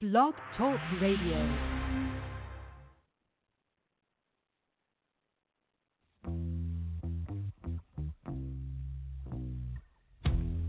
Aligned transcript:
Blog 0.00 0.32
Talk 0.56 0.80
Radio. 1.02 1.56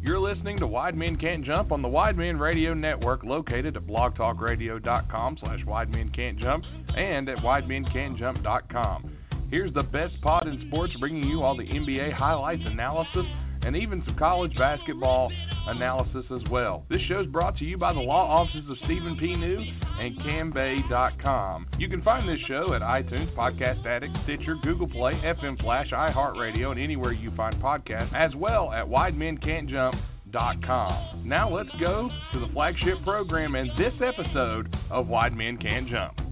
You're 0.01 0.19
listening 0.19 0.59
to 0.59 0.67
Wide 0.67 0.97
Men 0.97 1.15
Can't 1.15 1.45
Jump 1.45 1.71
on 1.71 1.81
the 1.81 1.87
Wide 1.87 2.17
Men 2.17 2.39
Radio 2.39 2.73
Network, 2.73 3.23
located 3.23 3.77
at 3.77 3.83
blogtalkradio.com 3.83 5.37
slash 5.39 5.59
Wide 5.65 5.89
Men 5.89 6.09
Can't 6.09 6.37
Jump 6.37 6.65
and 6.97 7.29
at 7.29 7.37
widemencan'tjump.com. 7.37 9.17
Here's 9.49 9.73
the 9.73 9.83
best 9.83 10.19
pod 10.21 10.49
in 10.49 10.61
sports, 10.67 10.91
bringing 10.99 11.29
you 11.29 11.41
all 11.41 11.55
the 11.55 11.63
NBA 11.63 12.11
highlights, 12.11 12.63
analysis, 12.65 13.25
and 13.61 13.77
even 13.77 14.03
some 14.05 14.17
college 14.17 14.53
basketball 14.57 15.31
analysis 15.67 16.25
as 16.33 16.41
well. 16.49 16.85
This 16.89 17.01
show 17.07 17.19
is 17.19 17.27
brought 17.27 17.55
to 17.57 17.65
you 17.65 17.77
by 17.77 17.93
the 17.93 17.99
law 17.99 18.41
offices 18.41 18.67
of 18.69 18.77
Stephen 18.85 19.17
P. 19.19 19.35
New 19.35 19.59
and 19.99 20.17
CamBay.com. 20.19 21.67
You 21.77 21.89
can 21.89 22.01
find 22.01 22.27
this 22.27 22.39
show 22.47 22.73
at 22.73 22.81
iTunes, 22.81 23.35
Podcast 23.35 23.85
Addict, 23.85 24.15
Stitcher, 24.23 24.55
Google 24.63 24.89
Play, 24.89 25.13
FM 25.13 25.61
Flash, 25.61 25.91
iHeartRadio, 25.91 26.71
and 26.71 26.79
anywhere 26.79 27.11
you 27.11 27.31
find 27.35 27.61
podcasts, 27.61 28.15
as 28.15 28.33
well 28.35 28.71
at 28.71 28.85
WideMenCan'tJump.com. 28.85 31.23
Now 31.25 31.53
let's 31.53 31.69
go 31.79 32.09
to 32.33 32.39
the 32.39 32.47
flagship 32.53 33.03
program 33.03 33.55
and 33.55 33.69
this 33.71 33.93
episode 34.01 34.73
of 34.89 35.07
Wide 35.07 35.35
Men 35.35 35.57
Can't 35.57 35.87
Jump. 35.87 36.30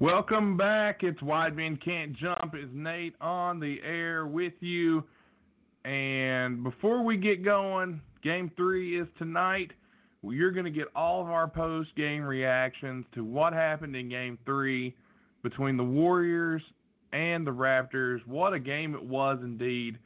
Welcome 0.00 0.56
back. 0.56 1.02
It's 1.02 1.20
Wide 1.20 1.54
Men 1.54 1.76
Can't 1.76 2.16
Jump. 2.16 2.54
Is 2.54 2.70
Nate 2.72 3.14
on 3.20 3.60
the 3.60 3.76
air 3.84 4.26
with 4.26 4.54
you. 4.60 5.04
And 5.84 6.64
before 6.64 7.04
we 7.04 7.18
get 7.18 7.44
going, 7.44 8.00
game 8.24 8.50
three 8.56 8.98
is 8.98 9.06
tonight. 9.18 9.72
You're 10.22 10.52
going 10.52 10.64
to 10.64 10.70
get 10.70 10.86
all 10.96 11.20
of 11.20 11.28
our 11.28 11.46
post 11.46 11.94
game 11.96 12.22
reactions 12.22 13.04
to 13.14 13.24
what 13.24 13.52
happened 13.52 13.94
in 13.94 14.08
game 14.08 14.38
three 14.46 14.96
between 15.42 15.76
the 15.76 15.84
Warriors 15.84 16.62
and 17.12 17.46
the 17.46 17.50
Raptors. 17.50 18.26
What 18.26 18.54
a 18.54 18.58
game 18.58 18.94
it 18.94 19.04
was 19.04 19.40
indeed 19.42 19.98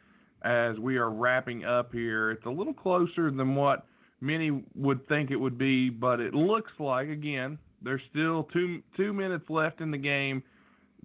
as 0.43 0.77
we 0.77 0.97
are 0.97 1.11
wrapping 1.11 1.65
up 1.65 1.93
here. 1.93 2.33
It's 2.33 2.47
a 2.47 2.51
little 2.51 2.75
closer 2.75 3.31
than 3.31 3.55
what 3.55 3.87
many 4.21 4.65
would 4.75 5.07
think 5.07 5.31
it 5.31 5.37
would 5.37 5.57
be, 5.57 5.89
but 5.89 6.19
it 6.19 6.35
looks 6.35 6.73
like, 6.81 7.09
again, 7.11 7.59
there's 7.85 8.01
still 8.11 8.49
two 8.53 8.83
two 8.97 9.13
minutes 9.13 9.45
left 9.49 9.81
in 9.81 9.91
the 9.91 9.99
game. 9.99 10.43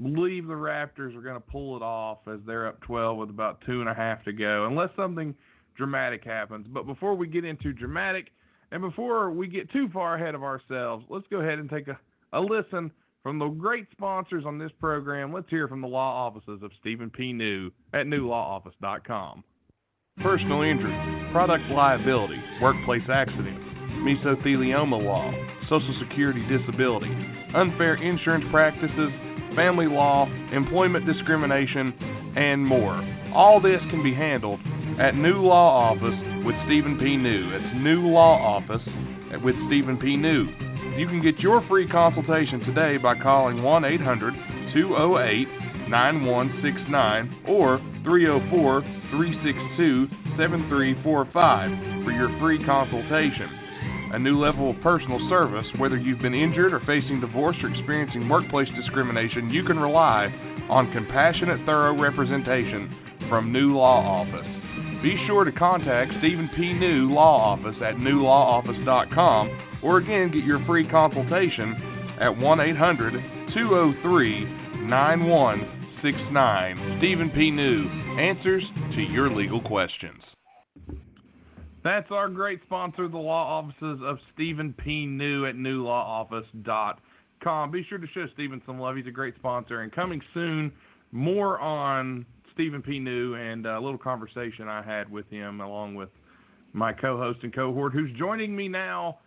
Believe 0.01 0.47
the 0.47 0.53
Raptors 0.53 1.15
are 1.15 1.21
going 1.21 1.35
to 1.35 1.41
pull 1.41 1.75
it 1.75 1.81
off 1.81 2.19
as 2.27 2.39
they're 2.47 2.67
up 2.67 2.79
12 2.81 3.17
with 3.17 3.29
about 3.29 3.61
two 3.65 3.81
and 3.81 3.89
a 3.89 3.93
half 3.93 4.23
to 4.23 4.31
go, 4.31 4.65
unless 4.65 4.89
something 4.95 5.35
dramatic 5.75 6.23
happens. 6.23 6.67
But 6.69 6.87
before 6.87 7.15
we 7.15 7.27
get 7.27 7.43
into 7.43 7.73
dramatic, 7.73 8.27
and 8.71 8.81
before 8.81 9.29
we 9.31 9.47
get 9.47 9.69
too 9.71 9.89
far 9.91 10.15
ahead 10.15 10.35
of 10.35 10.43
ourselves, 10.43 11.05
let's 11.09 11.27
go 11.29 11.41
ahead 11.41 11.59
and 11.59 11.69
take 11.69 11.89
a, 11.89 11.99
a 12.31 12.39
listen 12.39 12.91
from 13.23 13.39
the 13.39 13.47
great 13.47 13.87
sponsors 13.91 14.45
on 14.45 14.57
this 14.57 14.71
program. 14.79 15.33
Let's 15.33 15.49
hear 15.49 15.67
from 15.67 15.81
the 15.81 15.87
law 15.87 16.27
offices 16.27 16.61
of 16.63 16.71
Stephen 16.79 17.09
P. 17.09 17.33
New 17.33 17.69
at 17.93 18.05
newlawoffice.com. 18.05 19.43
Personal 20.21 20.61
injury, 20.61 21.29
product 21.31 21.63
liability, 21.71 22.41
workplace 22.61 23.03
accidents, 23.09 23.63
mesothelioma 24.03 25.03
law 25.03 25.48
Social 25.69 25.95
Security 25.99 26.41
disability, 26.49 27.13
unfair 27.53 27.93
insurance 27.95 28.45
practices, 28.49 29.11
family 29.55 29.85
law, 29.85 30.25
employment 30.51 31.05
discrimination, 31.05 31.93
and 32.35 32.65
more. 32.65 32.97
All 33.33 33.61
this 33.61 33.79
can 33.91 34.01
be 34.01 34.13
handled 34.13 34.59
at 34.99 35.15
New 35.15 35.41
Law 35.41 35.93
Office 35.93 36.17
with 36.43 36.55
Stephen 36.65 36.97
P. 36.97 37.17
New. 37.17 37.53
It's 37.53 37.75
New 37.77 38.07
Law 38.07 38.57
Office 38.57 38.81
with 39.43 39.55
Stephen 39.67 39.97
P. 39.97 40.17
New. 40.17 40.47
You 40.97 41.07
can 41.07 41.21
get 41.21 41.37
your 41.39 41.65
free 41.69 41.87
consultation 41.87 42.61
today 42.61 42.97
by 42.97 43.13
calling 43.19 43.61
1 43.61 43.85
800 43.85 44.33
208 44.73 45.47
9169 45.87 47.45
or 47.47 47.77
304 48.03 48.81
362 49.11 50.07
7345 50.37 52.03
for 52.03 52.11
your 52.11 52.29
free 52.39 52.63
consultation 52.65 53.58
a 54.11 54.19
new 54.19 54.39
level 54.39 54.71
of 54.71 54.81
personal 54.81 55.19
service. 55.29 55.65
Whether 55.77 55.97
you've 55.97 56.21
been 56.21 56.33
injured 56.33 56.73
or 56.73 56.79
facing 56.85 57.21
divorce 57.21 57.55
or 57.61 57.69
experiencing 57.69 58.27
workplace 58.27 58.67
discrimination, 58.75 59.49
you 59.49 59.63
can 59.63 59.79
rely 59.79 60.27
on 60.69 60.91
compassionate, 60.91 61.65
thorough 61.65 61.99
representation 61.99 62.95
from 63.29 63.51
New 63.51 63.75
Law 63.75 64.21
Office. 64.21 64.47
Be 65.03 65.21
sure 65.27 65.43
to 65.45 65.51
contact 65.51 66.11
Stephen 66.19 66.49
P. 66.55 66.73
New 66.73 67.13
Law 67.13 67.53
Office 67.53 67.75
at 67.83 67.95
newlawoffice.com 67.95 69.81
or 69.83 69.97
again 69.99 70.31
get 70.31 70.43
your 70.43 70.65
free 70.65 70.89
consultation 70.89 71.75
at 72.19 72.35
1 72.35 72.59
800 72.59 73.13
203 73.53 74.45
9169. 74.87 76.97
Stephen 76.99 77.29
P. 77.29 77.51
New 77.51 77.87
answers 78.19 78.63
to 78.95 79.01
your 79.01 79.29
legal 79.33 79.61
questions. 79.61 80.21
That's 81.83 82.09
our 82.11 82.29
great 82.29 82.61
sponsor, 82.65 83.07
the 83.07 83.17
law 83.17 83.59
offices 83.59 83.99
of 84.03 84.17
Stephen 84.33 84.73
P. 84.73 85.05
New 85.05 85.45
at 85.45 85.55
newlawoffice.com. 85.55 87.71
Be 87.71 87.85
sure 87.87 87.97
to 87.97 88.07
show 88.13 88.25
Stephen 88.33 88.61
some 88.65 88.77
love. 88.79 88.97
He's 88.97 89.07
a 89.07 89.11
great 89.11 89.35
sponsor. 89.35 89.81
And 89.81 89.91
coming 89.91 90.21
soon, 90.33 90.71
more 91.11 91.59
on 91.59 92.25
Stephen 92.53 92.81
P. 92.81 92.99
New 92.99 93.35
and 93.35 93.65
a 93.65 93.79
little 93.79 93.97
conversation 93.97 94.67
I 94.67 94.83
had 94.83 95.09
with 95.09 95.29
him 95.29 95.61
along 95.61 95.95
with 95.95 96.09
my 96.73 96.91
co 96.91 97.17
host 97.17 97.39
and 97.43 97.55
cohort 97.55 97.93
who's 97.93 98.11
joining 98.17 98.53
me 98.55 98.67
now 98.67 99.19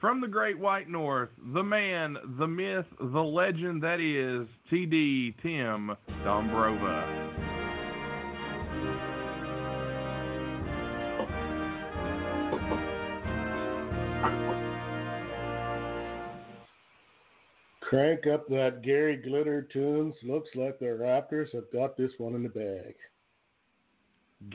from 0.00 0.20
the 0.20 0.28
great 0.28 0.58
white 0.58 0.90
north, 0.90 1.30
the 1.54 1.62
man, 1.62 2.18
the 2.38 2.46
myth, 2.46 2.84
the 3.00 3.22
legend 3.22 3.82
that 3.82 4.00
is 4.00 4.46
TD 4.70 5.34
Tim 5.42 5.96
Dombrova. 6.22 7.53
Crank 17.88 18.26
up 18.26 18.48
that 18.48 18.82
Gary 18.82 19.16
Glitter 19.16 19.62
tunes. 19.62 20.14
Looks 20.22 20.48
like 20.54 20.78
the 20.78 20.86
Raptors 20.86 21.52
have 21.54 21.70
got 21.72 21.96
this 21.96 22.12
one 22.18 22.34
in 22.34 22.42
the 22.42 22.48
bag. 22.48 22.94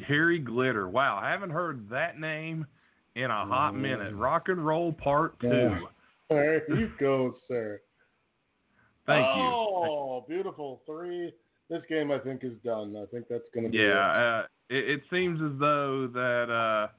Gary 0.08 0.40
Glitter. 0.40 0.90
Wow, 0.90 1.20
I 1.22 1.30
haven't 1.30 1.52
heard 1.52 1.90
that 1.90 2.20
name 2.20 2.66
in 3.16 3.26
a 3.26 3.46
hot 3.46 3.74
mm. 3.74 3.82
minute. 3.82 4.16
Rock 4.16 4.50
and 4.50 4.66
Roll 4.66 4.92
Part 4.94 5.40
2. 5.42 5.48
Yeah. 5.48 5.80
There 6.32 6.62
you 6.78 6.92
go, 7.00 7.34
sir. 7.48 7.82
Thank 9.08 9.26
oh, 9.26 9.36
you. 9.36 9.44
Oh, 9.44 10.26
beautiful. 10.30 10.84
Three. 10.86 11.34
This 11.72 11.82
game, 11.90 12.12
I 12.12 12.20
think, 12.20 12.44
is 12.44 12.54
done. 12.64 12.96
I 12.96 13.08
think 13.08 13.26
that's 13.28 13.50
going 13.52 13.64
to 13.64 13.72
be 13.72 13.80
Yeah, 13.80 14.44
uh, 14.44 14.44
it, 14.70 14.90
it, 14.90 15.02
seems 15.10 15.42
as 15.42 15.60
though 15.60 16.08
that 16.14 16.52
uh, 16.52 16.92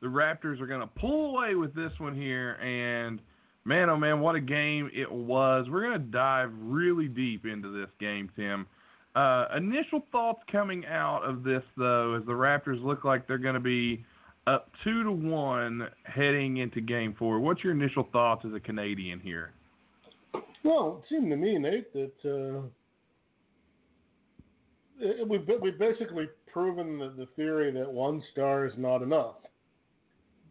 the 0.00 0.06
Raptors 0.06 0.60
are 0.60 0.68
going 0.68 0.82
to 0.82 0.86
pull 0.86 1.36
away 1.36 1.56
with 1.56 1.74
this 1.74 1.90
one 1.98 2.14
here 2.14 2.52
and– 2.60 3.20
man, 3.64 3.90
oh 3.90 3.96
man, 3.96 4.20
what 4.20 4.34
a 4.34 4.40
game 4.40 4.90
it 4.94 5.10
was. 5.10 5.66
We're 5.70 5.82
going 5.82 6.00
to 6.00 6.06
dive 6.10 6.50
really 6.58 7.08
deep 7.08 7.46
into 7.46 7.68
this 7.70 7.90
game, 7.98 8.30
Tim. 8.36 8.66
Uh, 9.14 9.46
initial 9.56 10.04
thoughts 10.12 10.40
coming 10.50 10.86
out 10.86 11.22
of 11.24 11.42
this, 11.42 11.62
though, 11.76 12.14
as 12.14 12.24
the 12.26 12.32
Raptors 12.32 12.82
look 12.82 13.04
like 13.04 13.26
they're 13.26 13.38
going 13.38 13.54
to 13.54 13.60
be 13.60 14.04
up 14.46 14.70
two 14.84 15.02
to 15.02 15.12
one 15.12 15.88
heading 16.04 16.58
into 16.58 16.80
Game 16.80 17.14
Four. 17.18 17.40
What's 17.40 17.62
your 17.64 17.72
initial 17.72 18.08
thoughts 18.12 18.44
as 18.46 18.54
a 18.54 18.60
Canadian 18.60 19.20
here? 19.20 19.52
Well, 20.64 21.02
it 21.02 21.08
seemed 21.08 21.30
to 21.30 21.36
me, 21.36 21.58
Nate, 21.58 21.92
that 21.92 22.12
uh, 22.24 22.62
we've 25.26 25.48
we've 25.60 25.78
basically 25.78 26.28
proven 26.52 26.98
the, 26.98 27.12
the 27.16 27.26
theory 27.36 27.72
that 27.72 27.90
one 27.90 28.22
star 28.32 28.66
is 28.66 28.72
not 28.76 29.02
enough. 29.02 29.36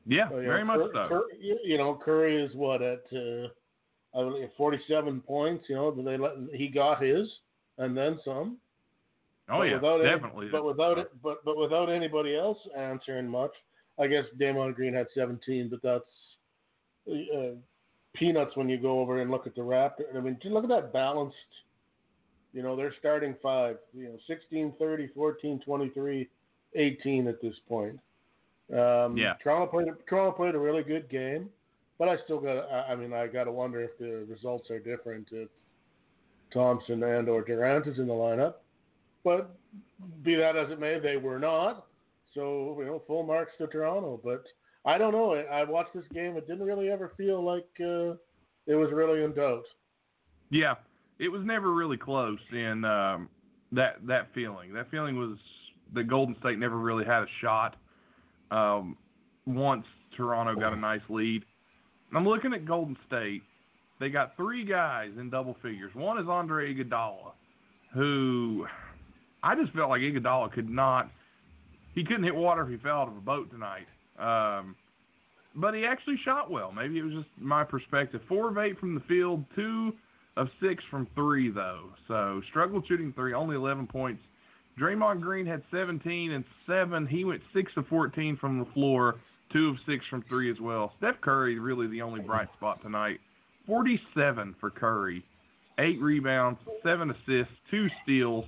Yeah, 0.10 0.28
so, 0.30 0.38
very 0.38 0.66
know, 0.66 0.66
much 0.66 0.92
Cur- 0.94 1.08
so. 1.10 1.24
you 1.40 1.78
know, 1.78 2.00
Curry 2.04 2.44
is 2.44 2.54
what 2.56 2.82
at 2.82 3.04
uh, 3.14 3.48
47 4.58 5.22
points. 5.22 5.66
You 5.70 5.76
know, 5.76 5.92
they 5.92 6.18
let 6.18 6.34
he 6.52 6.68
got 6.68 7.02
his 7.02 7.28
and 7.78 7.96
then 7.96 8.20
some. 8.26 8.58
Oh 9.52 9.60
but 9.60 9.64
yeah, 9.64 9.80
definitely. 9.80 10.48
Any, 10.48 10.52
but 10.52 10.66
without 10.66 10.98
it, 10.98 11.12
but 11.24 11.46
but 11.46 11.58
without 11.58 11.90
anybody 11.90 12.36
else 12.36 12.58
answering 12.76 13.28
much. 13.28 13.52
I 14.00 14.08
guess 14.08 14.24
Draymond 14.40 14.76
Green 14.76 14.94
had 14.94 15.08
17, 15.14 15.70
but 15.70 15.82
that's 15.84 17.12
uh, 17.12 17.56
peanuts 18.16 18.56
when 18.56 18.70
you 18.70 18.78
go 18.78 19.02
over 19.02 19.22
and 19.22 19.30
look 19.30 19.46
at 19.46 19.56
the 19.56 19.62
Raptors. 19.62 20.16
I 20.16 20.22
mean, 20.22 20.40
look 20.46 20.64
at 20.64 20.70
that 20.70 20.94
balanced. 20.94 21.36
You 22.54 22.64
know, 22.64 22.76
they're 22.76 22.94
starting 23.00 23.36
five. 23.44 23.78
You 23.94 24.06
know, 24.06 24.18
16, 24.26 24.74
30, 24.80 25.08
14, 25.14 25.62
23, 25.66 26.30
18 26.76 27.28
at 27.28 27.42
this 27.42 27.56
point. 27.68 28.00
Um, 28.72 29.18
yeah. 29.18 29.34
Toronto 29.42 29.68
played 29.68 29.88
Toronto 30.08 30.32
played 30.32 30.56
a 30.56 30.60
really 30.60 30.84
good 30.84 31.10
game, 31.10 31.50
but 31.98 32.08
I 32.08 32.18
still 32.24 32.40
got. 32.40 32.70
I 32.72 32.96
mean, 32.96 33.14
I 33.14 33.28
got 33.28 33.46
to 33.46 33.52
wonder 33.52 33.82
if 33.82 33.98
the 33.98 34.26
results 34.30 34.70
are 34.70 34.80
different 34.80 35.28
if 35.32 35.50
Thompson 36.54 37.04
and 37.04 37.28
or 37.28 37.42
Durant 37.42 37.88
is 37.88 37.98
in 37.98 38.08
the 38.08 38.14
lineup. 38.14 38.56
But 39.24 39.56
be 40.24 40.36
that 40.36 40.56
as 40.56 40.72
it 40.72 40.80
may, 40.80 41.00
they 41.00 41.18
were 41.18 41.40
not. 41.40 41.88
So 42.34 42.76
you 42.80 42.86
know, 42.86 43.02
full 43.08 43.24
marks 43.24 43.54
to 43.58 43.68
Toronto. 43.68 44.20
But 44.24 44.44
I 44.86 44.98
don't 44.98 45.14
know. 45.14 45.34
I, 45.34 45.62
I 45.62 45.64
watched 45.64 45.94
this 45.94 46.06
game. 46.14 46.38
It 46.38 46.48
didn't 46.48 46.66
really 46.66 46.90
ever 46.90 47.12
feel 47.18 47.44
like 47.44 47.68
uh, 47.80 48.14
it 48.68 48.76
was 48.76 48.92
really 48.94 49.24
in 49.24 49.34
doubt. 49.34 49.66
Yeah, 50.52 50.76
it 51.18 51.30
was 51.30 51.42
never 51.44 51.74
really 51.74 51.98
close 51.98 52.40
in 52.52 52.86
um, 52.86 53.30
that 53.72 53.98
that 54.08 54.28
feeling. 54.34 54.74
That 54.74 54.90
feeling 54.92 55.18
was 55.18 55.38
that 55.94 56.08
Golden 56.08 56.36
State 56.40 56.60
never 56.60 56.78
really 56.78 57.06
had 57.06 57.24
a 57.24 57.28
shot. 57.42 57.76
Um, 58.52 58.98
once 59.46 59.86
Toronto 60.16 60.60
got 60.60 60.74
a 60.74 60.76
nice 60.76 61.02
lead, 61.10 61.44
I'm 62.14 62.28
looking 62.28 62.54
at 62.54 62.66
Golden 62.66 62.98
State. 63.08 63.44
They 64.00 64.10
got 64.10 64.36
three 64.38 64.66
guys 64.66 65.12
in 65.20 65.30
double 65.30 65.56
figures. 65.62 65.94
One 65.94 66.20
is 66.20 66.28
Andre 66.28 66.74
Iguodala, 66.74 67.32
who 67.94 68.66
I 69.44 69.56
just 69.56 69.74
felt 69.74 69.90
like 69.90 70.02
Iguodala 70.02 70.52
could 70.54 70.70
not. 70.70 71.10
He 71.96 72.04
couldn't 72.04 72.24
hit 72.24 72.36
water 72.36 72.64
if 72.64 72.70
he 72.70 72.78
fell 72.78 73.02
out 73.02 73.08
of 73.10 73.18
a 73.18 73.22
boat 73.22 73.50
tonight. 73.52 73.88
Um, 74.18 74.76
but 75.56 75.74
he 75.74 75.86
actually 75.86 76.18
shot 76.24 76.50
well. 76.50 76.72
Maybe 76.72 77.00
it 77.00 77.04
was 77.04 77.14
just 77.14 77.28
my 77.38 77.64
perspective. 77.64 78.22
Four 78.28 78.50
of 78.50 78.58
eight 78.58 78.80
from 78.80 78.96
the 78.96 79.02
field, 79.02 79.44
two 79.56 79.94
of 80.38 80.48
six 80.62 80.84
from 80.90 81.08
three 81.16 81.50
though. 81.52 81.90
So 82.08 82.42
struggled 82.50 82.86
shooting 82.88 83.12
three, 83.14 83.34
only 83.34 83.56
11 83.56 83.88
points. 83.88 84.22
Draymond 84.80 85.22
Green 85.22 85.46
had 85.46 85.62
17 85.72 86.32
and 86.32 86.44
seven. 86.66 87.06
He 87.06 87.26
went 87.26 87.42
six 87.54 87.72
of 87.76 87.88
14 87.88 88.38
from 88.38 88.60
the 88.60 88.66
floor, 88.74 89.16
two 89.52 89.70
of 89.70 89.76
six 89.86 90.06
from 90.10 90.24
three 90.30 90.50
as 90.50 90.60
well. 90.60 90.94
Steph 90.98 91.20
Curry 91.22 91.60
really 91.60 91.88
the 91.88 92.02
only 92.02 92.22
bright 92.22 92.48
spot 92.58 92.82
tonight. 92.82 93.20
47 93.68 94.56
for 94.60 94.70
Curry, 94.70 95.24
eight 95.80 96.02
rebounds, 96.02 96.60
seven 96.84 97.12
assists, 97.12 97.54
two 97.70 97.88
steals, 98.04 98.46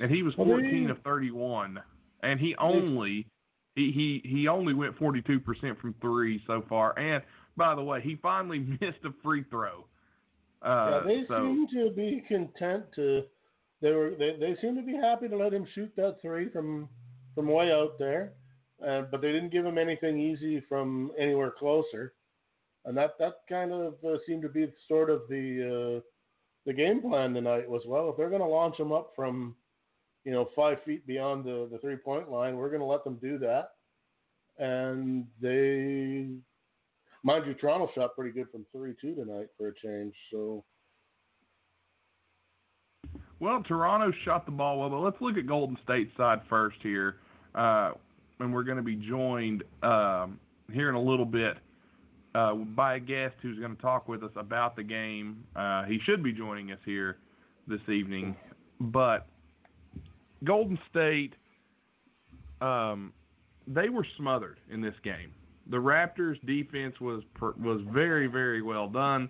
and 0.00 0.10
he 0.10 0.22
was 0.22 0.34
14 0.34 0.90
of 0.90 0.98
31. 1.02 1.80
And 2.22 2.38
he 2.38 2.54
only 2.56 3.26
he 3.74 3.90
he 3.90 4.28
he 4.28 4.48
only 4.48 4.74
went 4.74 4.98
42% 4.98 5.80
from 5.80 5.94
three 6.00 6.42
so 6.46 6.62
far. 6.68 6.96
And 6.98 7.22
by 7.56 7.74
the 7.74 7.82
way, 7.82 8.00
he 8.00 8.16
finally 8.22 8.58
missed 8.80 9.04
a 9.04 9.10
free 9.22 9.44
throw. 9.50 9.84
Uh, 10.62 10.90
yeah, 10.90 11.00
they 11.04 11.22
so, 11.26 11.42
seem 11.42 11.66
to 11.72 11.90
be 11.94 12.22
content 12.28 12.84
to. 12.94 13.22
They 13.82 13.90
were 13.90 14.12
they, 14.16 14.36
they 14.38 14.56
seem 14.60 14.76
to 14.76 14.82
be 14.82 14.94
happy 14.94 15.28
to 15.28 15.36
let 15.36 15.52
him 15.52 15.66
shoot 15.74 15.92
that 15.96 16.18
three 16.22 16.48
from 16.48 16.88
from 17.34 17.48
way 17.48 17.72
out 17.72 17.98
there, 17.98 18.34
uh, 18.86 19.02
but 19.10 19.20
they 19.20 19.32
didn't 19.32 19.50
give 19.50 19.66
him 19.66 19.76
anything 19.76 20.20
easy 20.20 20.60
from 20.68 21.10
anywhere 21.18 21.50
closer, 21.50 22.14
and 22.84 22.96
that 22.96 23.18
that 23.18 23.40
kind 23.48 23.72
of 23.72 23.94
uh, 24.04 24.18
seemed 24.24 24.42
to 24.42 24.48
be 24.48 24.72
sort 24.86 25.10
of 25.10 25.22
the 25.28 25.98
uh, 25.98 26.00
the 26.64 26.72
game 26.72 27.02
plan 27.02 27.34
tonight 27.34 27.68
was 27.68 27.82
well 27.84 28.08
if 28.08 28.16
they're 28.16 28.30
going 28.30 28.40
to 28.40 28.46
launch 28.46 28.78
him 28.78 28.92
up 28.92 29.10
from 29.16 29.56
you 30.24 30.30
know 30.30 30.48
five 30.54 30.78
feet 30.84 31.04
beyond 31.04 31.44
the 31.44 31.68
the 31.72 31.78
three 31.78 31.96
point 31.96 32.30
line, 32.30 32.56
we're 32.56 32.70
going 32.70 32.80
to 32.80 32.86
let 32.86 33.02
them 33.02 33.18
do 33.20 33.36
that, 33.38 33.70
and 34.58 35.26
they 35.40 36.28
Mind 37.24 37.46
you, 37.46 37.54
Toronto 37.54 37.88
shot 37.94 38.16
pretty 38.16 38.32
good 38.32 38.50
from 38.50 38.66
three 38.72 38.94
two 39.00 39.14
tonight 39.16 39.48
for 39.58 39.68
a 39.68 39.74
change. 39.74 40.14
So. 40.30 40.64
Well, 43.42 43.60
Toronto 43.64 44.12
shot 44.24 44.46
the 44.46 44.52
ball 44.52 44.78
well, 44.78 44.88
but 44.88 45.00
let's 45.00 45.20
look 45.20 45.36
at 45.36 45.48
Golden 45.48 45.76
State 45.82 46.12
side 46.16 46.42
first 46.48 46.76
here, 46.80 47.16
uh, 47.56 47.90
and 48.38 48.54
we're 48.54 48.62
going 48.62 48.76
to 48.76 48.84
be 48.84 48.94
joined 48.94 49.64
um, 49.82 50.38
here 50.72 50.88
in 50.88 50.94
a 50.94 51.02
little 51.02 51.24
bit 51.26 51.56
uh, 52.36 52.54
by 52.54 52.94
a 52.94 53.00
guest 53.00 53.34
who's 53.42 53.58
going 53.58 53.74
to 53.74 53.82
talk 53.82 54.06
with 54.06 54.22
us 54.22 54.30
about 54.36 54.76
the 54.76 54.84
game. 54.84 55.42
Uh, 55.56 55.82
he 55.86 55.98
should 56.06 56.22
be 56.22 56.32
joining 56.32 56.70
us 56.70 56.78
here 56.84 57.16
this 57.66 57.80
evening, 57.88 58.36
but 58.78 59.26
Golden 60.44 60.78
State, 60.88 61.32
um, 62.60 63.12
they 63.66 63.88
were 63.88 64.06
smothered 64.16 64.60
in 64.70 64.80
this 64.80 64.94
game 65.02 65.32
the 65.70 65.76
Raptors 65.76 66.44
defense 66.46 67.00
was 67.00 67.22
was 67.40 67.80
very 67.92 68.26
very 68.26 68.62
well 68.62 68.88
done. 68.88 69.28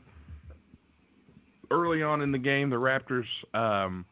Early 1.73 2.03
on 2.03 2.21
in 2.21 2.33
the 2.33 2.39
game, 2.39 2.69
the 2.69 2.77
Raptors, 2.77 3.25
um, 3.55 4.05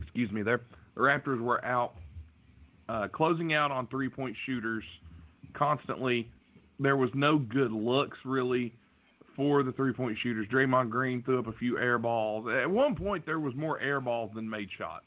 excuse 0.00 0.30
me, 0.32 0.42
there, 0.42 0.62
the 0.94 1.00
Raptors 1.02 1.40
were 1.40 1.62
out 1.64 1.94
uh, 2.88 3.08
closing 3.08 3.52
out 3.52 3.70
on 3.70 3.86
three 3.88 4.08
point 4.08 4.34
shooters 4.46 4.84
constantly. 5.52 6.30
There 6.80 6.96
was 6.96 7.10
no 7.14 7.38
good 7.38 7.70
looks 7.70 8.16
really 8.24 8.72
for 9.36 9.62
the 9.62 9.72
three 9.72 9.92
point 9.92 10.16
shooters. 10.22 10.46
Draymond 10.52 10.90
Green 10.90 11.22
threw 11.22 11.38
up 11.38 11.48
a 11.48 11.52
few 11.52 11.78
air 11.78 11.98
balls. 11.98 12.46
At 12.48 12.70
one 12.70 12.94
point, 12.94 13.26
there 13.26 13.40
was 13.40 13.54
more 13.54 13.78
air 13.80 14.00
balls 14.00 14.30
than 14.34 14.48
made 14.48 14.68
shots 14.78 15.04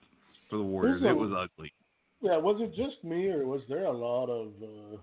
for 0.50 0.58
the 0.58 0.64
Warriors. 0.64 1.02
it 1.04 1.18
was 1.18 1.32
ugly. 1.32 1.74
Yeah, 2.22 2.38
was 2.38 2.62
it 2.62 2.76
just 2.76 3.04
me, 3.04 3.30
or 3.30 3.48
was 3.48 3.62
there 3.68 3.86
a 3.86 3.92
lot 3.92 4.28
of 4.28 4.52
uh, 4.62 4.98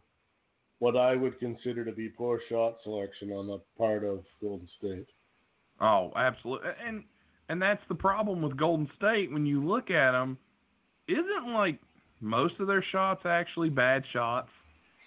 what 0.78 0.96
I 0.96 1.16
would 1.16 1.38
consider 1.38 1.84
to 1.84 1.92
be 1.92 2.08
poor 2.08 2.40
shot 2.48 2.76
selection 2.82 3.32
on 3.32 3.46
the 3.46 3.60
part 3.76 4.04
of 4.04 4.24
Golden 4.40 4.68
State. 4.78 5.06
Oh, 5.80 6.12
absolutely, 6.16 6.70
and 6.86 7.04
and 7.48 7.62
that's 7.62 7.82
the 7.88 7.94
problem 7.94 8.42
with 8.42 8.56
Golden 8.56 8.88
State 8.96 9.32
when 9.32 9.46
you 9.46 9.64
look 9.64 9.90
at 9.90 10.12
them. 10.12 10.38
Isn't 11.08 11.54
like 11.54 11.78
most 12.20 12.54
of 12.60 12.66
their 12.66 12.84
shots 12.92 13.22
actually 13.24 13.70
bad 13.70 14.02
shots 14.12 14.48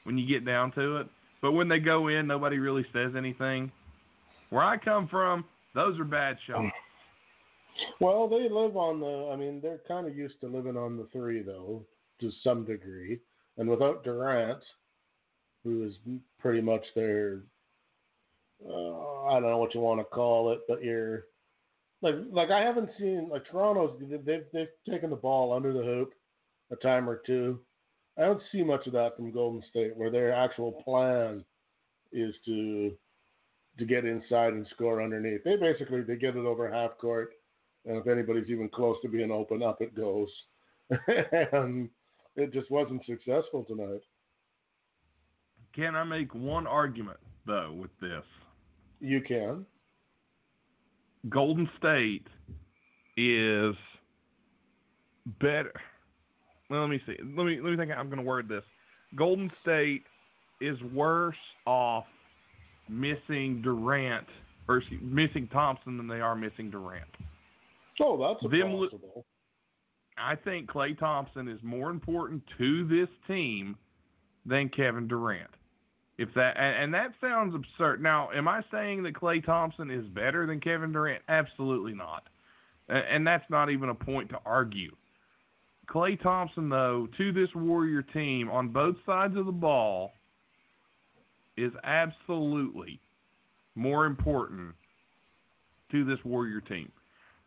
when 0.04 0.18
you 0.18 0.28
get 0.28 0.46
down 0.46 0.72
to 0.74 0.98
it, 0.98 1.08
but 1.42 1.52
when 1.52 1.68
they 1.68 1.80
go 1.80 2.08
in, 2.08 2.26
nobody 2.26 2.58
really 2.58 2.86
says 2.94 3.12
anything. 3.16 3.72
Where 4.50 4.64
I 4.64 4.78
come 4.78 5.08
from, 5.08 5.46
those 5.76 6.00
are 6.00 6.06
bad 6.06 6.38
shots. 6.48 6.74
Well, 8.00 8.28
they 8.28 8.50
live 8.50 8.76
on 8.76 9.00
the. 9.00 9.30
I 9.32 9.36
mean, 9.36 9.60
they're 9.62 9.82
kind 9.88 10.08
of 10.08 10.16
used 10.16 10.40
to 10.42 10.48
living 10.48 10.78
on 10.78 10.98
the 10.98 11.08
three, 11.14 11.42
though, 11.42 11.86
to 12.20 12.32
some 12.44 12.66
degree. 12.66 13.20
And 13.58 13.70
without 13.70 14.04
Durant, 14.04 14.64
who 15.64 15.86
is 15.86 15.94
pretty 16.40 16.62
much 16.62 16.84
their 16.96 17.42
uh, 18.68 19.24
I 19.26 19.40
don't 19.40 19.50
know 19.50 19.58
what 19.58 19.74
you 19.74 19.82
want 19.82 20.00
to 20.00 20.06
call 20.06 20.52
it, 20.52 20.60
but 20.68 20.84
you're 20.84 21.26
like 22.02 22.16
like 22.32 22.50
I 22.50 22.62
haven't 22.62 22.90
seen 23.00 23.30
like 23.30 23.46
Toronto's 23.46 24.00
they've 24.00 24.44
they've 24.54 24.68
taken 24.90 25.10
the 25.10 25.16
ball 25.16 25.54
under 25.54 25.74
the 25.74 25.84
hoop 25.84 26.14
a 26.72 26.76
time 26.78 27.10
or 27.10 27.22
two. 27.26 27.60
I 28.18 28.22
don't 28.22 28.42
see 28.52 28.64
much 28.64 28.88
of 28.88 28.94
that 28.94 29.16
from 29.16 29.32
Golden 29.32 29.64
State, 29.70 29.96
where 29.96 30.12
their 30.12 30.34
actual 30.34 30.72
plan 30.84 31.44
is 32.12 32.36
to 32.46 32.92
to 33.80 33.86
get 33.86 34.06
inside 34.06 34.54
and 34.54 34.68
score 34.74 35.02
underneath. 35.02 35.44
They 35.44 35.56
basically 35.56 36.02
they 36.02 36.16
get 36.16 36.36
it 36.36 36.46
over 36.46 36.72
half 36.72 36.98
court, 36.98 37.32
and 37.86 37.98
if 37.98 38.08
anybody's 38.08 38.50
even 38.50 38.70
close 38.70 38.98
to 39.02 39.10
being 39.10 39.32
open 39.32 39.64
up, 39.64 39.82
it 39.82 39.96
goes. 39.96 40.30
and 40.90 41.90
it 42.36 42.52
just 42.52 42.70
wasn't 42.70 43.06
successful 43.06 43.64
tonight. 43.64 44.02
Can 45.74 45.96
I 45.96 46.04
make 46.04 46.36
one 46.36 46.68
argument 46.68 47.20
though 47.46 47.72
with 47.80 47.92
this? 48.02 48.24
You 49.02 49.22
can. 49.22 49.66
Golden 51.30 51.70
State 51.78 52.28
is 53.18 53.76
better. 55.40 55.74
Well, 56.70 56.82
let 56.82 56.90
me 56.90 57.02
see. 57.06 57.18
Let 57.36 57.46
me 57.46 57.60
let 57.62 57.72
me 57.72 57.78
think. 57.78 57.92
I'm 57.92 58.08
going 58.08 58.18
to 58.18 58.24
word 58.24 58.48
this. 58.48 58.64
Golden 59.16 59.52
State 59.62 60.04
is 60.62 60.82
worse 60.94 61.36
off 61.66 62.06
missing 62.88 63.62
Durant 63.62 64.28
or 64.68 64.78
excuse, 64.78 65.02
missing 65.04 65.50
Thompson 65.52 65.98
than 65.98 66.08
they 66.08 66.22
are 66.22 66.36
missing 66.36 66.70
Durant. 66.70 67.10
Oh, 68.00 68.18
that's 68.18 68.52
Them, 68.52 68.72
possible. 68.72 69.26
I 70.18 70.36
think 70.36 70.70
Klay 70.70 70.98
Thompson 70.98 71.48
is 71.48 71.60
more 71.64 71.90
important 71.90 72.44
to 72.58 72.88
this 72.88 73.10
team 73.28 73.76
than 74.46 74.70
Kevin 74.70 75.08
Durant. 75.08 75.50
If 76.22 76.32
that 76.36 76.56
and, 76.56 76.84
and 76.84 76.94
that 76.94 77.14
sounds 77.20 77.56
absurd. 77.56 78.00
Now, 78.00 78.30
am 78.32 78.48
I 78.48 78.62
saying 78.72 79.02
that 79.04 79.16
Klay 79.16 79.44
Thompson 79.44 79.90
is 79.90 80.06
better 80.06 80.46
than 80.46 80.60
Kevin 80.60 80.92
Durant? 80.92 81.24
Absolutely 81.28 81.94
not. 81.94 82.28
And, 82.90 83.04
and 83.12 83.28
that's 83.28 83.50
not 83.50 83.72
even 83.72 83.90
a 83.90 83.96
point 83.96 84.30
to 84.30 84.38
argue. 84.46 84.92
Klay 85.90 86.22
Thompson, 86.22 86.70
though, 86.70 87.08
to 87.18 87.32
this 87.32 87.50
Warrior 87.56 88.04
team 88.04 88.52
on 88.52 88.70
both 88.70 88.98
sides 89.04 89.36
of 89.36 89.48
the 89.48 89.52
ball, 89.52 90.12
is 91.58 91.72
absolutely 91.84 93.00
more 93.74 94.06
important 94.06 94.76
to 95.90 96.06
this 96.06 96.20
Warrior 96.24 96.62
team. 96.62 96.92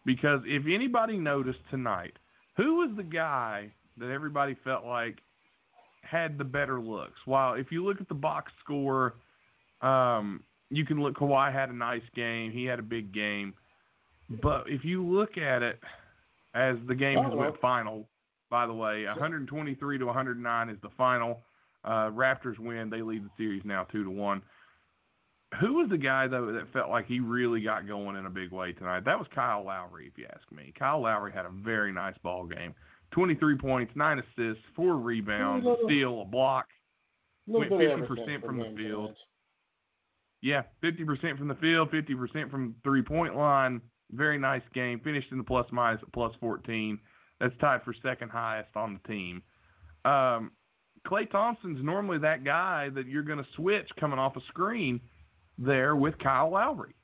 Because 0.04 0.40
if 0.46 0.64
anybody 0.66 1.16
noticed 1.16 1.60
tonight, 1.70 2.14
who 2.56 2.74
was 2.78 2.90
the 2.96 3.04
guy 3.04 3.72
that 3.98 4.10
everybody 4.10 4.56
felt 4.64 4.84
like 4.84 5.18
had 6.08 6.38
the 6.38 6.44
better 6.44 6.80
looks. 6.80 7.18
While 7.24 7.54
if 7.54 7.70
you 7.70 7.84
look 7.84 8.00
at 8.00 8.08
the 8.08 8.14
box 8.14 8.52
score, 8.62 9.14
um, 9.80 10.42
you 10.70 10.84
can 10.84 11.02
look. 11.02 11.16
Kawhi 11.16 11.52
had 11.52 11.70
a 11.70 11.74
nice 11.74 12.02
game. 12.14 12.52
He 12.52 12.64
had 12.64 12.78
a 12.78 12.82
big 12.82 13.12
game. 13.12 13.54
But 14.42 14.64
if 14.66 14.84
you 14.84 15.04
look 15.04 15.36
at 15.36 15.62
it 15.62 15.78
as 16.54 16.76
the 16.88 16.94
game 16.94 17.22
has 17.22 17.32
went 17.34 17.60
final, 17.60 18.08
by 18.50 18.66
the 18.66 18.72
way, 18.72 19.04
123 19.04 19.98
to 19.98 20.06
109 20.06 20.68
is 20.68 20.78
the 20.82 20.88
final. 20.96 21.40
Uh, 21.84 22.10
Raptors 22.10 22.58
win. 22.58 22.88
They 22.88 23.02
lead 23.02 23.24
the 23.24 23.30
series 23.36 23.62
now 23.64 23.84
two 23.84 24.04
to 24.04 24.10
one. 24.10 24.42
Who 25.60 25.74
was 25.74 25.88
the 25.90 25.98
guy 25.98 26.26
though 26.26 26.52
that 26.52 26.72
felt 26.72 26.90
like 26.90 27.06
he 27.06 27.20
really 27.20 27.60
got 27.60 27.86
going 27.86 28.16
in 28.16 28.26
a 28.26 28.30
big 28.30 28.50
way 28.50 28.72
tonight? 28.72 29.04
That 29.04 29.18
was 29.18 29.28
Kyle 29.34 29.64
Lowry, 29.64 30.06
if 30.06 30.18
you 30.18 30.26
ask 30.32 30.50
me. 30.50 30.72
Kyle 30.76 31.02
Lowry 31.02 31.32
had 31.32 31.44
a 31.44 31.50
very 31.50 31.92
nice 31.92 32.16
ball 32.22 32.46
game. 32.46 32.74
23 33.14 33.56
points, 33.58 33.92
nine 33.94 34.18
assists, 34.18 34.62
four 34.74 34.96
rebounds, 34.96 35.64
a 35.66 35.76
steal, 35.84 36.22
a 36.22 36.24
block. 36.24 36.66
Went 37.46 37.70
50% 37.70 38.44
from 38.44 38.58
the 38.58 38.74
field. 38.76 39.14
Yeah, 40.42 40.62
50% 40.82 41.38
from 41.38 41.48
the 41.48 41.54
field, 41.54 41.90
50% 41.90 42.50
from 42.50 42.74
three 42.82 43.02
point 43.02 43.36
line. 43.36 43.80
Very 44.12 44.38
nice 44.38 44.62
game. 44.74 45.00
Finished 45.00 45.28
in 45.30 45.38
the 45.38 45.44
plus 45.44 45.66
minus 45.72 46.02
at 46.02 46.12
plus 46.12 46.32
14. 46.40 46.98
That's 47.40 47.54
tied 47.60 47.82
for 47.84 47.94
second 48.02 48.30
highest 48.30 48.70
on 48.76 49.00
the 49.02 49.08
team. 49.08 49.42
Um, 50.04 50.52
Klay 51.06 51.30
Thompson's 51.30 51.82
normally 51.82 52.18
that 52.18 52.44
guy 52.44 52.88
that 52.94 53.06
you're 53.06 53.22
going 53.22 53.38
to 53.38 53.46
switch 53.56 53.88
coming 53.98 54.18
off 54.18 54.36
a 54.36 54.40
screen 54.48 55.00
there 55.58 55.96
with 55.96 56.18
Kyle 56.18 56.50
Lowry. 56.50 56.94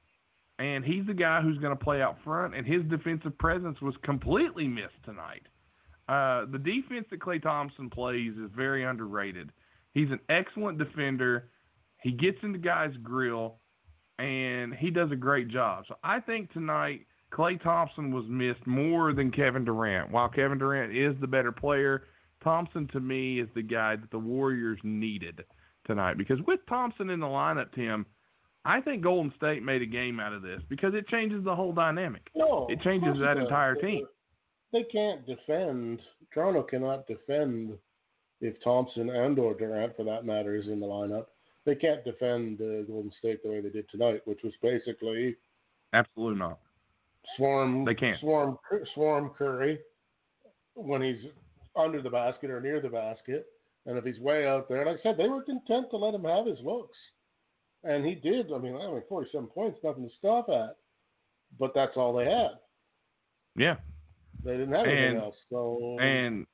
And 0.59 0.85
he's 0.85 1.07
the 1.07 1.15
guy 1.15 1.41
who's 1.41 1.59
going 1.59 1.77
to 1.77 1.83
play 1.83 2.03
out 2.03 2.17
front, 2.23 2.55
and 2.55 2.67
his 2.67 2.83
defensive 2.91 3.37
presence 3.39 3.81
was 3.81 3.95
completely 4.03 4.69
missed 4.69 5.03
tonight. 5.05 5.43
Uh, 6.11 6.45
the 6.51 6.59
defense 6.59 7.07
that 7.11 7.21
Klay 7.21 7.41
Thompson 7.41 7.89
plays 7.89 8.33
is 8.33 8.51
very 8.57 8.85
underrated. 8.85 9.53
He's 9.93 10.11
an 10.11 10.19
excellent 10.29 10.77
defender. 10.77 11.51
He 12.03 12.11
gets 12.11 12.39
into 12.43 12.59
guys' 12.59 12.95
grill, 13.01 13.59
and 14.19 14.75
he 14.75 14.91
does 14.91 15.13
a 15.13 15.17
great 15.17 15.49
job. 15.49 15.85
So 15.87 15.95
I 16.03 16.19
think 16.19 16.53
tonight 16.53 17.07
Klay 17.33 17.63
Thompson 17.63 18.13
was 18.13 18.25
missed 18.29 18.67
more 18.67 19.13
than 19.13 19.31
Kevin 19.31 19.65
Durant. 19.65 20.11
While 20.11 20.29
Kevin 20.29 20.59
Durant 20.59 20.97
is 20.97 21.15
the 21.21 21.29
better 21.29 21.53
player, 21.53 22.03
Thompson 22.43 22.89
to 22.89 22.99
me 22.99 23.39
is 23.39 23.49
the 23.55 23.63
guy 23.63 23.95
that 23.95 24.11
the 24.11 24.19
Warriors 24.19 24.81
needed 24.83 25.45
tonight. 25.87 26.19
Because 26.19 26.39
with 26.45 26.59
Thompson 26.69 27.11
in 27.11 27.21
the 27.21 27.27
lineup, 27.27 27.73
Tim, 27.73 28.05
I 28.65 28.81
think 28.81 29.05
Golden 29.05 29.33
State 29.37 29.63
made 29.63 29.83
a 29.83 29.87
game 29.87 30.19
out 30.19 30.33
of 30.33 30.43
this 30.43 30.61
because 30.69 30.93
it 30.95 31.07
changes 31.07 31.45
the 31.45 31.55
whole 31.55 31.73
dynamic. 31.73 32.29
No, 32.35 32.67
it 32.69 32.83
changes 32.83 33.17
that 33.21 33.37
entire 33.37 33.77
team. 33.77 34.07
They 34.73 34.85
can't 34.85 35.27
defend. 35.27 36.01
Toronto 36.33 36.63
cannot 36.63 37.07
defend 37.07 37.77
if 38.41 38.63
Thompson 38.63 39.11
and 39.11 39.39
or 39.39 39.55
Durant, 39.55 39.97
for 39.97 40.05
that 40.05 40.25
matter, 40.25 40.57
is 40.57 40.69
in 40.69 40.81
the 40.81 40.87
lineup. 40.87 41.27
They 41.67 41.75
can't 41.75 42.05
defend 42.05 42.61
uh, 42.61 42.83
Golden 42.83 43.13
State 43.19 43.43
the 43.43 43.51
way 43.51 43.61
they 43.61 43.69
did 43.69 43.89
tonight, 43.91 44.23
which 44.25 44.41
was 44.43 44.55
basically 44.63 45.37
absolutely 45.93 46.39
not 46.39 46.59
swarm. 47.37 47.85
They 47.85 47.95
can't 47.95 48.19
swarm 48.21 48.59
swarm 48.95 49.31
Curry 49.37 49.79
when 50.75 51.03
he's 51.03 51.31
under 51.77 52.01
the 52.01 52.11
basket 52.11 52.51
or 52.51 52.61
near 52.61 52.81
the 52.81 52.89
basket, 52.89 53.47
and 53.87 53.99
if 53.99 54.05
he's 54.05 54.19
way 54.21 54.47
out 54.47 54.69
there, 54.69 54.87
like 54.87 55.01
I 55.01 55.03
said, 55.03 55.17
they 55.19 55.29
were 55.29 55.43
content 55.43 55.91
to 55.91 55.97
let 55.97 56.15
him 56.15 56.25
have 56.25 56.47
his 56.47 56.59
looks, 56.65 56.97
and 57.85 58.05
he 58.05 58.15
did. 58.15 58.53
I 58.53 58.59
mean, 58.59 58.75
I 58.75 58.87
mean, 58.91 59.03
forty-seven 59.09 59.49
points, 59.49 59.79
nothing 59.85 60.09
to 60.09 60.15
stop 60.19 60.49
at, 60.49 60.77
but 61.59 61.73
that's 61.75 61.97
all 61.97 62.15
they 62.15 62.25
had. 62.25 62.53
Yeah, 63.57 63.77
they 64.45 64.53
didn't 64.53 64.73
have 64.73 64.87
anything 64.87 65.17
else. 65.17 65.37
So 65.49 65.99
and 66.01 66.47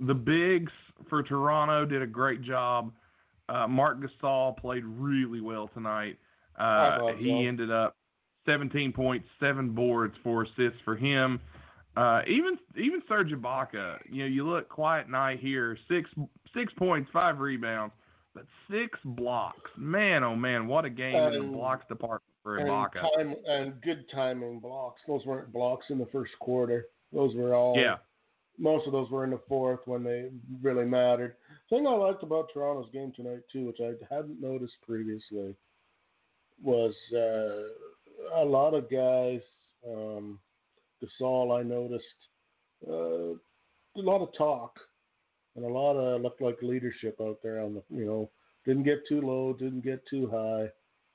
the 0.00 0.14
bigs 0.14 0.72
for 1.08 1.22
Toronto 1.22 1.84
did 1.84 2.02
a 2.02 2.06
great 2.06 2.42
job. 2.42 2.92
Uh, 3.48 3.66
Marc 3.68 3.98
Gasol 4.00 4.56
played 4.56 4.84
really 4.84 5.40
well 5.40 5.68
tonight. 5.74 6.18
Uh, 6.58 7.12
he 7.18 7.30
so. 7.30 7.48
ended 7.48 7.70
up 7.70 7.96
17 8.46 8.92
points, 8.92 9.26
seven 9.40 9.70
boards, 9.70 10.14
four 10.22 10.44
assists 10.44 10.80
for 10.84 10.96
him. 10.96 11.40
Uh, 11.96 12.22
even 12.26 12.56
even 12.76 13.02
Serge 13.06 13.32
Ibaka, 13.32 13.98
you 14.10 14.22
know, 14.22 14.28
you 14.28 14.48
look 14.48 14.68
quiet 14.68 15.10
night 15.10 15.40
here, 15.40 15.76
six 15.88 16.08
six 16.56 16.72
points, 16.78 17.10
five 17.12 17.38
rebounds, 17.38 17.92
but 18.34 18.44
six 18.70 18.98
blocks. 19.04 19.70
Man, 19.76 20.24
oh 20.24 20.34
man, 20.34 20.66
what 20.66 20.86
a 20.86 20.90
game 20.90 21.14
and, 21.14 21.34
in 21.34 21.46
the 21.52 21.56
blocks 21.56 21.86
department 21.88 22.22
for 22.42 22.58
Ibaka. 22.58 23.04
And, 23.18 23.30
time, 23.30 23.36
and 23.46 23.80
good 23.82 24.06
timing 24.10 24.58
blocks. 24.58 25.02
Those 25.06 25.26
weren't 25.26 25.52
blocks 25.52 25.86
in 25.90 25.98
the 25.98 26.06
first 26.06 26.32
quarter. 26.40 26.86
Those 27.12 27.34
were 27.34 27.54
all 27.54 27.76
yeah 27.76 27.96
most 28.58 28.86
of 28.86 28.92
those 28.92 29.10
were 29.10 29.24
in 29.24 29.30
the 29.30 29.40
fourth 29.48 29.80
when 29.86 30.04
they 30.04 30.30
really 30.60 30.84
mattered. 30.84 31.36
Thing 31.70 31.86
I 31.86 31.94
liked 31.94 32.22
about 32.22 32.48
Toronto's 32.52 32.90
game 32.92 33.12
tonight 33.14 33.40
too, 33.52 33.66
which 33.66 33.80
I 33.80 33.92
hadn't 34.14 34.40
noticed 34.40 34.74
previously, 34.86 35.56
was 36.62 36.94
uh, 37.12 38.40
a 38.40 38.44
lot 38.44 38.74
of 38.74 38.90
guys. 38.90 39.40
Um, 39.86 40.38
Gasol, 41.02 41.58
I 41.58 41.62
noticed 41.62 42.04
uh, 42.88 43.32
a 43.32 44.02
lot 44.02 44.22
of 44.22 44.28
talk 44.36 44.78
and 45.56 45.64
a 45.64 45.68
lot 45.68 45.94
of 45.94 46.22
looked 46.22 46.40
like 46.40 46.58
leadership 46.62 47.16
out 47.20 47.38
there 47.42 47.60
on 47.60 47.74
the 47.74 47.82
you 47.90 48.04
know 48.04 48.30
didn't 48.64 48.84
get 48.84 49.06
too 49.08 49.20
low, 49.20 49.52
didn't 49.52 49.84
get 49.84 50.06
too 50.08 50.30
high. 50.30 50.68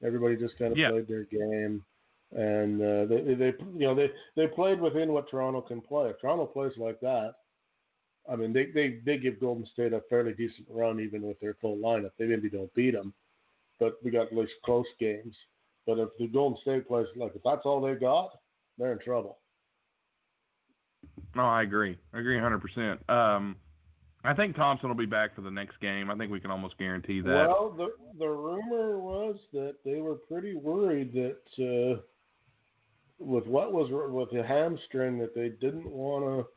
Everybody 0.06 0.36
just 0.36 0.58
kind 0.58 0.74
of 0.74 0.78
yeah. 0.78 0.90
played 0.90 1.08
their 1.08 1.24
game 1.24 1.84
and 2.36 2.82
uh, 2.82 3.06
they, 3.06 3.34
they 3.36 3.54
you 3.76 3.88
know 3.88 3.96
they 3.96 4.10
they 4.36 4.48
played 4.48 4.82
within 4.82 5.14
what 5.14 5.30
Toronto 5.30 5.62
can 5.62 5.82
play. 5.82 6.10
If 6.10 6.20
Toronto 6.20 6.46
plays 6.46 6.74
like 6.78 7.00
that, 7.02 7.36
I 8.30 8.36
mean 8.36 8.54
they 8.54 8.66
they 8.66 9.00
they 9.06 9.18
give 9.18 9.40
Golden 9.40 9.66
State 9.74 9.94
a 9.94 10.02
fairly 10.10 10.34
decent 10.34 10.68
run 10.70 11.00
even 11.00 11.22
with 11.22 11.40
their 11.40 11.56
full 11.62 11.78
lineup. 11.78 12.12
They 12.18 12.26
maybe 12.26 12.50
don't 12.50 12.74
beat 12.74 12.92
them, 12.92 13.14
but 13.80 13.98
we 14.04 14.12
got 14.12 14.28
at 14.28 14.36
least 14.36 14.54
close 14.66 14.86
games. 15.00 15.36
But 15.86 16.00
if 16.00 16.10
the 16.20 16.28
Golden 16.28 16.60
State 16.62 16.88
plays 16.88 17.08
like 17.16 17.34
if 17.36 17.42
that's 17.44 17.66
all 17.66 17.82
they 17.82 17.96
got, 17.96 18.32
they're 18.78 18.92
in 18.92 19.00
trouble. 19.00 19.38
No, 21.36 21.44
I 21.44 21.64
agree. 21.64 21.98
I 22.14 22.20
agree 22.20 22.38
100%. 22.38 23.10
Um, 23.10 23.56
I 24.24 24.34
think 24.34 24.56
Thompson 24.56 24.90
will 24.90 24.96
be 24.96 25.06
back 25.06 25.36
for 25.36 25.42
the 25.42 25.52
next 25.52 25.80
game. 25.80 26.10
I 26.10 26.16
think 26.16 26.32
we 26.32 26.40
can 26.40 26.52
almost 26.52 26.78
guarantee 26.78 27.22
that. 27.22 27.30
Well, 27.30 27.74
the 27.78 27.94
the 28.20 28.28
rumor 28.28 29.00
was 29.00 29.38
that 29.54 29.76
they 29.86 30.02
were 30.02 30.16
pretty 30.16 30.56
worried 30.56 31.14
that 31.14 31.38
uh, 31.60 32.02
with 33.20 33.48
what 33.48 33.74
was 33.74 33.90
with 33.92 34.30
the 34.32 34.46
hamstring 34.46 35.18
that 35.20 35.34
they 35.36 35.50
didn't 35.50 35.90
want 35.90 36.26
to. 36.26 36.48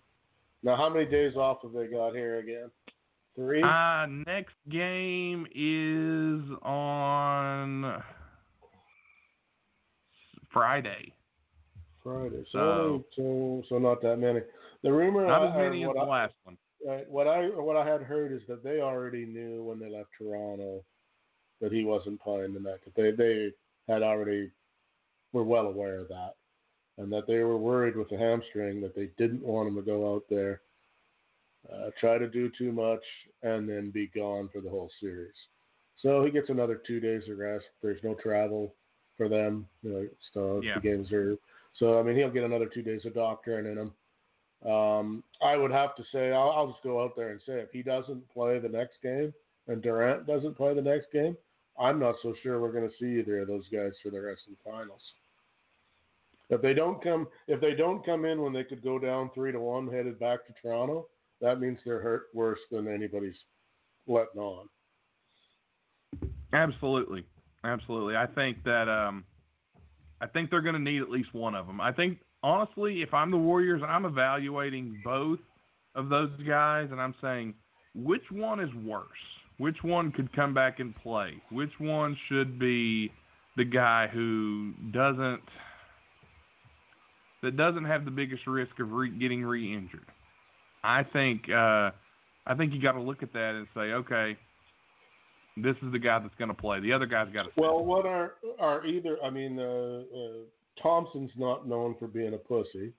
Now, 0.62 0.76
how 0.76 0.90
many 0.90 1.06
days 1.06 1.36
off 1.36 1.58
have 1.62 1.72
they 1.72 1.86
got 1.86 2.14
here 2.14 2.38
again? 2.38 2.70
Three. 3.34 3.62
Uh, 3.62 4.06
next 4.26 4.54
game 4.68 5.46
is 5.54 6.42
on 6.62 8.02
Friday. 10.52 11.14
Friday. 12.02 12.44
So, 12.52 13.04
so, 13.16 13.62
so 13.68 13.78
not 13.78 14.02
that 14.02 14.18
many. 14.18 14.40
The 14.82 14.92
rumor. 14.92 15.26
Not 15.26 15.48
as 15.48 15.56
many 15.56 15.84
as 15.84 15.90
the 15.94 16.02
last 16.02 16.34
one. 16.44 16.58
Right. 16.86 17.08
What 17.08 17.26
I 17.26 17.44
what 17.46 17.76
I 17.76 17.86
had 17.86 18.02
heard 18.02 18.32
is 18.32 18.40
that 18.48 18.64
they 18.64 18.80
already 18.80 19.26
knew 19.26 19.62
when 19.62 19.78
they 19.78 19.90
left 19.90 20.08
Toronto 20.16 20.82
that 21.60 21.72
he 21.72 21.84
wasn't 21.84 22.20
playing 22.20 22.54
the 22.54 22.60
night. 22.60 22.80
That 22.84 22.94
they 22.96 23.10
they 23.12 23.52
had 23.86 24.02
already 24.02 24.50
were 25.32 25.44
well 25.44 25.66
aware 25.66 25.98
of 25.98 26.08
that 26.08 26.34
and 26.98 27.12
that 27.12 27.26
they 27.26 27.38
were 27.38 27.58
worried 27.58 27.96
with 27.96 28.08
the 28.08 28.18
hamstring 28.18 28.80
that 28.80 28.94
they 28.94 29.10
didn't 29.16 29.42
want 29.42 29.68
him 29.68 29.76
to 29.76 29.82
go 29.82 30.14
out 30.14 30.24
there, 30.28 30.60
uh, 31.72 31.90
try 31.98 32.18
to 32.18 32.28
do 32.28 32.50
too 32.56 32.72
much, 32.72 33.02
and 33.42 33.68
then 33.68 33.90
be 33.90 34.06
gone 34.08 34.48
for 34.52 34.60
the 34.60 34.70
whole 34.70 34.90
series. 35.00 35.34
So 36.02 36.24
he 36.24 36.30
gets 36.30 36.48
another 36.48 36.80
two 36.86 37.00
days 37.00 37.22
of 37.30 37.38
rest. 37.38 37.66
There's 37.82 38.02
no 38.02 38.14
travel 38.14 38.74
for 39.16 39.28
them. 39.28 39.66
You 39.82 39.92
know, 39.92 40.08
so 40.32 40.60
yeah. 40.62 40.74
the 40.74 40.80
games 40.80 41.12
are. 41.12 41.36
So 41.78 41.98
I 41.98 42.02
mean, 42.02 42.16
he'll 42.16 42.30
get 42.30 42.44
another 42.44 42.66
two 42.66 42.82
days 42.82 43.04
of 43.04 43.14
doctoring 43.14 43.66
in 43.66 43.78
him. 43.78 43.92
Um, 44.70 45.24
I 45.42 45.56
would 45.56 45.70
have 45.70 45.94
to 45.96 46.04
say, 46.12 46.32
I'll, 46.32 46.50
I'll 46.50 46.68
just 46.68 46.82
go 46.82 47.02
out 47.02 47.16
there 47.16 47.30
and 47.30 47.40
say, 47.46 47.60
if 47.60 47.70
he 47.70 47.82
doesn't 47.82 48.28
play 48.30 48.58
the 48.58 48.68
next 48.68 49.00
game 49.02 49.32
and 49.68 49.80
Durant 49.80 50.26
doesn't 50.26 50.56
play 50.56 50.74
the 50.74 50.82
next 50.82 51.06
game, 51.12 51.36
I'm 51.78 51.98
not 51.98 52.16
so 52.22 52.34
sure 52.42 52.60
we're 52.60 52.72
going 52.72 52.88
to 52.88 52.94
see 52.98 53.20
either 53.20 53.40
of 53.40 53.48
those 53.48 53.64
guys 53.72 53.92
for 54.02 54.10
the 54.10 54.20
rest 54.20 54.42
of 54.48 54.56
the 54.56 54.70
finals. 54.70 55.00
If 56.50 56.60
they 56.62 56.74
don't 56.74 57.02
come, 57.02 57.28
if 57.46 57.60
they 57.60 57.74
don't 57.74 58.04
come 58.04 58.24
in 58.24 58.42
when 58.42 58.52
they 58.52 58.64
could 58.64 58.82
go 58.82 58.98
down 58.98 59.30
three 59.34 59.52
to 59.52 59.60
one, 59.60 59.86
headed 59.86 60.18
back 60.18 60.46
to 60.46 60.52
Toronto, 60.60 61.06
that 61.40 61.60
means 61.60 61.78
they're 61.84 62.00
hurt 62.00 62.24
worse 62.34 62.58
than 62.70 62.88
anybody's 62.88 63.38
letting 64.06 64.40
on. 64.40 64.68
Absolutely, 66.52 67.24
absolutely. 67.64 68.16
I 68.16 68.26
think 68.26 68.62
that 68.64 68.88
um, 68.88 69.24
I 70.20 70.26
think 70.26 70.50
they're 70.50 70.60
going 70.60 70.74
to 70.74 70.80
need 70.80 71.00
at 71.00 71.08
least 71.08 71.32
one 71.32 71.54
of 71.54 71.66
them. 71.68 71.80
I 71.80 71.92
think 71.92 72.18
honestly, 72.42 73.02
if 73.02 73.14
I'm 73.14 73.30
the 73.30 73.36
Warriors, 73.36 73.82
I'm 73.86 74.04
evaluating 74.04 75.00
both 75.04 75.38
of 75.94 76.08
those 76.08 76.30
guys, 76.46 76.88
and 76.90 77.00
I'm 77.00 77.14
saying 77.22 77.54
which 77.94 78.24
one 78.30 78.60
is 78.60 78.74
worse. 78.84 79.06
Which 79.58 79.76
one 79.82 80.10
could 80.10 80.34
come 80.34 80.54
back 80.54 80.80
and 80.80 80.96
play? 80.96 81.34
Which 81.52 81.72
one 81.78 82.16
should 82.28 82.58
be 82.58 83.12
the 83.56 83.64
guy 83.64 84.08
who 84.10 84.72
doesn't 84.90 85.42
that 87.42 87.56
doesn't 87.56 87.84
have 87.84 88.04
the 88.04 88.10
biggest 88.10 88.46
risk 88.46 88.78
of 88.80 88.92
re- 88.92 89.10
getting 89.10 89.42
re-injured. 89.42 90.06
I 90.82 91.02
think 91.02 91.48
uh, 91.48 91.90
I 92.46 92.54
think 92.56 92.72
you 92.72 92.80
got 92.80 92.92
to 92.92 93.00
look 93.00 93.22
at 93.22 93.32
that 93.32 93.54
and 93.54 93.66
say, 93.74 93.92
okay, 93.92 94.36
this 95.56 95.76
is 95.82 95.92
the 95.92 95.98
guy 95.98 96.18
that's 96.18 96.34
going 96.36 96.48
to 96.48 96.54
play. 96.54 96.80
The 96.80 96.92
other 96.92 97.06
guy's 97.06 97.32
got 97.32 97.44
to. 97.44 97.50
Well, 97.56 97.84
what 97.84 98.06
are 98.06 98.34
are 98.58 98.86
either? 98.86 99.18
I 99.22 99.30
mean, 99.30 99.58
uh, 99.58 99.62
uh, 99.62 100.82
Thompson's 100.82 101.32
not 101.36 101.68
known 101.68 101.96
for 101.98 102.08
being 102.08 102.34
a 102.34 102.38
pussy. 102.38 102.92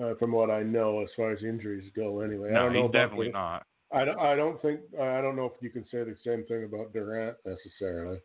Uh, 0.00 0.14
from 0.16 0.30
what 0.32 0.50
I 0.50 0.62
know, 0.62 1.02
as 1.02 1.08
far 1.16 1.32
as 1.32 1.42
injuries 1.42 1.90
go, 1.96 2.20
anyway. 2.20 2.50
No, 2.52 2.60
I 2.60 2.62
don't 2.64 2.74
he's 2.74 2.82
know 2.82 2.88
definitely 2.88 3.28
the, 3.28 3.32
not. 3.32 3.66
I 3.92 4.04
don't, 4.04 4.18
I 4.18 4.36
don't 4.36 4.60
think 4.60 4.80
I 5.00 5.20
don't 5.20 5.34
know 5.34 5.46
if 5.46 5.52
you 5.60 5.70
can 5.70 5.84
say 5.84 6.04
the 6.04 6.14
same 6.24 6.44
thing 6.44 6.64
about 6.64 6.92
Durant 6.92 7.36
necessarily. 7.44 8.18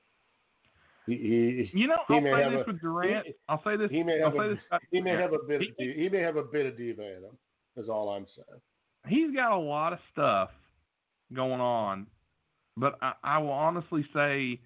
He, 1.05 1.67
he 1.73 1.79
You 1.79 1.87
know, 1.87 1.97
I'll 2.09 2.21
may 2.21 2.31
say 2.31 2.43
have 2.43 2.51
this 2.53 2.61
a- 2.67 2.71
with 2.71 2.81
Durant. 2.81 3.25
he- 3.27 3.33
I'll 3.49 3.63
say 3.63 3.75
this. 3.75 3.91
he 3.91 4.03
may 4.03 4.21
I'll 4.21 4.31
have 4.31 4.39
say 4.39 4.45
a, 4.45 4.49
this. 4.55 4.59
he 4.91 5.01
may 5.01 5.11
have 5.11 5.33
a 5.33 5.39
bit 5.47 5.55
of 5.57 5.61
He- 5.77 5.85
diva, 5.85 5.99
he 6.01 6.09
may 6.09 6.19
have 6.19 6.37
a 6.37 6.43
bit 6.43 6.65
of 6.65 6.77
diva 6.77 7.01
in 7.17 7.23
him. 7.23 7.37
Is 7.75 7.89
all 7.89 8.09
I'm 8.09 8.25
saying. 8.35 8.61
he's 9.07 9.35
got 9.35 9.51
a 9.51 9.57
lot 9.57 9.93
of 9.93 9.99
stuff 10.11 10.49
going 11.33 11.59
on, 11.59 12.05
but 12.77 12.97
I, 13.01 13.13
I 13.23 13.37
will 13.39 13.49
honestly 13.51 14.05
say 14.13 14.59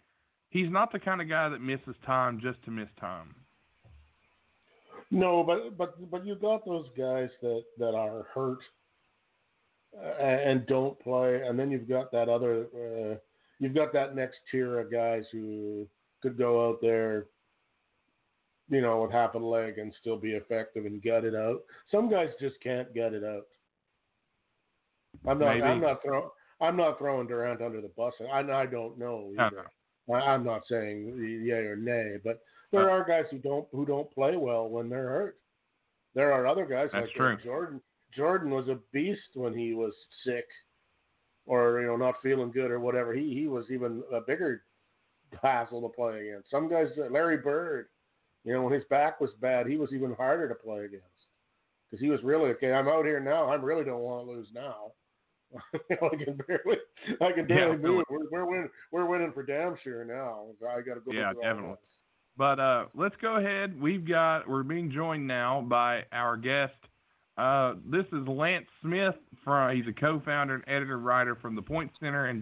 he's 0.50 0.70
not 0.70 0.92
the 0.92 1.00
kind 1.00 1.22
of 1.22 1.30
guy 1.30 1.48
that 1.50 1.62
misses 1.62 1.96
time 2.06 2.40
just 2.42 2.62
to 2.66 2.72
miss 2.72 2.90
time. 3.00 3.34
No, 5.10 5.42
but 5.44 5.78
but 5.78 6.12
but 6.12 6.26
you 6.26 6.36
got 6.36 6.66
those 6.66 6.88
guys 6.98 7.30
that 7.42 7.64
that 7.78 7.96
are 7.96 8.24
hurt 8.34 8.60
uh, 9.98 10.06
and 10.22 10.68
don't 10.68 11.00
play, 11.00 11.42
and 11.48 11.58
then 11.58 11.72
you've 11.72 11.88
got 11.88 12.12
that 12.12 12.28
other, 12.28 12.68
uh, 12.76 13.16
you've 13.60 13.74
got 13.74 13.94
that 13.94 14.16
next 14.16 14.36
tier 14.52 14.80
of 14.80 14.92
guys 14.92 15.24
who 15.32 15.88
could 16.22 16.38
go 16.38 16.68
out 16.70 16.80
there, 16.82 17.26
you 18.70 18.82
know, 18.82 19.02
with 19.02 19.12
half 19.12 19.36
a 19.36 19.38
leg 19.38 19.78
and 19.78 19.94
still 20.00 20.18
be 20.18 20.32
effective 20.34 20.86
and 20.86 21.04
gut 21.04 21.24
it 21.26 21.36
out. 21.36 21.62
Some 21.92 22.10
guys 22.10 22.30
just 22.40 22.60
can't 22.62 22.94
gut 22.96 23.14
it 23.14 23.24
out. 23.24 23.44
I'm 25.28 25.40
not. 25.40 25.56
Maybe. 25.56 25.64
I'm 25.64 25.82
not 25.82 26.02
throwing. 26.04 26.30
I'm 26.60 26.76
not 26.76 26.98
throwing 26.98 27.28
Durant 27.28 27.62
under 27.62 27.82
the 27.82 27.90
bus. 27.90 28.14
I 28.32 28.40
I 28.40 28.66
don't 28.66 28.98
know 28.98 29.32
No, 29.34 29.46
either. 29.46 29.66
I, 30.12 30.14
I'm 30.34 30.44
not 30.44 30.64
saying 30.70 31.44
yay 31.46 31.66
or 31.66 31.76
nay, 31.76 32.18
but 32.24 32.42
there 32.72 32.90
Uh, 32.90 32.94
are 32.94 33.04
guys 33.08 33.26
who 33.32 33.38
don't 33.38 33.68
who 33.72 33.86
don't 33.86 34.12
play 34.12 34.38
well 34.38 34.70
when 34.70 34.90
they're 34.90 35.10
hurt. 35.10 35.38
There 36.14 36.34
are 36.34 36.48
other 36.48 36.66
guys 36.66 36.90
That's 36.94 37.06
like 37.08 37.16
true. 37.16 37.38
Jordan. 37.44 37.82
Jordan 38.16 38.50
was 38.52 38.68
a 38.70 38.80
beast 38.92 39.36
when 39.36 39.54
he 39.54 39.74
was 39.74 39.94
sick, 40.24 40.48
or 41.46 41.82
you 41.82 41.88
know 41.88 41.98
not 41.98 42.16
feeling 42.24 42.52
good 42.52 42.72
or 42.72 42.80
whatever. 42.80 43.14
He 43.14 43.34
he 43.34 43.48
was 43.48 43.66
even 43.70 44.04
a 44.12 44.22
bigger 44.22 44.64
hassle 45.42 45.82
to 45.82 45.90
play 45.90 46.30
against. 46.30 46.50
Some 46.52 46.70
guys, 46.70 46.88
Larry 47.10 47.38
Bird, 47.38 47.88
you 48.44 48.54
know 48.54 48.62
when 48.64 48.74
his 48.74 48.84
back 48.90 49.20
was 49.20 49.32
bad, 49.42 49.68
he 49.68 49.78
was 49.78 49.92
even 49.94 50.14
harder 50.14 50.48
to 50.48 50.56
play 50.56 50.86
against 50.86 51.06
because 51.90 52.02
he 52.02 52.10
was 52.10 52.24
really 52.24 52.52
okay. 52.52 52.74
I'm 52.74 52.88
out 52.88 53.06
here 53.06 53.20
now. 53.20 53.50
I 53.50 53.56
really 53.56 53.84
don't 53.84 54.02
want 54.02 54.26
to 54.26 54.32
lose 54.32 54.48
now. 54.54 54.92
I 55.74 56.10
can 56.24 56.40
barely, 56.48 56.78
I 57.22 57.32
can 57.32 57.48
barely 57.48 57.78
Yeah, 57.78 57.88
move. 57.88 58.04
We're, 58.10 58.30
we're 58.32 58.46
winning. 58.46 58.70
We're 58.92 59.06
winning 59.06 59.32
for 59.34 59.44
damn 59.44 59.78
sure 59.84 60.04
now. 60.04 60.48
So 60.60 60.68
I 60.68 60.82
got 60.82 60.96
to 60.96 61.00
go. 61.00 61.12
Yeah, 61.12 61.34
definitely. 61.42 61.78
But 62.38 62.60
uh, 62.60 62.86
let's 62.94 63.16
go 63.22 63.38
ahead. 63.38 63.80
We've 63.80 64.08
got 64.08 64.48
we're 64.48 64.64
being 64.64 64.92
joined 64.92 65.26
now 65.26 65.62
by 65.62 66.04
our 66.12 66.38
guest. 66.38 66.74
Uh, 67.38 67.76
this 67.86 68.06
is 68.14 68.28
Lance 68.28 68.66
Smith 68.82 69.16
from 69.44 69.76
he's 69.76 69.88
a 69.88 69.94
co-founder 69.94 70.56
and 70.56 70.64
editor 70.68 70.98
writer 70.98 71.36
from 71.36 71.56
the 71.56 71.62
Point 71.62 71.92
Center 72.00 72.26
and 72.26 72.42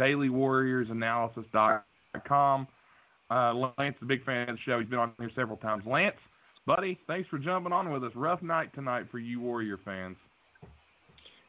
DailyWarriorsAnalysis.com. 2.19 2.67
Uh, 3.31 3.53
Lance 3.53 3.95
a 4.01 4.05
big 4.05 4.23
fan 4.23 4.49
of 4.49 4.55
the 4.55 4.61
show. 4.65 4.79
He's 4.79 4.89
been 4.89 4.99
on 4.99 5.13
here 5.19 5.31
several 5.35 5.57
times. 5.57 5.83
Lance, 5.85 6.15
buddy, 6.67 6.99
thanks 7.07 7.27
for 7.29 7.39
jumping 7.39 7.73
on 7.73 7.91
with 7.91 8.03
us. 8.03 8.11
Rough 8.15 8.41
night 8.41 8.73
tonight 8.75 9.05
for 9.09 9.17
you 9.17 9.41
Warrior 9.41 9.79
fans. 9.83 10.15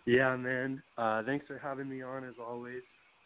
Yeah, 0.07 0.37
man. 0.37 0.83
Uh, 0.97 1.23
thanks 1.25 1.47
for 1.47 1.59
having 1.59 1.89
me 1.89 2.03
on 2.03 2.25
as 2.25 2.35
always. 2.45 2.83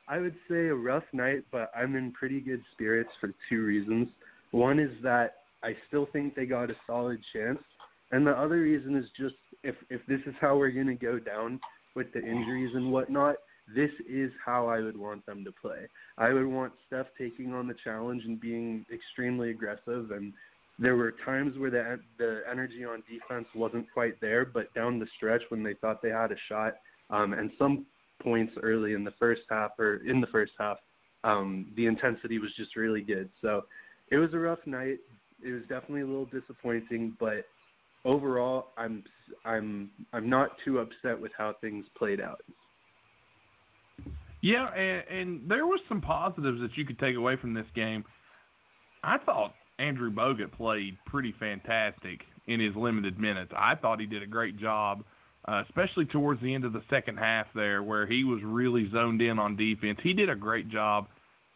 I 0.08 0.18
would 0.18 0.34
say 0.48 0.66
a 0.66 0.74
rough 0.74 1.04
night, 1.12 1.44
but 1.52 1.70
I'm 1.76 1.94
in 1.94 2.10
pretty 2.12 2.40
good 2.40 2.62
spirits 2.72 3.10
for 3.20 3.32
two 3.48 3.64
reasons. 3.64 4.08
One 4.50 4.80
is 4.80 4.90
that 5.04 5.34
I 5.62 5.76
still 5.86 6.08
think 6.12 6.34
they 6.34 6.46
got 6.46 6.70
a 6.70 6.76
solid 6.86 7.20
chance, 7.32 7.60
and 8.10 8.26
the 8.26 8.32
other 8.32 8.60
reason 8.60 8.96
is 8.96 9.04
just 9.16 9.36
if 9.62 9.76
if 9.88 10.00
this 10.08 10.20
is 10.26 10.34
how 10.40 10.56
we're 10.56 10.70
gonna 10.70 10.96
go 10.96 11.20
down 11.20 11.60
with 11.94 12.12
the 12.12 12.18
injuries 12.18 12.74
and 12.74 12.90
whatnot, 12.90 13.36
this 13.74 13.90
is 14.08 14.30
how 14.44 14.68
I 14.68 14.80
would 14.80 14.96
want 14.96 15.24
them 15.26 15.44
to 15.44 15.52
play. 15.52 15.86
I 16.18 16.32
would 16.32 16.46
want 16.46 16.72
Steph 16.86 17.06
taking 17.18 17.54
on 17.54 17.66
the 17.66 17.74
challenge 17.84 18.24
and 18.24 18.40
being 18.40 18.84
extremely 18.92 19.50
aggressive 19.50 20.10
and 20.10 20.32
there 20.80 20.96
were 20.96 21.14
times 21.24 21.56
where 21.58 21.70
the 21.70 22.00
the 22.18 22.40
energy 22.50 22.84
on 22.84 23.02
defense 23.08 23.46
wasn't 23.54 23.86
quite 23.92 24.18
there, 24.20 24.46
but 24.46 24.72
down 24.74 24.98
the 24.98 25.06
stretch 25.16 25.42
when 25.50 25.62
they 25.62 25.74
thought 25.74 26.00
they 26.02 26.08
had 26.08 26.32
a 26.32 26.36
shot, 26.48 26.76
um, 27.10 27.34
and 27.34 27.50
some 27.58 27.84
points 28.22 28.54
early 28.62 28.94
in 28.94 29.04
the 29.04 29.12
first 29.18 29.42
half 29.50 29.72
or 29.78 29.96
in 30.06 30.20
the 30.20 30.26
first 30.28 30.52
half, 30.58 30.78
um, 31.22 31.70
the 31.76 31.86
intensity 31.86 32.38
was 32.38 32.50
just 32.56 32.76
really 32.76 33.02
good. 33.02 33.28
So 33.42 33.64
it 34.10 34.16
was 34.16 34.32
a 34.32 34.38
rough 34.38 34.58
night. 34.66 34.98
It 35.44 35.52
was 35.52 35.62
definitely 35.62 36.02
a 36.02 36.06
little 36.06 36.26
disappointing, 36.26 37.14
but 37.20 37.44
overall, 38.06 38.68
I'm 38.78 39.04
I'm 39.44 39.90
I'm 40.14 40.30
not 40.30 40.50
too 40.64 40.78
upset 40.78 41.20
with 41.20 41.32
how 41.36 41.56
things 41.60 41.84
played 41.96 42.20
out. 42.20 42.42
Yeah, 44.42 44.68
and, 44.74 45.18
and 45.18 45.50
there 45.50 45.66
was 45.66 45.80
some 45.88 46.00
positives 46.00 46.60
that 46.60 46.76
you 46.76 46.84
could 46.84 46.98
take 46.98 47.16
away 47.16 47.36
from 47.36 47.54
this 47.54 47.66
game. 47.74 48.04
I 49.02 49.18
thought 49.18 49.54
Andrew 49.78 50.10
Bogut 50.10 50.52
played 50.52 50.96
pretty 51.06 51.34
fantastic 51.38 52.20
in 52.46 52.60
his 52.60 52.74
limited 52.74 53.18
minutes. 53.18 53.52
I 53.56 53.74
thought 53.74 54.00
he 54.00 54.06
did 54.06 54.22
a 54.22 54.26
great 54.26 54.58
job, 54.58 55.04
uh, 55.46 55.62
especially 55.68 56.04
towards 56.06 56.42
the 56.42 56.54
end 56.54 56.64
of 56.64 56.72
the 56.72 56.82
second 56.90 57.18
half 57.18 57.46
there, 57.54 57.82
where 57.82 58.06
he 58.06 58.24
was 58.24 58.40
really 58.42 58.90
zoned 58.90 59.22
in 59.22 59.38
on 59.38 59.56
defense. 59.56 59.98
He 60.02 60.12
did 60.12 60.28
a 60.28 60.34
great 60.34 60.68
job 60.68 61.08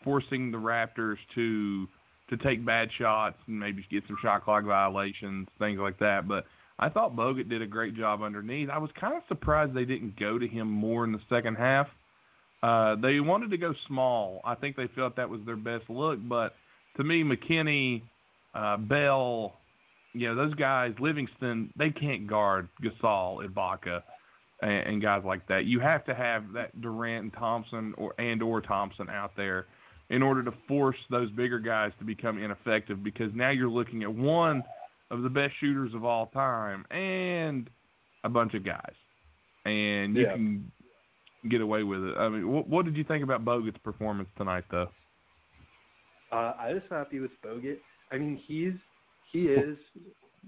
forcing 0.03 0.51
the 0.51 0.59
Raptors 0.59 1.16
to 1.35 1.88
to 2.31 2.38
take 2.38 2.64
bad 2.64 2.88
shots 2.99 3.37
and 3.47 3.61
maybe 3.61 3.85
get 3.90 4.03
some 4.07 4.16
shot 4.23 4.44
clock 4.44 4.64
violations, 4.64 5.47
things 5.59 5.79
like 5.79 5.99
that. 5.99 6.27
But 6.27 6.47
I 6.79 6.88
thought 6.88 7.14
Bogut 7.14 7.51
did 7.51 7.61
a 7.61 7.66
great 7.66 7.94
job 7.94 8.23
underneath. 8.23 8.70
I 8.70 8.79
was 8.79 8.90
kind 8.99 9.14
of 9.14 9.23
surprised 9.29 9.75
they 9.75 9.85
didn't 9.85 10.18
go 10.18 10.38
to 10.38 10.49
him 10.49 10.70
more 10.70 11.05
in 11.05 11.12
the 11.12 11.20
second 11.29 11.57
half. 11.57 11.87
Uh, 12.64 12.96
they 12.96 13.20
wanted 13.20 13.50
to 13.50 13.59
go 13.59 13.74
small. 13.87 14.40
I 14.42 14.55
think 14.55 14.74
they 14.74 14.87
felt 14.94 15.16
that 15.16 15.29
was 15.29 15.40
their 15.44 15.57
best 15.57 15.90
look. 15.90 16.18
But 16.27 16.55
to 16.96 17.05
me, 17.05 17.22
McKinnie, 17.22 18.00
uh, 18.55 18.79
Bell, 18.79 19.53
you 20.14 20.29
know, 20.29 20.35
those 20.35 20.55
guys, 20.55 20.94
Livingston, 20.98 21.70
they 21.77 21.90
can't 21.90 22.27
guard 22.27 22.68
Gasol, 22.83 23.46
Ibaka, 23.46 24.03
and, 24.62 24.87
and 24.88 25.03
guys 25.03 25.22
like 25.27 25.46
that. 25.48 25.66
You 25.66 25.79
have 25.81 26.07
to 26.07 26.14
have 26.14 26.55
that 26.55 26.81
Durant 26.81 27.24
and 27.24 27.33
Thompson 27.35 27.92
or 27.98 28.14
and 28.18 28.42
or 28.42 28.62
Thompson 28.62 29.11
out 29.11 29.33
there 29.37 29.66
in 30.09 30.22
order 30.22 30.42
to 30.42 30.53
force 30.66 30.96
those 31.11 31.31
bigger 31.33 31.59
guys 31.59 31.92
to 31.98 32.05
become 32.07 32.42
ineffective 32.42 33.05
because 33.05 33.31
now 33.35 33.50
you're 33.50 33.68
looking 33.68 34.05
at 34.05 34.14
one 34.14 34.62
of 35.11 35.20
the 35.22 35.29
best 35.29 35.53
shooters 35.61 35.92
of 35.92 36.05
all 36.05 36.29
time 36.29 36.87
and 36.90 37.68
a 38.24 38.29
bunch 38.31 38.55
of 38.55 38.64
guys. 38.64 38.94
And 39.66 40.16
you 40.16 40.22
Yeah. 40.22 40.33
can 40.33 40.72
get 41.48 41.61
away 41.61 41.83
with 41.83 42.02
it. 42.02 42.16
I 42.16 42.28
mean, 42.28 42.50
what, 42.50 42.68
what 42.68 42.85
did 42.85 42.96
you 42.96 43.04
think 43.04 43.22
about 43.22 43.44
Bogut's 43.44 43.78
performance 43.78 44.28
tonight, 44.37 44.64
though? 44.70 44.88
Uh, 46.33 46.52
I 46.59 46.72
was 46.72 46.83
happy 46.90 47.20
with 47.20 47.30
Bogut. 47.44 47.78
I 48.11 48.18
mean, 48.18 48.40
he's 48.46 48.74
he 49.33 49.44
is, 49.46 49.76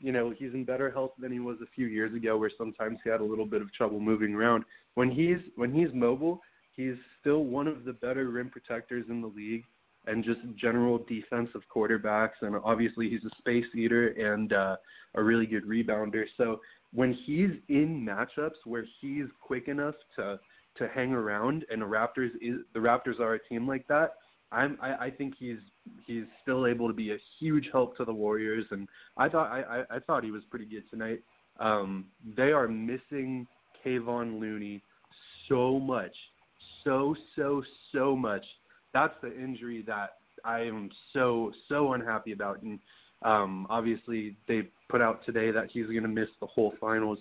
you 0.00 0.12
know, 0.12 0.32
he's 0.36 0.52
in 0.54 0.64
better 0.64 0.90
health 0.90 1.12
than 1.18 1.32
he 1.32 1.40
was 1.40 1.56
a 1.62 1.70
few 1.74 1.86
years 1.86 2.14
ago, 2.14 2.38
where 2.38 2.50
sometimes 2.56 2.98
he 3.02 3.10
had 3.10 3.20
a 3.20 3.24
little 3.24 3.46
bit 3.46 3.62
of 3.62 3.72
trouble 3.72 4.00
moving 4.00 4.34
around. 4.34 4.64
When 4.94 5.10
he's 5.10 5.38
when 5.56 5.72
he's 5.72 5.88
mobile, 5.92 6.40
he's 6.74 6.94
still 7.20 7.44
one 7.44 7.66
of 7.66 7.84
the 7.84 7.92
better 7.92 8.28
rim 8.30 8.50
protectors 8.50 9.06
in 9.08 9.20
the 9.20 9.28
league, 9.28 9.64
and 10.06 10.24
just 10.24 10.40
general 10.56 11.04
defensive 11.08 11.62
quarterbacks. 11.74 12.42
And 12.42 12.56
obviously, 12.64 13.08
he's 13.08 13.24
a 13.24 13.36
space 13.38 13.66
eater 13.74 14.08
and 14.08 14.52
uh, 14.52 14.76
a 15.14 15.22
really 15.22 15.46
good 15.46 15.64
rebounder. 15.64 16.24
So 16.36 16.60
when 16.92 17.12
he's 17.26 17.50
in 17.68 18.06
matchups 18.08 18.64
where 18.64 18.84
he's 19.00 19.26
quick 19.40 19.68
enough 19.68 19.94
to 20.16 20.38
to 20.78 20.88
hang 20.88 21.12
around, 21.12 21.64
and 21.70 21.82
the 21.82 21.86
Raptors 21.86 22.30
is 22.40 22.60
the 22.74 22.80
Raptors 22.80 23.20
are 23.20 23.34
a 23.34 23.48
team 23.48 23.66
like 23.66 23.86
that. 23.88 24.14
I'm, 24.52 24.78
I, 24.80 25.06
I 25.06 25.10
think 25.10 25.34
he's 25.38 25.58
he's 26.06 26.24
still 26.42 26.66
able 26.66 26.88
to 26.88 26.94
be 26.94 27.12
a 27.12 27.16
huge 27.38 27.68
help 27.72 27.96
to 27.96 28.04
the 28.04 28.12
Warriors, 28.12 28.64
and 28.70 28.88
I 29.16 29.28
thought 29.28 29.50
I, 29.50 29.62
I, 29.62 29.96
I 29.96 29.98
thought 30.00 30.24
he 30.24 30.30
was 30.30 30.42
pretty 30.50 30.66
good 30.66 30.84
tonight. 30.90 31.22
Um, 31.58 32.06
they 32.36 32.52
are 32.52 32.68
missing 32.68 33.46
Kevon 33.84 34.40
Looney 34.40 34.82
so 35.48 35.80
much, 35.80 36.14
so 36.84 37.14
so 37.34 37.62
so 37.92 38.14
much. 38.14 38.44
That's 38.92 39.14
the 39.20 39.36
injury 39.36 39.82
that 39.86 40.14
I 40.44 40.60
am 40.60 40.90
so 41.12 41.52
so 41.68 41.94
unhappy 41.94 42.32
about, 42.32 42.62
and 42.62 42.78
um, 43.22 43.66
obviously 43.68 44.36
they 44.46 44.68
put 44.88 45.00
out 45.00 45.24
today 45.26 45.50
that 45.50 45.70
he's 45.72 45.86
going 45.86 46.02
to 46.02 46.08
miss 46.08 46.28
the 46.40 46.46
whole 46.46 46.74
finals. 46.80 47.18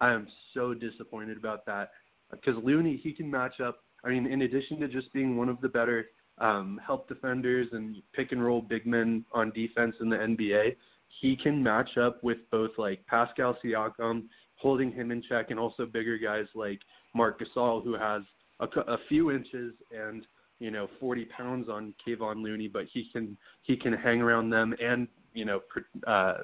I 0.00 0.12
am 0.12 0.28
so 0.54 0.74
disappointed 0.74 1.36
about 1.36 1.66
that 1.66 1.90
because 2.30 2.54
Looney 2.62 3.00
he 3.02 3.12
can 3.12 3.30
match 3.30 3.60
up. 3.60 3.80
I 4.04 4.10
mean, 4.10 4.26
in 4.26 4.42
addition 4.42 4.80
to 4.80 4.88
just 4.88 5.12
being 5.12 5.36
one 5.36 5.48
of 5.48 5.60
the 5.60 5.68
better 5.68 6.06
um, 6.38 6.80
help 6.84 7.08
defenders 7.08 7.68
and 7.72 7.96
pick 8.12 8.32
and 8.32 8.44
roll 8.44 8.62
big 8.62 8.86
men 8.86 9.24
on 9.32 9.50
defense 9.50 9.94
in 10.00 10.08
the 10.08 10.16
NBA, 10.16 10.76
he 11.20 11.36
can 11.36 11.62
match 11.62 11.96
up 12.00 12.22
with 12.22 12.38
both 12.50 12.70
like 12.78 13.04
Pascal 13.06 13.56
Siakam, 13.64 14.24
holding 14.56 14.92
him 14.92 15.10
in 15.10 15.22
check, 15.28 15.50
and 15.50 15.58
also 15.58 15.86
bigger 15.86 16.18
guys 16.18 16.46
like 16.54 16.80
Marc 17.14 17.40
Gasol, 17.40 17.82
who 17.82 17.94
has 17.94 18.22
a, 18.60 18.66
a 18.80 18.98
few 19.08 19.30
inches 19.30 19.74
and 19.90 20.24
you 20.60 20.70
know 20.70 20.88
40 21.00 21.26
pounds 21.26 21.68
on 21.68 21.94
Kevon 22.06 22.42
Looney, 22.42 22.68
but 22.68 22.84
he 22.92 23.08
can 23.12 23.36
he 23.62 23.76
can 23.76 23.92
hang 23.92 24.20
around 24.20 24.50
them 24.50 24.74
and 24.80 25.08
you 25.34 25.44
know 25.44 25.60
pr- 25.68 26.10
uh, 26.10 26.34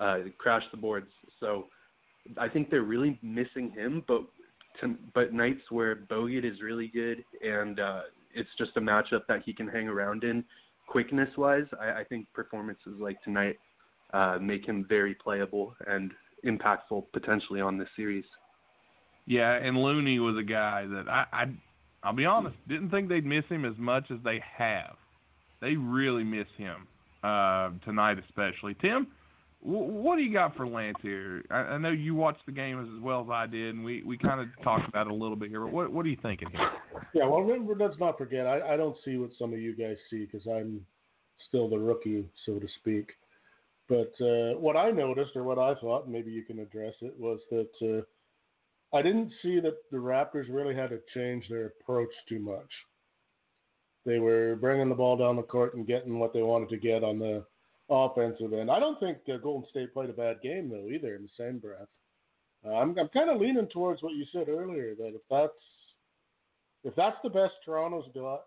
uh, 0.00 0.18
crash 0.38 0.64
the 0.70 0.76
boards. 0.76 1.10
So 1.40 1.66
I 2.38 2.48
think 2.48 2.70
they're 2.70 2.82
really 2.82 3.18
missing 3.22 3.70
him, 3.70 4.02
but 4.08 4.22
to, 4.80 4.94
but 5.14 5.32
nights 5.32 5.62
where 5.70 5.96
Bogut 5.96 6.44
is 6.44 6.60
really 6.62 6.88
good 6.88 7.24
and 7.42 7.80
uh, 7.80 8.02
it's 8.34 8.50
just 8.58 8.72
a 8.76 8.80
matchup 8.80 9.26
that 9.28 9.42
he 9.44 9.52
can 9.52 9.68
hang 9.68 9.88
around 9.88 10.24
in. 10.24 10.44
quickness 10.86 11.28
wise, 11.36 11.66
I, 11.80 12.00
I 12.00 12.04
think 12.04 12.26
performances 12.32 12.94
like 12.98 13.22
tonight 13.22 13.58
uh, 14.12 14.38
make 14.40 14.66
him 14.66 14.84
very 14.88 15.14
playable 15.14 15.74
and 15.86 16.12
impactful 16.44 17.04
potentially 17.12 17.60
on 17.60 17.78
this 17.78 17.88
series. 17.96 18.24
Yeah, 19.26 19.54
and 19.54 19.76
Looney 19.76 20.18
was 20.18 20.36
a 20.36 20.42
guy 20.42 20.86
that 20.86 21.08
I, 21.08 21.24
I 21.32 21.44
I'll 22.02 22.12
be 22.12 22.26
honest, 22.26 22.56
didn't 22.68 22.90
think 22.90 23.08
they'd 23.08 23.24
miss 23.24 23.46
him 23.48 23.64
as 23.64 23.78
much 23.78 24.10
as 24.10 24.18
they 24.22 24.42
have. 24.58 24.96
They 25.62 25.74
really 25.76 26.22
miss 26.22 26.46
him 26.58 26.86
uh, 27.22 27.70
tonight, 27.84 28.18
especially. 28.28 28.74
Tim, 28.74 29.06
what 29.64 30.16
do 30.16 30.22
you 30.22 30.32
got 30.32 30.54
for 30.56 30.68
Lance 30.68 30.98
here? 31.00 31.42
I, 31.50 31.54
I 31.54 31.78
know 31.78 31.90
you 31.90 32.14
watched 32.14 32.44
the 32.44 32.52
game 32.52 32.78
as, 32.80 33.02
well 33.02 33.22
as 33.22 33.30
I 33.30 33.46
did, 33.46 33.74
and 33.74 33.84
we, 33.84 34.02
we 34.02 34.18
kind 34.18 34.40
of 34.40 34.48
talked 34.62 34.86
about 34.86 35.06
it 35.06 35.10
a 35.10 35.14
little 35.14 35.36
bit 35.36 35.48
here. 35.48 35.60
But 35.60 35.72
what 35.72 35.90
what 35.90 36.04
are 36.04 36.10
you 36.10 36.18
thinking 36.22 36.50
here? 36.50 36.70
Yeah, 37.14 37.26
well, 37.26 37.40
remember, 37.40 37.74
let's 37.78 37.98
not 37.98 38.18
forget, 38.18 38.46
I, 38.46 38.74
I 38.74 38.76
don't 38.76 38.96
see 39.04 39.16
what 39.16 39.30
some 39.38 39.52
of 39.52 39.58
you 39.58 39.74
guys 39.74 39.96
see 40.10 40.26
because 40.26 40.46
I'm 40.46 40.84
still 41.48 41.68
the 41.68 41.78
rookie, 41.78 42.28
so 42.44 42.58
to 42.58 42.66
speak. 42.80 43.12
But 43.88 44.12
uh, 44.20 44.58
what 44.58 44.76
I 44.76 44.90
noticed, 44.90 45.32
or 45.34 45.44
what 45.44 45.58
I 45.58 45.74
thought, 45.80 46.08
maybe 46.08 46.30
you 46.30 46.42
can 46.42 46.58
address 46.58 46.94
it, 47.00 47.14
was 47.18 47.40
that 47.50 47.70
uh, 47.82 48.96
I 48.96 49.02
didn't 49.02 49.32
see 49.42 49.60
that 49.60 49.76
the 49.90 49.98
Raptors 49.98 50.46
really 50.48 50.74
had 50.74 50.90
to 50.90 51.00
change 51.14 51.48
their 51.48 51.72
approach 51.80 52.10
too 52.28 52.38
much. 52.38 52.70
They 54.04 54.18
were 54.18 54.56
bringing 54.56 54.88
the 54.88 54.94
ball 54.94 55.16
down 55.16 55.36
the 55.36 55.42
court 55.42 55.74
and 55.74 55.86
getting 55.86 56.18
what 56.18 56.32
they 56.34 56.42
wanted 56.42 56.68
to 56.70 56.76
get 56.76 57.02
on 57.02 57.18
the 57.18 57.44
offensive 57.88 58.52
end. 58.52 58.70
I 58.70 58.78
don't 58.78 58.98
think 59.00 59.18
uh, 59.32 59.36
Golden 59.38 59.68
State 59.70 59.92
played 59.92 60.10
a 60.10 60.14
bad 60.14 60.40
game 60.42 60.68
though 60.70 60.88
either. 60.88 61.14
In 61.14 61.22
the 61.22 61.28
same 61.36 61.58
breath, 61.58 61.88
uh, 62.64 62.74
I'm 62.74 62.98
I'm 62.98 63.08
kind 63.08 63.30
of 63.30 63.40
leaning 63.40 63.68
towards 63.68 64.02
what 64.02 64.14
you 64.14 64.24
said 64.32 64.48
earlier 64.48 64.94
that 64.94 65.12
if 65.14 65.22
that's 65.30 65.52
if 66.84 66.94
that's 66.96 67.16
the 67.22 67.30
best 67.30 67.54
Toronto's 67.64 68.08
got, 68.14 68.44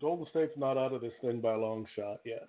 Golden 0.00 0.26
State's 0.30 0.56
not 0.56 0.76
out 0.76 0.92
of 0.92 1.00
this 1.00 1.12
thing 1.20 1.40
by 1.40 1.54
a 1.54 1.58
long 1.58 1.86
shot 1.96 2.20
yet. 2.24 2.48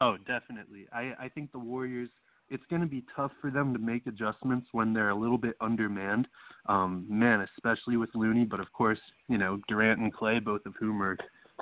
Oh, 0.00 0.16
definitely. 0.26 0.86
I, 0.92 1.12
I 1.18 1.28
think 1.28 1.52
the 1.52 1.58
Warriors. 1.58 2.08
It's 2.50 2.64
going 2.70 2.80
to 2.80 2.88
be 2.88 3.04
tough 3.14 3.32
for 3.42 3.50
them 3.50 3.74
to 3.74 3.78
make 3.78 4.06
adjustments 4.06 4.68
when 4.72 4.94
they're 4.94 5.10
a 5.10 5.14
little 5.14 5.36
bit 5.36 5.54
undermanned. 5.60 6.26
Um, 6.66 7.04
man, 7.06 7.46
especially 7.54 7.98
with 7.98 8.08
Looney, 8.14 8.46
but 8.46 8.58
of 8.58 8.72
course, 8.72 9.00
you 9.28 9.36
know 9.36 9.60
Durant 9.68 10.00
and 10.00 10.14
Klay, 10.14 10.42
both 10.42 10.64
of 10.64 10.72
whom 10.80 11.02
are 11.02 11.18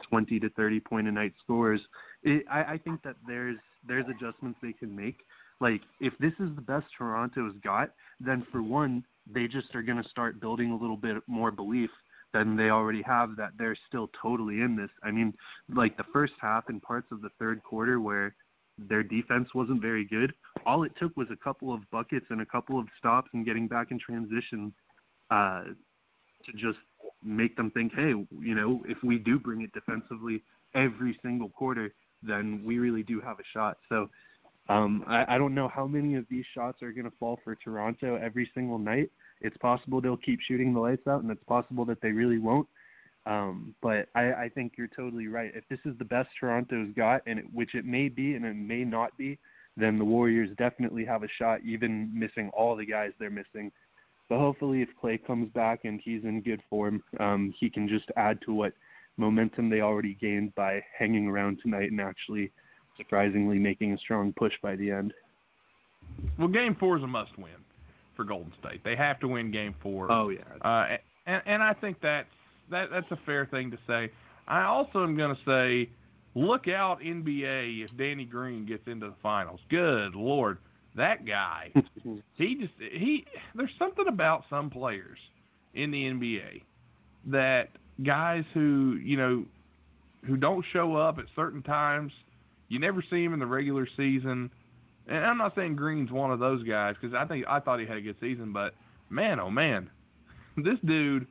20 0.09 0.41
to 0.41 0.51
30 0.51 0.81
point 0.81 1.09
a 1.09 1.13
night 1.13 1.33
scores. 1.43 1.81
It, 2.23 2.45
I, 2.51 2.75
I 2.75 2.79
think 2.79 3.03
that 3.03 3.17
there's 3.27 3.57
there's 3.87 4.07
adjustments 4.09 4.59
they 4.63 4.73
can 4.73 4.95
make. 4.95 5.19
Like 5.61 5.81
if 6.01 6.13
this 6.19 6.33
is 6.41 6.55
the 6.55 6.63
best 6.63 6.87
Toronto's 6.97 7.55
got, 7.63 7.93
then 8.21 8.47
for 8.53 8.63
one, 8.63 9.05
they 9.33 9.47
just 9.47 9.75
are 9.75 9.83
going 9.83 10.03
to 10.03 10.09
start 10.09 10.41
building 10.41 10.71
a 10.71 10.77
little 10.77 10.97
bit 10.97 11.17
more 11.27 11.51
belief 11.51 11.91
than 12.33 12.57
they 12.57 12.71
already 12.71 13.03
have 13.03 13.37
that 13.37 13.53
they're 13.59 13.77
still 13.89 14.11
totally 14.21 14.61
in 14.61 14.77
this. 14.77 14.91
I 15.03 15.11
mean, 15.11 15.33
like 15.75 15.97
the 15.97 16.05
first 16.13 16.35
half 16.41 16.69
and 16.69 16.83
parts 16.83 17.07
of 17.11 17.23
the 17.23 17.31
third 17.39 17.63
quarter 17.63 18.01
where 18.01 18.35
their 18.79 19.03
defense 19.03 19.49
wasn't 19.55 19.81
very 19.81 20.05
good. 20.05 20.35
All 20.67 20.83
it 20.83 20.93
took 21.01 21.17
was 21.17 21.29
a 21.31 21.37
couple 21.37 21.73
of 21.73 21.81
buckets 21.91 22.27
and 22.29 22.43
a 22.43 22.47
couple 22.47 22.79
of 22.79 22.87
stops 22.99 23.31
and 23.33 23.47
getting 23.47 23.69
back 23.69 23.91
in 23.91 23.99
transition 23.99 24.73
uh, 25.31 25.65
to 26.45 26.53
just 26.53 26.79
make 27.23 27.57
them 27.57 27.71
think, 27.71 27.93
hey, 27.95 28.13
you 28.41 28.55
know, 28.55 28.83
if 28.87 28.99
we 29.03 29.19
do 29.19 29.39
bring 29.39 29.63
it 29.63 29.73
defensively 29.73 30.43
every 30.75 31.19
single 31.23 31.49
quarter, 31.49 31.93
then 32.23 32.63
we 32.65 32.79
really 32.79 33.03
do 33.03 33.21
have 33.21 33.39
a 33.39 33.45
shot. 33.53 33.79
So 33.89 34.09
um, 34.69 35.05
I, 35.07 35.35
I 35.35 35.39
don't 35.39 35.55
know 35.55 35.69
how 35.69 35.87
many 35.87 36.17
of 36.17 36.27
these 36.31 36.45
shots 36.55 36.83
are 36.83 36.93
going 36.93 37.05
to 37.05 37.17
fall 37.19 37.39
for 37.45 37.55
Toronto 37.55 38.17
every 38.17 38.51
single 38.55 38.79
night. 38.79 39.11
It's 39.41 39.57
possible 39.59 40.01
they'll 40.01 40.17
keep 40.17 40.41
shooting 40.47 40.73
the 40.73 40.81
lights 40.81 41.07
out, 41.07 41.23
and 41.23 41.31
it's 41.31 41.45
possible 41.45 41.85
that 41.87 42.01
they 42.01 42.11
really 42.11 42.39
won't. 42.39 42.69
Um, 43.27 43.75
but 43.83 44.09
I, 44.15 44.33
I 44.33 44.51
think 44.55 44.75
you're 44.77 44.89
totally 44.89 45.27
right. 45.27 45.53
If 45.55 45.65
this 45.69 45.81
is 45.85 45.99
the 45.99 46.05
best 46.05 46.29
Toronto's 46.39 46.89
got, 46.97 47.23
and 47.27 47.41
it, 47.41 47.45
which 47.53 47.75
it 47.75 47.85
may 47.85 48.09
be 48.09 48.35
and 48.35 48.45
it 48.45 48.55
may 48.55 48.85
not 48.85 49.17
be, 49.19 49.39
then 49.77 49.99
the 49.99 50.05
Warriors 50.05 50.51
definitely 50.57 51.05
have 51.05 51.23
a 51.23 51.29
shot, 51.39 51.61
even 51.65 52.11
missing 52.15 52.51
all 52.55 52.77
the 52.77 52.87
guys 52.87 53.11
they're 53.19 53.31
missing. 53.31 53.71
But 54.29 54.39
hopefully, 54.39 54.83
if 54.83 54.89
Klay 55.03 55.25
comes 55.25 55.51
back 55.53 55.85
and 55.85 56.01
he's 56.05 56.25
in 56.25 56.41
good 56.41 56.61
form, 56.69 57.03
um, 57.21 57.55
he 57.59 57.71
can 57.71 57.89
just 57.89 58.11
add 58.17 58.41
to 58.43 58.53
what 58.53 58.73
momentum 59.17 59.71
they 59.71 59.81
already 59.81 60.15
gained 60.21 60.55
by 60.55 60.83
hanging 60.99 61.29
around 61.29 61.59
tonight 61.63 61.91
and 61.91 62.01
actually 62.01 62.51
surprisingly 62.97 63.59
making 63.59 63.93
a 63.93 63.99
strong 63.99 64.33
push 64.37 64.53
by 64.63 64.77
the 64.77 64.91
end. 64.91 65.13
Well, 66.39 66.49
Game 66.49 66.77
Four 66.79 66.99
is 66.99 67.03
a 67.03 67.07
must-win 67.07 67.53
for 68.17 68.25
Golden 68.25 68.53
State. 68.61 68.83
They 68.85 68.97
have 68.97 69.21
to 69.21 69.29
win 69.29 69.51
Game 69.51 69.75
Four. 69.83 70.11
Oh 70.11 70.31
yeah, 70.31 70.41
uh, 70.63 70.97
and 71.27 71.43
and 71.47 71.63
I 71.63 71.75
think 71.75 71.99
that's 72.03 72.29
that 72.71 72.89
that's 72.91 73.11
a 73.11 73.19
fair 73.25 73.47
thing 73.47 73.71
to 73.71 73.79
say. 73.87 74.11
I 74.49 74.65
also 74.65 75.03
am 75.03 75.17
going 75.17 75.35
to 75.35 75.43
say, 75.45 75.91
look 76.35 76.69
out 76.69 77.01
NBA 77.01 77.85
if 77.85 77.97
Danny 77.97 78.25
Green 78.25 78.65
gets 78.65 78.87
into 78.87 79.09
the 79.09 79.15
finals. 79.23 79.61
Good 79.69 80.15
lord, 80.15 80.59
that 80.97 81.25
guy. 81.27 81.73
Mhm. 82.07 82.23
he 82.37 82.55
just 82.55 82.73
he. 82.79 83.25
There's 83.55 83.71
something 83.79 84.07
about 84.07 84.45
some 84.49 84.71
players 84.71 85.19
in 85.75 85.91
the 85.91 86.05
NBA 86.05 86.63
that 87.27 87.71
guys 88.05 88.45
who 88.55 88.99
you 89.03 89.17
know 89.17 89.45
who 90.27 90.37
don't 90.37 90.65
show 90.73 90.95
up 90.97 91.19
at 91.19 91.25
certain 91.35 91.63
times. 91.63 92.13
You 92.69 92.79
never 92.79 93.03
see 93.11 93.25
him 93.25 93.33
in 93.33 93.41
the 93.41 93.47
regular 93.47 93.87
season. 93.97 94.51
And 95.09 95.25
I'm 95.25 95.39
not 95.39 95.55
saying 95.55 95.77
Green's 95.77 96.11
one 96.13 96.31
of 96.33 96.39
those 96.41 96.63
guys 96.65 96.95
because 97.01 97.15
I 97.15 97.25
think 97.27 97.45
I 97.49 97.61
thought 97.61 97.81
he 97.81 97.87
had 97.87 97.97
a 97.97 98.01
good 98.01 98.17
season, 98.21 98.53
but 98.53 98.75
man, 99.11 99.39
oh 99.41 99.51
man, 99.51 99.89
this 100.57 100.79
dude 100.85 101.27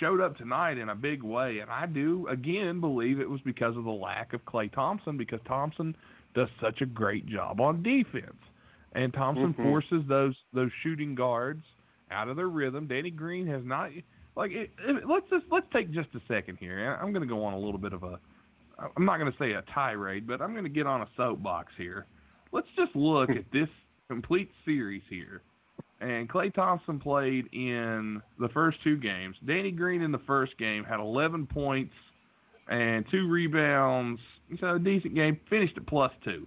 showed 0.00 0.20
up 0.20 0.36
tonight 0.36 0.76
in 0.78 0.88
a 0.90 0.94
big 0.94 1.22
way, 1.22 1.58
and 1.60 1.70
I 1.70 1.86
do 1.86 2.26
again 2.28 2.80
believe 2.80 3.20
it 3.20 3.28
was 3.28 3.40
because 3.42 3.76
of 3.76 3.84
the 3.84 3.90
lack 3.90 4.32
of 4.34 4.44
Klay 4.44 4.72
Thompson 4.72 5.16
because 5.16 5.40
Thompson 5.46 5.94
does 6.34 6.48
such 6.60 6.80
a 6.82 6.86
great 6.86 7.26
job 7.26 7.60
on 7.60 7.82
defense, 7.82 8.36
and 8.96 9.12
Thompson 9.14 9.54
Mhm. 9.54 9.62
forces 9.62 10.02
those 10.08 10.34
those 10.52 10.70
shooting 10.82 11.14
guards 11.14 11.64
out 12.10 12.28
of 12.28 12.36
their 12.36 12.48
rhythm. 12.48 12.86
Danny 12.88 13.10
Green 13.10 13.46
has 13.46 13.64
not 13.64 13.90
like 14.34 14.50
it, 14.52 14.70
it, 14.78 15.06
let's 15.08 15.28
just 15.30 15.44
let's 15.50 15.66
take 15.72 15.90
just 15.92 16.08
a 16.14 16.20
second 16.26 16.56
here. 16.58 16.98
I'm 17.00 17.12
going 17.12 17.22
to 17.26 17.32
go 17.32 17.44
on 17.44 17.52
a 17.54 17.58
little 17.58 17.78
bit 17.78 17.92
of 17.92 18.02
a 18.02 18.18
I'm 18.96 19.04
not 19.06 19.18
going 19.18 19.30
to 19.32 19.38
say 19.38 19.52
a 19.52 19.62
tirade, 19.72 20.26
but 20.26 20.42
I'm 20.42 20.52
going 20.52 20.64
to 20.64 20.70
get 20.70 20.86
on 20.86 21.00
a 21.02 21.08
soapbox 21.16 21.72
here. 21.78 22.06
Let's 22.52 22.68
just 22.76 22.94
look 22.94 23.30
at 23.30 23.50
this 23.52 23.68
complete 24.08 24.50
series 24.64 25.02
here. 25.08 25.42
And 26.00 26.28
Klay 26.28 26.52
Thompson 26.52 26.98
played 27.00 27.46
in 27.54 28.20
the 28.38 28.50
first 28.50 28.82
two 28.84 28.96
games. 28.98 29.34
Danny 29.46 29.70
Green 29.70 30.02
in 30.02 30.12
the 30.12 30.18
first 30.26 30.58
game 30.58 30.84
had 30.84 31.00
11 31.00 31.46
points 31.46 31.94
and 32.68 33.04
two 33.10 33.28
rebounds. 33.28 34.20
So 34.60 34.74
a 34.74 34.78
decent 34.78 35.14
game. 35.14 35.40
Finished 35.48 35.76
at 35.78 35.86
plus 35.86 36.12
two. 36.22 36.46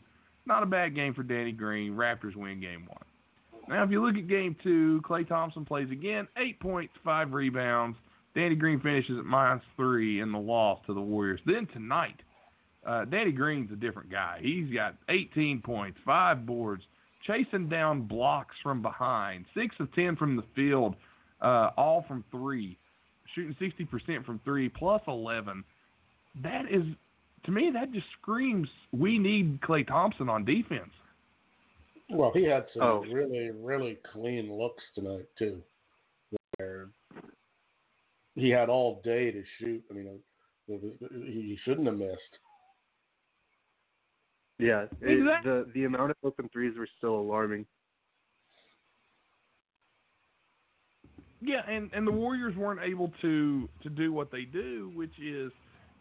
Not 0.49 0.63
a 0.63 0.65
bad 0.65 0.95
game 0.95 1.13
for 1.13 1.21
Danny 1.21 1.51
Green. 1.51 1.93
Raptors 1.93 2.35
win 2.35 2.59
game 2.59 2.87
one. 2.87 3.69
Now, 3.69 3.83
if 3.83 3.91
you 3.91 4.03
look 4.03 4.15
at 4.15 4.27
game 4.27 4.55
two, 4.63 4.99
Klay 5.07 5.25
Thompson 5.25 5.63
plays 5.63 5.91
again. 5.91 6.27
Eight 6.37 6.59
points, 6.59 6.91
five 7.05 7.33
rebounds. 7.33 7.95
Danny 8.33 8.55
Green 8.55 8.79
finishes 8.79 9.19
at 9.19 9.25
minus 9.25 9.63
three 9.77 10.21
in 10.21 10.31
the 10.31 10.39
loss 10.39 10.79
to 10.87 10.95
the 10.95 11.01
Warriors. 11.01 11.39
Then 11.45 11.67
tonight, 11.71 12.19
uh, 12.83 13.05
Danny 13.05 13.31
Green's 13.31 13.71
a 13.71 13.75
different 13.75 14.09
guy. 14.09 14.39
He's 14.41 14.73
got 14.73 14.95
18 15.07 15.61
points, 15.61 15.99
five 16.03 16.47
boards, 16.47 16.81
chasing 17.27 17.69
down 17.69 18.07
blocks 18.07 18.55
from 18.63 18.81
behind, 18.81 19.45
six 19.53 19.75
of 19.79 19.93
10 19.93 20.15
from 20.15 20.35
the 20.35 20.43
field, 20.55 20.95
uh, 21.41 21.69
all 21.77 22.05
from 22.07 22.23
three, 22.31 22.75
shooting 23.35 23.55
60% 23.61 24.25
from 24.25 24.41
three, 24.43 24.67
plus 24.67 25.01
11. 25.07 25.63
That 26.41 26.65
is, 26.71 26.83
to 27.45 27.51
me, 27.51 27.71
that 27.73 27.91
just 27.91 28.07
screams 28.21 28.67
we 28.91 29.17
need 29.17 29.61
Klay 29.61 29.87
Thompson 29.87 30.29
on 30.29 30.45
defense. 30.45 30.89
Well, 32.09 32.31
he 32.33 32.43
had 32.43 32.65
some 32.73 32.81
Oh. 32.81 32.99
really, 33.11 33.51
really 33.51 33.97
clean 34.11 34.51
looks 34.51 34.83
tonight 34.95 35.27
too. 35.37 35.61
Where 36.57 36.89
he 38.35 38.49
had 38.49 38.69
all 38.69 39.01
day 39.03 39.31
to 39.31 39.43
shoot. 39.59 39.83
I 39.89 39.93
mean, 39.93 40.19
he 40.67 41.57
shouldn't 41.63 41.87
have 41.87 41.97
missed. 41.97 42.39
Yeah, 44.57 44.83
it, 45.01 45.19
Exactly. 45.19 45.51
the 45.51 45.71
the 45.73 45.83
amount 45.85 46.11
of 46.11 46.17
open 46.23 46.49
threes 46.49 46.77
were 46.77 46.87
still 46.97 47.15
alarming. 47.15 47.65
Yeah, 51.41 51.61
and, 51.69 51.89
and 51.93 52.05
the 52.05 52.11
Warriors 52.11 52.55
weren't 52.57 52.81
able 52.83 53.13
to 53.21 53.69
to 53.83 53.89
do 53.89 54.11
what 54.11 54.31
they 54.31 54.43
do, 54.43 54.91
which 54.93 55.17
is 55.19 55.51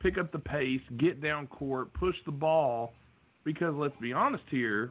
pick 0.01 0.19
up 0.19 0.33
the 0.33 0.39
pace, 0.39 0.81
get 0.99 1.23
down 1.23 1.47
court, 1.47 1.93
push 1.95 2.17
the 2.27 2.33
ball. 2.33 2.93
Because 3.45 3.75
let's 3.77 3.95
be 4.01 4.13
honest 4.13 4.45
here, 4.51 4.91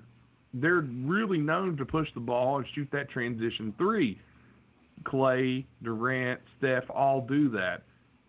they're 0.54 0.82
really 0.82 1.38
known 1.38 1.78
to 1.78 1.86
push 1.86 2.08
the 2.14 2.20
ball 2.20 2.58
and 2.58 2.66
shoot 2.74 2.88
that 2.92 3.10
transition 3.10 3.74
three. 3.78 4.20
Klay, 5.04 5.66
Durant, 5.84 6.40
Steph 6.58 6.84
all 6.90 7.22
do 7.22 7.50
that. 7.50 7.84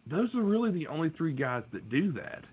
Those 0.07 0.35
are 0.35 0.43
really 0.43 0.71
the 0.71 0.87
only 0.87 1.11
three 1.11 1.33
guys 1.33 1.63
that 1.73 1.89
do 1.89 2.13
that. 2.13 2.45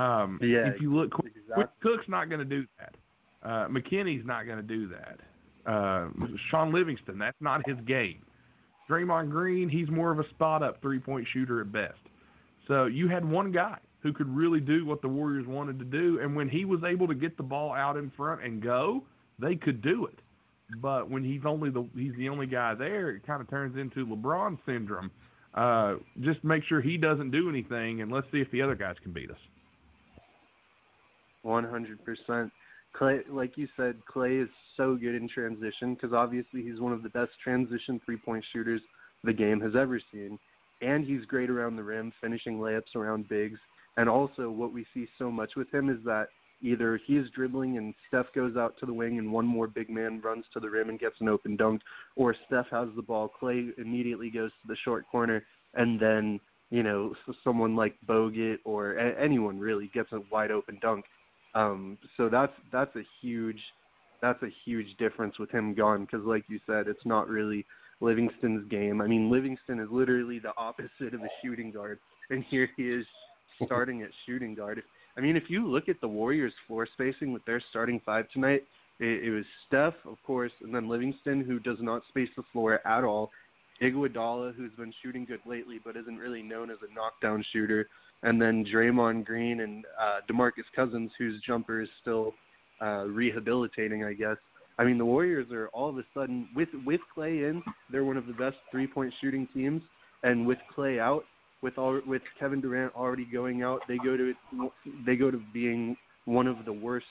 Um, 0.00 0.38
Yeah, 0.42 0.68
if 0.68 0.80
you 0.80 0.94
look, 0.94 1.12
exactly. 1.24 1.64
Cook's 1.82 2.08
not 2.08 2.28
going 2.28 2.38
to 2.38 2.44
do 2.44 2.66
that. 2.78 2.94
Uh, 3.42 3.68
McKinnie's 3.68 4.24
not 4.26 4.46
going 4.46 4.58
to 4.58 4.62
do 4.62 4.88
that. 4.88 5.20
Uh, 5.70 6.08
Shaun 6.50 6.72
Livingston, 6.72 7.18
that's 7.18 7.40
not 7.40 7.66
his 7.68 7.76
game. 7.86 8.22
Draymond 8.88 9.30
Green, 9.30 9.68
he's 9.68 9.88
more 9.88 10.10
of 10.10 10.18
a 10.18 10.28
spot 10.30 10.62
up 10.62 10.80
three 10.82 10.98
point 10.98 11.26
shooter 11.32 11.60
at 11.60 11.70
best. 11.70 11.98
So 12.70 12.86
you 12.86 13.08
had 13.08 13.28
one 13.28 13.50
guy 13.50 13.78
who 14.00 14.12
could 14.12 14.28
really 14.28 14.60
do 14.60 14.86
what 14.86 15.02
the 15.02 15.08
Warriors 15.08 15.44
wanted 15.48 15.80
to 15.80 15.84
do, 15.84 16.20
and 16.22 16.36
when 16.36 16.48
he 16.48 16.64
was 16.64 16.80
able 16.84 17.08
to 17.08 17.14
get 17.14 17.36
the 17.36 17.42
ball 17.42 17.72
out 17.72 17.96
in 17.96 18.12
front 18.16 18.44
and 18.44 18.62
go, 18.62 19.02
they 19.40 19.56
could 19.56 19.82
do 19.82 20.06
it. 20.06 20.20
But 20.80 21.10
when 21.10 21.24
he's 21.24 21.40
only 21.44 21.70
the 21.70 21.84
he's 21.96 22.14
the 22.16 22.28
only 22.28 22.46
guy 22.46 22.74
there, 22.74 23.10
it 23.10 23.26
kind 23.26 23.40
of 23.40 23.50
turns 23.50 23.76
into 23.76 24.06
LeBron 24.06 24.56
syndrome. 24.64 25.10
Uh, 25.52 25.96
just 26.20 26.44
make 26.44 26.62
sure 26.68 26.80
he 26.80 26.96
doesn't 26.96 27.32
do 27.32 27.48
anything, 27.48 28.02
and 28.02 28.12
let's 28.12 28.28
see 28.30 28.38
if 28.38 28.48
the 28.52 28.62
other 28.62 28.76
guys 28.76 28.94
can 29.02 29.12
beat 29.12 29.32
us. 29.32 29.36
One 31.42 31.64
hundred 31.64 31.98
percent. 32.04 32.52
Klay, 32.96 33.22
like 33.28 33.56
you 33.56 33.66
said, 33.76 33.96
Klay 34.08 34.44
is 34.44 34.48
so 34.76 34.94
good 34.94 35.16
in 35.16 35.28
transition 35.28 35.94
because 35.94 36.12
obviously 36.12 36.62
he's 36.62 36.78
one 36.78 36.92
of 36.92 37.02
the 37.02 37.08
best 37.08 37.32
transition 37.42 38.00
three-point 38.04 38.44
shooters 38.52 38.80
the 39.24 39.32
game 39.32 39.60
has 39.60 39.72
ever 39.76 40.00
seen, 40.12 40.38
and 40.80 41.04
he's 41.04 41.24
great 41.24 41.50
around 41.50 41.76
the 41.76 41.82
rim, 41.82 42.12
finishing 42.20 42.58
layups 42.58 42.94
around 42.94 43.28
bigs. 43.28 43.58
And 43.96 44.08
also, 44.08 44.50
what 44.50 44.72
we 44.72 44.86
see 44.94 45.06
so 45.18 45.30
much 45.30 45.52
with 45.56 45.72
him 45.72 45.90
is 45.90 45.98
that 46.04 46.28
either 46.62 47.00
he's 47.06 47.28
dribbling 47.34 47.78
and 47.78 47.94
Steph 48.08 48.32
goes 48.34 48.56
out 48.56 48.74
to 48.78 48.86
the 48.86 48.92
wing 48.92 49.18
and 49.18 49.32
one 49.32 49.46
more 49.46 49.66
big 49.66 49.90
man 49.90 50.20
runs 50.20 50.44
to 50.52 50.60
the 50.60 50.68
rim 50.68 50.88
and 50.88 50.98
gets 50.98 51.16
an 51.20 51.28
open 51.28 51.56
dunk, 51.56 51.82
or 52.16 52.34
Steph 52.46 52.66
has 52.70 52.88
the 52.96 53.02
ball, 53.02 53.32
Klay 53.40 53.70
immediately 53.78 54.30
goes 54.30 54.50
to 54.62 54.68
the 54.68 54.76
short 54.84 55.04
corner, 55.10 55.44
and 55.74 55.98
then 55.98 56.40
you 56.70 56.82
know 56.82 57.14
someone 57.42 57.74
like 57.74 57.96
Bogut 58.08 58.58
or 58.64 58.92
a- 58.92 59.20
anyone 59.20 59.58
really 59.58 59.90
gets 59.92 60.12
a 60.12 60.20
wide 60.30 60.50
open 60.50 60.78
dunk. 60.80 61.04
Um, 61.54 61.98
so 62.16 62.28
that's 62.28 62.52
that's 62.70 62.94
a 62.96 63.02
huge 63.20 63.60
that's 64.22 64.42
a 64.42 64.50
huge 64.64 64.96
difference 64.98 65.38
with 65.38 65.50
him 65.50 65.74
gone 65.74 66.02
because, 66.04 66.24
like 66.24 66.44
you 66.48 66.60
said, 66.66 66.86
it's 66.86 67.04
not 67.04 67.28
really 67.28 67.64
Livingston's 68.00 68.68
game. 68.68 69.00
I 69.00 69.06
mean, 69.06 69.30
Livingston 69.30 69.78
is 69.80 69.88
literally 69.90 70.38
the 70.38 70.52
opposite 70.56 71.14
of 71.14 71.20
a 71.20 71.28
shooting 71.42 71.70
guard, 71.70 71.98
and 72.30 72.44
here 72.48 72.68
he 72.76 72.84
is 72.84 73.04
starting 73.64 74.02
at 74.02 74.10
shooting 74.26 74.54
guard. 74.54 74.82
I 75.16 75.20
mean, 75.20 75.36
if 75.36 75.44
you 75.48 75.66
look 75.66 75.88
at 75.88 76.00
the 76.00 76.08
Warriors' 76.08 76.52
floor 76.66 76.88
spacing 76.92 77.32
with 77.32 77.44
their 77.44 77.62
starting 77.70 78.00
five 78.04 78.30
tonight, 78.30 78.64
it, 79.00 79.24
it 79.24 79.30
was 79.30 79.44
Steph, 79.66 79.94
of 80.06 80.16
course, 80.26 80.52
and 80.62 80.74
then 80.74 80.88
Livingston, 80.88 81.44
who 81.44 81.58
does 81.58 81.78
not 81.80 82.02
space 82.08 82.30
the 82.36 82.44
floor 82.52 82.86
at 82.86 83.04
all. 83.04 83.30
Iguodala, 83.82 84.54
who's 84.54 84.72
been 84.78 84.92
shooting 85.02 85.24
good 85.24 85.40
lately, 85.46 85.80
but 85.82 85.96
isn't 85.96 86.18
really 86.18 86.42
known 86.42 86.70
as 86.70 86.76
a 86.88 86.94
knockdown 86.94 87.44
shooter, 87.52 87.88
and 88.22 88.40
then 88.40 88.64
Draymond 88.64 89.24
Green 89.24 89.60
and 89.60 89.84
uh, 90.00 90.20
DeMarcus 90.30 90.68
Cousins, 90.76 91.10
whose 91.18 91.40
jumper 91.46 91.80
is 91.80 91.88
still 92.00 92.34
uh, 92.82 93.04
rehabilitating, 93.04 94.04
I 94.04 94.12
guess. 94.12 94.36
I 94.80 94.84
mean, 94.84 94.96
the 94.96 95.04
Warriors 95.04 95.46
are 95.52 95.68
all 95.68 95.90
of 95.90 95.98
a 95.98 96.04
sudden 96.14 96.48
with 96.56 96.70
with 96.86 97.02
Klay 97.14 97.50
in, 97.50 97.62
they're 97.92 98.04
one 98.04 98.16
of 98.16 98.26
the 98.26 98.32
best 98.32 98.56
three 98.70 98.86
point 98.86 99.12
shooting 99.20 99.46
teams, 99.52 99.82
and 100.22 100.46
with 100.46 100.56
Klay 100.74 100.98
out, 100.98 101.24
with 101.60 101.76
all 101.76 102.00
with 102.06 102.22
Kevin 102.38 102.62
Durant 102.62 102.94
already 102.94 103.26
going 103.26 103.62
out, 103.62 103.82
they 103.86 103.98
go 103.98 104.16
to 104.16 104.32
they 105.04 105.16
go 105.16 105.30
to 105.30 105.38
being 105.52 105.98
one 106.24 106.46
of 106.46 106.64
the 106.64 106.72
worst 106.72 107.04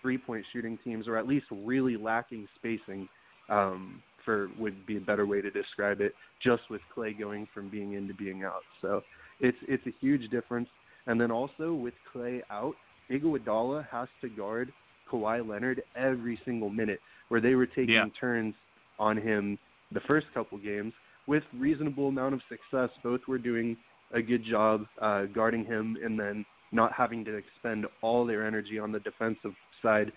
three 0.00 0.16
point 0.16 0.42
shooting 0.54 0.78
teams, 0.82 1.06
or 1.06 1.18
at 1.18 1.28
least 1.28 1.44
really 1.50 1.98
lacking 1.98 2.48
spacing. 2.58 3.08
Um, 3.50 4.02
for 4.24 4.48
would 4.58 4.86
be 4.86 4.96
a 4.96 5.00
better 5.00 5.26
way 5.26 5.40
to 5.42 5.50
describe 5.50 6.00
it. 6.00 6.14
Just 6.42 6.62
with 6.70 6.80
Klay 6.96 7.16
going 7.16 7.46
from 7.52 7.68
being 7.68 7.92
in 7.92 8.08
to 8.08 8.14
being 8.14 8.42
out, 8.42 8.62
so 8.80 9.02
it's 9.38 9.58
it's 9.68 9.86
a 9.86 9.92
huge 10.00 10.30
difference. 10.30 10.68
And 11.06 11.20
then 11.20 11.30
also 11.30 11.74
with 11.74 11.94
Klay 12.12 12.40
out, 12.50 12.74
Iguodala 13.10 13.86
has 13.92 14.08
to 14.22 14.30
guard 14.30 14.72
Kawhi 15.10 15.46
Leonard 15.46 15.82
every 15.94 16.38
single 16.44 16.70
minute, 16.70 17.00
where 17.28 17.40
they 17.40 17.54
were 17.54 17.66
taking 17.66 17.90
Yeah. 17.90 18.06
turns 18.18 18.54
on 18.98 19.16
him 19.16 19.58
the 19.92 20.00
first 20.00 20.26
couple 20.34 20.58
games 20.58 20.92
with 21.26 21.42
reasonable 21.58 22.08
amount 22.08 22.34
of 22.34 22.42
success. 22.48 22.90
Both 23.02 23.26
were 23.28 23.38
doing 23.38 23.76
a 24.12 24.22
good 24.22 24.44
job 24.44 24.86
uh, 25.00 25.24
guarding 25.26 25.64
him, 25.64 25.96
and 26.02 26.18
then 26.18 26.44
not 26.72 26.92
having 26.92 27.24
to 27.24 27.34
expend 27.36 27.86
all 28.02 28.24
their 28.24 28.46
energy 28.46 28.78
on 28.78 28.92
the 28.92 29.00
defensive 29.00 29.54
side. 29.82 30.12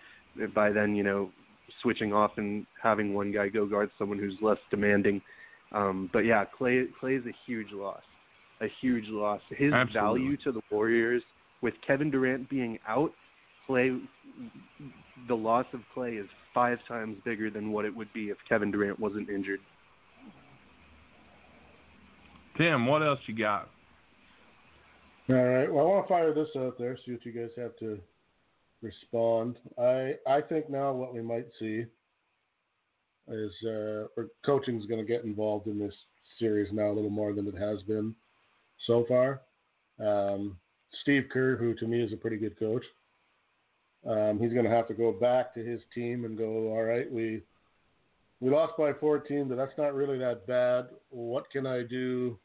By 0.53 0.71
then, 0.71 0.95
you 0.95 1.03
know, 1.03 1.31
switching 1.81 2.13
off 2.13 2.37
and 2.37 2.65
having 2.81 3.13
one 3.13 3.31
guy 3.31 3.49
go 3.49 3.65
guard 3.65 3.89
someone 3.97 4.19
who's 4.19 4.35
less 4.41 4.57
demanding. 4.69 5.21
Um, 5.71 6.09
but 6.11 6.19
yeah, 6.19 6.45
Klay 6.45 6.87
Klay 7.01 7.19
is 7.19 7.25
a 7.25 7.35
huge 7.45 7.71
loss, 7.71 8.01
a 8.61 8.67
huge 8.81 9.07
loss. 9.07 9.41
His 9.49 9.73
Absolutely. 9.73 10.21
value 10.21 10.37
to 10.37 10.51
the 10.51 10.61
Warriors 10.71 11.23
with 11.61 11.73
Kevin 11.85 12.09
Durant 12.09 12.49
being 12.49 12.79
out, 12.87 13.11
Klay, 13.69 14.01
the 15.27 15.35
loss 15.35 15.65
of 15.73 15.81
Klay 15.95 16.19
is 16.19 16.27
five 16.53 16.79
times 16.87 17.17
bigger 17.23 17.49
than 17.49 17.71
what 17.71 17.85
it 17.85 17.95
would 17.95 18.11
be 18.13 18.29
if 18.29 18.37
Kevin 18.47 18.71
Durant 18.71 18.99
wasn't 18.99 19.29
injured. 19.29 19.59
Tim, 22.57 22.85
what 22.87 23.03
else 23.03 23.19
you 23.27 23.37
got? 23.37 23.69
All 25.29 25.35
right. 25.35 25.71
Well, 25.71 25.85
I 25.85 25.89
want 25.89 26.07
to 26.07 26.13
fire 26.13 26.33
this 26.33 26.49
out 26.57 26.77
there, 26.79 26.97
see 27.05 27.11
what 27.11 27.25
you 27.25 27.31
guys 27.31 27.51
have 27.55 27.77
to 27.77 27.99
respond. 28.81 29.57
I 29.77 30.15
I 30.27 30.41
think 30.41 30.69
now 30.69 30.91
what 30.91 31.13
we 31.13 31.21
might 31.21 31.45
see 31.59 31.85
is 33.27 33.51
uh, 33.63 34.07
or 34.17 34.29
coaching 34.45 34.79
is 34.79 34.87
going 34.87 34.99
to 34.99 35.07
get 35.07 35.23
involved 35.23 35.67
in 35.67 35.77
this 35.77 35.93
series 36.39 36.73
now 36.73 36.87
a 36.87 36.93
little 36.93 37.09
more 37.09 37.33
than 37.33 37.47
it 37.47 37.55
has 37.55 37.83
been 37.83 38.15
so 38.87 39.05
far. 39.07 39.41
Um, 39.99 40.57
Steve 41.01 41.25
Kerr, 41.31 41.55
who 41.55 41.75
to 41.75 41.85
me 41.85 42.01
is 42.01 42.13
a 42.13 42.17
pretty 42.17 42.37
good 42.37 42.57
coach, 42.57 42.83
um, 44.07 44.39
he's 44.39 44.53
going 44.53 44.65
to 44.65 44.71
have 44.71 44.87
to 44.87 44.93
go 44.93 45.11
back 45.11 45.53
to 45.53 45.63
his 45.63 45.79
team 45.93 46.25
and 46.25 46.37
go, 46.37 46.69
all 46.69 46.83
right, 46.83 47.11
we 47.11 47.41
we 48.41 48.49
lost 48.49 48.77
by 48.77 48.93
14, 48.93 49.49
but 49.49 49.57
that's 49.57 49.77
not 49.77 49.93
really 49.93 50.17
that 50.19 50.47
bad. 50.47 50.87
What 51.09 51.49
can 51.51 51.67
I 51.67 51.83
do? 51.83 52.39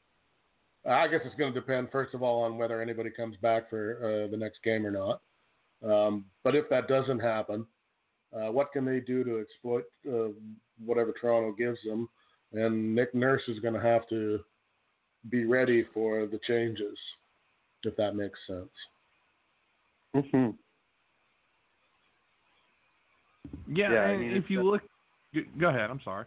I 0.89 1.07
guess 1.07 1.21
it's 1.25 1.37
going 1.37 1.55
to 1.55 1.61
depend, 1.61 1.91
first 1.93 2.15
of 2.15 2.23
all, 2.23 2.43
on 2.43 2.59
whether 2.59 2.83
anybody 2.83 3.11
comes 3.11 3.37
back 3.37 3.71
for 3.71 3.99
uh, 4.27 4.31
the 4.31 4.37
next 4.37 4.63
game 4.65 4.85
or 4.85 4.91
not. 4.91 5.21
Um, 5.89 6.25
but 6.43 6.57
if 6.57 6.69
that 6.71 6.89
doesn't 6.89 7.21
happen, 7.21 7.65
uh, 8.35 8.51
what 8.51 8.73
can 8.73 8.85
they 8.85 9.01
do 9.01 9.23
to 9.23 9.39
exploit 9.39 9.85
uh, 10.09 10.33
whatever 10.85 11.15
Toronto 11.19 11.53
gives 11.53 11.79
them? 11.87 12.09
And 12.53 12.95
Nick 12.95 13.15
Nurse 13.15 13.43
is 13.49 13.61
going 13.61 13.75
to 13.75 13.81
have 13.81 14.09
to 14.09 14.41
be 15.31 15.45
ready 15.45 15.87
for 15.95 16.27
the 16.27 16.41
changes, 16.47 16.99
if 17.85 17.97
that 17.97 18.17
makes 18.17 18.39
sense. 18.47 18.69
Mm-hmm. 20.17 20.51
Yeah, 23.69 23.93
Yeah, 23.93 24.01
I 24.01 24.17
mean, 24.17 24.33
if 24.33 24.45
you 24.49 24.63
look, 24.63 24.83
go 25.59 25.69
ahead. 25.69 25.91
I'm 25.91 26.01
sorry. 26.05 26.27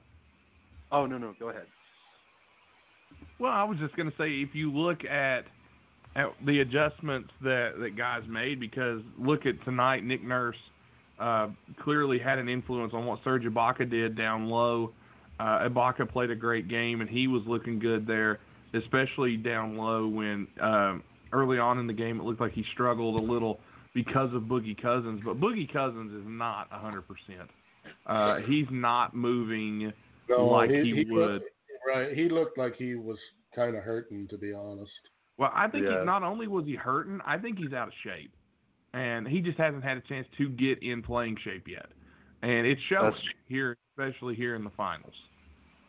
Oh 0.91 1.05
no 1.05 1.17
no 1.17 1.33
go 1.39 1.49
ahead. 1.49 1.65
Well, 3.39 3.51
I 3.51 3.63
was 3.63 3.77
just 3.79 3.95
going 3.95 4.09
to 4.09 4.17
say 4.17 4.29
if 4.41 4.55
you 4.55 4.71
look 4.71 5.03
at 5.05 5.43
at 6.15 6.27
the 6.45 6.61
adjustments 6.61 7.29
that 7.43 7.73
that 7.79 7.97
guys 7.97 8.23
made, 8.27 8.59
because 8.59 9.01
look 9.19 9.45
at 9.45 9.63
tonight, 9.65 10.03
Nick 10.03 10.23
Nurse 10.23 10.55
uh, 11.19 11.49
clearly 11.83 12.19
had 12.19 12.39
an 12.39 12.49
influence 12.49 12.93
on 12.93 13.05
what 13.05 13.19
Serge 13.23 13.43
Ibaka 13.43 13.89
did 13.89 14.17
down 14.17 14.47
low. 14.47 14.91
Uh, 15.39 15.67
Ibaka 15.69 16.09
played 16.09 16.31
a 16.31 16.35
great 16.35 16.67
game, 16.67 17.01
and 17.01 17.09
he 17.09 17.27
was 17.27 17.43
looking 17.45 17.77
good 17.77 18.07
there, 18.07 18.39
especially 18.73 19.37
down 19.37 19.77
low 19.77 20.07
when 20.07 20.47
um, 20.61 21.03
early 21.31 21.59
on 21.59 21.77
in 21.77 21.85
the 21.85 21.93
game 21.93 22.19
it 22.19 22.23
looked 22.23 22.41
like 22.41 22.53
he 22.53 22.65
struggled 22.73 23.21
a 23.21 23.31
little 23.31 23.59
because 23.97 24.31
of 24.35 24.43
Boogie 24.43 24.79
Cousins. 24.79 25.21
But 25.25 25.39
Boogie 25.39 25.71
Cousins 25.73 26.13
is 26.13 26.23
not 26.27 26.69
100%. 26.69 27.01
Uh, 28.05 28.45
he's 28.47 28.67
not 28.69 29.15
moving 29.15 29.91
like 30.29 30.69
he, 30.69 31.03
would. 31.09 31.31
Looked, 31.31 31.45
right. 31.87 32.13
He 32.13 32.29
looked 32.29 32.59
like 32.59 32.75
he 32.75 32.93
was 32.93 33.17
kind 33.55 33.75
of 33.75 33.81
hurting, 33.83 34.27
to 34.27 34.37
be 34.37 34.53
honest. 34.53 34.91
Well, 35.39 35.51
I 35.55 35.67
think 35.67 35.85
Yeah. 35.85 36.01
he, 36.01 36.05
not 36.05 36.21
only 36.21 36.47
was 36.47 36.65
he 36.65 36.75
hurting, 36.75 37.19
I 37.25 37.39
think 37.39 37.57
he's 37.57 37.73
out 37.73 37.87
of 37.87 37.93
shape, 38.03 38.31
and 38.93 39.27
he 39.27 39.41
just 39.41 39.57
hasn't 39.57 39.83
had 39.83 39.97
a 39.97 40.01
chance 40.01 40.27
to 40.37 40.47
get 40.49 40.83
in 40.83 41.01
playing 41.01 41.37
shape 41.43 41.67
yet, 41.67 41.87
and 42.43 42.67
it 42.67 42.77
shows 42.89 43.13
here, 43.47 43.77
especially 43.97 44.35
here 44.35 44.53
in 44.55 44.63
the 44.63 44.71
finals. 44.77 45.13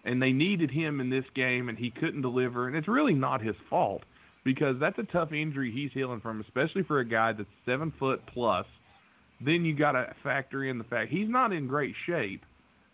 And 0.06 0.22
they 0.22 0.32
needed 0.32 0.70
him 0.70 1.00
in 1.00 1.10
this 1.10 1.24
game, 1.34 1.68
and 1.68 1.76
he 1.76 1.90
couldn't 1.90 2.22
deliver, 2.22 2.68
and 2.68 2.76
it's 2.76 2.88
really 2.88 3.14
not 3.14 3.42
his 3.42 3.56
fault 3.68 4.04
because 4.44 4.76
that's 4.80 4.98
a 4.98 5.04
tough 5.04 5.32
injury 5.32 5.72
he's 5.72 5.90
healing 5.92 6.20
from, 6.20 6.40
especially 6.40 6.82
for 6.82 7.00
a 7.00 7.04
guy 7.04 7.32
that's 7.32 7.48
seven 7.66 7.92
foot 7.98 8.20
plus. 8.32 8.66
Then 9.44 9.64
you 9.64 9.76
got 9.76 9.92
to 9.92 10.14
factor 10.22 10.64
in 10.64 10.78
the 10.78 10.84
fact 10.84 11.10
he's 11.10 11.28
not 11.28 11.52
in 11.52 11.68
great 11.68 11.94
shape, 12.06 12.42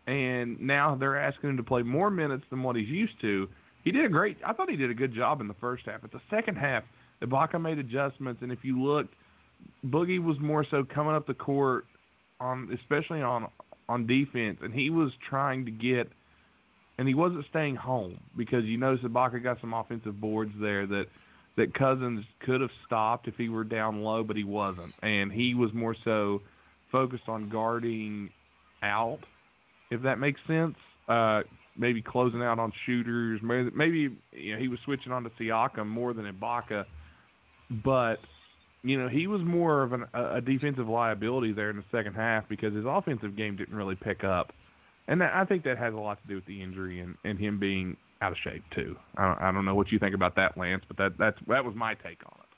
and 0.06 0.60
now 0.60 0.94
they're 0.94 1.18
asking 1.18 1.50
him 1.50 1.56
to 1.56 1.62
play 1.62 1.82
more 1.82 2.10
minutes 2.10 2.44
than 2.50 2.62
what 2.62 2.76
he's 2.76 2.88
used 2.88 3.18
to. 3.22 3.48
He 3.82 3.92
did 3.92 4.04
a 4.04 4.08
great. 4.08 4.36
I 4.44 4.52
thought 4.52 4.70
he 4.70 4.76
did 4.76 4.90
a 4.90 4.94
good 4.94 5.14
job 5.14 5.40
in 5.40 5.48
the 5.48 5.54
first 5.54 5.84
half. 5.86 6.02
But 6.02 6.12
the 6.12 6.20
second 6.30 6.56
half, 6.56 6.84
Ibaka 7.22 7.60
made 7.60 7.78
adjustments, 7.78 8.42
and 8.42 8.52
if 8.52 8.58
you 8.62 8.82
look, 8.82 9.06
Boogie 9.86 10.22
was 10.22 10.36
more 10.40 10.66
so 10.70 10.84
coming 10.84 11.14
up 11.14 11.26
the 11.26 11.34
court 11.34 11.86
on, 12.40 12.76
especially 12.80 13.22
on 13.22 13.48
on 13.88 14.06
defense, 14.06 14.58
and 14.62 14.72
he 14.72 14.90
was 14.90 15.12
trying 15.28 15.66
to 15.66 15.70
get, 15.70 16.10
and 16.98 17.06
he 17.06 17.14
wasn't 17.14 17.44
staying 17.50 17.76
home 17.76 18.18
because 18.36 18.64
you 18.64 18.78
notice 18.78 19.04
Ibaka 19.04 19.42
got 19.42 19.60
some 19.60 19.74
offensive 19.74 20.20
boards 20.20 20.52
there 20.60 20.86
that 20.86 21.04
that 21.56 21.74
Cousins 21.74 22.24
could 22.40 22.60
have 22.60 22.70
stopped 22.86 23.28
if 23.28 23.34
he 23.36 23.48
were 23.48 23.64
down 23.64 24.02
low, 24.02 24.24
but 24.24 24.36
he 24.36 24.44
wasn't, 24.44 24.92
and 25.02 25.32
he 25.32 25.54
was 25.54 25.72
more 25.72 25.96
so 26.04 26.40
focused 26.90 27.28
on 27.28 27.48
guarding 27.48 28.30
out, 28.82 29.20
if 29.90 30.02
that 30.02 30.18
makes 30.18 30.40
sense. 30.46 30.74
Uh, 31.08 31.42
maybe 31.76 32.00
closing 32.00 32.42
out 32.42 32.58
on 32.58 32.72
shooters. 32.86 33.40
Maybe, 33.42 33.70
maybe 33.74 34.16
you 34.32 34.54
know, 34.54 34.60
he 34.60 34.68
was 34.68 34.78
switching 34.84 35.12
on 35.12 35.22
to 35.24 35.30
Siakam 35.40 35.86
more 35.86 36.12
than 36.12 36.32
Ibaka 36.32 36.84
but 37.82 38.16
you 38.82 39.00
know 39.00 39.08
he 39.08 39.26
was 39.26 39.40
more 39.42 39.82
of 39.82 39.92
an, 39.92 40.04
a 40.12 40.40
defensive 40.40 40.88
liability 40.88 41.52
there 41.52 41.70
in 41.70 41.76
the 41.76 41.84
second 41.90 42.14
half 42.14 42.48
because 42.48 42.74
his 42.74 42.84
offensive 42.86 43.36
game 43.36 43.56
didn't 43.56 43.74
really 43.74 43.96
pick 43.96 44.24
up, 44.24 44.52
and 45.08 45.20
that, 45.20 45.32
I 45.34 45.44
think 45.44 45.64
that 45.64 45.78
has 45.78 45.94
a 45.94 45.98
lot 45.98 46.20
to 46.22 46.28
do 46.28 46.34
with 46.36 46.46
the 46.46 46.62
injury 46.62 47.00
and, 47.00 47.16
and 47.24 47.38
him 47.38 47.58
being 47.58 47.96
out 48.22 48.32
of 48.32 48.38
shape 48.42 48.62
too. 48.74 48.96
I 49.16 49.26
don't, 49.26 49.42
I 49.42 49.52
don't 49.52 49.64
know 49.64 49.74
what 49.74 49.92
you 49.92 49.98
think 49.98 50.14
about 50.14 50.36
that, 50.36 50.56
Lance, 50.56 50.82
but 50.88 50.96
that 50.96 51.18
that's 51.18 51.38
that 51.48 51.64
was 51.64 51.74
my 51.74 51.94
take 51.94 52.20
on 52.26 52.38
it. 52.40 52.48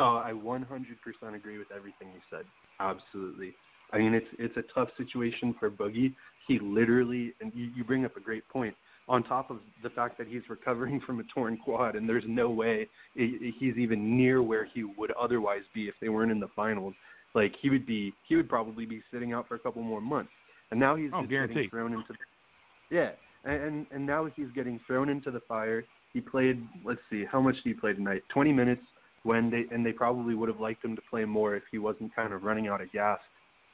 Oh, 0.00 0.16
I 0.16 0.32
100% 0.32 1.34
agree 1.36 1.58
with 1.58 1.68
everything 1.74 2.08
you 2.12 2.20
said. 2.28 2.44
Absolutely. 2.80 3.54
I 3.92 3.98
mean, 3.98 4.14
it's 4.14 4.26
it's 4.38 4.56
a 4.56 4.64
tough 4.74 4.88
situation 4.96 5.54
for 5.58 5.70
Boogie. 5.70 6.14
He 6.48 6.58
literally, 6.60 7.32
and 7.40 7.52
you, 7.54 7.70
you 7.76 7.84
bring 7.84 8.04
up 8.04 8.16
a 8.16 8.20
great 8.20 8.48
point. 8.48 8.74
On 9.06 9.22
top 9.22 9.50
of 9.50 9.58
the 9.82 9.90
fact 9.90 10.16
that 10.16 10.26
he's 10.26 10.42
recovering 10.48 11.00
from 11.06 11.20
a 11.20 11.24
torn 11.24 11.58
quad, 11.58 11.94
and 11.94 12.08
there's 12.08 12.24
no 12.26 12.48
way 12.50 12.88
he's 13.14 13.76
even 13.76 14.16
near 14.16 14.42
where 14.42 14.64
he 14.64 14.82
would 14.82 15.12
otherwise 15.12 15.62
be 15.74 15.88
if 15.88 15.94
they 16.00 16.08
weren't 16.08 16.32
in 16.32 16.40
the 16.40 16.48
finals. 16.56 16.94
Like 17.34 17.54
he 17.60 17.68
would 17.68 17.84
be, 17.86 18.14
he 18.26 18.36
would 18.36 18.48
probably 18.48 18.86
be 18.86 19.02
sitting 19.12 19.32
out 19.32 19.46
for 19.46 19.56
a 19.56 19.58
couple 19.58 19.82
more 19.82 20.00
months. 20.00 20.30
And 20.70 20.80
now 20.80 20.96
he's 20.96 21.10
oh, 21.14 21.20
just 21.20 21.30
guaranteed. 21.30 21.56
getting 21.56 21.70
thrown 21.70 21.92
into. 21.92 22.06
The, 22.08 22.96
yeah, 22.96 23.10
and 23.44 23.86
and 23.90 24.06
now 24.06 24.28
he's 24.36 24.50
getting 24.54 24.80
thrown 24.86 25.08
into 25.08 25.30
the 25.30 25.40
fire. 25.40 25.84
He 26.12 26.20
played. 26.20 26.62
Let's 26.84 27.00
see, 27.10 27.24
how 27.30 27.40
much 27.40 27.56
did 27.56 27.64
he 27.64 27.74
play 27.74 27.92
tonight? 27.92 28.22
20 28.32 28.52
minutes. 28.52 28.82
When 29.22 29.50
they 29.50 29.64
and 29.74 29.84
they 29.84 29.92
probably 29.92 30.34
would 30.34 30.50
have 30.50 30.60
liked 30.60 30.84
him 30.84 30.94
to 30.96 31.02
play 31.08 31.24
more 31.24 31.56
if 31.56 31.62
he 31.70 31.78
wasn't 31.78 32.14
kind 32.14 32.32
of 32.32 32.42
running 32.42 32.68
out 32.68 32.82
of 32.82 32.92
gas. 32.92 33.18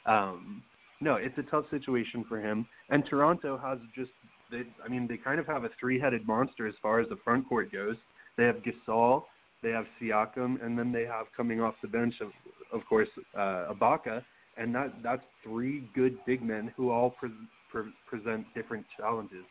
Um, 0.06 0.62
no, 1.00 1.14
it's 1.16 1.36
a 1.38 1.42
tough 1.42 1.64
situation 1.70 2.24
for 2.28 2.40
him. 2.40 2.66
And 2.90 3.04
Toronto 3.06 3.58
has 3.58 3.78
just, 3.94 4.10
they, 4.50 4.62
I 4.84 4.88
mean, 4.88 5.06
they 5.08 5.16
kind 5.16 5.40
of 5.40 5.46
have 5.46 5.64
a 5.64 5.70
three-headed 5.78 6.26
monster 6.26 6.66
as 6.66 6.74
far 6.82 7.00
as 7.00 7.08
the 7.08 7.16
front 7.24 7.48
court 7.48 7.72
goes. 7.72 7.96
They 8.36 8.44
have 8.44 8.56
Gasol, 8.56 9.24
they 9.62 9.70
have 9.70 9.86
Siakam, 10.00 10.64
and 10.64 10.78
then 10.78 10.92
they 10.92 11.04
have 11.04 11.26
coming 11.36 11.60
off 11.60 11.74
the 11.82 11.88
bench 11.88 12.14
of, 12.20 12.28
of 12.72 12.86
course, 12.86 13.08
uh, 13.34 13.72
Ibaka, 13.72 14.22
and 14.56 14.74
that 14.74 14.92
that's 15.02 15.22
three 15.42 15.88
good 15.94 16.18
big 16.26 16.42
men 16.42 16.72
who 16.76 16.90
all 16.90 17.10
pre- 17.10 17.30
pre- 17.70 17.92
present 18.06 18.46
different 18.54 18.84
challenges. 18.96 19.44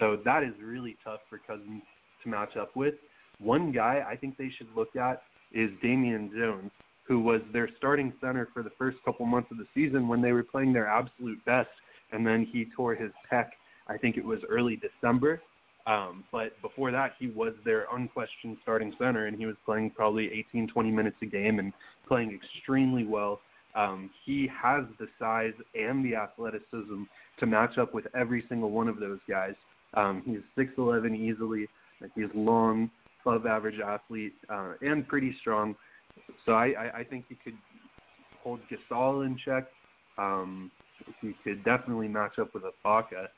So 0.00 0.18
that 0.24 0.42
is 0.42 0.52
really 0.62 0.96
tough 1.04 1.20
for 1.28 1.38
Cousins 1.38 1.82
to 2.22 2.28
match 2.28 2.56
up 2.56 2.74
with. 2.76 2.94
One 3.38 3.72
guy 3.72 4.04
I 4.08 4.16
think 4.16 4.36
they 4.36 4.50
should 4.56 4.68
look 4.76 4.94
at 4.96 5.22
is 5.52 5.70
Damian 5.82 6.30
Jones 6.36 6.70
who 7.04 7.20
was 7.20 7.40
their 7.52 7.68
starting 7.76 8.12
center 8.20 8.48
for 8.52 8.62
the 8.62 8.70
first 8.78 8.98
couple 9.04 9.26
months 9.26 9.50
of 9.50 9.58
the 9.58 9.66
season 9.74 10.08
when 10.08 10.22
they 10.22 10.32
were 10.32 10.42
playing 10.42 10.72
their 10.72 10.86
absolute 10.86 11.44
best, 11.44 11.68
and 12.12 12.26
then 12.26 12.46
he 12.50 12.66
tore 12.76 12.94
his 12.94 13.10
pec. 13.30 13.48
I 13.88 13.98
think 13.98 14.16
it 14.16 14.24
was 14.24 14.38
early 14.48 14.76
December. 14.76 15.40
Um, 15.86 16.22
but 16.30 16.52
before 16.62 16.92
that, 16.92 17.12
he 17.18 17.26
was 17.26 17.54
their 17.64 17.86
unquestioned 17.92 18.56
starting 18.62 18.94
center, 18.98 19.26
and 19.26 19.36
he 19.36 19.46
was 19.46 19.56
playing 19.66 19.90
probably 19.90 20.30
18, 20.32 20.68
20 20.68 20.90
minutes 20.90 21.16
a 21.22 21.26
game 21.26 21.58
and 21.58 21.72
playing 22.06 22.32
extremely 22.32 23.04
well. 23.04 23.40
Um, 23.74 24.10
he 24.24 24.48
has 24.62 24.84
the 25.00 25.08
size 25.18 25.54
and 25.74 26.04
the 26.04 26.14
athleticism 26.14 27.02
to 27.40 27.46
match 27.46 27.78
up 27.78 27.94
with 27.94 28.06
every 28.14 28.44
single 28.48 28.70
one 28.70 28.86
of 28.86 29.00
those 29.00 29.18
guys. 29.28 29.54
Um, 29.94 30.22
he's 30.24 30.66
6'11 30.66 31.16
easily. 31.16 31.68
He's 32.14 32.26
long, 32.34 32.90
above 33.24 33.46
average 33.46 33.80
athlete, 33.80 34.34
uh, 34.48 34.72
and 34.80 35.06
pretty 35.06 35.36
strong. 35.40 35.74
So 36.44 36.52
I, 36.52 36.72
I, 36.78 36.98
I 36.98 37.04
think 37.04 37.26
he 37.28 37.36
could 37.36 37.56
hold 38.42 38.60
Gasol 38.70 39.24
in 39.26 39.38
check. 39.44 39.66
Um, 40.18 40.70
he 41.20 41.34
could 41.44 41.64
definitely 41.64 42.08
match 42.08 42.38
up 42.38 42.54
with 42.54 42.64
Ibaka, 42.64 43.28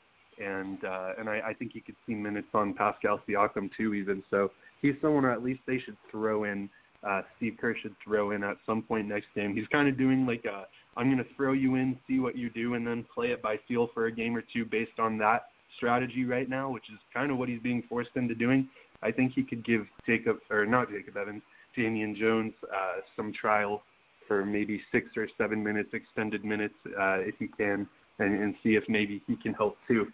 and 0.43 0.83
uh, 0.83 1.13
and 1.17 1.29
I, 1.29 1.41
I 1.47 1.53
think 1.53 1.71
he 1.73 1.79
could 1.79 1.95
see 2.05 2.13
minutes 2.13 2.47
on 2.53 2.73
Pascal 2.73 3.21
Siakam 3.27 3.69
too. 3.75 3.93
Even 3.93 4.23
so, 4.29 4.51
he's 4.81 4.95
someone 5.01 5.25
at 5.25 5.43
least 5.43 5.61
they 5.67 5.79
should 5.79 5.97
throw 6.11 6.43
in. 6.43 6.69
Uh, 7.07 7.21
Steve 7.37 7.55
Kerr 7.61 7.75
should 7.81 7.95
throw 8.03 8.31
in 8.31 8.43
at 8.43 8.57
some 8.65 8.81
point 8.81 9.07
next 9.07 9.27
game. 9.35 9.55
He's 9.55 9.67
kind 9.67 9.87
of 9.87 9.97
doing 9.97 10.25
like 10.25 10.43
a 10.45 10.65
I'm 10.97 11.07
going 11.07 11.23
to 11.23 11.35
throw 11.35 11.53
you 11.53 11.75
in, 11.75 11.97
see 12.07 12.19
what 12.19 12.37
you 12.37 12.49
do, 12.49 12.73
and 12.73 12.85
then 12.85 13.05
play 13.13 13.27
it 13.27 13.41
by 13.41 13.57
feel 13.67 13.89
for 13.93 14.05
a 14.05 14.11
game 14.11 14.35
or 14.35 14.43
two 14.53 14.65
based 14.65 14.97
on 14.97 15.17
that 15.19 15.47
strategy 15.77 16.25
right 16.25 16.49
now, 16.49 16.69
which 16.69 16.85
is 16.91 16.99
kind 17.13 17.31
of 17.31 17.37
what 17.37 17.49
he's 17.49 17.61
being 17.61 17.83
forced 17.87 18.11
into 18.15 18.35
doing. 18.35 18.67
I 19.03 19.11
think 19.11 19.33
he 19.33 19.43
could 19.43 19.65
give 19.65 19.85
Jacob 20.05 20.37
or 20.49 20.65
not 20.65 20.89
Jacob 20.89 21.17
Evans, 21.17 21.41
Damian 21.75 22.15
Jones 22.15 22.53
uh, 22.63 23.01
some 23.15 23.33
trial 23.39 23.83
for 24.27 24.45
maybe 24.45 24.81
six 24.91 25.07
or 25.15 25.27
seven 25.37 25.63
minutes, 25.63 25.89
extended 25.93 26.43
minutes, 26.43 26.73
uh, 26.87 27.19
if 27.19 27.35
he 27.37 27.47
can, 27.47 27.87
and, 28.19 28.41
and 28.41 28.55
see 28.63 28.69
if 28.69 28.83
maybe 28.87 29.21
he 29.27 29.35
can 29.35 29.53
help 29.53 29.77
too. 29.87 30.07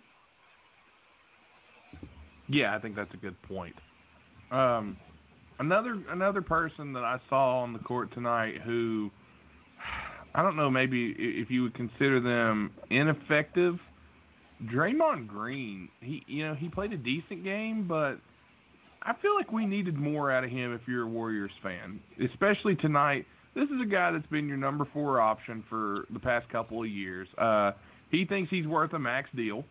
Yeah, 2.50 2.76
I 2.76 2.80
think 2.80 2.96
that's 2.96 3.14
a 3.14 3.18
good 3.18 3.42
point. 3.44 3.76
Um, 4.52 4.98
another 5.60 6.04
another 6.10 6.42
person 6.42 6.92
that 6.94 7.04
I 7.04 7.20
saw 7.30 7.62
on 7.62 7.72
the 7.72 7.80
court 7.80 8.14
tonight 8.14 8.56
who 8.66 9.10
I 10.36 10.42
don't 10.42 10.58
know 10.58 10.70
maybe 10.70 11.16
if 11.18 11.50
you 11.50 11.64
would 11.64 11.76
consider 11.76 12.20
them 12.20 12.72
ineffective. 12.90 13.80
Draymond 14.70 15.28
Green, 15.28 15.90
he 16.02 16.24
you 16.28 16.48
know 16.48 16.54
he 16.54 16.70
played 16.70 16.94
a 16.94 16.98
decent 16.98 17.44
game, 17.44 17.88
but 17.88 18.16
I 19.02 19.14
feel 19.22 19.36
like 19.36 19.52
we 19.52 19.66
needed 19.66 19.96
more 19.96 20.32
out 20.32 20.44
of 20.44 20.52
him 20.52 20.74
if 20.74 20.82
you're 20.88 21.04
a 21.04 21.08
Warriors 21.08 21.52
fan, 21.64 22.00
especially 22.32 22.76
tonight. 22.76 23.26
This 23.56 23.66
is 23.66 23.82
a 23.82 23.86
guy 23.86 24.12
that's 24.12 24.28
been 24.28 24.48
your 24.48 24.58
number 24.58 24.88
four 24.94 25.20
option 25.20 25.64
for 25.70 26.06
the 26.14 26.20
past 26.20 26.48
couple 26.50 26.84
of 26.84 26.90
years. 26.90 27.28
Uh, 27.38 27.72
he 28.10 28.26
thinks 28.26 28.50
he's 28.50 28.68
worth 28.68 28.94
a 28.94 29.00
max 29.00 29.30
deal, 29.36 29.66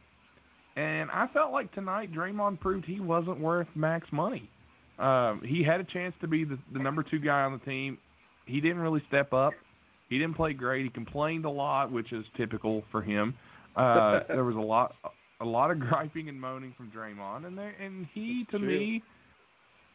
and 0.76 1.10
I 1.10 1.28
felt 1.32 1.52
like 1.52 1.72
tonight 1.72 2.12
Draymond 2.12 2.60
proved 2.60 2.84
he 2.84 3.00
wasn't 3.00 3.40
worth 3.40 3.68
max 3.74 4.06
money. 4.12 4.50
Um, 4.98 5.40
he 5.46 5.62
had 5.64 5.80
a 5.80 5.84
chance 5.84 6.14
to 6.20 6.28
be 6.28 6.44
the, 6.44 6.58
the 6.72 6.78
number 6.78 7.02
two 7.02 7.20
guy 7.20 7.42
on 7.42 7.52
the 7.52 7.64
team. 7.64 7.96
He 8.44 8.60
didn't 8.60 8.80
really 8.80 9.02
step 9.08 9.32
up. 9.32 9.54
He 10.10 10.18
didn't 10.18 10.34
play 10.34 10.52
great. 10.52 10.84
He 10.84 10.90
complained 10.90 11.44
a 11.44 11.50
lot, 11.50 11.90
which 11.90 12.12
is 12.12 12.24
typical 12.36 12.82
for 12.90 13.00
him. 13.00 13.34
Uh, 13.76 14.20
there 14.28 14.44
was 14.44 14.56
a 14.56 14.60
lot, 14.60 14.94
a 15.40 15.44
lot 15.44 15.70
of 15.70 15.80
griping 15.80 16.28
and 16.28 16.40
moaning 16.40 16.74
from 16.76 16.90
Draymond, 16.90 17.46
and 17.46 17.56
there, 17.56 17.74
and 17.80 18.06
he 18.12 18.46
to 18.50 18.58
me 18.58 19.02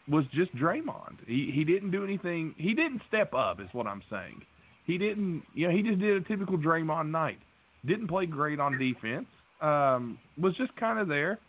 was 0.08 0.26
just 0.34 0.56
Draymond. 0.56 1.18
He 1.28 1.52
he 1.54 1.64
didn't 1.64 1.92
do 1.92 2.04
anything. 2.04 2.54
He 2.58 2.74
didn't 2.74 3.02
step 3.08 3.34
up, 3.34 3.60
is 3.60 3.68
what 3.74 3.88
I'm 3.88 4.04
saying. 4.10 4.42
He 4.86 4.98
didn't. 4.98 5.44
You 5.54 5.68
know, 5.68 5.76
he 5.76 5.82
just 5.82 6.00
did 6.00 6.18
a 6.18 6.28
typical 6.28 6.58
Draymond 6.58 7.10
night. 7.10 7.40
Didn't 7.86 8.08
play 8.08 8.26
great 8.26 8.60
on 8.60 8.78
defense. 8.78 9.28
Um, 9.62 10.18
was 10.38 10.56
just 10.58 10.76
kind 10.76 11.00
of 11.00 11.08
there, 11.08 11.40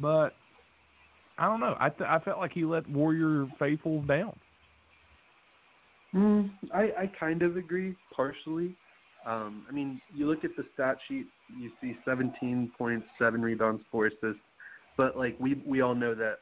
but 0.00 0.30
I 1.38 1.46
don't 1.46 1.60
know. 1.60 1.76
I 1.78 1.88
th- 1.88 2.08
I 2.08 2.18
felt 2.20 2.38
like 2.38 2.52
he 2.52 2.64
let 2.64 2.88
Warrior 2.88 3.46
faithful 3.58 4.02
down. 4.02 4.36
Mm, 6.14 6.50
I 6.72 6.82
I 7.02 7.12
kind 7.18 7.42
of 7.42 7.56
agree 7.56 7.96
partially. 8.14 8.74
Um, 9.26 9.64
I 9.68 9.72
mean, 9.72 10.00
you 10.14 10.28
look 10.28 10.44
at 10.44 10.50
the 10.56 10.64
stat 10.74 10.96
sheet, 11.08 11.26
you 11.58 11.70
see 11.80 11.96
17 12.04 12.72
points, 12.76 13.06
seven 13.18 13.40
rebounds, 13.42 13.82
four 13.90 14.06
assists, 14.06 14.42
but 14.96 15.16
like 15.16 15.36
we 15.40 15.62
we 15.66 15.80
all 15.80 15.94
know 15.94 16.14
that 16.14 16.38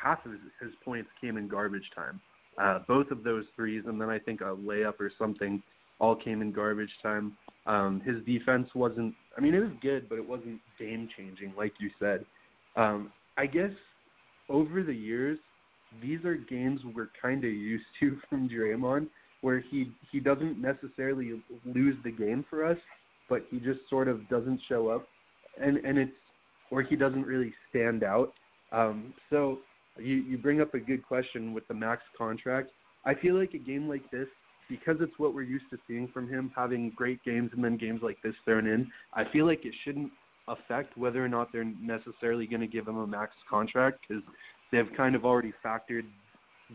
half 0.00 0.24
of 0.26 0.32
his, 0.32 0.40
his 0.60 0.72
points 0.84 1.08
came 1.20 1.36
in 1.36 1.48
garbage 1.48 1.90
time. 1.94 2.20
Uh, 2.60 2.80
both 2.88 3.10
of 3.10 3.22
those 3.22 3.44
threes, 3.54 3.84
and 3.86 4.00
then 4.00 4.08
I 4.08 4.18
think 4.18 4.40
a 4.40 4.44
layup 4.44 4.98
or 4.98 5.10
something, 5.18 5.62
all 5.98 6.16
came 6.16 6.42
in 6.42 6.52
garbage 6.52 6.92
time. 7.02 7.36
Um, 7.66 8.00
his 8.04 8.22
defense 8.24 8.68
wasn't. 8.74 9.14
I 9.36 9.40
mean, 9.40 9.54
it 9.54 9.60
was 9.60 9.72
good, 9.82 10.08
but 10.08 10.16
it 10.16 10.26
wasn't 10.26 10.60
game 10.78 11.08
changing, 11.16 11.52
like 11.56 11.72
you 11.78 11.90
said. 11.98 12.24
Um, 12.76 13.12
I 13.36 13.46
guess 13.46 13.72
over 14.48 14.82
the 14.82 14.94
years, 14.94 15.38
these 16.02 16.24
are 16.24 16.34
games 16.34 16.80
we're 16.94 17.10
kind 17.20 17.44
of 17.44 17.50
used 17.50 17.84
to 18.00 18.18
from 18.30 18.48
Draymond, 18.48 19.08
where 19.46 19.60
he 19.60 19.92
he 20.10 20.18
doesn't 20.18 20.60
necessarily 20.60 21.40
lose 21.64 21.94
the 22.02 22.10
game 22.10 22.44
for 22.50 22.66
us, 22.66 22.78
but 23.28 23.46
he 23.48 23.60
just 23.60 23.78
sort 23.88 24.08
of 24.08 24.28
doesn't 24.28 24.60
show 24.68 24.88
up, 24.88 25.06
and 25.62 25.76
and 25.76 25.96
it's 25.98 26.10
or 26.72 26.82
he 26.82 26.96
doesn't 26.96 27.24
really 27.24 27.54
stand 27.70 28.02
out. 28.02 28.32
Um, 28.72 29.14
so 29.30 29.58
you, 29.98 30.16
you 30.16 30.36
bring 30.36 30.60
up 30.60 30.74
a 30.74 30.80
good 30.80 31.06
question 31.06 31.54
with 31.54 31.66
the 31.68 31.74
max 31.74 32.02
contract. 32.18 32.72
I 33.04 33.14
feel 33.14 33.38
like 33.38 33.54
a 33.54 33.58
game 33.58 33.88
like 33.88 34.10
this, 34.10 34.26
because 34.68 34.96
it's 34.98 35.16
what 35.16 35.32
we're 35.32 35.42
used 35.42 35.70
to 35.70 35.78
seeing 35.86 36.08
from 36.08 36.28
him, 36.28 36.50
having 36.56 36.90
great 36.96 37.22
games 37.22 37.50
and 37.54 37.62
then 37.62 37.76
games 37.76 38.00
like 38.02 38.20
this 38.24 38.34
thrown 38.44 38.66
in, 38.66 38.90
I 39.14 39.22
feel 39.32 39.46
like 39.46 39.64
it 39.64 39.74
shouldn't 39.84 40.10
affect 40.48 40.98
whether 40.98 41.24
or 41.24 41.28
not 41.28 41.52
they're 41.52 41.72
necessarily 41.80 42.48
going 42.48 42.62
to 42.62 42.66
give 42.66 42.88
him 42.88 42.98
a 42.98 43.06
max 43.06 43.30
contract 43.48 44.00
because 44.08 44.24
they've 44.72 44.90
kind 44.96 45.14
of 45.14 45.24
already 45.24 45.52
factored 45.64 46.06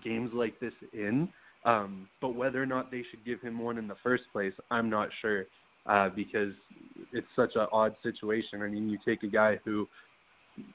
games 0.02 0.32
like 0.34 0.58
this 0.62 0.74
in. 0.93 1.28
Um, 1.64 2.07
but 2.22 2.30
whether 2.30 2.62
or 2.62 2.66
not 2.66 2.89
they 2.89 3.03
should 3.09 3.24
give 3.26 3.41
him 3.41 3.59
one 3.59 3.78
in 3.78 3.88
the 3.88 3.95
first 4.03 4.24
place, 4.32 4.53
I'm 4.72 4.89
not 4.89 5.09
sure 5.22 5.45
uh, 5.86 6.09
because 6.09 6.53
it's 7.14 7.28
such 7.36 7.51
an 7.55 7.68
odd 7.72 7.95
situation. 8.01 8.62
I 8.62 8.68
mean, 8.68 8.89
you 8.89 8.97
take 9.05 9.24
a 9.24 9.28
guy 9.28 9.59
who 9.64 9.88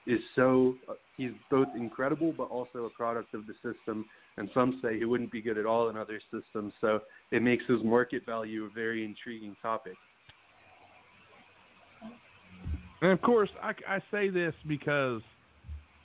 is 0.06 0.20
so 0.34 0.74
he's 1.16 1.32
both 1.50 1.68
incredible 1.76 2.32
but 2.36 2.44
also 2.44 2.84
a 2.84 2.90
product 2.90 3.34
of 3.34 3.42
the 3.46 3.54
system. 3.54 4.06
And 4.36 4.50
some 4.52 4.80
say 4.82 4.98
he 4.98 5.04
wouldn't 5.04 5.32
be 5.32 5.40
good 5.40 5.58
at 5.58 5.66
all 5.66 5.88
in 5.88 5.96
other 5.96 6.20
systems. 6.32 6.72
So 6.80 7.00
it 7.30 7.42
makes 7.42 7.64
his 7.66 7.82
market 7.82 8.24
value 8.26 8.64
a 8.64 8.70
very 8.70 9.04
intriguing 9.04 9.56
topic. 9.62 9.94
And 13.02 13.10
of 13.10 13.20
course 13.20 13.50
i, 13.62 13.72
I 13.86 13.98
say 14.10 14.30
this 14.30 14.54
because 14.66 15.20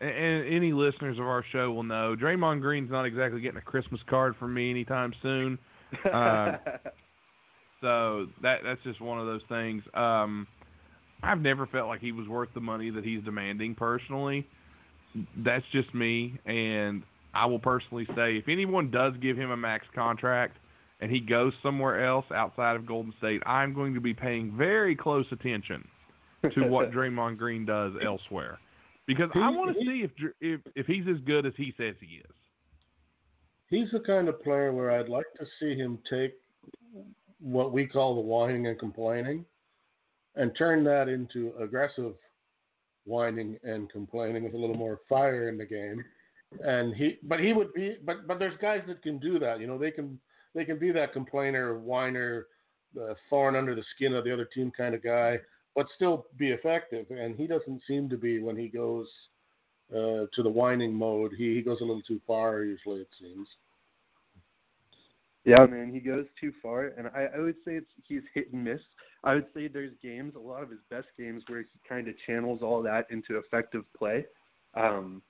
and 0.01 0.51
any 0.51 0.73
listeners 0.73 1.19
of 1.19 1.25
our 1.25 1.45
show 1.51 1.71
will 1.71 1.83
know 1.83 2.15
Draymond 2.19 2.61
Green's 2.61 2.89
not 2.89 3.05
exactly 3.05 3.39
getting 3.39 3.57
a 3.57 3.61
Christmas 3.61 4.01
card 4.09 4.35
from 4.39 4.53
me 4.53 4.71
anytime 4.71 5.13
soon. 5.21 5.59
Um, 6.11 6.57
so 7.81 8.27
that 8.41 8.59
that's 8.63 8.81
just 8.83 8.99
one 8.99 9.19
of 9.19 9.27
those 9.27 9.41
things. 9.47 9.83
Um, 9.93 10.47
I've 11.21 11.39
never 11.39 11.67
felt 11.67 11.87
like 11.87 12.01
he 12.01 12.11
was 12.11 12.27
worth 12.27 12.49
the 12.55 12.61
money 12.61 12.89
that 12.89 13.05
he's 13.05 13.23
demanding 13.23 13.75
personally. 13.75 14.47
That's 15.37 15.65
just 15.71 15.93
me, 15.93 16.39
and 16.45 17.03
I 17.35 17.45
will 17.45 17.59
personally 17.59 18.07
say 18.15 18.37
if 18.37 18.47
anyone 18.47 18.89
does 18.89 19.13
give 19.21 19.37
him 19.37 19.51
a 19.51 19.57
max 19.57 19.85
contract 19.93 20.57
and 20.99 21.11
he 21.11 21.19
goes 21.19 21.53
somewhere 21.61 22.05
else 22.07 22.25
outside 22.33 22.75
of 22.75 22.87
Golden 22.87 23.13
State, 23.19 23.41
I'm 23.45 23.73
going 23.73 23.93
to 23.93 24.01
be 24.01 24.15
paying 24.15 24.55
very 24.57 24.95
close 24.95 25.25
attention 25.31 25.87
to 26.55 26.67
what 26.67 26.91
Draymond 26.93 27.37
Green 27.37 27.65
does 27.65 27.93
elsewhere 28.03 28.57
because 29.07 29.29
I 29.35 29.49
want 29.49 29.75
to 29.75 29.85
see 29.85 30.03
if 30.03 30.11
if 30.39 30.61
if 30.75 30.85
he's 30.85 31.05
as 31.09 31.19
good 31.25 31.45
as 31.45 31.53
he 31.57 31.73
says 31.77 31.95
he 31.99 32.17
is. 32.17 32.35
He's 33.69 33.89
the 33.91 34.01
kind 34.01 34.27
of 34.27 34.41
player 34.43 34.73
where 34.73 34.91
I'd 34.91 35.09
like 35.09 35.33
to 35.39 35.45
see 35.59 35.75
him 35.75 35.99
take 36.09 36.33
what 37.39 37.71
we 37.71 37.87
call 37.87 38.15
the 38.15 38.21
whining 38.21 38.67
and 38.67 38.77
complaining 38.77 39.45
and 40.35 40.55
turn 40.57 40.83
that 40.83 41.07
into 41.07 41.53
aggressive 41.59 42.13
whining 43.05 43.57
and 43.63 43.89
complaining 43.89 44.43
with 44.43 44.53
a 44.53 44.57
little 44.57 44.75
more 44.75 44.99
fire 45.09 45.49
in 45.49 45.57
the 45.57 45.65
game. 45.65 46.03
And 46.63 46.93
he, 46.93 47.17
but 47.23 47.39
he 47.39 47.53
would 47.53 47.73
be, 47.73 47.97
but 48.05 48.27
but 48.27 48.39
there's 48.39 48.57
guys 48.61 48.81
that 48.87 49.01
can 49.01 49.19
do 49.19 49.39
that. 49.39 49.59
You 49.59 49.67
know, 49.67 49.77
they 49.77 49.91
can 49.91 50.19
they 50.53 50.65
can 50.65 50.77
be 50.77 50.91
that 50.91 51.13
complainer, 51.13 51.79
whiner, 51.79 52.47
uh, 53.01 53.13
thorn 53.29 53.55
under 53.55 53.73
the 53.73 53.83
skin 53.95 54.13
of 54.13 54.25
the 54.25 54.33
other 54.33 54.45
team 54.53 54.69
kind 54.75 54.93
of 54.93 55.01
guy, 55.01 55.39
but 55.75 55.87
still 55.95 56.25
be 56.37 56.49
effective. 56.49 57.05
And 57.09 57.35
he 57.35 57.47
doesn't 57.47 57.81
seem 57.87 58.09
to 58.09 58.17
be 58.17 58.39
when 58.39 58.57
he 58.57 58.67
goes 58.67 59.07
uh, 59.91 60.25
to 60.33 60.43
the 60.43 60.49
whining 60.49 60.93
mode. 60.93 61.33
He 61.37 61.55
he 61.55 61.61
goes 61.61 61.81
a 61.81 61.85
little 61.85 62.01
too 62.01 62.21
far 62.25 62.63
usually. 62.63 63.01
It 63.01 63.09
seems. 63.19 63.47
Yeah, 65.43 65.65
man, 65.65 65.91
he 65.91 65.99
goes 65.99 66.25
too 66.39 66.53
far, 66.61 66.93
and 66.97 67.07
I, 67.07 67.27
I 67.35 67.39
would 67.39 67.55
say 67.65 67.71
it's 67.73 67.89
he's 68.07 68.21
hit 68.33 68.53
and 68.53 68.63
miss. 68.63 68.79
I 69.23 69.33
would 69.33 69.47
say 69.55 69.67
there's 69.67 69.93
games, 70.01 70.33
a 70.35 70.39
lot 70.39 70.61
of 70.61 70.69
his 70.69 70.79
best 70.91 71.07
games, 71.17 71.43
where 71.47 71.61
he 71.61 71.79
kind 71.87 72.07
of 72.07 72.13
channels 72.27 72.59
all 72.61 72.83
that 72.83 73.07
into 73.09 73.37
effective 73.37 73.83
play, 73.97 74.25
um, 74.75 75.21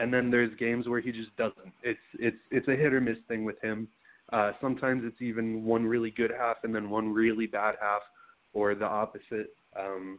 and 0.00 0.12
then 0.12 0.28
there's 0.28 0.52
games 0.58 0.88
where 0.88 1.00
he 1.00 1.12
just 1.12 1.34
doesn't. 1.36 1.72
It's 1.84 2.00
it's 2.18 2.36
it's 2.50 2.66
a 2.66 2.74
hit 2.74 2.92
or 2.92 3.00
miss 3.00 3.18
thing 3.28 3.44
with 3.44 3.60
him. 3.60 3.86
Uh, 4.32 4.52
sometimes 4.60 5.02
it's 5.04 5.22
even 5.22 5.64
one 5.64 5.86
really 5.86 6.10
good 6.10 6.32
half 6.36 6.58
and 6.62 6.74
then 6.74 6.90
one 6.90 7.12
really 7.12 7.46
bad 7.46 7.76
half, 7.80 8.02
or 8.52 8.74
the 8.74 8.84
opposite. 8.84 9.54
Um, 9.78 10.18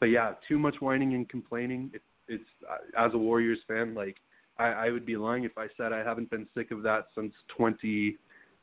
but 0.00 0.06
yeah, 0.06 0.32
too 0.48 0.58
much 0.58 0.76
whining 0.80 1.14
and 1.14 1.28
complaining. 1.28 1.90
It, 1.94 2.02
it's 2.28 2.44
uh, 2.68 3.06
as 3.06 3.14
a 3.14 3.18
Warriors 3.18 3.58
fan, 3.68 3.94
like 3.94 4.16
I, 4.58 4.66
I 4.66 4.90
would 4.90 5.06
be 5.06 5.16
lying 5.16 5.44
if 5.44 5.56
I 5.56 5.66
said 5.76 5.92
I 5.92 5.98
haven't 5.98 6.30
been 6.30 6.46
sick 6.54 6.70
of 6.70 6.82
that 6.82 7.06
since 7.14 7.32
20 7.56 8.16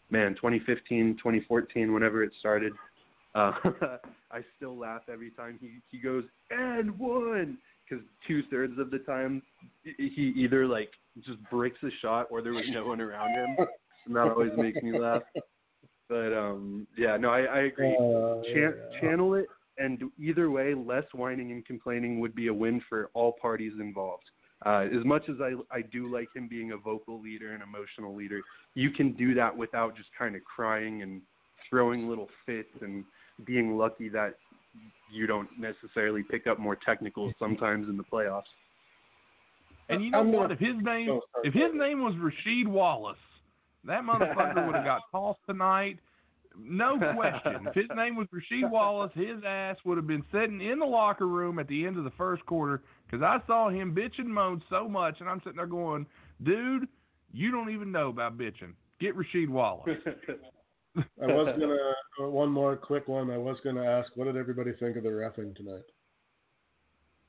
man, 0.09 0.35
2015, 0.35 1.17
2014, 1.17 1.93
whenever 1.93 2.23
it 2.23 2.31
started. 2.39 2.73
Uh, 3.35 3.51
I 4.31 4.41
still 4.57 4.77
laugh 4.77 5.01
every 5.11 5.31
time 5.31 5.57
he 5.59 5.79
he 5.91 5.97
goes 5.97 6.23
and 6.51 6.97
one 6.99 7.57
because 7.87 8.03
two 8.27 8.43
thirds 8.51 8.77
of 8.79 8.91
the 8.91 8.99
time 8.99 9.41
he 9.83 10.33
either 10.35 10.67
like 10.67 10.91
just 11.25 11.37
breaks 11.49 11.77
a 11.83 11.89
shot 12.01 12.27
or 12.29 12.41
there 12.41 12.53
was 12.53 12.65
no 12.69 12.85
one 12.85 13.01
around 13.01 13.31
him, 13.31 13.67
and 14.05 14.15
that 14.15 14.27
always 14.29 14.51
makes 14.57 14.81
me 14.81 14.97
laugh. 14.97 15.23
But 16.09 16.33
um, 16.33 16.85
yeah, 16.97 17.17
no, 17.17 17.29
I, 17.29 17.41
I 17.41 17.59
agree. 17.61 17.95
Uh, 17.95 18.41
Chan- 18.53 18.75
yeah. 18.91 18.99
Channel 18.99 19.35
it, 19.35 19.47
and 19.77 20.03
either 20.19 20.49
way, 20.51 20.73
less 20.73 21.05
whining 21.13 21.51
and 21.51 21.65
complaining 21.65 22.19
would 22.19 22.35
be 22.35 22.47
a 22.47 22.53
win 22.53 22.81
for 22.89 23.09
all 23.13 23.33
parties 23.41 23.73
involved. 23.79 24.23
Uh, 24.65 24.87
as 24.97 25.03
much 25.03 25.23
as 25.29 25.35
I 25.41 25.53
I 25.75 25.81
do 25.81 26.11
like 26.13 26.27
him 26.35 26.47
being 26.47 26.71
a 26.71 26.77
vocal 26.77 27.21
leader 27.21 27.53
and 27.53 27.61
emotional 27.61 28.15
leader, 28.15 28.39
you 28.75 28.91
can 28.91 29.13
do 29.13 29.33
that 29.35 29.55
without 29.55 29.95
just 29.97 30.09
kind 30.17 30.35
of 30.35 30.43
crying 30.45 31.01
and 31.01 31.21
throwing 31.69 32.07
little 32.07 32.29
fits 32.45 32.69
and 32.81 33.03
being 33.45 33.77
lucky 33.77 34.09
that 34.09 34.35
you 35.11 35.27
don't 35.27 35.49
necessarily 35.59 36.23
pick 36.23 36.47
up 36.47 36.59
more 36.59 36.75
technicals 36.77 37.33
sometimes 37.39 37.89
in 37.89 37.97
the 37.97 38.03
playoffs. 38.03 38.43
And 39.89 40.03
you 40.03 40.11
know 40.11 40.19
I'm 40.19 40.31
what? 40.31 40.43
gonna- 40.49 40.53
If 40.53 40.59
his 40.59 40.75
name 40.83 41.09
Oh, 41.09 41.21
sorry, 41.33 41.47
if 41.47 41.53
his 41.53 41.71
name 41.73 42.01
was 42.03 42.13
Rasheed 42.15 42.67
Wallace, 42.67 43.17
that 43.85 44.03
motherfucker 44.03 44.65
would 44.65 44.75
have 44.75 44.85
got 44.85 45.01
tossed 45.11 45.39
tonight. 45.45 45.99
No 46.59 46.97
question. 47.15 47.67
if 47.67 47.73
his 47.73 47.85
name 47.95 48.15
was 48.15 48.27
Rasheed 48.27 48.69
Wallace, 48.69 49.11
his 49.15 49.43
ass 49.45 49.77
would 49.85 49.97
have 49.97 50.07
been 50.07 50.23
sitting 50.31 50.61
in 50.61 50.79
the 50.79 50.85
locker 50.85 51.27
room 51.27 51.59
at 51.59 51.67
the 51.67 51.85
end 51.85 51.97
of 51.97 52.03
the 52.03 52.11
first 52.11 52.45
quarter 52.45 52.81
because 53.05 53.23
I 53.23 53.45
saw 53.47 53.69
him 53.69 53.95
bitch 53.95 54.19
and 54.19 54.33
moan 54.33 54.61
so 54.69 54.87
much, 54.87 55.15
and 55.19 55.29
I'm 55.29 55.39
sitting 55.39 55.57
there 55.57 55.65
going, 55.65 56.05
dude, 56.43 56.87
you 57.31 57.51
don't 57.51 57.71
even 57.71 57.91
know 57.91 58.09
about 58.09 58.37
bitching. 58.37 58.73
Get 58.99 59.15
Rasheed 59.17 59.49
Wallace. 59.49 59.97
I 60.95 61.25
was 61.25 61.57
gonna 61.59 61.75
uh, 62.21 62.29
one 62.29 62.49
more 62.51 62.75
quick 62.75 63.07
one. 63.07 63.31
I 63.31 63.37
was 63.37 63.57
gonna 63.63 63.83
ask, 63.83 64.15
what 64.15 64.25
did 64.25 64.37
everybody 64.37 64.73
think 64.79 64.95
of 64.95 65.03
the 65.03 65.09
refing 65.09 65.55
tonight? 65.55 65.83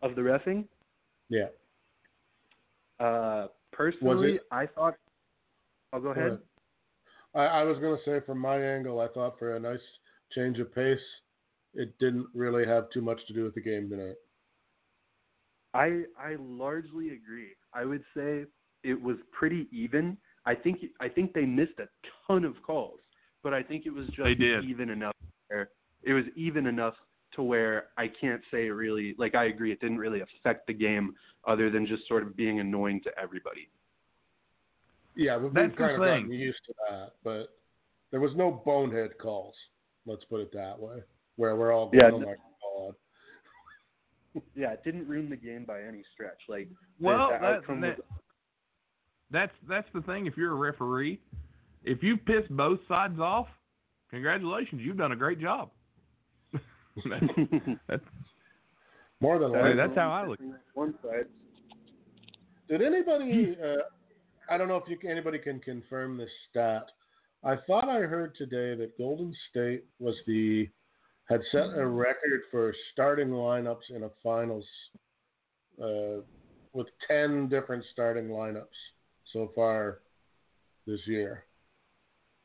of 0.03 0.15
the 0.15 0.21
refing, 0.21 0.67
Yeah. 1.31 1.47
uh, 3.01 3.49
personally, 3.73 4.39
I 4.51 4.67
thought. 4.67 4.97
I'll 5.95 6.01
go 6.01 6.09
ahead. 6.11 6.39
I, 7.35 7.45
I 7.47 7.63
was 7.65 7.79
gonna 7.79 7.97
say 8.05 8.25
from 8.25 8.39
my 8.39 8.61
angle, 8.61 9.01
I 9.01 9.09
thought 9.09 9.39
for 9.39 9.57
a 9.57 9.61
nice 9.61 9.81
change 10.33 10.59
of 10.59 10.75
pace, 10.75 10.99
it 11.75 11.93
didn't 11.99 12.27
really 12.35 12.67
have 12.67 12.91
too 12.91 13.03
much 13.03 13.21
to 13.27 13.33
do 13.33 13.45
with 13.45 13.55
the 13.55 13.61
game 13.61 13.91
tonight. 13.91 14.17
I 15.75 16.03
I 16.19 16.37
largely 16.39 17.11
agree. 17.11 17.51
I 17.73 17.85
would 17.85 18.05
say 18.17 18.45
it 18.85 19.01
was 19.01 19.17
pretty 19.33 19.67
even. 19.73 20.17
I 20.47 20.55
think 20.55 20.81
I 21.01 21.09
think 21.09 21.33
they 21.33 21.45
missed 21.45 21.79
a 21.79 21.89
ton 22.27 22.45
of 22.45 22.55
calls, 22.65 23.01
but 23.43 23.53
I 23.53 23.63
think 23.63 23.87
it 23.87 23.91
was 23.91 24.07
just 24.09 24.41
even 24.65 24.91
enough. 24.91 25.15
Where 25.49 25.71
it 26.03 26.13
was 26.13 26.25
even 26.37 26.67
enough 26.67 26.95
to 27.35 27.43
where 27.43 27.89
I 27.97 28.09
can't 28.09 28.43
say 28.51 28.67
it 28.67 28.71
really. 28.71 29.17
Like 29.19 29.35
I 29.35 29.47
agree, 29.47 29.73
it 29.73 29.81
didn't 29.81 29.99
really 29.99 30.21
affect 30.21 30.69
the 30.69 30.75
game, 30.75 31.15
other 31.47 31.71
than 31.71 31.87
just 31.87 32.07
sort 32.07 32.23
of 32.23 32.37
being 32.37 32.61
annoying 32.61 33.01
to 33.03 33.11
everybody. 33.21 33.69
Yeah, 35.17 35.37
we've 35.37 35.53
That's 35.55 35.77
kind 35.77 35.93
of 35.93 35.99
gotten 36.01 36.33
used 36.33 36.59
to 36.67 36.75
that, 36.91 37.13
but 37.23 37.49
there 38.11 38.21
was 38.21 38.33
no 38.37 38.51
bonehead 38.65 39.19
calls. 39.19 39.55
Let's 40.07 40.25
put 40.25 40.41
it 40.41 40.53
that 40.53 40.79
way, 40.79 40.97
where 41.37 41.57
we're 41.57 41.73
all 41.73 41.91
Yeah, 41.93 42.11
going, 42.11 42.15
oh 42.15 42.19
no- 42.19 42.27
my 42.27 42.33
god. 42.35 42.95
Yeah, 44.57 44.73
it 44.73 44.83
didn't 44.85 45.07
ruin 45.07 45.31
the 45.31 45.37
game 45.37 45.65
by 45.65 45.83
any 45.83 46.03
stretch. 46.13 46.41
Like 46.49 46.69
Well, 47.01 47.29
the 47.29 47.39
that, 47.41 47.45
outcome 47.45 47.81
that, 47.83 47.99
was 47.99 48.07
that's 49.31 49.53
that's 49.69 49.89
the 49.95 50.03
thing. 50.03 50.27
If 50.27 50.37
you're 50.37 50.53
a 50.53 50.57
referee, 50.57 51.21
if 51.85 52.03
you 52.03 52.17
piss 52.17 52.43
both 52.51 52.81
sides 52.89 53.21
off, 53.21 53.47
congratulations, 54.11 54.83
you've 54.85 54.97
done 54.97 55.13
a 55.13 55.17
great 55.17 55.41
job. 55.41 55.71
that's, 57.89 58.03
More 59.21 59.39
than 59.39 59.53
likely. 59.53 59.77
that's 59.77 59.95
how 59.95 60.11
I 60.11 60.27
look. 60.27 60.41
One 60.75 60.95
side. 61.03 61.27
Did 62.69 62.83
anybody? 62.83 63.57
Uh, 63.63 63.83
I 64.49 64.57
don't 64.57 64.69
know 64.69 64.77
if 64.77 65.01
can- 65.01 65.11
anybody 65.11 65.39
can 65.39 65.61
confirm 65.61 66.17
this 66.17 66.31
stat. 66.51 66.87
I 67.43 67.57
thought 67.67 67.89
I 67.89 68.01
heard 68.01 68.35
today 68.35 68.75
that 68.75 68.97
Golden 68.99 69.35
State 69.51 69.85
was 69.99 70.17
the 70.27 70.69
had 71.27 71.41
set 71.53 71.77
a 71.77 71.87
record 71.87 72.43
for 72.51 72.75
starting 72.93 73.29
lineups 73.29 73.91
in 73.91 74.05
a 74.05 74.11
finals 74.23 74.67
uh, 75.83 76.21
with 76.73 76.87
ten 77.09 77.49
different 77.49 77.85
starting 77.93 78.29
lineups 78.29 78.67
so 79.33 79.51
far 79.55 80.01
this 80.87 81.01
year. 81.07 81.45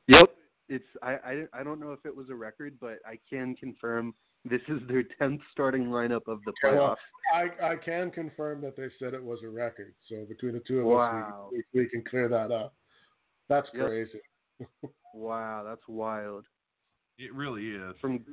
Yep. 0.07 0.35
It's 0.69 0.85
I, 1.01 1.11
I 1.13 1.43
I 1.53 1.63
don't 1.63 1.79
know 1.79 1.91
if 1.91 2.05
it 2.05 2.15
was 2.15 2.29
a 2.29 2.35
record, 2.35 2.77
but 2.79 2.99
I 3.05 3.17
can 3.29 3.55
confirm 3.55 4.13
this 4.45 4.61
is 4.67 4.79
their 4.87 5.03
tenth 5.19 5.41
starting 5.51 5.85
lineup 5.85 6.27
of 6.27 6.39
the 6.45 6.53
Well, 6.63 6.95
playoffs. 7.33 7.51
I, 7.61 7.71
I 7.73 7.75
can 7.75 8.09
confirm 8.11 8.61
that 8.61 8.75
they 8.77 8.87
said 8.97 9.13
it 9.13 9.23
was 9.23 9.39
a 9.43 9.49
record. 9.49 9.93
So 10.07 10.25
between 10.27 10.53
the 10.53 10.61
two 10.61 10.79
of 10.79 10.87
Wow. 10.87 11.47
us, 11.47 11.51
we, 11.51 11.63
we, 11.73 11.83
we 11.83 11.89
can 11.89 12.03
clear 12.03 12.27
that 12.29 12.51
up. 12.51 12.73
That's 13.49 13.67
Yep. 13.73 13.85
crazy. 13.87 14.19
Wow, 15.13 15.63
that's 15.67 15.81
wild. 15.87 16.45
it 17.17 17.33
really 17.33 17.69
is. 17.69 17.95
From 17.99 18.23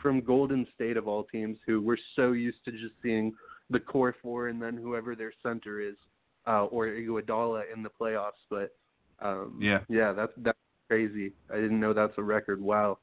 from 0.00 0.22
Golden 0.22 0.66
State 0.74 0.96
of 0.96 1.06
all 1.06 1.24
teams, 1.24 1.58
who 1.66 1.82
we're 1.82 1.98
so 2.16 2.32
used 2.32 2.64
to 2.64 2.72
just 2.72 2.94
seeing 3.02 3.34
the 3.68 3.78
core 3.80 4.14
four 4.22 4.48
and 4.48 4.60
then 4.60 4.76
whoever 4.76 5.14
their 5.14 5.32
center 5.42 5.80
is, 5.80 5.96
uh, 6.46 6.64
or 6.66 6.86
Iguodala 6.86 7.64
in 7.74 7.82
the 7.82 7.90
playoffs. 7.90 8.40
But 8.48 8.70
um, 9.20 9.58
Yeah. 9.60 9.80
yeah, 9.88 10.12
that's 10.12 10.32
that's 10.38 10.58
crazy. 10.88 11.34
I 11.52 11.56
didn't 11.56 11.80
know 11.80 11.92
that's 11.92 12.16
a 12.16 12.22
record. 12.22 12.60
Wow. 12.62 12.98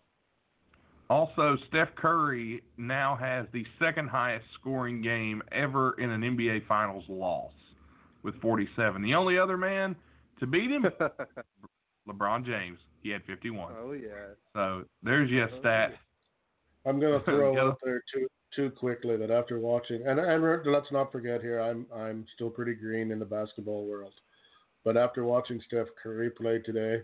Also, 1.09 1.57
Steph 1.69 1.95
Curry 1.95 2.61
now 2.77 3.15
has 3.15 3.45
the 3.53 3.65
second 3.79 4.09
highest 4.09 4.45
scoring 4.59 5.01
game 5.01 5.41
ever 5.51 5.93
in 5.99 6.09
an 6.09 6.21
NBA 6.21 6.67
Finals 6.67 7.05
loss 7.07 7.53
with 8.23 8.39
47. 8.41 9.01
The 9.01 9.13
only 9.15 9.37
other 9.39 9.57
man 9.57 9.95
to 10.39 10.45
beat 10.47 10.69
him, 10.69 10.85
LeBron 12.09 12.45
James. 12.45 12.79
He 13.03 13.09
had 13.09 13.23
51. 13.25 13.73
oh 13.77 13.93
yeah. 13.93 14.09
So 14.53 14.83
there's 15.01 15.29
your 15.29 15.49
Oh, 15.49 15.59
stat. 15.59 15.93
I'm 16.85 16.99
going 16.99 17.17
to 17.19 17.25
throw 17.25 17.57
out 17.69 17.77
there 17.83 18.03
two 18.13 18.27
too 18.55 18.69
quickly 18.71 19.17
that 19.17 19.29
after 19.29 19.59
watching 19.59 20.05
and 20.07 20.19
and 20.19 20.65
let's 20.65 20.91
not 20.91 21.11
forget 21.11 21.41
here, 21.41 21.59
I'm 21.61 21.85
I'm 21.93 22.25
still 22.35 22.49
pretty 22.49 22.73
green 22.75 23.11
in 23.11 23.19
the 23.19 23.25
basketball 23.25 23.85
world, 23.85 24.13
but 24.83 24.97
after 24.97 25.23
watching 25.23 25.61
Steph 25.67 25.87
Curry 26.01 26.29
play 26.31 26.59
today, 26.59 27.01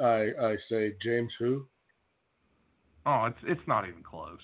I 0.00 0.30
I 0.40 0.56
say 0.68 0.94
James 1.02 1.32
who? 1.38 1.66
Oh, 3.06 3.24
it's 3.26 3.38
it's 3.44 3.66
not 3.66 3.88
even 3.88 4.02
close. 4.02 4.38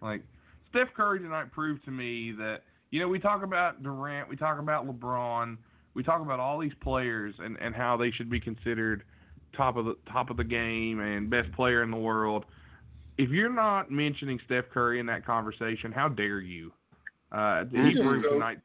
Like 0.00 0.22
Steph 0.70 0.88
Curry 0.96 1.18
tonight 1.20 1.52
proved 1.52 1.84
to 1.84 1.90
me 1.90 2.32
that 2.32 2.62
you 2.90 3.00
know 3.00 3.08
we 3.08 3.18
talk 3.18 3.42
about 3.42 3.82
Durant, 3.82 4.28
we 4.28 4.36
talk 4.36 4.58
about 4.58 4.86
LeBron, 4.86 5.56
we 5.94 6.02
talk 6.02 6.20
about 6.22 6.40
all 6.40 6.58
these 6.58 6.72
players 6.82 7.34
and 7.38 7.56
and 7.60 7.74
how 7.74 7.96
they 7.96 8.10
should 8.10 8.30
be 8.30 8.40
considered 8.40 9.04
top 9.56 9.76
of 9.76 9.84
the 9.84 9.96
top 10.10 10.30
of 10.30 10.36
the 10.36 10.44
game 10.44 11.00
and 11.00 11.28
best 11.30 11.50
player 11.52 11.82
in 11.82 11.90
the 11.90 11.96
world. 11.96 12.44
If 13.18 13.30
you're 13.30 13.52
not 13.52 13.90
mentioning 13.90 14.38
Steph 14.46 14.66
Curry 14.72 15.00
in 15.00 15.06
that 15.06 15.26
conversation, 15.26 15.90
how 15.90 16.08
dare 16.08 16.40
you? 16.40 16.72
Uh, 17.32 17.64
he, 17.64 17.90
just 17.92 18.02
proved 18.02 18.24
goes- 18.24 18.32
tonight. 18.32 18.58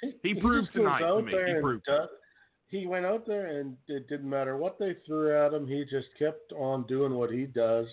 He, 0.00 0.12
He 0.22 0.34
he 0.34 0.40
proved 0.40 0.72
tonight 0.72 1.00
to 1.00 1.22
me. 1.22 1.32
He 1.32 1.60
proved 1.60 1.84
does- 1.84 2.08
he 2.68 2.86
went 2.86 3.04
out 3.04 3.26
there 3.26 3.58
and 3.58 3.76
it 3.88 4.08
didn't 4.08 4.30
matter 4.30 4.56
what 4.56 4.78
they 4.78 4.94
threw 5.04 5.36
at 5.36 5.52
him. 5.52 5.66
He 5.66 5.84
just 5.90 6.06
kept 6.18 6.52
on 6.52 6.86
doing 6.86 7.14
what 7.14 7.30
he 7.30 7.44
does. 7.44 7.86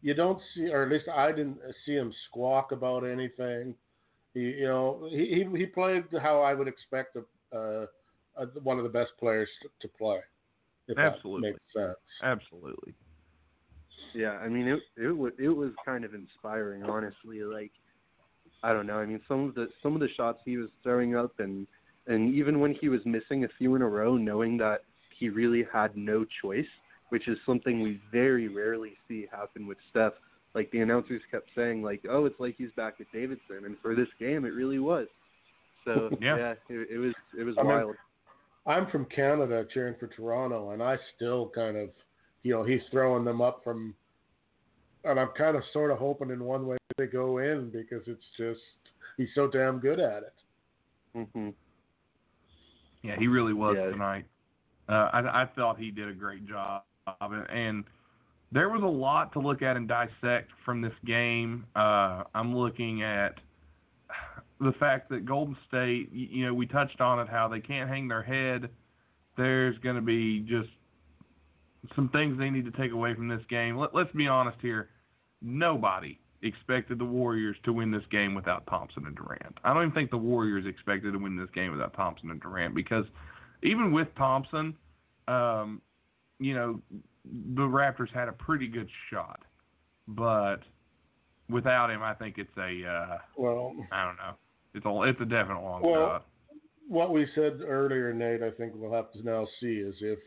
You 0.00 0.14
don't 0.14 0.40
see, 0.54 0.68
or 0.70 0.84
at 0.84 0.90
least 0.90 1.08
I 1.08 1.32
didn't 1.32 1.58
see 1.84 1.94
him 1.94 2.12
squawk 2.28 2.72
about 2.72 3.04
anything. 3.04 3.74
He, 4.34 4.40
you 4.40 4.68
know, 4.68 5.08
he 5.10 5.44
he, 5.52 5.58
he 5.58 5.66
played 5.66 6.04
how 6.22 6.40
I 6.40 6.54
would 6.54 6.68
expect 6.68 7.16
a, 7.16 7.56
uh, 7.56 7.86
a, 8.36 8.46
one 8.62 8.78
of 8.78 8.84
the 8.84 8.90
best 8.90 9.10
players 9.18 9.48
to, 9.62 9.68
to 9.80 9.94
play. 9.96 10.18
If 10.86 10.98
Absolutely. 10.98 11.50
that 11.50 11.54
makes 11.54 11.72
sense. 11.74 11.98
Absolutely. 12.22 12.94
Yeah, 14.14 14.32
I 14.32 14.48
mean 14.48 14.68
it 14.68 14.80
it 14.96 15.16
was 15.16 15.32
it 15.38 15.48
was 15.48 15.70
kind 15.84 16.04
of 16.04 16.14
inspiring, 16.14 16.84
honestly. 16.84 17.42
Like 17.42 17.72
I 18.62 18.72
don't 18.72 18.86
know. 18.86 18.98
I 18.98 19.06
mean 19.06 19.20
some 19.28 19.48
of 19.48 19.54
the 19.54 19.68
some 19.82 19.94
of 19.94 20.00
the 20.00 20.08
shots 20.16 20.38
he 20.44 20.56
was 20.56 20.70
throwing 20.82 21.16
up, 21.16 21.32
and 21.38 21.66
and 22.06 22.34
even 22.34 22.60
when 22.60 22.74
he 22.74 22.88
was 22.88 23.00
missing 23.04 23.44
a 23.44 23.48
few 23.58 23.74
in 23.74 23.82
a 23.82 23.88
row, 23.88 24.16
knowing 24.16 24.56
that 24.58 24.82
he 25.18 25.28
really 25.28 25.66
had 25.72 25.96
no 25.96 26.24
choice, 26.42 26.66
which 27.10 27.28
is 27.28 27.38
something 27.46 27.80
we 27.80 28.00
very 28.12 28.48
rarely 28.48 28.92
see 29.08 29.26
happen 29.30 29.66
with 29.66 29.78
Steph. 29.90 30.12
Like 30.54 30.70
the 30.70 30.80
announcers 30.80 31.22
kept 31.30 31.48
saying, 31.54 31.82
like, 31.82 32.04
"Oh, 32.08 32.24
it's 32.24 32.38
like 32.40 32.56
he's 32.56 32.70
back 32.76 32.98
with 32.98 33.10
Davidson," 33.12 33.64
and 33.64 33.76
for 33.82 33.94
this 33.94 34.08
game, 34.18 34.44
it 34.44 34.54
really 34.54 34.78
was. 34.78 35.06
So 35.84 36.10
Yeah. 36.20 36.54
it, 36.68 36.88
it 36.90 36.98
was 36.98 37.14
it 37.38 37.44
was 37.44 37.54
I 37.58 37.62
mean, 37.62 37.72
wild. 37.72 37.96
I'm 38.66 38.90
from 38.90 39.06
Canada, 39.06 39.64
cheering 39.72 39.94
for 39.98 40.08
Toronto, 40.08 40.70
and 40.70 40.82
I 40.82 40.98
still 41.16 41.50
kind 41.54 41.76
of, 41.76 41.90
you 42.42 42.52
know, 42.52 42.64
he's 42.64 42.82
throwing 42.90 43.24
them 43.24 43.40
up 43.40 43.62
from, 43.64 43.94
and 45.04 45.18
I'm 45.18 45.30
kind 45.38 45.56
of 45.56 45.62
sort 45.72 45.90
of 45.90 45.98
hoping 45.98 46.30
in 46.30 46.44
one 46.44 46.66
way 46.66 46.76
they 46.98 47.06
go 47.06 47.38
in 47.38 47.70
because 47.70 48.02
it's 48.06 48.24
just 48.36 48.60
he's 49.16 49.28
so 49.34 49.48
damn 49.48 49.78
good 49.78 50.00
at 50.00 50.22
it. 50.22 51.26
hmm 51.34 51.48
Yeah, 53.02 53.16
he 53.18 53.26
really 53.26 53.54
was 53.54 53.76
Yeah. 53.76 53.90
tonight. 53.92 54.26
Uh, 54.88 55.08
I, 55.12 55.42
I 55.42 55.46
thought 55.54 55.78
he 55.78 55.90
did 55.90 56.08
a 56.08 56.14
great 56.14 56.46
job, 56.46 56.82
and, 57.20 57.84
there 58.50 58.68
was 58.68 58.82
a 58.82 58.86
lot 58.86 59.32
to 59.34 59.40
look 59.40 59.62
at 59.62 59.76
and 59.76 59.86
dissect 59.86 60.50
from 60.64 60.80
this 60.80 60.94
game. 61.04 61.66
Uh, 61.76 62.24
I'm 62.34 62.56
looking 62.56 63.02
at 63.02 63.34
the 64.60 64.72
fact 64.80 65.10
that 65.10 65.26
Golden 65.26 65.56
State, 65.68 66.10
you 66.12 66.46
know, 66.46 66.54
we 66.54 66.66
touched 66.66 67.00
on 67.00 67.20
it, 67.20 67.28
how 67.28 67.48
they 67.48 67.60
can't 67.60 67.88
hang 67.88 68.08
their 68.08 68.22
head. 68.22 68.70
There's 69.36 69.78
going 69.78 69.96
to 69.96 70.02
be 70.02 70.40
just 70.40 70.70
some 71.94 72.08
things 72.08 72.38
they 72.38 72.50
need 72.50 72.64
to 72.64 72.70
take 72.72 72.92
away 72.92 73.14
from 73.14 73.28
this 73.28 73.42
game. 73.48 73.76
Let, 73.76 73.94
let's 73.94 74.12
be 74.12 74.26
honest 74.26 74.58
here. 74.60 74.88
Nobody 75.40 76.18
expected 76.42 76.98
the 76.98 77.04
Warriors 77.04 77.56
to 77.64 77.72
win 77.72 77.90
this 77.90 78.02
game 78.10 78.34
without 78.34 78.66
Thompson 78.66 79.06
and 79.06 79.14
Durant. 79.14 79.58
I 79.62 79.74
don't 79.74 79.82
even 79.82 79.94
think 79.94 80.10
the 80.10 80.18
Warriors 80.18 80.64
expected 80.66 81.12
to 81.12 81.18
win 81.18 81.36
this 81.36 81.50
game 81.54 81.70
without 81.70 81.94
Thompson 81.94 82.30
and 82.30 82.40
Durant 82.40 82.74
because 82.74 83.04
even 83.62 83.92
with 83.92 84.08
Thompson, 84.16 84.74
um, 85.28 85.82
you 86.38 86.54
know, 86.54 86.80
the 87.56 87.62
Raptors 87.62 88.10
had 88.12 88.28
a 88.28 88.32
pretty 88.32 88.66
good 88.68 88.88
shot. 89.10 89.40
But 90.06 90.58
without 91.50 91.90
him, 91.90 92.02
I 92.02 92.14
think 92.14 92.38
it's 92.38 92.56
a 92.56 92.86
uh, 92.86 93.18
Well, 93.36 93.74
I 93.92 94.04
don't 94.04 94.16
know. 94.16 94.34
It's 94.74 94.86
a 94.86 95.02
it's 95.02 95.20
a 95.20 95.24
definite 95.24 95.60
long 95.62 95.82
Well, 95.82 96.06
shot. 96.06 96.26
what 96.88 97.12
we 97.12 97.26
said 97.34 97.60
earlier, 97.66 98.12
Nate, 98.12 98.42
I 98.42 98.50
think 98.50 98.72
we'll 98.74 98.92
have 98.92 99.12
to 99.12 99.22
now 99.22 99.46
see 99.60 99.76
is 99.76 99.94
if 100.00 100.18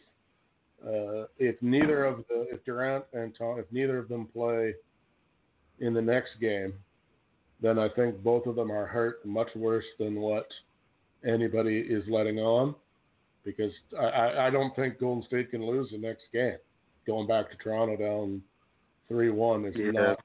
uh, 0.85 1.27
if 1.37 1.55
neither 1.61 2.05
of 2.05 2.23
the 2.29 2.47
if 2.51 2.63
Durant 2.65 3.05
and 3.13 3.35
Tom 3.37 3.59
if 3.59 3.65
neither 3.71 3.97
of 3.97 4.09
them 4.09 4.27
play 4.27 4.73
in 5.79 5.93
the 5.93 6.01
next 6.01 6.31
game, 6.39 6.73
then 7.61 7.79
I 7.79 7.89
think 7.89 8.21
both 8.23 8.45
of 8.45 8.55
them 8.55 8.71
are 8.71 8.85
hurt 8.85 9.25
much 9.25 9.49
worse 9.55 9.85
than 9.99 10.19
what 10.19 10.47
anybody 11.25 11.79
is 11.79 12.03
letting 12.07 12.39
on. 12.39 12.75
Because 13.43 13.71
I, 13.99 14.05
I, 14.05 14.47
I 14.47 14.49
don't 14.49 14.75
think 14.75 14.99
Golden 14.99 15.23
State 15.23 15.49
can 15.51 15.65
lose 15.65 15.89
the 15.91 15.97
next 15.97 16.23
game. 16.31 16.57
Going 17.07 17.27
back 17.27 17.49
to 17.49 17.57
Toronto 17.57 17.97
down 17.97 18.41
three 19.07 19.31
one 19.31 19.65
is 19.65 19.75
Yeah. 19.75 19.91
not 19.91 20.19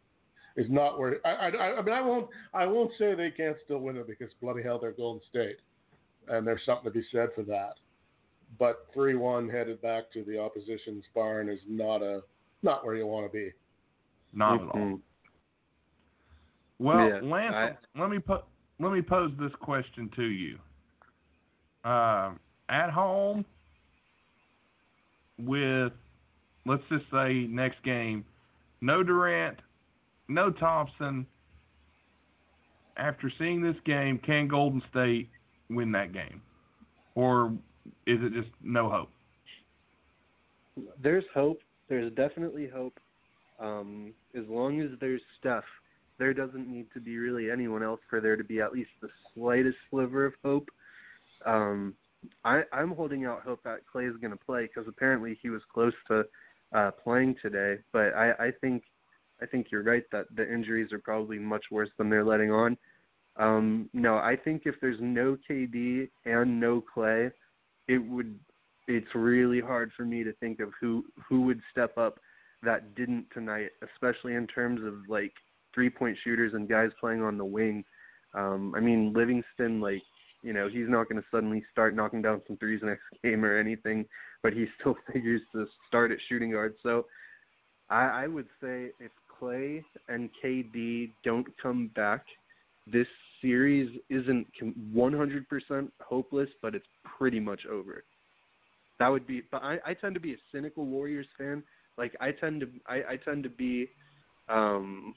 is 0.57 0.71
not 0.71 0.99
where 0.99 1.19
I, 1.27 1.49
I 1.49 1.79
I 1.79 1.83
mean 1.83 1.95
I 1.95 2.01
won't 2.03 2.29
I 2.55 2.67
won't 2.67 2.93
say 2.99 3.15
they 3.15 3.31
can't 3.31 3.57
still 3.65 3.79
win 3.79 3.97
it 3.97 4.07
because 4.07 4.31
bloody 4.41 4.63
hell 4.63 4.79
they're 4.79 4.93
Golden 4.93 5.23
State, 5.29 5.57
and 6.29 6.47
there's 6.47 6.61
something 6.67 6.85
to 6.85 6.91
be 6.99 7.05
said 7.11 7.31
for 7.35 7.43
that. 7.45 7.75
But 8.59 8.87
three 8.93 9.17
one 9.17 9.49
headed 9.49 9.81
back 9.83 10.11
to 10.13 10.23
the 10.25 10.39
opposition's 10.39 11.05
barn 11.15 11.49
is 11.49 11.61
not 11.67 12.03
a 12.03 12.23
not 12.63 12.85
where 12.85 12.97
you 12.97 13.07
want 13.07 13.27
to 13.31 13.33
be. 13.33 13.53
Not 14.35 14.61
at 14.61 14.69
all. 14.69 14.75
Mhm. 14.75 15.01
Well, 16.79 17.09
Yeah, 17.09 17.21
Lance, 17.23 17.79
let 17.99 18.11
me 18.11 18.19
po- 18.19 18.45
let 18.79 18.93
me 18.93 19.01
pose 19.01 19.33
this 19.39 19.53
question 19.61 20.11
to 20.17 20.25
you. 20.25 20.59
Um, 21.85 22.39
at 22.69 22.91
home, 22.91 23.45
with 25.39 25.93
let's 26.65 26.83
just 26.91 27.05
say 27.13 27.47
next 27.49 27.83
game, 27.85 28.25
no 28.81 29.03
Durant, 29.03 29.59
no 30.29 30.51
Thompson. 30.51 31.27
After 32.97 33.31
seeing 33.39 33.61
this 33.61 33.77
game, 33.85 34.19
can 34.19 34.49
Golden 34.49 34.83
State 34.91 35.29
win 35.69 35.93
that 35.93 36.13
game, 36.13 36.41
or 37.15 37.53
is 38.07 38.19
it 38.23 38.33
just 38.33 38.49
no 38.63 38.89
hope? 38.89 39.11
There's 41.03 41.25
hope. 41.35 41.61
There's 41.89 42.13
definitely 42.15 42.69
hope. 42.69 42.99
Um, 43.61 44.13
as 44.35 44.45
long 44.49 44.81
as 44.81 44.91
there's 45.01 45.21
Steph, 45.39 45.65
there 46.19 46.35
doesn't 46.35 46.69
need 46.69 46.87
to 46.95 47.01
be 47.01 47.19
really 47.19 47.51
anyone 47.51 47.83
else 47.83 48.01
for 48.09 48.21
there 48.21 48.37
to 48.37 48.45
be 48.45 48.61
at 48.61 48.73
least 48.73 48.91
the 49.01 49.09
slightest 49.35 49.77
sliver 49.91 50.27
of 50.27 50.35
hope. 50.43 50.69
Um, 51.45 51.95
I, 52.45 52.63
I'm 52.73 52.93
holding 52.93 53.25
out 53.25 53.43
hope 53.43 53.61
that 53.65 53.81
Klay 53.93 54.09
is 54.09 54.17
going 54.21 54.33
to 54.33 54.45
play 54.45 54.63
because 54.63 54.89
apparently 54.89 55.39
he 55.43 55.51
was 55.51 55.63
close 55.73 55.93
to 56.09 56.25
uh, 56.75 56.91
playing 57.03 57.37
today. 57.43 57.77
But 57.93 58.15
I, 58.15 58.33
I 58.33 58.51
think 58.61 58.85
I 59.43 59.47
think 59.47 59.69
you're 59.71 59.83
right 59.83 60.05
that 60.13 60.27
the 60.35 60.51
injuries 60.51 60.93
are 60.93 60.99
probably 60.99 61.39
much 61.39 61.65
worse 61.71 61.91
than 61.99 62.09
they're 62.09 62.25
letting 62.25 62.51
on. 62.51 62.77
Um, 63.37 63.91
no, 63.93 64.17
I 64.17 64.35
think 64.37 64.63
if 64.65 64.77
there's 64.81 64.99
no 65.01 65.37
KD 65.49 66.09
and 66.25 66.59
no 66.59 66.83
Klay, 66.95 67.31
it 67.89 67.99
would 67.99 68.39
it's 68.89 69.15
really 69.15 69.61
hard 69.61 69.91
for 69.97 70.05
me 70.05 70.23
to 70.25 70.33
think 70.35 70.61
of 70.61 70.71
who 70.81 71.05
who 71.29 71.43
would 71.43 71.61
step 71.71 71.99
up 71.99 72.19
that 72.63 72.95
didn't 72.95 73.27
tonight, 73.33 73.71
especially 73.83 74.35
in 74.35 74.47
terms 74.47 74.81
of 74.85 74.95
like 75.09 75.33
three 75.75 75.91
point 75.91 76.17
shooters 76.25 76.55
and 76.55 76.69
guys 76.69 76.91
playing 76.99 77.23
on 77.23 77.37
the 77.37 77.45
wing. 77.45 77.85
Um, 78.35 78.75
I 78.75 78.81
mean 78.81 79.13
Livingston, 79.13 79.81
like 79.81 80.03
you 80.43 80.53
know, 80.53 80.69
he's 80.69 80.89
not 80.89 81.09
going 81.09 81.21
to 81.21 81.29
suddenly 81.31 81.65
start 81.73 81.95
knocking 81.95 82.23
down 82.23 82.43
some 82.47 82.57
threes 82.57 82.81
next 82.83 83.03
game 83.25 83.45
or 83.45 83.59
anything, 83.59 84.05
but 84.43 84.53
he 84.53 84.67
still 84.81 84.97
figures 85.13 85.43
to 85.53 85.67
start 85.89 86.11
at 86.11 86.19
shooting 86.29 86.53
guard. 86.53 86.75
So 86.83 87.07
I, 87.91 88.25
I 88.25 88.27
would 88.27 88.47
say 88.61 88.91
if 89.01 89.13
Klay 89.41 89.83
and 90.09 90.31
KD 90.43 91.13
don't 91.25 91.47
come 91.61 91.91
back, 91.95 92.25
this 92.87 93.07
series 93.41 93.91
isn't 94.09 94.47
com- 94.59 94.75
100% 94.95 95.89
hopeless, 96.01 96.49
but 96.63 96.75
it's 96.75 96.87
pretty 97.19 97.41
much 97.41 97.61
over. 97.71 98.05
That 98.99 99.09
would 99.09 99.27
be, 99.27 99.43
but 99.51 99.63
I, 99.63 99.79
I 99.85 99.95
tend 99.95 100.15
to 100.15 100.21
be 100.21 100.33
a 100.33 100.37
cynical 100.53 100.87
Warriors 100.87 101.27
fan. 101.37 101.63
Like 101.99 102.17
I 102.21 102.31
tend 102.33 102.61
to, 102.63 102.69
I, 102.87 103.13
I 103.13 103.17
tend 103.25 103.43
to 103.43 103.51
be, 103.51 103.89
um, 104.49 105.15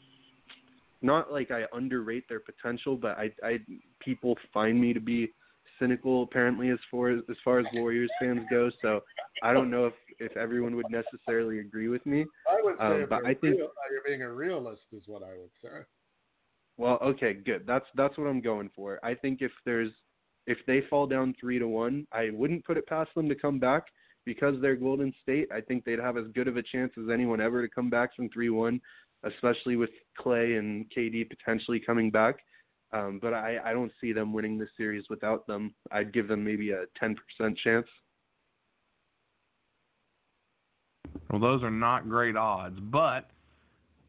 not 1.02 1.32
like 1.32 1.52
I 1.52 1.64
underrate 1.74 2.28
their 2.28 2.40
potential, 2.40 2.96
but 2.98 3.18
I, 3.18 3.32
I 3.44 3.60
people 4.00 4.38
find 4.54 4.80
me 4.80 4.94
to 4.94 5.00
be 5.00 5.32
cynical 5.80 6.24
apparently 6.24 6.70
as 6.70 6.80
far 6.92 7.10
as 7.10 7.22
as 7.30 7.38
far 7.44 7.60
as 7.60 7.66
Warriors 7.74 8.10
fans 8.20 8.42
go. 8.50 8.70
So 8.82 9.02
I 9.44 9.54
don't 9.54 9.70
know 9.72 9.86
if 9.86 9.94
if 10.20 10.36
everyone 10.36 10.76
would 10.76 10.90
necessarily 10.92 11.60
agree 11.60 11.88
with 11.88 12.06
me. 12.06 12.26
I 12.50 12.62
would 12.62 12.78
say, 12.78 13.04
Um, 13.04 13.06
but 13.10 13.26
I 13.26 13.34
think- 13.34 13.56
real, 13.58 13.72
you're 13.92 14.04
being 14.06 14.24
a 14.24 14.32
realist, 14.32 14.84
is 14.92 15.04
what 15.08 15.24
I 15.24 15.38
would 15.38 15.52
say. 15.62 15.86
Well, 16.78 16.98
okay, 17.02 17.34
good. 17.34 17.66
That's 17.66 17.86
that's 17.96 18.18
what 18.18 18.28
I'm 18.28 18.42
going 18.42 18.70
for. 18.76 19.00
I 19.04 19.14
think 19.16 19.42
if 19.42 19.52
there's 19.66 19.92
if 20.48 20.58
they 20.66 20.82
fall 20.90 21.06
down 21.08 21.36
three 21.40 21.60
to 21.60 21.68
one, 21.68 22.08
I 22.12 22.30
wouldn't 22.32 22.66
put 22.66 22.78
it 22.78 22.88
past 22.88 23.12
them 23.16 23.30
to 23.30 23.36
come 23.36 23.60
back 23.60 23.84
because 24.26 24.56
they're 24.62 24.76
Golden 24.76 25.14
State. 25.22 25.48
I 25.52 25.62
think 25.62 25.84
they'd 25.86 26.00
have 26.00 26.18
as 26.18 26.28
good 26.34 26.48
of 26.48 26.58
a 26.58 26.64
chance 26.64 26.92
as 26.98 27.10
anyone 27.10 27.40
ever 27.42 27.62
to 27.62 27.70
come 27.74 27.90
back 27.90 28.16
from 28.16 28.30
three 28.30 28.50
one. 28.50 28.82
Especially 29.24 29.76
with 29.76 29.90
Klay 30.20 30.58
and 30.58 30.86
KD 30.96 31.30
potentially 31.30 31.80
coming 31.80 32.10
back. 32.10 32.38
Um, 32.92 33.20
but 33.22 33.34
I, 33.34 33.58
I 33.64 33.74
don't 33.74 33.92
see 34.02 34.14
them 34.14 34.34
winning 34.34 34.58
this 34.58 34.70
series 34.76 35.04
without 35.10 35.46
them. 35.46 35.76
I'd 35.92 36.14
give 36.14 36.28
them 36.28 36.44
maybe 36.44 36.72
a 36.72 36.86
10% 37.02 37.16
chance. 37.64 37.86
Well, 41.30 41.40
those 41.40 41.62
are 41.62 41.70
not 41.70 42.10
great 42.10 42.36
odds, 42.36 42.80
but 42.80 43.30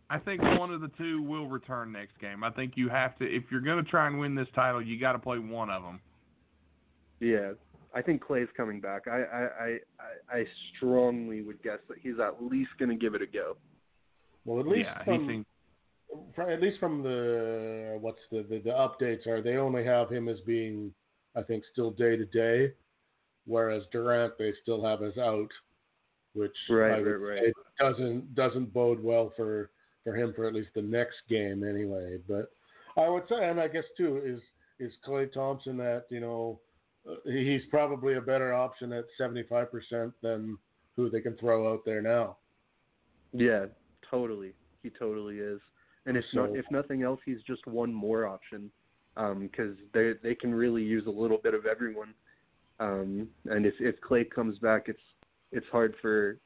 I 0.08 0.18
think 0.18 0.42
one 0.42 0.72
of 0.72 0.80
the 0.80 0.90
two 0.96 1.22
will 1.22 1.46
return 1.46 1.92
next 1.92 2.18
game. 2.18 2.42
I 2.42 2.50
think 2.50 2.72
you 2.76 2.88
have 2.88 3.16
to, 3.18 3.24
if 3.24 3.44
you're 3.50 3.60
going 3.60 3.82
to 3.82 3.90
try 3.90 4.06
and 4.06 4.18
win 4.18 4.34
this 4.34 4.48
title, 4.54 4.80
you 4.80 4.98
got 4.98 5.12
to 5.12 5.18
play 5.18 5.38
one 5.38 5.68
of 5.68 5.82
them. 5.82 6.00
Yeah, 7.20 7.52
I 7.94 8.02
think 8.02 8.24
Klay's 8.24 8.48
coming 8.56 8.80
back. 8.80 9.06
I 9.06 9.20
I 9.20 9.42
I, 9.60 10.38
I 10.38 10.44
strongly 10.76 11.42
would 11.42 11.62
guess 11.62 11.78
that 11.88 11.98
he's 12.02 12.18
at 12.18 12.42
least 12.42 12.70
going 12.78 12.88
to 12.88 12.96
give 12.96 13.14
it 13.14 13.22
a 13.22 13.26
go. 13.26 13.56
Well, 14.44 14.60
at 14.60 14.66
least 14.66 14.88
yeah, 14.88 15.04
from, 15.04 15.44
from- 16.34 16.50
at 16.50 16.60
least 16.60 16.78
from 16.80 17.02
the 17.02 17.98
what's 18.00 18.20
the, 18.30 18.42
the 18.48 18.58
the 18.58 18.70
updates 18.70 19.26
are 19.26 19.42
they 19.42 19.56
only 19.56 19.84
have 19.84 20.10
him 20.10 20.28
as 20.28 20.40
being 20.40 20.92
I 21.36 21.42
think 21.42 21.62
still 21.72 21.90
day 21.92 22.16
to 22.16 22.24
day, 22.26 22.72
whereas 23.46 23.84
Durant 23.92 24.36
they 24.38 24.52
still 24.62 24.84
have 24.84 25.02
as 25.02 25.16
out, 25.18 25.48
which 26.32 26.56
Right, 26.68 26.94
I 26.94 27.00
would 27.00 27.06
right, 27.06 27.42
right. 27.42 27.52
doesn't 27.78 28.34
doesn't 28.34 28.72
bode 28.72 29.02
well 29.02 29.32
for 29.36 29.70
for 30.02 30.16
him 30.16 30.32
for 30.34 30.46
at 30.46 30.54
least 30.54 30.70
the 30.74 30.82
next 30.82 31.16
game 31.28 31.62
anyway. 31.62 32.18
But 32.26 32.50
I 32.96 33.08
would 33.08 33.24
say, 33.28 33.48
and 33.48 33.60
I 33.60 33.68
guess 33.68 33.84
too 33.96 34.20
is 34.24 34.40
is 34.80 34.92
Klay 35.06 35.32
Thompson 35.32 35.76
that 35.76 36.06
you 36.10 36.20
know 36.20 36.58
uh, 37.08 37.14
he's 37.24 37.62
probably 37.70 38.14
a 38.14 38.20
better 38.20 38.52
option 38.52 38.92
at 38.92 39.04
seventy 39.16 39.44
five 39.44 39.70
percent 39.70 40.12
than 40.22 40.58
who 40.96 41.08
they 41.10 41.20
can 41.20 41.36
throw 41.36 41.72
out 41.72 41.84
there 41.84 42.02
now. 42.02 42.36
Yeah, 43.32 43.66
totally. 44.10 44.52
He 44.82 44.90
totally 44.90 45.38
is. 45.38 45.60
And 46.06 46.16
if 46.16 46.24
not, 46.32 46.56
if 46.56 46.64
nothing 46.70 47.02
else, 47.02 47.20
he's 47.24 47.42
just 47.46 47.66
one 47.66 47.92
more 47.92 48.26
option 48.26 48.70
because 49.14 49.76
they 49.92 50.12
they 50.22 50.34
can 50.34 50.54
really 50.54 50.82
use 50.82 51.06
a 51.06 51.10
little 51.10 51.38
bit 51.38 51.54
of 51.54 51.66
everyone. 51.66 52.14
Um, 52.78 53.28
and 53.46 53.66
if 53.66 53.74
if 53.80 53.96
Klay 54.00 54.28
comes 54.28 54.58
back, 54.58 54.84
it's 54.86 55.00
it's 55.52 55.66
hard 55.70 55.94
for 56.00 56.38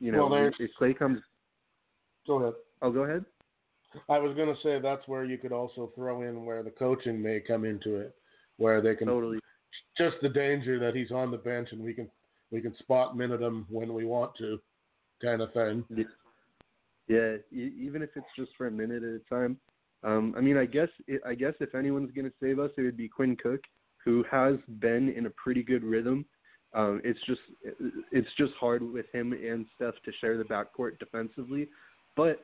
you 0.00 0.12
know 0.12 0.28
Well, 0.28 0.50
if 0.58 0.70
Klay 0.80 0.98
comes. 0.98 1.20
Go 2.26 2.42
ahead. 2.42 2.54
Oh, 2.82 2.90
go 2.90 3.04
ahead. 3.04 3.24
I 4.08 4.18
was 4.18 4.34
going 4.36 4.48
to 4.48 4.60
say 4.62 4.80
that's 4.80 5.06
where 5.06 5.24
you 5.24 5.38
could 5.38 5.52
also 5.52 5.92
throw 5.94 6.22
in 6.22 6.44
where 6.44 6.62
the 6.62 6.70
coaching 6.70 7.22
may 7.22 7.40
come 7.40 7.64
into 7.64 7.96
it, 7.96 8.14
where 8.58 8.80
they 8.80 8.94
can 8.94 9.06
Totally. 9.06 9.38
just 9.96 10.16
the 10.22 10.28
danger 10.28 10.78
that 10.78 10.94
he's 10.94 11.10
on 11.10 11.30
the 11.30 11.38
bench 11.38 11.68
and 11.72 11.82
we 11.82 11.94
can 11.94 12.10
we 12.50 12.60
can 12.60 12.74
spot 12.78 13.16
minute 13.16 13.40
him 13.40 13.66
when 13.70 13.92
we 13.94 14.04
want 14.04 14.32
to, 14.38 14.58
kind 15.22 15.40
of 15.40 15.52
thing. 15.52 15.84
Yeah, 17.08 17.36
even 17.52 18.02
if 18.02 18.10
it's 18.16 18.26
just 18.36 18.50
for 18.58 18.66
a 18.66 18.70
minute 18.70 19.02
at 19.02 19.20
a 19.20 19.20
time. 19.30 19.58
Um, 20.02 20.34
I 20.36 20.40
mean, 20.40 20.56
I 20.56 20.66
guess 20.66 20.88
I 21.24 21.34
guess 21.34 21.54
if 21.60 21.74
anyone's 21.74 22.10
going 22.12 22.26
to 22.26 22.36
save 22.40 22.58
us, 22.58 22.70
it 22.76 22.82
would 22.82 22.96
be 22.96 23.08
Quinn 23.08 23.36
Cook, 23.36 23.60
who 24.04 24.24
has 24.30 24.56
been 24.80 25.08
in 25.10 25.26
a 25.26 25.30
pretty 25.30 25.62
good 25.62 25.84
rhythm. 25.84 26.24
Um, 26.74 27.00
it's 27.04 27.18
just 27.26 27.40
it's 28.12 28.28
just 28.36 28.52
hard 28.60 28.82
with 28.82 29.06
him 29.12 29.32
and 29.32 29.66
Steph 29.76 29.94
to 30.04 30.12
share 30.20 30.36
the 30.36 30.44
backcourt 30.44 30.98
defensively, 30.98 31.68
but 32.16 32.40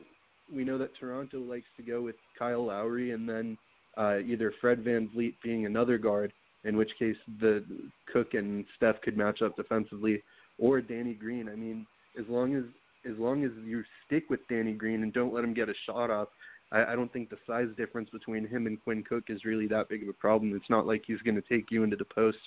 we 0.53 0.65
know 0.65 0.79
that 0.79 0.97
Toronto 0.99 1.41
likes 1.41 1.67
to 1.77 1.83
go 1.83 2.01
with 2.01 2.17
Kyle 2.39 2.67
Lowry 2.67 3.13
and 3.13 3.29
then 3.29 3.59
uh, 3.97 4.19
either 4.19 4.53
Fred 4.61 4.85
VanVleet 4.85 5.35
being 5.43 5.67
another 5.67 5.99
guard, 5.99 6.33
in 6.65 6.77
which 6.77 6.91
case 6.99 7.17
the 7.41 7.65
Cook 8.13 8.35
and 8.35 8.65
Steph 8.77 9.01
could 9.03 9.17
match 9.17 9.43
up 9.43 9.57
defensively, 9.57 10.23
or 10.59 10.81
Danny 10.81 11.15
Green. 11.15 11.49
I 11.49 11.55
mean, 11.55 11.87
as 12.19 12.25
long 12.29 12.55
as 12.55 12.65
as 13.11 13.19
long 13.19 13.45
as 13.45 13.51
you 13.65 13.83
stick 14.07 14.25
with 14.31 14.41
Danny 14.49 14.73
Green 14.73 15.03
and 15.03 15.13
don't 15.13 15.35
let 15.35 15.45
him 15.45 15.55
get 15.55 15.69
a 15.69 15.75
shot 15.87 16.11
off, 16.11 16.29
I, 16.71 16.93
I 16.93 16.97
don't 16.97 17.13
think 17.13 17.31
the 17.31 17.39
size 17.47 17.69
difference 17.77 18.11
between 18.11 18.47
him 18.47 18.67
and 18.67 18.83
Quinn 18.83 19.05
Cook 19.07 19.25
is 19.29 19.45
really 19.45 19.67
that 19.69 19.89
big 19.89 20.03
of 20.03 20.09
a 20.09 20.13
problem. 20.15 20.55
It's 20.57 20.71
not 20.71 20.87
like 20.87 21.03
he's 21.07 21.21
going 21.21 21.35
to 21.35 21.43
take 21.43 21.71
you 21.71 21.85
into 21.85 21.97
the 21.97 22.05
post 22.05 22.39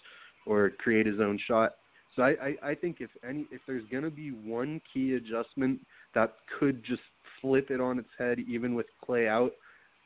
or 0.46 0.72
create 0.72 1.06
his 1.06 1.20
own 1.20 1.40
shot. 1.48 1.76
So 2.16 2.24
I, 2.24 2.30
I, 2.30 2.70
I 2.70 2.76
think 2.76 2.98
if 3.00 3.10
any 3.28 3.46
if 3.52 3.62
there's 3.68 3.84
going 3.92 4.04
to 4.04 4.10
be 4.10 4.30
one 4.30 4.82
key 4.94 5.16
adjustment 5.16 5.82
that 6.14 6.36
could 6.60 6.84
just 6.84 7.02
flip 7.42 7.70
it 7.70 7.82
on 7.82 8.00
its 8.00 8.10
head, 8.18 8.40
even 8.48 8.74
with 8.74 8.86
Klay 9.08 9.28
out, 9.28 9.52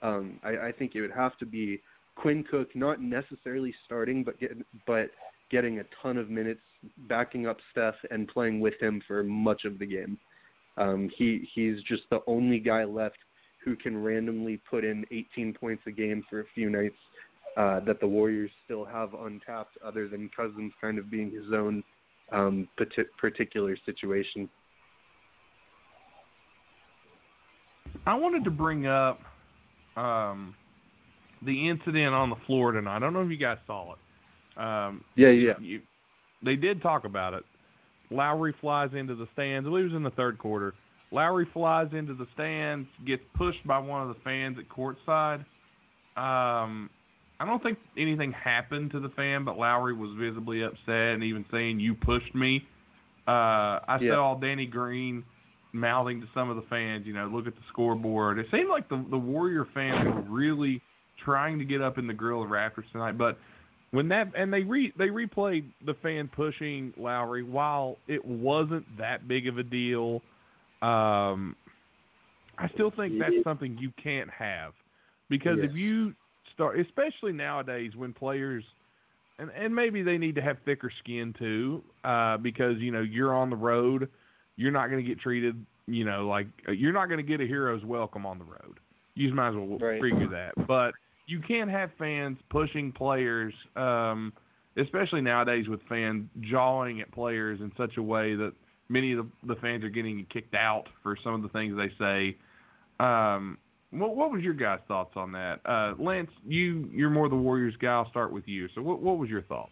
um, 0.01 0.39
I, 0.43 0.67
I 0.67 0.71
think 0.71 0.95
it 0.95 1.01
would 1.01 1.11
have 1.11 1.37
to 1.37 1.45
be 1.45 1.81
Quinn 2.15 2.43
Cook, 2.49 2.75
not 2.75 3.01
necessarily 3.01 3.73
starting, 3.85 4.23
but 4.23 4.39
get, 4.39 4.51
but 4.87 5.09
getting 5.51 5.79
a 5.79 5.83
ton 6.01 6.17
of 6.17 6.29
minutes, 6.29 6.61
backing 7.07 7.47
up 7.47 7.57
Steph, 7.71 7.95
and 8.11 8.27
playing 8.27 8.59
with 8.59 8.73
him 8.81 9.01
for 9.07 9.23
much 9.23 9.65
of 9.65 9.79
the 9.79 9.85
game. 9.85 10.17
Um, 10.77 11.09
he 11.17 11.49
he's 11.53 11.81
just 11.83 12.03
the 12.09 12.19
only 12.27 12.59
guy 12.59 12.83
left 12.83 13.17
who 13.63 13.75
can 13.75 14.01
randomly 14.01 14.61
put 14.69 14.85
in 14.85 15.05
18 15.11 15.53
points 15.53 15.83
a 15.85 15.91
game 15.91 16.23
for 16.29 16.39
a 16.41 16.45
few 16.55 16.69
nights 16.69 16.95
uh, 17.57 17.79
that 17.81 17.99
the 17.99 18.07
Warriors 18.07 18.51
still 18.63 18.85
have 18.85 19.13
untapped, 19.13 19.77
other 19.83 20.07
than 20.07 20.29
Cousins 20.35 20.71
kind 20.79 20.97
of 20.97 21.11
being 21.11 21.31
his 21.31 21.51
own 21.53 21.83
um, 22.31 22.67
parti- 22.77 23.09
particular 23.17 23.75
situation. 23.85 24.49
I 28.05 28.15
wanted 28.15 28.43
to 28.45 28.51
bring 28.51 28.87
up 28.87 29.19
um, 29.97 30.55
the 31.45 31.69
incident 31.69 32.13
on 32.13 32.29
the 32.29 32.35
floor 32.47 32.71
tonight. 32.71 32.95
I 32.95 32.99
don't 32.99 33.13
know 33.13 33.21
if 33.21 33.29
you 33.29 33.37
guys 33.37 33.57
saw 33.67 33.93
it. 33.93 34.59
Um, 34.59 35.03
Yeah, 35.15 35.29
yeah, 35.29 35.53
you, 35.59 35.81
they 36.43 36.55
did 36.55 36.81
talk 36.81 37.05
about 37.05 37.33
it. 37.33 37.43
Lowry 38.11 38.53
flies 38.59 38.89
into 38.93 39.15
the 39.15 39.27
stands. 39.33 39.67
I 39.67 39.69
believe 39.69 39.85
it 39.85 39.89
was 39.89 39.97
in 39.97 40.03
the 40.03 40.11
third 40.11 40.37
quarter. 40.37 40.73
Lowry 41.11 41.47
flies 41.53 41.87
into 41.93 42.13
the 42.13 42.27
stands, 42.33 42.87
gets 43.05 43.23
pushed 43.35 43.65
by 43.65 43.79
one 43.79 44.01
of 44.01 44.09
the 44.09 44.21
fans 44.23 44.57
at 44.59 44.69
courtside. 44.69 45.39
Um, 46.17 46.89
I 47.39 47.45
don't 47.45 47.63
think 47.63 47.77
anything 47.97 48.31
happened 48.31 48.91
to 48.91 48.99
the 48.99 49.09
fan, 49.09 49.45
but 49.45 49.57
Lowry 49.57 49.93
was 49.93 50.11
visibly 50.19 50.63
upset 50.63 51.13
and 51.13 51.23
even 51.23 51.45
saying, 51.51 51.79
"You 51.79 51.95
pushed 51.95 52.35
me." 52.35 52.67
Uh, 53.27 53.79
I 53.87 53.97
Yeah. 54.01 54.15
saw 54.15 54.35
Danny 54.35 54.65
Green 54.65 55.23
mouthing 55.71 56.19
to 56.19 56.27
some 56.33 56.49
of 56.49 56.55
the 56.55 56.63
fans, 56.63 57.05
you 57.05 57.13
know, 57.13 57.27
look 57.27 57.47
at 57.47 57.55
the 57.55 57.61
scoreboard. 57.69 58.39
It 58.39 58.49
seemed 58.51 58.69
like 58.69 58.89
the 58.89 58.97
the 59.09 59.17
Warrior 59.17 59.65
fans 59.65 60.03
were 60.05 60.21
really 60.21 60.81
trying 61.17 61.59
to 61.59 61.65
get 61.65 61.81
up 61.81 61.97
in 61.97 62.07
the 62.07 62.13
grill 62.13 62.41
of 62.43 62.49
Raptors 62.49 62.89
tonight, 62.91 63.17
but 63.17 63.37
when 63.91 64.07
that 64.09 64.31
and 64.35 64.53
they 64.53 64.61
re 64.61 64.93
they 64.97 65.07
replayed 65.07 65.63
the 65.85 65.93
fan 65.95 66.27
pushing 66.27 66.93
Lowry 66.97 67.43
while 67.43 67.97
it 68.07 68.23
wasn't 68.23 68.85
that 68.97 69.27
big 69.27 69.47
of 69.47 69.57
a 69.57 69.63
deal. 69.63 70.21
Um, 70.81 71.55
I 72.57 72.67
still 72.73 72.91
think 72.91 73.17
that's 73.19 73.35
something 73.43 73.77
you 73.79 73.91
can't 74.01 74.29
have 74.29 74.73
because 75.29 75.57
Yes. 75.61 75.69
if 75.71 75.75
you 75.77 76.13
start, 76.53 76.79
especially 76.79 77.31
nowadays 77.31 77.95
when 77.95 78.13
players 78.13 78.63
and 79.39 79.49
and 79.51 79.73
maybe 79.73 80.03
they 80.03 80.17
need 80.17 80.35
to 80.35 80.41
have 80.41 80.57
thicker 80.65 80.91
skin 80.99 81.33
too, 81.37 81.81
uh, 82.03 82.37
because 82.37 82.77
you 82.79 82.91
know 82.91 83.01
you're 83.01 83.33
on 83.33 83.49
the 83.49 83.55
road, 83.55 84.09
you're 84.57 84.71
not 84.71 84.89
going 84.89 85.03
to 85.03 85.07
get 85.07 85.19
treated, 85.19 85.65
you 85.87 86.03
know, 86.05 86.27
like 86.27 86.47
you're 86.67 86.93
not 86.93 87.07
going 87.07 87.17
to 87.17 87.23
get 87.23 87.41
a 87.41 87.47
hero's 87.47 87.83
welcome 87.85 88.25
on 88.25 88.37
the 88.37 88.45
road. 88.45 88.79
You 89.15 89.33
might 89.33 89.49
as 89.49 89.55
well 89.55 89.79
Right. 89.79 90.01
figure 90.01 90.27
that. 90.29 90.53
But 90.67 90.93
you 91.29 91.41
can't 91.41 91.69
have 91.69 91.91
fans 91.97 92.37
pushing 92.49 92.91
players, 92.91 93.53
um, 93.75 94.33
especially 94.77 95.21
nowadays 95.21 95.67
with 95.67 95.79
fans 95.87 96.27
jawing 96.41 97.01
at 97.01 97.11
players 97.11 97.59
in 97.61 97.71
such 97.77 97.97
a 97.97 98.03
way 98.03 98.35
that 98.35 98.53
many 98.89 99.13
of 99.13 99.25
the, 99.25 99.53
the 99.53 99.59
fans 99.61 99.83
are 99.83 99.89
getting 99.89 100.25
kicked 100.31 100.55
out 100.55 100.85
for 101.03 101.15
some 101.23 101.33
of 101.33 101.41
the 101.41 101.49
things 101.49 101.77
they 101.77 101.91
say. 101.99 102.37
Um, 102.99 103.57
what, 103.91 104.15
what 104.15 104.31
was 104.31 104.41
your 104.41 104.53
guys' 104.53 104.79
thoughts 104.87 105.13
on 105.15 105.31
that? 105.33 105.59
Uh, 105.65 105.93
Lance, 106.01 106.29
you 106.45 106.89
you're 106.91 107.09
more 107.09 107.29
the 107.29 107.35
Warriors 107.35 107.75
guy. 107.81 107.89
I'll 107.89 108.09
start 108.09 108.31
with 108.31 108.47
you. 108.47 108.67
So 108.75 108.81
what 108.81 109.01
what 109.01 109.17
was 109.17 109.29
your 109.29 109.41
thoughts? 109.43 109.71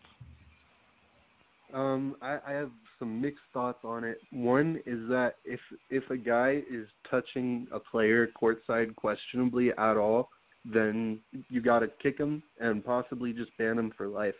Um, 1.73 2.15
I, 2.21 2.37
I 2.47 2.51
have 2.53 2.71
some 2.97 3.21
mixed 3.21 3.43
thoughts 3.53 3.79
on 3.83 4.03
it. 4.03 4.17
One 4.31 4.79
is 4.85 5.07
that 5.09 5.35
if 5.45 5.59
if 5.89 6.09
a 6.09 6.17
guy 6.17 6.63
is 6.71 6.87
touching 7.09 7.67
a 7.71 7.79
player 7.79 8.29
courtside 8.41 8.95
questionably 8.95 9.71
at 9.71 9.97
all, 9.97 10.29
then 10.73 11.19
you 11.49 11.61
got 11.61 11.79
to 11.79 11.87
kick 12.01 12.17
him 12.17 12.43
and 12.59 12.83
possibly 12.83 13.33
just 13.33 13.51
ban 13.57 13.77
him 13.77 13.91
for 13.97 14.07
life. 14.07 14.35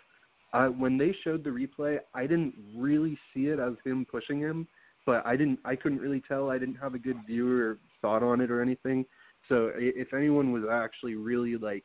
Uh, 0.54 0.68
when 0.68 0.98
they 0.98 1.16
showed 1.24 1.44
the 1.44 1.50
replay, 1.50 2.00
I 2.14 2.22
didn't 2.22 2.54
really 2.76 3.18
see 3.34 3.48
it 3.48 3.60
as 3.60 3.74
him 3.86 4.06
pushing 4.10 4.40
him, 4.40 4.68
but 5.06 5.26
I 5.26 5.36
didn't. 5.36 5.60
I 5.66 5.76
couldn't 5.76 6.00
really 6.00 6.22
tell. 6.28 6.50
I 6.50 6.58
didn't 6.58 6.76
have 6.76 6.96
a 6.96 7.00
good 7.00 7.18
view 7.26 7.60
or 7.60 7.78
thought 8.02 8.24
on 8.24 8.42
it 8.42 8.52
or 8.52 8.62
anything. 8.62 9.06
So 9.50 9.72
if 9.76 10.14
anyone 10.14 10.52
was 10.52 10.64
actually 10.70 11.16
really 11.16 11.58
like 11.58 11.84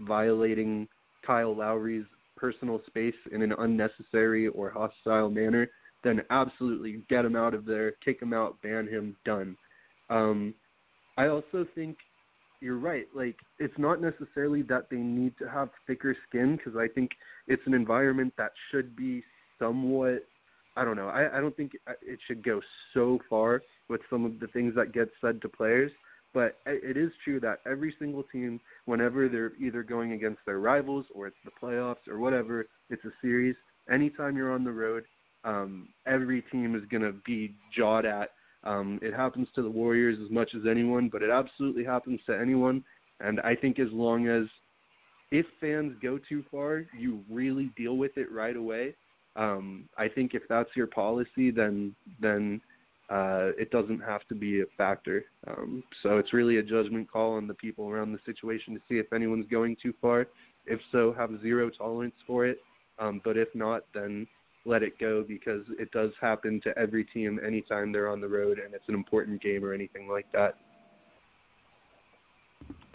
violating 0.00 0.88
Kyle 1.24 1.54
Lowry's 1.54 2.04
personal 2.36 2.80
space 2.86 3.14
in 3.32 3.42
an 3.42 3.54
unnecessary 3.58 4.48
or 4.48 4.70
hostile 4.70 5.30
manner, 5.30 5.68
then 6.02 6.22
absolutely 6.30 7.02
get 7.08 7.24
him 7.24 7.36
out 7.36 7.54
of 7.54 7.64
there, 7.64 7.92
kick 8.04 8.20
him 8.20 8.32
out, 8.32 8.60
ban 8.62 8.86
him, 8.86 9.16
done. 9.24 9.56
Um, 10.10 10.54
I 11.16 11.28
also 11.28 11.66
think 11.74 11.96
you're 12.60 12.78
right. 12.78 13.06
Like, 13.14 13.36
it's 13.58 13.78
not 13.78 14.00
necessarily 14.00 14.62
that 14.62 14.88
they 14.90 14.96
need 14.96 15.34
to 15.38 15.48
have 15.48 15.70
thicker 15.86 16.16
skin 16.28 16.56
because 16.56 16.78
I 16.78 16.88
think 16.88 17.10
it's 17.46 17.62
an 17.66 17.74
environment 17.74 18.32
that 18.38 18.52
should 18.70 18.96
be 18.96 19.22
somewhat. 19.58 20.24
I 20.76 20.84
don't 20.84 20.96
know. 20.96 21.08
I, 21.08 21.38
I 21.38 21.40
don't 21.40 21.56
think 21.56 21.72
it 21.86 22.18
should 22.26 22.42
go 22.42 22.60
so 22.92 23.18
far 23.30 23.62
with 23.88 24.00
some 24.10 24.24
of 24.24 24.40
the 24.40 24.48
things 24.48 24.74
that 24.76 24.92
get 24.92 25.08
said 25.20 25.40
to 25.42 25.48
players. 25.48 25.92
But 26.32 26.56
it 26.66 26.96
is 26.96 27.12
true 27.22 27.38
that 27.40 27.60
every 27.64 27.94
single 27.96 28.24
team, 28.24 28.60
whenever 28.86 29.28
they're 29.28 29.52
either 29.60 29.84
going 29.84 30.12
against 30.12 30.40
their 30.44 30.58
rivals 30.58 31.06
or 31.14 31.28
it's 31.28 31.36
the 31.44 31.52
playoffs 31.62 32.08
or 32.08 32.18
whatever, 32.18 32.66
it's 32.90 33.04
a 33.04 33.12
series. 33.22 33.54
Anytime 33.88 34.36
you're 34.36 34.52
on 34.52 34.64
the 34.64 34.72
road, 34.72 35.04
um, 35.44 35.88
every 36.06 36.42
team 36.50 36.74
is 36.74 36.82
going 36.90 37.04
to 37.04 37.14
be 37.24 37.54
jawed 37.76 38.04
at. 38.04 38.30
Um, 38.64 38.98
it 39.02 39.14
happens 39.14 39.48
to 39.54 39.62
the 39.62 39.70
Warriors 39.70 40.18
as 40.24 40.30
much 40.30 40.50
as 40.54 40.62
anyone, 40.68 41.08
but 41.10 41.22
it 41.22 41.30
absolutely 41.30 41.84
happens 41.84 42.20
to 42.26 42.38
anyone. 42.38 42.82
And 43.20 43.40
I 43.40 43.54
think 43.54 43.78
as 43.78 43.88
long 43.92 44.28
as 44.28 44.44
if 45.30 45.46
fans 45.60 45.94
go 46.02 46.18
too 46.18 46.44
far, 46.50 46.84
you 46.98 47.20
really 47.30 47.70
deal 47.76 47.96
with 47.96 48.16
it 48.16 48.30
right 48.32 48.56
away. 48.56 48.94
Um, 49.36 49.88
I 49.98 50.08
think 50.08 50.34
if 50.34 50.42
that's 50.48 50.70
your 50.76 50.86
policy, 50.86 51.50
then 51.50 51.94
then 52.20 52.60
uh, 53.10 53.50
it 53.58 53.70
doesn't 53.70 54.00
have 54.00 54.26
to 54.28 54.34
be 54.34 54.60
a 54.60 54.64
factor. 54.78 55.24
Um, 55.46 55.82
so 56.02 56.18
it's 56.18 56.32
really 56.32 56.58
a 56.58 56.62
judgment 56.62 57.10
call 57.10 57.34
on 57.34 57.46
the 57.46 57.54
people 57.54 57.88
around 57.88 58.12
the 58.12 58.18
situation 58.24 58.74
to 58.74 58.80
see 58.88 58.98
if 58.98 59.12
anyone's 59.12 59.48
going 59.50 59.76
too 59.82 59.92
far. 60.00 60.26
If 60.66 60.80
so, 60.90 61.12
have 61.18 61.30
zero 61.42 61.68
tolerance 61.68 62.14
for 62.26 62.46
it. 62.46 62.60
Um, 62.98 63.20
but 63.24 63.36
if 63.36 63.48
not, 63.54 63.84
then 63.92 64.26
let 64.64 64.82
it 64.82 64.98
go 64.98 65.24
because 65.26 65.62
it 65.78 65.90
does 65.90 66.10
happen 66.20 66.60
to 66.62 66.76
every 66.78 67.04
team 67.04 67.38
anytime 67.46 67.92
they're 67.92 68.08
on 68.08 68.20
the 68.20 68.28
road 68.28 68.58
and 68.58 68.74
it's 68.74 68.88
an 68.88 68.94
important 68.94 69.42
game 69.42 69.64
or 69.64 69.72
anything 69.72 70.08
like 70.08 70.26
that. 70.32 70.54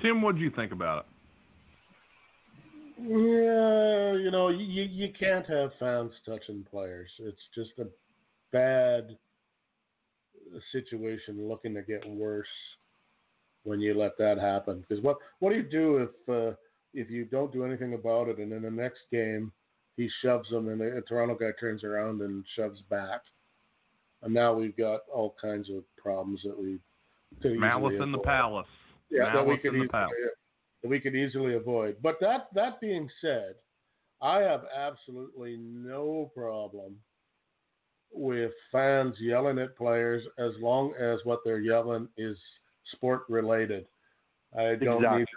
Tim, 0.02 0.22
what 0.22 0.36
do 0.36 0.42
you 0.42 0.50
think 0.50 0.72
about 0.72 1.00
it? 1.00 1.06
Yeah, 3.02 4.14
you 4.14 4.30
know, 4.30 4.50
you 4.50 4.84
you 4.84 5.14
can't 5.18 5.46
have 5.48 5.72
fans 5.80 6.12
touching 6.26 6.66
players. 6.70 7.10
It's 7.20 7.40
just 7.56 7.72
a 7.80 7.88
bad 8.52 9.16
situation 10.72 11.48
looking 11.48 11.74
to 11.76 11.82
get 11.82 12.08
worse 12.10 12.48
when 13.64 13.80
you 13.80 13.94
let 13.94 14.18
that 14.18 14.38
happen. 14.38 14.84
Because 14.88 15.02
what 15.04 15.18
what 15.40 15.52
do 15.52 15.56
you 15.56 15.64
do 15.64 15.98
if 15.98 16.30
uh, 16.30 16.56
if 16.94 17.10
you 17.10 17.24
don't 17.24 17.54
do 17.54 17.64
anything 17.64 17.94
about 17.94 18.28
it, 18.28 18.38
and 18.38 18.52
in 18.52 18.64
the 18.64 18.72
next 18.72 19.02
game 19.12 19.52
he 20.00 20.10
shoves 20.22 20.50
them, 20.50 20.70
and 20.70 20.80
the 20.80 21.04
Toronto 21.08 21.36
guy 21.36 21.52
turns 21.60 21.84
around 21.84 22.22
and 22.22 22.46
shoves 22.56 22.80
back, 22.90 23.22
and 24.24 24.34
now 24.34 24.54
we've 24.54 24.78
got 24.78 25.02
all 25.14 25.36
kinds 25.42 25.70
of 25.70 25.84
problems 25.98 26.40
that 26.46 26.58
we 26.58 26.80
could 27.42 27.60
malice 27.60 27.96
in 28.02 28.14
the 28.14 28.20
palace. 28.20 28.66
Yeah, 29.10 29.24
malice 29.24 29.36
that 29.36 29.46
we 29.48 29.58
could 29.58 29.74
in 29.74 29.80
the 29.80 29.86
easily, 29.86 29.88
palace. 29.90 30.14
that 30.82 30.90
we 30.90 31.00
could 31.02 31.16
easily 31.16 31.56
avoid. 31.56 31.98
But 32.02 32.16
that 32.22 32.48
that 32.56 32.80
being 32.80 33.10
said, 33.20 33.56
I 34.22 34.40
have 34.40 34.64
absolutely 34.74 35.58
no 35.58 36.32
problem 36.34 36.96
with 38.12 38.52
fans 38.72 39.16
yelling 39.20 39.60
at 39.60 39.78
players 39.78 40.24
as 40.38 40.54
long 40.62 40.94
as 40.96 41.20
what 41.26 41.40
they're 41.44 41.60
yelling 41.60 42.08
is 42.18 42.38
sport 42.94 43.24
related. 43.28 43.86
I 44.58 44.76
don't 44.76 45.04
Exactly. 45.04 45.20
need 45.20 45.28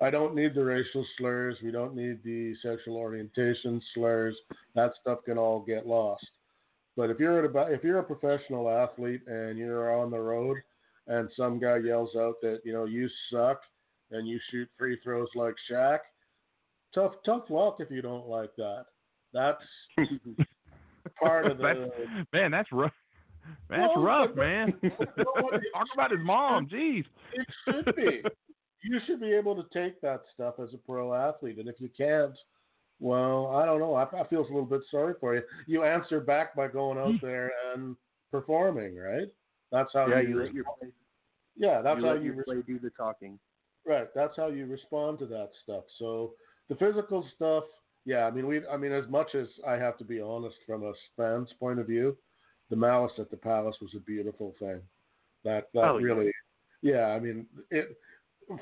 I 0.00 0.10
don't 0.10 0.34
need 0.34 0.54
the 0.54 0.64
racial 0.64 1.06
slurs. 1.16 1.56
We 1.62 1.70
don't 1.70 1.94
need 1.96 2.22
the 2.22 2.54
sexual 2.62 2.96
orientation 2.96 3.80
slurs. 3.94 4.36
That 4.74 4.92
stuff 5.00 5.20
can 5.24 5.38
all 5.38 5.60
get 5.60 5.86
lost. 5.86 6.26
But 6.96 7.10
if 7.10 7.18
you're 7.18 7.38
at 7.38 7.44
about 7.44 7.72
if 7.72 7.82
you're 7.84 7.98
a 7.98 8.04
professional 8.04 8.68
athlete 8.70 9.22
and 9.26 9.58
you're 9.58 9.94
on 9.98 10.10
the 10.10 10.18
road 10.18 10.58
and 11.06 11.30
some 11.36 11.58
guy 11.58 11.78
yells 11.78 12.10
out 12.16 12.34
that 12.42 12.60
you 12.64 12.72
know 12.72 12.84
you 12.84 13.08
suck 13.30 13.60
and 14.10 14.26
you 14.28 14.38
shoot 14.50 14.68
free 14.78 14.98
throws 15.02 15.28
like 15.34 15.54
Shaq, 15.70 15.98
tough 16.94 17.12
tough 17.24 17.44
luck 17.50 17.76
if 17.80 17.90
you 17.90 18.02
don't 18.02 18.26
like 18.28 18.54
that. 18.56 18.86
That's 19.32 19.62
part 21.22 21.46
of 21.46 21.58
the 21.58 21.62
That's- 21.62 22.26
man, 22.32 22.50
that's 22.50 22.70
rough. 22.72 22.92
That's 23.70 23.80
Well, 23.94 24.02
rough, 24.04 24.34
man. 24.34 24.74
but- 24.82 25.16
but 25.16 25.26
what- 25.42 25.52
Talk 25.74 25.86
about 25.94 26.10
his 26.10 26.20
mom. 26.22 26.66
Jeez. 26.66 27.04
It 27.32 27.46
should 27.64 27.94
be. 27.96 28.22
You 28.86 29.00
should 29.06 29.20
be 29.20 29.32
able 29.32 29.56
to 29.56 29.64
take 29.72 30.00
that 30.00 30.22
stuff 30.34 30.54
as 30.62 30.72
a 30.74 30.78
pro 30.78 31.14
athlete, 31.14 31.58
and 31.58 31.68
if 31.68 31.80
you 31.80 31.88
can't, 31.96 32.36
well, 33.00 33.48
I 33.54 33.66
don't 33.66 33.80
know. 33.80 33.94
I, 33.94 34.04
I 34.04 34.26
feel 34.28 34.40
a 34.40 34.42
little 34.42 34.64
bit 34.64 34.82
sorry 34.90 35.14
for 35.20 35.34
you. 35.34 35.42
You 35.66 35.84
answer 35.84 36.20
back 36.20 36.54
by 36.54 36.68
going 36.68 36.98
out 36.98 37.20
hmm. 37.20 37.26
there 37.26 37.52
and 37.74 37.96
performing, 38.30 38.96
right? 38.96 39.28
That's 39.72 39.90
how 39.92 40.06
yeah, 40.06 40.20
you. 40.20 40.28
you 40.28 40.42
let 40.42 40.54
your 40.54 40.64
play, 40.78 40.88
yeah, 41.56 41.82
that's 41.82 42.00
you 42.00 42.06
how 42.06 42.12
let 42.12 42.22
you. 42.22 42.34
your 42.34 42.44
play 42.44 42.62
do 42.66 42.78
the 42.78 42.90
talking. 42.90 43.38
Right, 43.86 44.08
that's 44.14 44.36
how 44.36 44.48
you 44.48 44.66
respond 44.66 45.18
to 45.20 45.26
that 45.26 45.50
stuff. 45.62 45.84
So 45.98 46.32
the 46.68 46.74
physical 46.76 47.26
stuff, 47.34 47.64
yeah, 48.04 48.24
I 48.24 48.30
mean, 48.30 48.46
we, 48.46 48.66
I 48.66 48.76
mean, 48.76 48.92
as 48.92 49.08
much 49.08 49.34
as 49.34 49.46
I 49.66 49.74
have 49.74 49.96
to 49.98 50.04
be 50.04 50.20
honest 50.20 50.56
from 50.66 50.84
a 50.84 50.92
fan's 51.16 51.50
point 51.60 51.78
of 51.78 51.86
view, 51.86 52.16
the 52.70 52.76
malice 52.76 53.12
at 53.18 53.30
the 53.30 53.36
palace 53.36 53.76
was 53.80 53.92
a 53.96 54.00
beautiful 54.00 54.54
thing. 54.58 54.80
That 55.44 55.68
that 55.74 55.84
Oh, 55.84 55.98
yeah. 55.98 56.04
really, 56.04 56.32
yeah, 56.82 57.06
I 57.08 57.20
mean, 57.20 57.46
it 57.70 57.96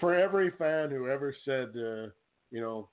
for 0.00 0.14
every 0.14 0.50
fan 0.58 0.90
who 0.90 1.08
ever 1.08 1.34
said, 1.44 1.70
uh, 1.76 2.10
you 2.50 2.60
know, 2.60 2.88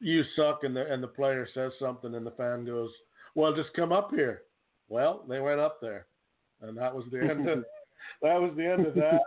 you 0.00 0.22
suck, 0.36 0.64
and 0.64 0.76
the 0.76 0.92
and 0.92 1.02
the 1.02 1.08
player 1.08 1.48
says 1.54 1.72
something, 1.78 2.14
and 2.14 2.26
the 2.26 2.32
fan 2.32 2.64
goes, 2.64 2.90
well, 3.34 3.54
just 3.54 3.72
come 3.74 3.92
up 3.92 4.10
here. 4.10 4.42
Well, 4.88 5.24
they 5.28 5.40
went 5.40 5.60
up 5.60 5.80
there, 5.80 6.06
and 6.60 6.76
that 6.76 6.94
was 6.94 7.04
the 7.10 7.20
end 7.20 7.48
of 7.48 7.64
that 8.22 8.40
was 8.40 8.52
the 8.56 8.66
end 8.66 8.86
of 8.86 8.94
that. 8.94 9.20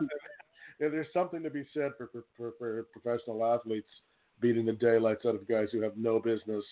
There's 0.80 1.08
something 1.12 1.42
to 1.42 1.50
be 1.50 1.66
said 1.74 1.92
for, 1.98 2.08
for, 2.12 2.24
for, 2.38 2.54
for 2.60 2.84
professional 2.94 3.44
athletes 3.44 3.90
beating 4.40 4.66
the 4.66 4.74
daylights 4.74 5.26
out 5.26 5.34
of 5.34 5.48
guys 5.48 5.70
who 5.72 5.82
have 5.82 5.98
no 5.98 6.20
business 6.20 6.64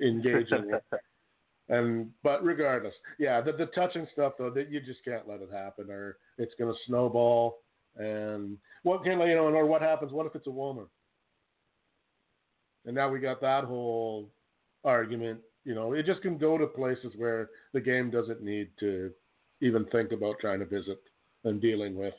engaging. 0.00 0.70
with. 0.70 0.82
and 1.68 2.10
but 2.22 2.42
regardless, 2.42 2.94
yeah, 3.18 3.40
the, 3.40 3.52
the 3.52 3.66
touching 3.66 4.06
stuff 4.12 4.34
though, 4.38 4.50
that 4.50 4.70
you 4.70 4.80
just 4.80 5.04
can't 5.04 5.28
let 5.28 5.42
it 5.42 5.50
happen, 5.52 5.90
or 5.90 6.16
it's 6.38 6.54
going 6.58 6.72
to 6.72 6.78
snowball. 6.86 7.58
And 7.96 8.56
what 8.82 9.04
can 9.04 9.20
you 9.20 9.34
know, 9.34 9.46
or 9.46 9.66
what 9.66 9.82
happens? 9.82 10.12
What 10.12 10.26
if 10.26 10.34
it's 10.34 10.46
a 10.46 10.50
woman? 10.50 10.86
And 12.84 12.94
now 12.94 13.08
we 13.10 13.20
got 13.20 13.40
that 13.40 13.64
whole 13.64 14.30
argument. 14.84 15.40
You 15.64 15.74
know, 15.74 15.92
it 15.92 16.06
just 16.06 16.22
can 16.22 16.38
go 16.38 16.58
to 16.58 16.66
places 16.66 17.12
where 17.16 17.50
the 17.72 17.80
game 17.80 18.10
doesn't 18.10 18.42
need 18.42 18.68
to 18.80 19.12
even 19.60 19.84
think 19.86 20.12
about 20.12 20.40
trying 20.40 20.58
to 20.58 20.66
visit 20.66 21.00
and 21.44 21.60
dealing 21.60 21.96
with. 21.96 22.14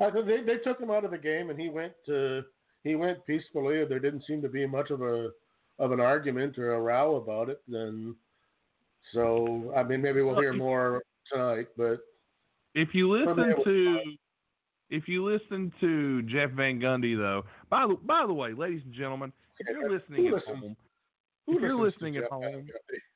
I 0.00 0.10
think 0.10 0.26
they 0.26 0.42
they 0.42 0.58
took 0.58 0.80
him 0.80 0.90
out 0.90 1.04
of 1.04 1.10
the 1.10 1.18
game, 1.18 1.50
and 1.50 1.58
he 1.58 1.68
went 1.68 1.92
to 2.06 2.42
he 2.84 2.94
went 2.94 3.24
peacefully. 3.26 3.84
There 3.84 3.98
didn't 3.98 4.24
seem 4.26 4.42
to 4.42 4.48
be 4.48 4.66
much 4.66 4.90
of 4.90 5.02
a 5.02 5.30
of 5.78 5.92
an 5.92 6.00
argument 6.00 6.58
or 6.58 6.74
a 6.74 6.80
row 6.80 7.16
about 7.16 7.48
it. 7.48 7.60
Then, 7.66 8.14
so 9.12 9.72
I 9.76 9.82
mean, 9.82 10.02
maybe 10.02 10.22
we'll 10.22 10.40
hear 10.40 10.52
more 10.52 11.02
tonight. 11.32 11.68
But 11.76 12.00
If 12.74 12.94
you 12.94 13.10
listen 13.10 13.36
to 13.36 14.00
if 14.94 15.08
you 15.08 15.24
listen 15.24 15.72
to 15.80 16.22
Jeff 16.22 16.50
Van 16.52 16.80
Gundy 16.80 17.16
though, 17.16 17.44
by 17.70 17.86
the 17.86 17.94
by 17.94 18.24
the 18.26 18.32
way, 18.34 18.52
ladies 18.52 18.82
and 18.84 18.94
gentlemen, 18.94 19.32
if 19.58 19.66
you're 19.68 19.90
listening 19.90 20.26
at 20.28 20.42
home 20.44 20.76
if 21.46 21.60
you're 21.60 21.76
listening 21.76 22.16
at 22.16 22.24
home, 22.30 22.66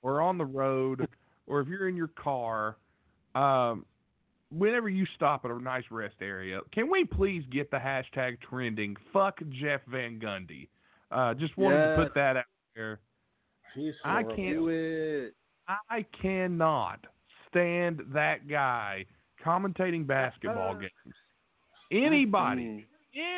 or 0.03 0.21
on 0.21 0.37
the 0.39 0.45
road 0.45 1.09
or 1.47 1.61
if 1.61 1.69
you're 1.69 1.89
in 1.89 1.97
your 1.97 2.09
car, 2.09 2.77
um, 3.35 3.87
whenever 4.51 4.89
you 4.89 5.07
stop 5.17 5.45
at 5.45 5.51
a 5.51 5.59
nice 5.63 5.85
rest 5.91 6.17
area, 6.21 6.61
can 6.73 6.91
we 6.91 7.05
please 7.05 7.43
get 7.51 7.71
the 7.71 7.77
hashtag 7.79 8.39
trending? 8.41 8.97
Fuck 9.13 9.39
Jeff 9.51 9.81
Van 9.91 10.19
Gundy. 10.21 10.69
Uh, 11.11 11.33
just 11.35 11.57
wanted 11.57 11.77
to 11.97 12.03
put 12.05 12.15
that 12.15 12.37
out 12.37 12.45
there. 12.75 13.01
I 14.05 14.23
can't- 14.37 14.59
Do 14.59 14.69
it. 14.69 15.35
I 15.91 16.05
cannot 16.23 17.07
stand 17.49 18.01
that 18.13 18.47
guy 18.49 19.05
commentating 19.45 20.07
basketball 20.07 20.75
games. 20.81 21.15
Anybody, 21.91 22.63
Mm. 22.63 22.85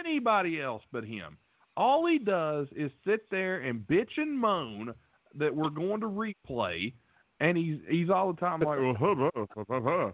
anybody 0.01 0.61
else 0.61 0.82
but 0.92 1.05
him. 1.05 1.36
All 1.76 2.07
he 2.07 2.18
does 2.18 2.66
is 2.72 2.90
sit 3.07 3.28
there 3.30 3.61
and 3.61 3.80
bitch 3.86 4.18
and 4.18 4.38
moan 4.38 4.92
that 5.36 5.55
we're 5.55 5.70
going 5.70 6.01
to 6.01 6.09
replay, 6.09 6.92
and 7.38 7.57
he's 7.57 7.78
he's 7.88 8.11
all 8.11 8.32
the 8.32 8.40
time 8.40 8.61
like, 8.61 8.78
well, 8.80 8.94
huh, 8.98 9.30
huh, 9.34 9.64
huh, 9.68 9.80
huh. 9.82 10.11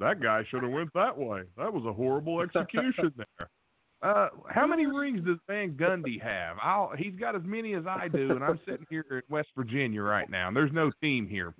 that 0.00 0.20
guy 0.20 0.42
should 0.50 0.62
have 0.62 0.72
went 0.72 0.90
that 0.94 1.16
way. 1.16 1.42
That 1.56 1.72
was 1.72 1.84
a 1.84 1.92
horrible 1.92 2.40
execution 2.40 3.12
there. 3.38 3.48
Uh, 4.02 4.28
how 4.50 4.66
many 4.66 4.86
rings 4.86 5.24
does 5.24 5.38
Van 5.46 5.72
Gundy 5.74 6.20
have? 6.20 6.56
I'll, 6.62 6.92
he's 6.96 7.14
got 7.18 7.34
as 7.34 7.42
many 7.44 7.74
as 7.74 7.86
I 7.86 8.08
do, 8.08 8.30
and 8.32 8.44
I'm 8.44 8.60
sitting 8.66 8.86
here 8.90 9.04
in 9.10 9.22
West 9.28 9.48
Virginia 9.56 10.02
right 10.02 10.28
now, 10.28 10.48
and 10.48 10.56
there's 10.56 10.72
no 10.72 10.90
team 11.00 11.26
here. 11.28 11.54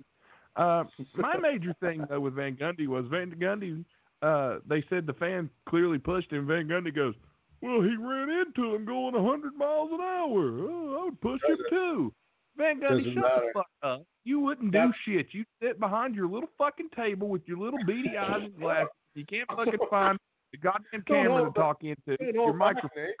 Uh, 0.55 0.83
my 1.15 1.37
major 1.37 1.73
thing 1.79 2.03
though 2.09 2.19
with 2.19 2.33
Van 2.33 2.55
Gundy 2.55 2.87
was 2.87 3.05
Van 3.09 3.31
Gundy. 3.39 3.85
Uh, 4.21 4.59
they 4.67 4.83
said 4.89 5.05
the 5.05 5.13
fan 5.13 5.49
clearly 5.69 5.97
pushed 5.99 6.31
him. 6.31 6.47
Van 6.47 6.67
Gundy 6.67 6.93
goes, 6.95 7.13
"Well, 7.61 7.81
he 7.81 7.95
ran 7.95 8.29
into 8.29 8.73
him 8.75 8.85
going 8.85 9.13
100 9.13 9.55
miles 9.55 9.89
an 9.91 10.01
hour. 10.01 10.69
Oh, 10.69 10.97
I 11.01 11.05
would 11.05 11.21
push 11.21 11.41
him 11.47 11.57
too." 11.69 12.13
Van 12.57 12.79
Gundy, 12.79 12.97
Doesn't 12.97 13.13
shut 13.13 13.23
matter. 13.23 13.41
the 13.45 13.51
fuck 13.53 13.67
up. 13.83 14.03
You 14.23 14.39
wouldn't 14.39 14.71
do 14.71 14.91
shit. 15.05 15.27
You 15.31 15.45
sit 15.61 15.79
behind 15.79 16.15
your 16.15 16.27
little 16.27 16.49
fucking 16.57 16.89
table 16.95 17.27
with 17.29 17.47
your 17.47 17.59
little 17.59 17.79
beady 17.85 18.17
eyes 18.19 18.41
and 18.45 18.57
glasses. 18.59 18.89
You 19.13 19.25
can't 19.25 19.47
fucking 19.49 19.73
find 19.89 20.17
the 20.51 20.57
goddamn 20.57 21.03
camera 21.07 21.45
to 21.45 21.51
talk 21.51 21.83
into. 21.83 22.17
Your 22.33 22.53
microphone. 22.53 23.13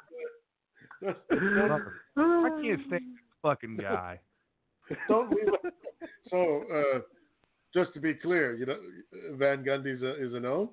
I 1.05 2.49
can't 2.61 2.81
stand 2.87 2.91
this 2.91 3.01
fucking 3.41 3.77
guy. 3.77 4.19
Don't 5.07 5.29
leave. 5.29 5.49
So, 6.29 6.63
uh, 6.73 6.99
just 7.73 7.93
to 7.93 7.99
be 7.99 8.13
clear, 8.15 8.55
you 8.55 8.65
know, 8.65 8.77
Van 9.33 9.63
Gundy's 9.63 10.01
a, 10.01 10.15
is 10.25 10.33
a 10.33 10.39
no. 10.39 10.71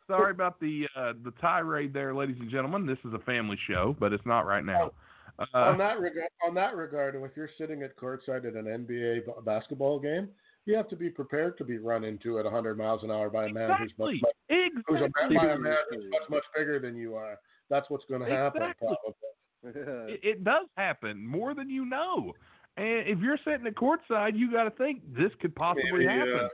sorry 0.09 0.31
about 0.31 0.59
the 0.61 0.87
uh, 0.97 1.13
the 1.25 1.33
tirade 1.41 1.93
there, 1.93 2.15
ladies 2.15 2.37
and 2.41 2.51
gentlemen. 2.51 2.87
This 2.87 2.99
is 3.05 3.13
a 3.15 3.19
family 3.21 3.59
show, 3.69 3.97
but 3.99 4.13
it's 4.13 4.27
not 4.27 4.47
right 4.47 4.65
now. 4.65 4.91
Uh, 5.39 5.45
on 5.55 5.79
that 5.79 6.01
regard, 6.01 6.29
on 6.47 6.55
that 6.55 6.75
regard, 6.75 7.15
if 7.15 7.37
you're 7.37 7.51
sitting 7.57 7.83
at 7.83 7.97
courtside 7.97 8.45
at 8.45 8.55
an 8.55 8.65
NBA 8.65 9.27
b- 9.27 9.33
basketball 9.45 10.01
game, 10.01 10.29
you 10.67 10.75
have 10.75 10.89
to 10.89 10.97
be 10.97 11.09
prepared 11.09 11.57
to 11.59 11.65
be 11.65 11.79
run 11.79 12.03
into 12.03 12.39
at 12.39 12.45
100 12.45 12.77
miles 12.77 13.05
an 13.05 13.11
hour 13.11 13.31
by 13.31 13.47
a 13.47 13.49
man 13.49 13.71
who's 13.79 13.93
much, 13.99 14.17
exactly. 14.49 14.83
who's 14.89 15.01
a 15.01 15.03
man, 15.03 15.35
by 15.35 15.53
a 15.53 15.59
man 15.59 15.77
who's 15.91 16.05
much 16.11 16.29
much 16.29 16.45
bigger 16.57 16.81
than 16.81 16.97
you 16.97 17.15
are. 17.15 17.37
That's 17.71 17.89
what's 17.89 18.05
going 18.07 18.23
to 18.23 18.29
happen. 18.29 18.63
Exactly. 18.63 18.89
Probably. 18.89 20.13
It, 20.13 20.21
it 20.23 20.45
does 20.45 20.67
happen 20.77 21.25
more 21.25 21.55
than 21.55 21.69
you 21.69 21.85
know. 21.85 22.33
And 22.77 23.09
if 23.09 23.19
you're 23.19 23.39
sitting 23.45 23.67
at 23.67 23.75
courtside, 23.75 24.37
you 24.37 24.53
got 24.53 24.65
to 24.65 24.71
think 24.71 25.03
this 25.17 25.31
could 25.41 25.55
possibly 25.55 26.07
Maybe, 26.07 26.07
happen. 26.07 26.41
uh, 26.45 26.49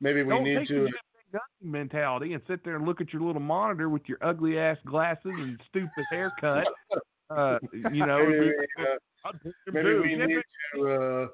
maybe 0.00 0.22
we 0.22 0.30
Don't 0.30 0.44
need 0.44 0.66
to. 0.68 0.84
the 0.84 0.90
Jeff 1.32 1.40
Van 1.62 1.70
mentality 1.70 2.32
and 2.34 2.42
sit 2.46 2.64
there 2.64 2.76
and 2.76 2.86
look 2.86 3.00
at 3.00 3.12
your 3.12 3.22
little 3.22 3.42
monitor 3.42 3.88
with 3.88 4.02
your 4.06 4.18
ugly 4.22 4.58
ass 4.58 4.78
glasses 4.86 5.20
and 5.24 5.60
stupid 5.68 6.04
haircut. 6.10 6.66
Uh, 7.30 7.58
you 7.92 8.06
know, 8.06 8.24
maybe, 8.28 8.52
uh, 8.80 9.32
maybe 9.72 9.94
we 9.94 10.16
need 10.16 10.42
to. 10.74 10.88
Uh, 10.88 11.26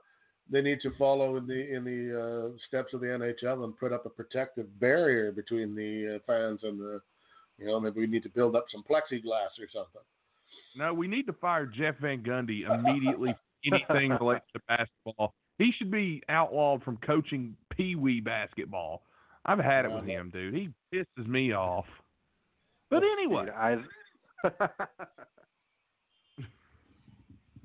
they 0.53 0.61
need 0.61 0.81
to 0.83 0.91
follow 0.99 1.37
in 1.37 1.47
the 1.47 1.75
in 1.75 1.85
the 1.85 2.51
uh, 2.53 2.57
steps 2.67 2.93
of 2.95 3.01
the 3.01 3.07
NHL 3.07 3.65
and 3.65 3.77
put 3.79 3.93
up 3.93 4.07
a 4.07 4.11
protective 4.11 4.67
barrier 4.81 5.33
between 5.33 5.75
the 5.75 6.17
uh, 6.17 6.19
fans 6.27 6.61
and 6.63 6.79
the. 6.79 7.01
You 7.59 7.67
know, 7.67 7.79
maybe 7.79 8.01
we 8.01 8.07
need 8.07 8.23
to 8.23 8.31
build 8.31 8.57
up 8.57 8.65
some 8.73 8.83
plexiglass 8.83 9.61
or 9.61 9.69
something. 9.71 10.01
No, 10.77 10.95
we 10.95 11.07
need 11.07 11.27
to 11.27 11.35
fire 11.35 11.67
Jeff 11.67 11.97
Van 12.01 12.23
Gundy 12.23 12.63
immediately. 12.63 13.35
anything 13.67 14.11
related 14.21 14.43
to 14.55 14.61
basketball, 14.67 15.35
he 15.59 15.73
should 15.77 15.91
be 15.91 16.23
outlawed 16.31 16.83
from 16.83 16.97
coaching 16.99 17.55
pee 17.81 17.95
wee 17.97 18.21
basketball. 18.21 19.03
I've 19.47 19.59
had 19.59 19.85
it 19.87 19.89
with 19.91 20.03
Uh-huh. 20.03 20.11
him, 20.11 20.31
dude. 20.31 20.55
He 20.55 20.69
pisses 20.93 21.27
me 21.27 21.53
off. 21.53 21.87
But 22.91 23.03
anyway, 23.03 23.47
Dude, 23.47 23.55
I've 23.55 23.85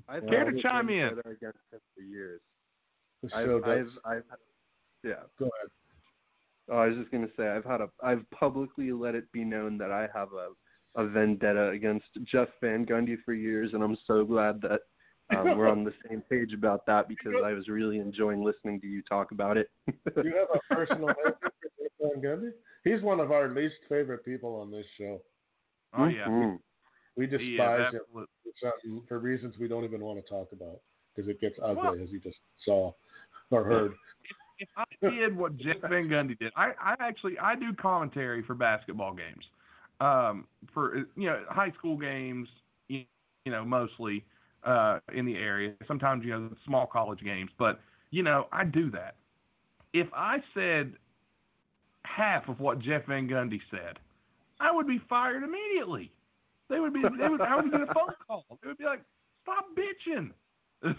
I've 0.08 0.26
Care 0.26 0.50
to 0.50 0.62
chime 0.62 0.88
in? 0.88 1.18
against 1.24 1.58
him 1.72 1.80
for 1.94 2.02
years. 2.02 2.40
I've, 3.34 3.44
show 3.46 3.56
I've, 3.64 3.84
does. 3.84 3.92
I've, 4.04 4.22
yeah. 5.02 5.22
Go 5.38 5.46
ahead. 5.46 5.70
Oh, 6.68 6.78
I 6.78 6.86
was 6.88 6.96
just 6.96 7.10
gonna 7.10 7.28
say 7.36 7.48
I've 7.48 7.64
had 7.64 7.80
a 7.80 7.88
I've 8.02 8.28
publicly 8.30 8.92
let 8.92 9.14
it 9.14 9.30
be 9.32 9.44
known 9.44 9.78
that 9.78 9.90
I 9.90 10.08
have 10.14 10.28
a 10.32 10.50
a 11.00 11.06
vendetta 11.06 11.68
against 11.70 12.06
Jeff 12.24 12.48
Van 12.60 12.86
Gundy 12.86 13.16
for 13.24 13.34
years, 13.34 13.72
and 13.74 13.82
I'm 13.82 13.96
so 14.06 14.24
glad 14.24 14.60
that 14.62 14.80
um, 15.34 15.56
we're 15.56 15.68
on 15.68 15.84
the 15.84 15.92
same 16.08 16.22
page 16.28 16.52
about 16.52 16.86
that 16.86 17.08
because 17.08 17.32
I 17.44 17.52
was 17.52 17.68
really 17.68 17.98
enjoying 17.98 18.44
listening 18.44 18.80
to 18.80 18.86
you 18.86 19.02
talk 19.02 19.32
about 19.32 19.56
it. 19.56 19.70
You 19.86 19.94
have 20.14 20.48
a 20.54 20.74
personal 20.74 21.08
hatred 21.24 21.34
for 21.40 21.50
Jeff 21.80 22.12
Van 22.14 22.22
Gundy? 22.22 22.50
He's 22.84 23.02
one 23.02 23.20
of 23.20 23.32
our 23.32 23.48
least 23.48 23.74
favorite 23.88 24.24
people 24.24 24.54
on 24.60 24.70
this 24.70 24.86
show. 24.98 25.20
oh 25.98 26.06
yeah, 26.06 26.26
Mhm. 26.26 26.58
We 27.16 27.26
he 27.26 27.34
is 27.34 27.40
despise 27.40 27.92
him 27.94 28.00
absolute- 28.06 29.08
for, 29.08 29.18
reasons 29.18 29.56
we 29.58 29.68
don't 29.68 29.84
even 29.84 30.00
want 30.02 30.22
to 30.22 30.28
talk 30.30 30.52
about 30.52 30.80
because 31.14 31.28
it 31.28 31.40
gets 31.40 31.56
ugly, 31.62 31.82
Well- 31.82 32.02
as 32.02 32.10
you 32.10 32.20
just 32.20 32.38
saw 32.64 32.92
or 33.50 33.64
heard. 33.64 33.92
if 34.58 34.68
I 34.76 34.84
did 35.10 35.36
what 35.36 35.56
Jeff 35.56 35.80
Van 35.82 36.08
Gundy 36.08 36.38
did, 36.38 36.52
I, 36.56 36.72
I 36.80 36.94
actually 37.00 37.38
I 37.38 37.54
do 37.56 37.72
commentary 37.74 38.42
for 38.42 38.54
basketball 38.54 39.14
games, 39.14 39.44
um, 40.00 40.46
for 40.72 40.98
you 41.16 41.26
know 41.28 41.42
high 41.48 41.72
school 41.72 41.96
games, 41.96 42.48
you, 42.88 43.04
you 43.44 43.52
know 43.52 43.64
mostly 43.64 44.24
uh, 44.66 44.98
in 45.14 45.24
the 45.24 45.36
area. 45.36 45.72
Sometimes 45.86 46.24
you 46.24 46.30
know 46.30 46.50
small 46.66 46.86
college 46.86 47.20
games, 47.20 47.50
but 47.58 47.80
you 48.10 48.22
know 48.22 48.46
I 48.52 48.64
do 48.64 48.90
that. 48.90 49.14
If 49.92 50.08
I 50.14 50.38
said 50.52 50.92
half 52.04 52.48
of 52.48 52.60
what 52.60 52.80
Jeff 52.80 53.06
Van 53.06 53.28
Gundy 53.28 53.60
said, 53.70 53.98
I 54.60 54.72
would 54.72 54.86
be 54.86 55.00
fired 55.08 55.42
immediately. 55.42 56.12
They 56.68 56.80
would 56.80 56.92
be. 56.92 57.02
They 57.02 57.28
would. 57.28 57.40
I 57.40 57.56
would 57.56 57.70
get 57.70 57.80
a 57.80 57.86
phone 57.86 58.14
call. 58.26 58.44
They 58.62 58.68
would 58.68 58.78
be 58.78 58.84
like, 58.84 59.02
"Stop 59.42 59.66
bitching." 59.76 60.30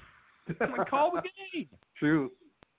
like, 0.59 0.89
call 0.89 1.11
the 1.11 1.21
game. 1.53 1.67
True. 1.97 2.31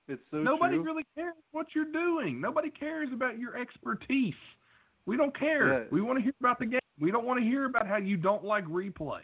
It's 0.08 0.22
so 0.30 0.38
Nobody 0.38 0.76
true. 0.76 0.84
really 0.84 1.06
cares 1.14 1.34
what 1.52 1.66
you're 1.74 1.92
doing. 1.92 2.40
Nobody 2.40 2.70
cares 2.70 3.08
about 3.12 3.38
your 3.38 3.58
expertise. 3.58 4.34
We 5.04 5.18
don't 5.18 5.38
care. 5.38 5.82
Yeah. 5.82 5.84
We 5.90 6.00
want 6.00 6.18
to 6.18 6.22
hear 6.22 6.32
about 6.40 6.58
the 6.58 6.66
game. 6.66 6.80
We 6.98 7.10
don't 7.10 7.26
want 7.26 7.40
to 7.40 7.44
hear 7.44 7.66
about 7.66 7.86
how 7.86 7.98
you 7.98 8.16
don't 8.16 8.42
like 8.42 8.64
replay. 8.64 9.20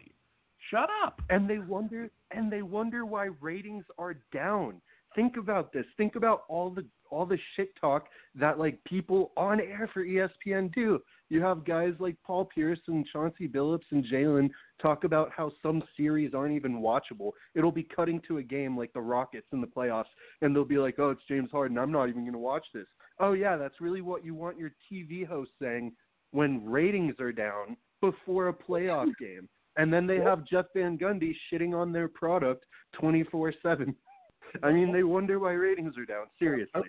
Shut 0.74 0.90
up. 1.04 1.22
and 1.30 1.48
they 1.48 1.58
wonder 1.58 2.10
and 2.32 2.50
they 2.52 2.62
wonder 2.62 3.06
why 3.06 3.28
ratings 3.40 3.84
are 3.98 4.16
down. 4.32 4.80
Think 5.14 5.36
about 5.36 5.72
this. 5.72 5.84
Think 5.96 6.16
about 6.16 6.42
all 6.48 6.70
the 6.70 6.84
all 7.10 7.24
the 7.26 7.38
shit 7.54 7.70
talk 7.80 8.08
that 8.34 8.58
like 8.58 8.82
people 8.84 9.30
on 9.36 9.60
air 9.60 9.88
for 9.94 10.04
ESPN 10.04 10.74
do. 10.74 11.00
You 11.30 11.40
have 11.42 11.64
guys 11.64 11.94
like 12.00 12.16
Paul 12.26 12.44
Pierce 12.46 12.80
and 12.88 13.06
Chauncey 13.12 13.48
Billups 13.48 13.90
and 13.92 14.04
Jalen 14.04 14.50
talk 14.82 15.04
about 15.04 15.30
how 15.34 15.52
some 15.62 15.82
series 15.96 16.34
aren't 16.34 16.54
even 16.54 16.80
watchable. 16.80 17.30
It'll 17.54 17.72
be 17.72 17.84
cutting 17.84 18.20
to 18.28 18.38
a 18.38 18.42
game 18.42 18.76
like 18.76 18.92
the 18.92 19.00
Rockets 19.00 19.46
in 19.52 19.60
the 19.60 19.66
playoffs, 19.66 20.12
and 20.42 20.54
they'll 20.54 20.64
be 20.64 20.78
like, 20.78 20.98
"Oh, 20.98 21.10
it's 21.10 21.22
James 21.28 21.50
Harden. 21.52 21.78
I'm 21.78 21.92
not 21.92 22.08
even 22.08 22.22
going 22.22 22.32
to 22.32 22.38
watch 22.38 22.66
this." 22.74 22.86
Oh 23.20 23.32
yeah, 23.32 23.56
that's 23.56 23.80
really 23.80 24.00
what 24.00 24.24
you 24.24 24.34
want 24.34 24.58
your 24.58 24.72
TV 24.90 25.24
host 25.24 25.52
saying 25.62 25.92
when 26.32 26.64
ratings 26.68 27.14
are 27.20 27.32
down 27.32 27.76
before 28.00 28.48
a 28.48 28.52
playoff 28.52 29.12
game. 29.20 29.48
And 29.76 29.92
then 29.92 30.06
they 30.06 30.18
have 30.18 30.46
Jeff 30.46 30.66
Van 30.74 30.96
Gundy 30.96 31.34
shitting 31.52 31.74
on 31.74 31.92
their 31.92 32.08
product 32.08 32.64
24 33.00 33.54
7. 33.62 33.94
I 34.62 34.70
mean, 34.72 34.92
they 34.92 35.02
wonder 35.02 35.38
why 35.40 35.52
ratings 35.52 35.98
are 35.98 36.06
down. 36.06 36.26
Seriously. 36.38 36.70
Uh, 36.74 36.82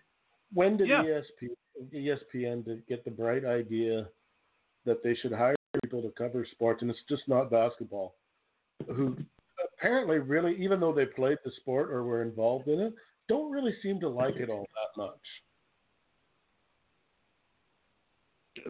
when 0.53 0.77
did 0.77 0.87
Yeah. 0.87 1.01
ESP, 1.03 1.49
ESPN 1.93 2.63
did 2.63 2.85
get 2.87 3.03
the 3.03 3.11
bright 3.11 3.43
idea 3.43 4.07
that 4.85 5.01
they 5.03 5.15
should 5.15 5.31
hire 5.31 5.55
people 5.83 6.01
to 6.03 6.11
cover 6.11 6.45
sports, 6.51 6.81
and 6.83 6.91
it's 6.91 6.99
just 7.09 7.27
not 7.27 7.49
basketball, 7.49 8.15
who 8.93 9.17
apparently 9.77 10.19
really, 10.19 10.55
even 10.63 10.79
though 10.79 10.93
they 10.93 11.05
played 11.07 11.39
the 11.43 11.51
sport 11.61 11.89
or 11.89 12.03
were 12.03 12.21
involved 12.21 12.67
in 12.67 12.79
it, 12.79 12.93
don't 13.27 13.51
really 13.51 13.73
seem 13.81 13.99
to 13.99 14.07
like 14.07 14.35
it 14.35 14.49
all 14.49 14.67
that 14.75 15.01
much. 15.01 15.19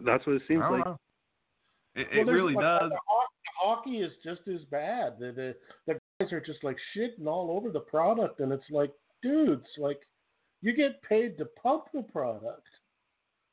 That's 0.04 0.26
what 0.26 0.36
it 0.36 0.42
seems 0.48 0.62
like. 0.62 0.84
know. 0.84 0.98
It, 1.94 2.08
Well, 2.10 2.20
it 2.20 2.24
there's 2.26 2.36
really 2.36 2.54
does. 2.54 2.90
The 2.90 2.98
hockey, 3.66 3.98
is 3.98 4.12
just 4.24 4.42
as 4.48 4.62
bad. 4.70 5.14
The, 5.18 5.32
the 5.32 5.54
the 5.86 5.98
guys 6.20 6.32
are 6.32 6.40
just 6.40 6.62
like 6.62 6.76
shitting 6.96 7.26
all 7.26 7.50
over 7.50 7.70
the 7.70 7.80
product, 7.80 8.40
and 8.40 8.52
it's 8.52 8.70
like, 8.70 8.92
dudes, 9.22 9.66
like 9.78 10.00
you 10.62 10.74
get 10.74 11.02
paid 11.02 11.36
to 11.38 11.46
pump 11.62 11.84
the 11.92 12.02
product. 12.02 12.66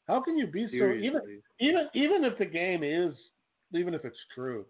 How 0.07 0.22
can 0.22 0.38
you 0.38 0.47
be 0.47 0.68
so 0.68 0.91
even 0.91 1.22
even 1.59 1.88
even 1.93 2.24
if 2.24 2.38
the 2.38 2.45
game 2.45 2.84
is 2.84 3.16
even 3.74 3.93
if 3.93 4.05
it's 4.05 4.18
true, 4.36 4.66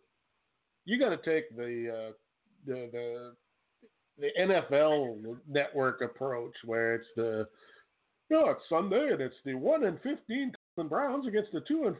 you 0.85 0.99
got 0.99 1.09
to 1.09 1.17
take 1.17 1.55
the 1.55 1.89
uh, 1.89 2.11
the 2.65 2.89
the 2.91 3.33
the 4.19 4.29
NFL 4.39 5.37
network 5.47 6.01
approach 6.01 6.53
where 6.65 6.95
it's 6.95 7.07
the 7.15 7.47
you 8.29 8.37
know, 8.37 8.49
it's 8.49 8.61
Sunday 8.69 9.09
and 9.11 9.21
it's 9.21 9.35
the 9.45 9.53
one 9.55 9.83
and 9.83 9.97
fifteen 10.01 10.51
Cleveland 10.75 10.89
Browns 10.89 11.27
against 11.27 11.51
the 11.51 11.61
two 11.61 11.85
and 11.85 11.95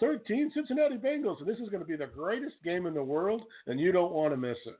thirteen 0.00 0.50
Cincinnati 0.54 0.96
Bengals, 0.96 1.38
and 1.40 1.46
this 1.48 1.58
is 1.58 1.68
going 1.68 1.82
to 1.82 1.86
be 1.88 1.96
the 1.96 2.06
greatest 2.06 2.56
game 2.64 2.86
in 2.86 2.94
the 2.94 3.02
world, 3.02 3.42
and 3.66 3.78
you 3.78 3.92
don't 3.92 4.12
want 4.12 4.32
to 4.32 4.36
miss 4.36 4.58
it. 4.66 4.76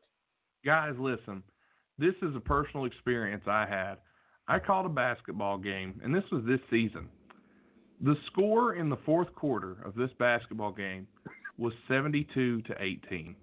Guys, 0.64 0.94
listen. 0.98 1.42
This 1.98 2.14
is 2.22 2.34
a 2.34 2.40
personal 2.40 2.86
experience 2.86 3.44
I 3.46 3.66
had. 3.66 3.96
I 4.48 4.58
called 4.58 4.86
a 4.86 4.90
basketball 4.90 5.58
game, 5.58 6.00
and 6.02 6.14
this 6.14 6.24
was 6.32 6.42
this 6.46 6.60
season. 6.70 7.08
The 8.00 8.16
score 8.26 8.74
in 8.76 8.88
the 8.88 8.96
fourth 9.04 9.32
quarter 9.34 9.76
of 9.84 9.94
this 9.94 10.10
basketball 10.18 10.72
game 10.72 11.06
was 11.58 11.74
72 11.88 12.62
to 12.62 12.74
18. 12.82 13.36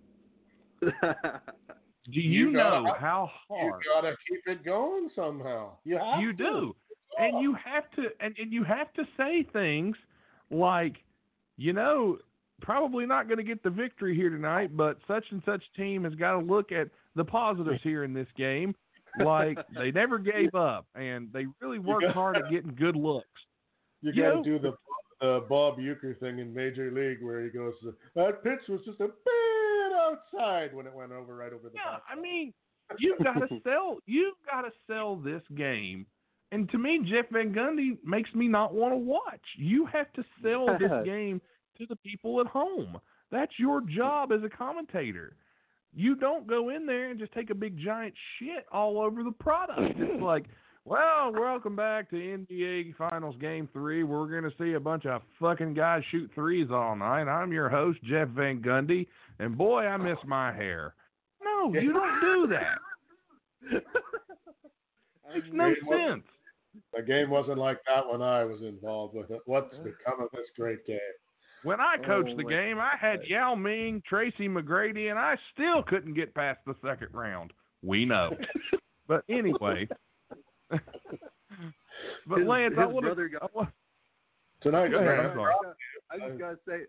Do 0.81 2.21
you, 2.21 2.49
You 2.49 2.53
gotta- 2.53 2.81
know 2.83 2.93
how 2.99 3.29
hard 3.47 3.81
You 3.83 3.91
got 3.93 4.01
to 4.09 4.15
keep 4.29 4.41
it 4.47 4.63
going 4.65 5.09
somehow. 5.15 5.71
You 5.83 5.97
have 5.97 6.21
you 6.21 6.31
to. 6.33 6.37
do 6.37 6.75
and 7.19 7.41
you 7.41 7.53
have 7.55 7.89
to 7.91 8.03
and, 8.19 8.35
and 8.37 8.51
you 8.53 8.63
have 8.63 8.93
to 8.93 9.03
say 9.17 9.43
things 9.51 9.97
like 10.51 10.95
you 11.57 11.73
know 11.73 12.17
probably 12.61 13.05
not 13.05 13.27
going 13.27 13.37
to 13.37 13.43
get 13.43 13.61
the 13.61 13.69
victory 13.69 14.15
here 14.15 14.29
tonight 14.29 14.75
but 14.75 14.97
such 15.07 15.23
and 15.31 15.41
such 15.45 15.63
team 15.75 16.03
has 16.03 16.15
got 16.15 16.31
to 16.31 16.39
look 16.39 16.71
at 16.71 16.87
the 17.15 17.23
positives 17.23 17.79
here 17.83 18.03
in 18.03 18.13
this 18.13 18.27
game. 18.37 18.73
Like 19.23 19.57
they 19.77 19.91
never 19.91 20.17
gave 20.19 20.53
up 20.55 20.85
and 20.95 21.31
they 21.33 21.45
really 21.61 21.79
worked 21.79 22.03
got- 22.03 22.13
hard 22.13 22.37
at 22.37 22.49
getting 22.49 22.73
good 22.75 22.95
looks. 22.95 23.27
You 24.01 24.11
You 24.13 24.23
got 24.23 24.43
to 24.43 24.43
do 24.43 24.59
the 24.59 25.27
uh, 25.27 25.39
Bob 25.41 25.77
Uecker 25.79 26.19
thing 26.19 26.39
in 26.39 26.53
Major 26.53 26.91
League 26.91 27.23
where 27.23 27.43
he 27.43 27.49
goes, 27.49 27.73
"That 28.15 28.43
pitch 28.43 28.59
was 28.69 28.81
just 28.85 28.99
a 28.99 29.07
bit 29.07 29.97
outside 29.99 30.73
when 30.75 30.85
it 30.85 30.93
went 30.93 31.11
over 31.11 31.35
right 31.35 31.51
over 31.51 31.69
the 31.69 31.75
yeah 31.75 31.93
back." 31.93 32.03
i 32.09 32.15
mean 32.19 32.53
you've 32.99 33.17
got 33.19 33.33
to 33.39 33.47
sell 33.63 33.97
you've 34.05 34.35
got 34.49 34.61
to 34.61 34.71
sell 34.85 35.15
this 35.15 35.41
game 35.55 36.05
and 36.51 36.69
to 36.69 36.77
me 36.77 36.99
jeff 37.09 37.25
van 37.31 37.53
gundy 37.53 37.97
makes 38.05 38.33
me 38.33 38.47
not 38.47 38.73
want 38.73 38.93
to 38.93 38.97
watch 38.97 39.41
you 39.57 39.85
have 39.85 40.11
to 40.13 40.23
sell 40.41 40.67
this 40.79 40.91
game 41.05 41.41
to 41.77 41.85
the 41.87 41.95
people 41.97 42.39
at 42.39 42.47
home 42.47 42.97
that's 43.31 43.53
your 43.57 43.81
job 43.81 44.31
as 44.31 44.43
a 44.43 44.49
commentator 44.49 45.35
you 45.93 46.15
don't 46.15 46.47
go 46.47 46.69
in 46.69 46.85
there 46.85 47.09
and 47.09 47.19
just 47.19 47.31
take 47.33 47.49
a 47.49 47.55
big 47.55 47.77
giant 47.77 48.13
shit 48.37 48.65
all 48.71 48.99
over 48.99 49.23
the 49.23 49.31
product 49.31 49.95
it's 49.97 50.21
like 50.21 50.45
Well, 50.85 51.33
welcome 51.33 51.75
back 51.75 52.09
to 52.11 52.15
NBA 52.15 52.95
Finals 52.95 53.35
Game 53.41 53.67
3. 53.73 54.03
We're 54.03 54.27
going 54.27 54.49
to 54.49 54.57
see 54.57 54.75
a 54.75 54.79
bunch 54.79 55.05
of 55.05 55.21
fucking 55.37 55.73
guys 55.73 56.01
shoot 56.11 56.31
threes 56.33 56.69
all 56.71 56.95
night. 56.95 57.23
I'm 57.23 57.51
your 57.51 57.67
host, 57.67 57.99
Jeff 58.03 58.29
Van 58.29 58.61
Gundy, 58.61 59.05
and 59.39 59.57
boy, 59.57 59.81
I 59.81 59.97
miss 59.97 60.17
my 60.25 60.53
hair. 60.53 60.93
No, 61.43 61.73
you 61.73 61.91
don't 61.91 62.21
do 62.21 62.47
that. 62.55 62.77
Makes 65.33 65.47
no 65.51 65.73
sense. 65.91 66.23
The 66.95 67.01
game 67.03 67.29
wasn't 67.29 67.57
like 67.57 67.79
that 67.87 68.07
when 68.09 68.21
I 68.21 68.43
was 68.43 68.61
involved 68.61 69.15
with 69.15 69.29
it. 69.31 69.39
What's 69.45 69.75
become 69.77 70.21
of 70.21 70.29
this 70.33 70.47
great 70.57 70.85
game? 70.85 70.99
When 71.63 71.79
I 71.81 71.97
coached 71.97 72.31
Oh, 72.33 72.37
the 72.37 72.43
game, 72.43 72.79
I 72.79 72.91
had 72.99 73.21
Yao 73.27 73.55
Ming, 73.55 74.01
Tracy 74.07 74.47
McGrady, 74.47 75.09
and 75.09 75.17
I 75.19 75.35
still 75.53 75.81
couldn't 75.83 76.13
get 76.13 76.33
past 76.35 76.59
the 76.65 76.75
second 76.85 77.09
round. 77.13 77.51
We 77.83 78.05
know. 78.05 78.31
but 79.07 79.23
anyway. 79.29 79.87
but 80.69 80.79
His- 82.39 82.47
Lance, 82.47 82.75
I 82.77 82.85
want 82.85 83.05
brother 83.05 83.27
got- 83.29 83.51
to. 83.53 83.67
Tonight, 84.61 84.89
Go 84.89 84.97
ahead, 84.99 85.19
I'm 85.25 85.35
sorry. 85.35 85.53
I 86.11 86.17
just 86.27 86.39
gotta 86.39 86.57
say, 86.67 86.79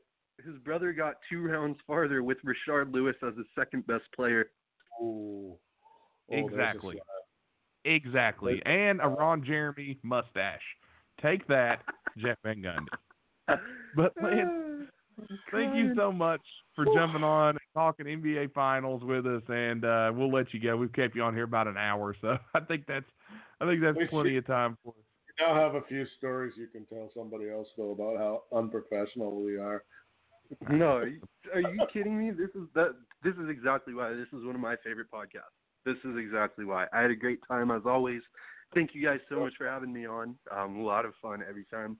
his 0.45 0.57
brother 0.64 0.93
got 0.93 1.16
two 1.30 1.43
rounds 1.43 1.78
farther 1.86 2.22
with 2.22 2.39
Rashard 2.45 2.93
Lewis 2.93 3.16
as 3.26 3.34
the 3.36 3.45
second 3.59 3.86
best 3.86 4.05
player. 4.16 4.51
Ooh. 5.03 5.53
Oh, 6.30 6.36
Exactly. 6.36 6.99
Slap. 7.84 7.94
Exactly. 7.96 8.62
And 8.66 9.00
a 9.02 9.08
Ron 9.08 9.44
Jeremy 9.44 9.98
mustache. 10.02 10.60
Take 11.22 11.46
that, 11.48 11.82
Jeff 12.18 12.38
Van 12.44 12.62
Gundy. 12.62 12.86
But 13.96 14.12
Lance, 14.22 14.88
thank 15.50 15.74
you 15.74 15.94
so 15.96 16.12
much 16.12 16.42
for 16.76 16.84
jumping 16.94 17.24
on 17.24 17.50
and 17.50 17.58
talking 17.74 18.04
NBA 18.04 18.52
Finals 18.52 19.02
with 19.02 19.26
us, 19.26 19.42
and 19.48 19.84
uh, 19.84 20.12
we'll 20.14 20.30
let 20.30 20.52
you 20.52 20.60
go. 20.60 20.76
We've 20.76 20.92
kept 20.92 21.16
you 21.16 21.22
on 21.22 21.34
here 21.34 21.44
about 21.44 21.66
an 21.66 21.78
hour, 21.78 22.14
so 22.20 22.36
I 22.54 22.60
think 22.60 22.84
that's 22.86 23.06
I 23.60 23.66
think 23.66 23.80
that's 23.80 23.96
We 23.96 24.06
plenty 24.06 24.30
should- 24.30 24.38
of 24.38 24.46
time 24.46 24.76
for 24.84 24.90
us. 24.90 24.96
You 25.40 25.46
now 25.46 25.54
have 25.54 25.74
a 25.76 25.82
few 25.88 26.04
stories 26.18 26.52
you 26.58 26.66
can 26.66 26.84
tell 26.86 27.10
somebody 27.16 27.48
else 27.50 27.68
though 27.78 27.92
about 27.92 28.18
how 28.18 28.42
unprofessional 28.56 29.42
we 29.42 29.56
are. 29.56 29.82
No, 30.68 30.96
are 30.98 31.06
you, 31.06 31.20
are 31.54 31.60
you 31.60 31.80
kidding 31.92 32.18
me? 32.18 32.30
This 32.30 32.50
is 32.54 32.68
that. 32.74 32.94
This 33.24 33.34
is 33.34 33.48
exactly 33.48 33.94
why 33.94 34.10
this 34.12 34.28
is 34.38 34.44
one 34.44 34.54
of 34.54 34.60
my 34.60 34.76
favorite 34.84 35.10
podcasts. 35.10 35.56
This 35.84 35.96
is 36.04 36.16
exactly 36.18 36.64
why. 36.64 36.86
I 36.92 37.02
had 37.02 37.10
a 37.10 37.16
great 37.16 37.40
time 37.48 37.70
as 37.70 37.82
always. 37.86 38.20
Thank 38.74 38.94
you 38.94 39.04
guys 39.04 39.20
so 39.28 39.40
much 39.40 39.54
for 39.56 39.66
having 39.66 39.92
me 39.92 40.06
on. 40.06 40.34
Um, 40.54 40.76
a 40.76 40.82
lot 40.82 41.04
of 41.04 41.14
fun 41.22 41.42
every 41.48 41.64
time. 41.64 41.96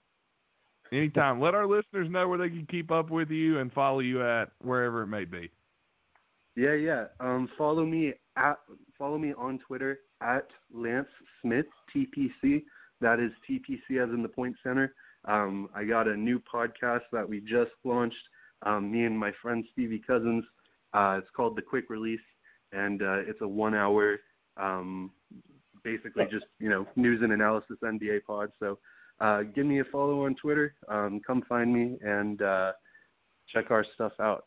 Anytime. 0.93 1.41
Let 1.41 1.55
our 1.55 1.67
listeners 1.67 2.09
know 2.11 2.29
where 2.29 2.39
they 2.39 2.49
can 2.49 2.67
keep 2.71 2.91
up 2.91 3.11
with 3.11 3.31
you 3.31 3.59
and 3.59 3.73
follow 3.73 4.01
you 4.01 4.23
at 4.23 4.51
wherever 4.63 5.03
it 5.03 5.07
may 5.07 5.25
be. 5.25 5.51
Yeah, 6.57 6.75
yeah. 6.75 7.05
Um, 7.21 7.49
follow 7.57 7.85
me 7.85 8.15
at 8.37 8.59
follow 8.99 9.19
me 9.19 9.33
on 9.39 9.59
Twitter 9.61 10.01
at 10.21 10.49
Lance 10.73 11.09
Smith 11.41 11.67
TPC. 11.95 12.65
That 13.01 13.21
is 13.21 13.31
TPC 13.49 14.03
as 14.03 14.13
in 14.13 14.23
the 14.23 14.29
Point 14.29 14.57
Center. 14.63 14.95
Um, 15.27 15.69
I 15.75 15.85
got 15.85 16.09
a 16.09 16.17
new 16.17 16.41
podcast 16.53 17.03
that 17.13 17.29
we 17.29 17.41
just 17.41 17.71
launched. 17.85 18.17
Um, 18.65 18.91
me 18.91 19.05
and 19.05 19.17
my 19.17 19.31
friend 19.41 19.65
Stevie 19.73 20.03
Cousins. 20.05 20.45
Uh, 20.95 21.19
it's 21.19 21.31
called 21.37 21.57
The 21.57 21.63
Quick 21.63 21.91
Release, 21.91 22.21
and 22.73 23.03
uh, 23.03 23.19
it's 23.27 23.41
a 23.41 23.49
one-hour, 23.49 24.19
um, 24.57 25.11
basically 25.85 26.25
just 26.31 26.47
you 26.59 26.69
know 26.69 26.87
news 26.97 27.21
and 27.23 27.33
analysis 27.33 27.77
NBA 27.83 28.25
pod. 28.27 28.51
So 28.59 28.79
uh, 29.21 29.43
give 29.55 29.67
me 29.67 29.81
a 29.81 29.85
follow 29.85 30.25
on 30.27 30.35
Twitter. 30.37 30.75
Um, 30.89 31.21
come 31.27 31.43
find 31.49 31.73
me 31.73 31.99
and 32.03 32.41
uh, 32.43 32.73
check 33.53 33.71
our 33.71 33.85
stuff 33.95 34.13
out. 34.21 34.47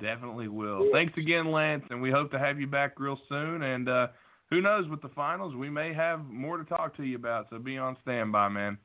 Definitely 0.00 0.48
will. 0.48 0.88
Thanks 0.92 1.16
again, 1.18 1.50
Lance, 1.50 1.84
and 1.90 2.00
we 2.00 2.10
hope 2.12 2.30
to 2.30 2.38
have 2.38 2.60
you 2.60 2.66
back 2.68 2.98
real 3.00 3.18
soon. 3.28 3.62
And 3.62 3.88
uh, 3.88 4.06
who 4.48 4.60
knows, 4.60 4.88
with 4.88 5.02
the 5.02 5.08
finals, 5.08 5.54
we 5.56 5.68
may 5.68 5.92
have 5.92 6.24
more 6.26 6.56
to 6.58 6.64
talk 6.64 6.96
to 6.96 7.02
you 7.02 7.16
about. 7.16 7.46
So 7.50 7.58
be 7.58 7.76
on 7.76 7.96
standby, 8.02 8.48
man. 8.50 8.78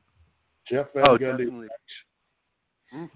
Jeff 0.68 0.86
Van 0.94 1.04
Oh, 1.08 1.16
Gundy. 1.16 1.38
definitely. 1.38 1.68
hmm 2.92 3.06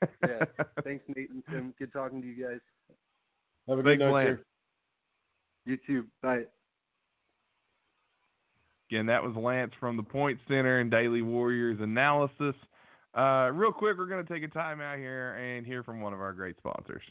Yeah. 0.22 0.44
Thanks, 0.84 1.04
Nate 1.14 1.30
and 1.30 1.42
Tim. 1.50 1.74
Good 1.78 1.92
talking 1.92 2.20
to 2.22 2.26
you 2.28 2.44
guys. 2.44 2.60
Have 3.68 3.78
a 3.78 3.82
Big 3.82 3.98
good 3.98 4.06
night, 4.06 4.12
Lance. 4.12 4.38
sir. 4.38 4.44
You 5.66 5.78
too. 5.86 6.06
Bye. 6.22 6.44
Again, 8.90 9.06
that 9.06 9.22
was 9.22 9.36
Lance 9.36 9.72
from 9.78 9.98
the 9.98 10.02
Point 10.02 10.38
Center 10.48 10.80
and 10.80 10.90
Daily 10.90 11.20
Warriors 11.20 11.78
Analysis. 11.80 12.54
Uh, 13.16 13.50
real 13.52 13.72
quick, 13.72 13.98
we're 13.98 14.06
going 14.06 14.24
to 14.24 14.32
take 14.32 14.42
a 14.42 14.48
time 14.48 14.80
out 14.80 14.96
here 14.96 15.34
and 15.34 15.66
hear 15.66 15.82
from 15.82 16.00
one 16.00 16.14
of 16.14 16.20
our 16.20 16.32
great 16.32 16.56
sponsors. 16.56 17.02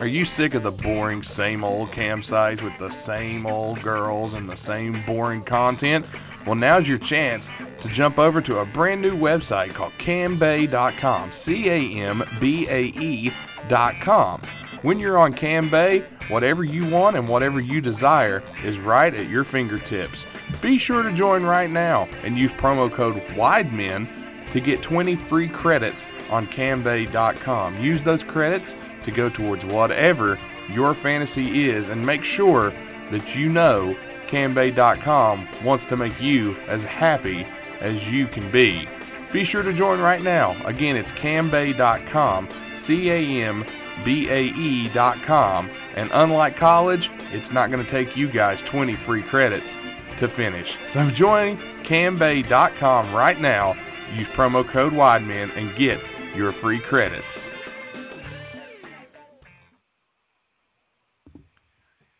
Are 0.00 0.06
you 0.06 0.24
sick 0.38 0.54
of 0.54 0.62
the 0.64 0.70
boring, 0.70 1.22
same 1.36 1.64
old 1.64 1.88
campsites 1.90 2.62
with 2.62 2.72
the 2.78 2.90
same 3.06 3.46
old 3.46 3.82
girls 3.82 4.34
and 4.34 4.48
the 4.48 4.56
same 4.66 5.02
boring 5.06 5.44
content? 5.48 6.04
Well, 6.46 6.56
now's 6.56 6.84
your 6.86 6.98
chance 7.08 7.42
to 7.84 7.96
jump 7.96 8.18
over 8.18 8.40
to 8.40 8.58
a 8.58 8.66
brand 8.66 9.02
new 9.02 9.14
website 9.14 9.76
called 9.76 9.92
cambae.com. 10.06 11.32
C 11.46 11.66
A 11.68 12.08
M 12.08 12.22
B 12.40 12.66
A 12.68 12.80
E.com. 12.98 14.42
When 14.82 14.98
you're 14.98 15.18
on 15.18 15.32
Cambae, 15.32 16.30
whatever 16.30 16.62
you 16.62 16.84
want 16.84 17.16
and 17.16 17.26
whatever 17.26 17.58
you 17.58 17.80
desire 17.80 18.42
is 18.66 18.74
right 18.84 19.14
at 19.14 19.30
your 19.30 19.46
fingertips. 19.50 20.16
Be 20.62 20.78
sure 20.86 21.02
to 21.02 21.16
join 21.16 21.42
right 21.42 21.70
now 21.70 22.06
and 22.22 22.38
use 22.38 22.50
promo 22.60 22.94
code 22.94 23.16
WIDEMEN 23.36 24.52
to 24.52 24.60
get 24.60 24.82
20 24.88 25.16
free 25.30 25.48
credits 25.62 25.96
on 26.30 26.46
Cambae.com. 26.48 27.82
Use 27.82 28.00
those 28.04 28.20
credits 28.30 28.66
to 29.06 29.12
go 29.12 29.30
towards 29.30 29.62
whatever 29.64 30.38
your 30.70 30.94
fantasy 31.02 31.70
is 31.70 31.84
and 31.88 32.04
make 32.04 32.20
sure 32.36 32.70
that 32.70 33.36
you 33.36 33.48
know 33.48 33.94
Cambae.com 34.30 35.64
wants 35.64 35.84
to 35.88 35.96
make 35.96 36.12
you 36.20 36.52
as 36.68 36.80
happy 36.98 37.44
as 37.84 37.94
you 38.10 38.26
can 38.28 38.50
be. 38.50 38.84
Be 39.32 39.44
sure 39.50 39.62
to 39.62 39.76
join 39.76 39.98
right 39.98 40.22
now. 40.22 40.54
Again, 40.66 40.96
it's 40.96 41.08
Cambae.com, 41.22 42.48
C 42.86 43.10
A 43.10 43.46
M 43.46 43.62
B 44.04 44.28
A 44.30 44.40
E.com. 44.40 45.68
And 45.96 46.10
unlike 46.12 46.58
college, 46.58 47.02
it's 47.02 47.52
not 47.52 47.70
going 47.70 47.84
to 47.84 47.92
take 47.92 48.16
you 48.16 48.32
guys 48.32 48.56
20 48.72 48.96
free 49.06 49.22
credits 49.30 49.66
to 50.20 50.28
finish. 50.36 50.66
So 50.94 51.10
join 51.18 51.58
Cambae.com 51.90 53.14
right 53.14 53.40
now. 53.40 53.74
Use 54.16 54.28
promo 54.36 54.70
code 54.72 54.92
WIDEMEN 54.92 55.56
and 55.56 55.78
get 55.78 55.98
your 56.36 56.54
free 56.62 56.80
credits. 56.88 57.24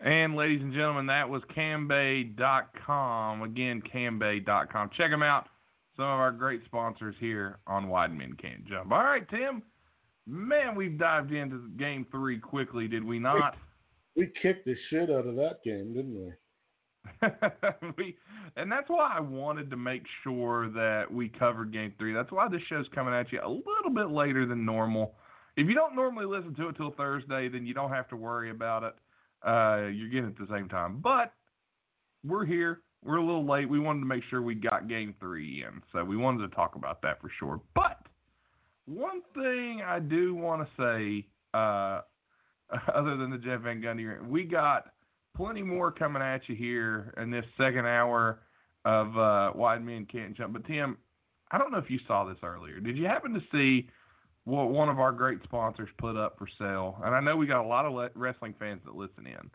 And 0.00 0.36
ladies 0.36 0.60
and 0.60 0.72
gentlemen, 0.72 1.06
that 1.06 1.28
was 1.28 1.42
Cambae.com. 1.56 3.42
Again, 3.42 3.82
Cambae.com. 3.92 4.90
Check 4.96 5.10
them 5.10 5.22
out. 5.22 5.48
Some 5.96 6.06
of 6.06 6.18
our 6.18 6.32
great 6.32 6.64
sponsors 6.64 7.14
here 7.20 7.58
on 7.66 7.88
Wide 7.88 8.16
Men 8.16 8.34
Can't 8.40 8.64
Jump. 8.66 8.90
All 8.90 9.02
right, 9.02 9.28
Tim. 9.28 9.62
Man, 10.26 10.74
we've 10.74 10.98
dived 10.98 11.32
into 11.32 11.68
game 11.76 12.06
three 12.10 12.38
quickly, 12.38 12.88
did 12.88 13.04
we 13.04 13.18
not? 13.18 13.56
We 14.16 14.30
kicked 14.40 14.64
the 14.64 14.74
shit 14.90 15.10
out 15.10 15.26
of 15.26 15.36
that 15.36 15.58
game, 15.64 15.92
didn't 15.94 16.14
we? 16.14 16.32
we, 17.98 18.16
and 18.56 18.70
that's 18.72 18.88
why 18.88 19.14
I 19.16 19.20
wanted 19.20 19.70
to 19.70 19.76
make 19.76 20.02
sure 20.22 20.70
that 20.70 21.12
we 21.12 21.28
covered 21.28 21.72
game 21.72 21.92
three. 21.98 22.14
That's 22.14 22.32
why 22.32 22.48
this 22.48 22.62
show's 22.68 22.86
coming 22.94 23.12
at 23.12 23.30
you 23.32 23.40
a 23.44 23.48
little 23.48 23.90
bit 23.94 24.10
later 24.10 24.46
than 24.46 24.64
normal. 24.64 25.14
If 25.56 25.68
you 25.68 25.74
don't 25.74 25.94
normally 25.94 26.26
listen 26.26 26.54
to 26.56 26.68
it 26.68 26.76
till 26.76 26.92
Thursday, 26.92 27.48
then 27.48 27.66
you 27.66 27.74
don't 27.74 27.90
have 27.90 28.08
to 28.08 28.16
worry 28.16 28.50
about 28.50 28.82
it. 28.82 28.94
Uh, 29.46 29.88
you're 29.88 30.08
getting 30.08 30.30
it 30.30 30.40
at 30.40 30.48
the 30.48 30.52
same 30.52 30.68
time. 30.68 31.00
But 31.02 31.32
we're 32.24 32.46
here. 32.46 32.80
We're 33.04 33.16
a 33.16 33.24
little 33.24 33.46
late. 33.46 33.68
We 33.68 33.78
wanted 33.78 34.00
to 34.00 34.06
make 34.06 34.22
sure 34.30 34.40
we 34.40 34.54
got 34.54 34.88
game 34.88 35.14
three 35.20 35.62
in. 35.62 35.82
So 35.92 36.02
we 36.02 36.16
wanted 36.16 36.48
to 36.48 36.54
talk 36.54 36.74
about 36.74 37.02
that 37.02 37.20
for 37.20 37.30
sure. 37.38 37.60
But 37.74 37.98
one 38.86 39.20
thing 39.34 39.82
I 39.84 39.98
do 39.98 40.34
want 40.34 40.66
to 40.66 40.82
say, 40.82 41.26
uh, 41.52 42.00
other 42.94 43.16
than 43.16 43.30
the 43.30 43.38
Jeff 43.38 43.60
Van 43.60 43.82
Gundy, 43.82 44.26
we 44.26 44.44
got 44.44 44.92
plenty 45.36 45.62
more 45.62 45.90
coming 45.92 46.22
at 46.22 46.48
you 46.48 46.54
here 46.54 47.12
in 47.18 47.30
this 47.30 47.44
second 47.58 47.86
hour 47.86 48.40
of 48.84 49.16
uh, 49.18 49.52
Wide 49.54 49.84
Men 49.84 50.06
Can't 50.10 50.36
Jump. 50.36 50.54
But 50.54 50.66
Tim, 50.66 50.96
I 51.50 51.58
don't 51.58 51.72
know 51.72 51.78
if 51.78 51.90
you 51.90 51.98
saw 52.06 52.24
this 52.24 52.38
earlier. 52.42 52.80
Did 52.80 52.96
you 52.96 53.06
happen 53.06 53.34
to 53.34 53.40
see 53.52 53.88
what 54.44 54.70
one 54.70 54.88
of 54.88 54.98
our 54.98 55.12
great 55.12 55.42
sponsors 55.42 55.88
put 55.98 56.16
up 56.16 56.38
for 56.38 56.46
sale? 56.58 57.00
And 57.04 57.14
I 57.14 57.20
know 57.20 57.36
we 57.36 57.46
got 57.46 57.64
a 57.64 57.68
lot 57.68 57.84
of 57.84 57.92
le- 57.92 58.10
wrestling 58.14 58.54
fans 58.58 58.80
that 58.84 58.94
listen 58.94 59.26
in. 59.26 59.50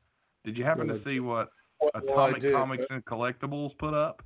Did 0.46 0.58
you 0.58 0.64
happen 0.64 0.88
to 0.88 1.04
see 1.04 1.20
what 1.20 1.50
Atomic 1.94 2.42
did. 2.42 2.54
Comics 2.54 2.86
and 2.90 3.04
Collectibles 3.06 3.78
put 3.78 3.94
up? 3.94 4.22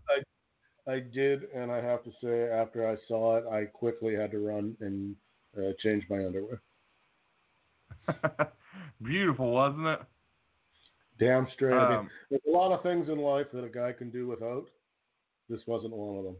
I 0.87 0.99
did, 0.99 1.43
and 1.55 1.71
I 1.71 1.81
have 1.81 2.03
to 2.03 2.11
say, 2.21 2.49
after 2.49 2.89
I 2.89 2.97
saw 3.07 3.37
it, 3.37 3.45
I 3.49 3.65
quickly 3.65 4.15
had 4.15 4.31
to 4.31 4.39
run 4.39 4.75
and 4.81 5.15
uh, 5.57 5.71
change 5.81 6.03
my 6.09 6.25
underwear. 6.25 6.61
Beautiful, 9.01 9.51
wasn't 9.51 9.87
it? 9.87 9.99
Damn 11.19 11.47
straight. 11.53 11.73
I 11.73 11.89
mean, 11.89 11.99
Um, 11.99 12.09
there's 12.29 12.41
a 12.47 12.51
lot 12.51 12.73
of 12.73 12.83
things 12.83 13.07
in 13.07 13.17
life 13.17 13.47
that 13.53 13.63
a 13.63 13.69
guy 13.69 13.93
can 13.93 14.09
do 14.09 14.27
without. 14.27 14.65
This 15.49 15.61
wasn't 15.67 15.93
one 15.93 16.17
of 16.17 16.23
them. 16.25 16.35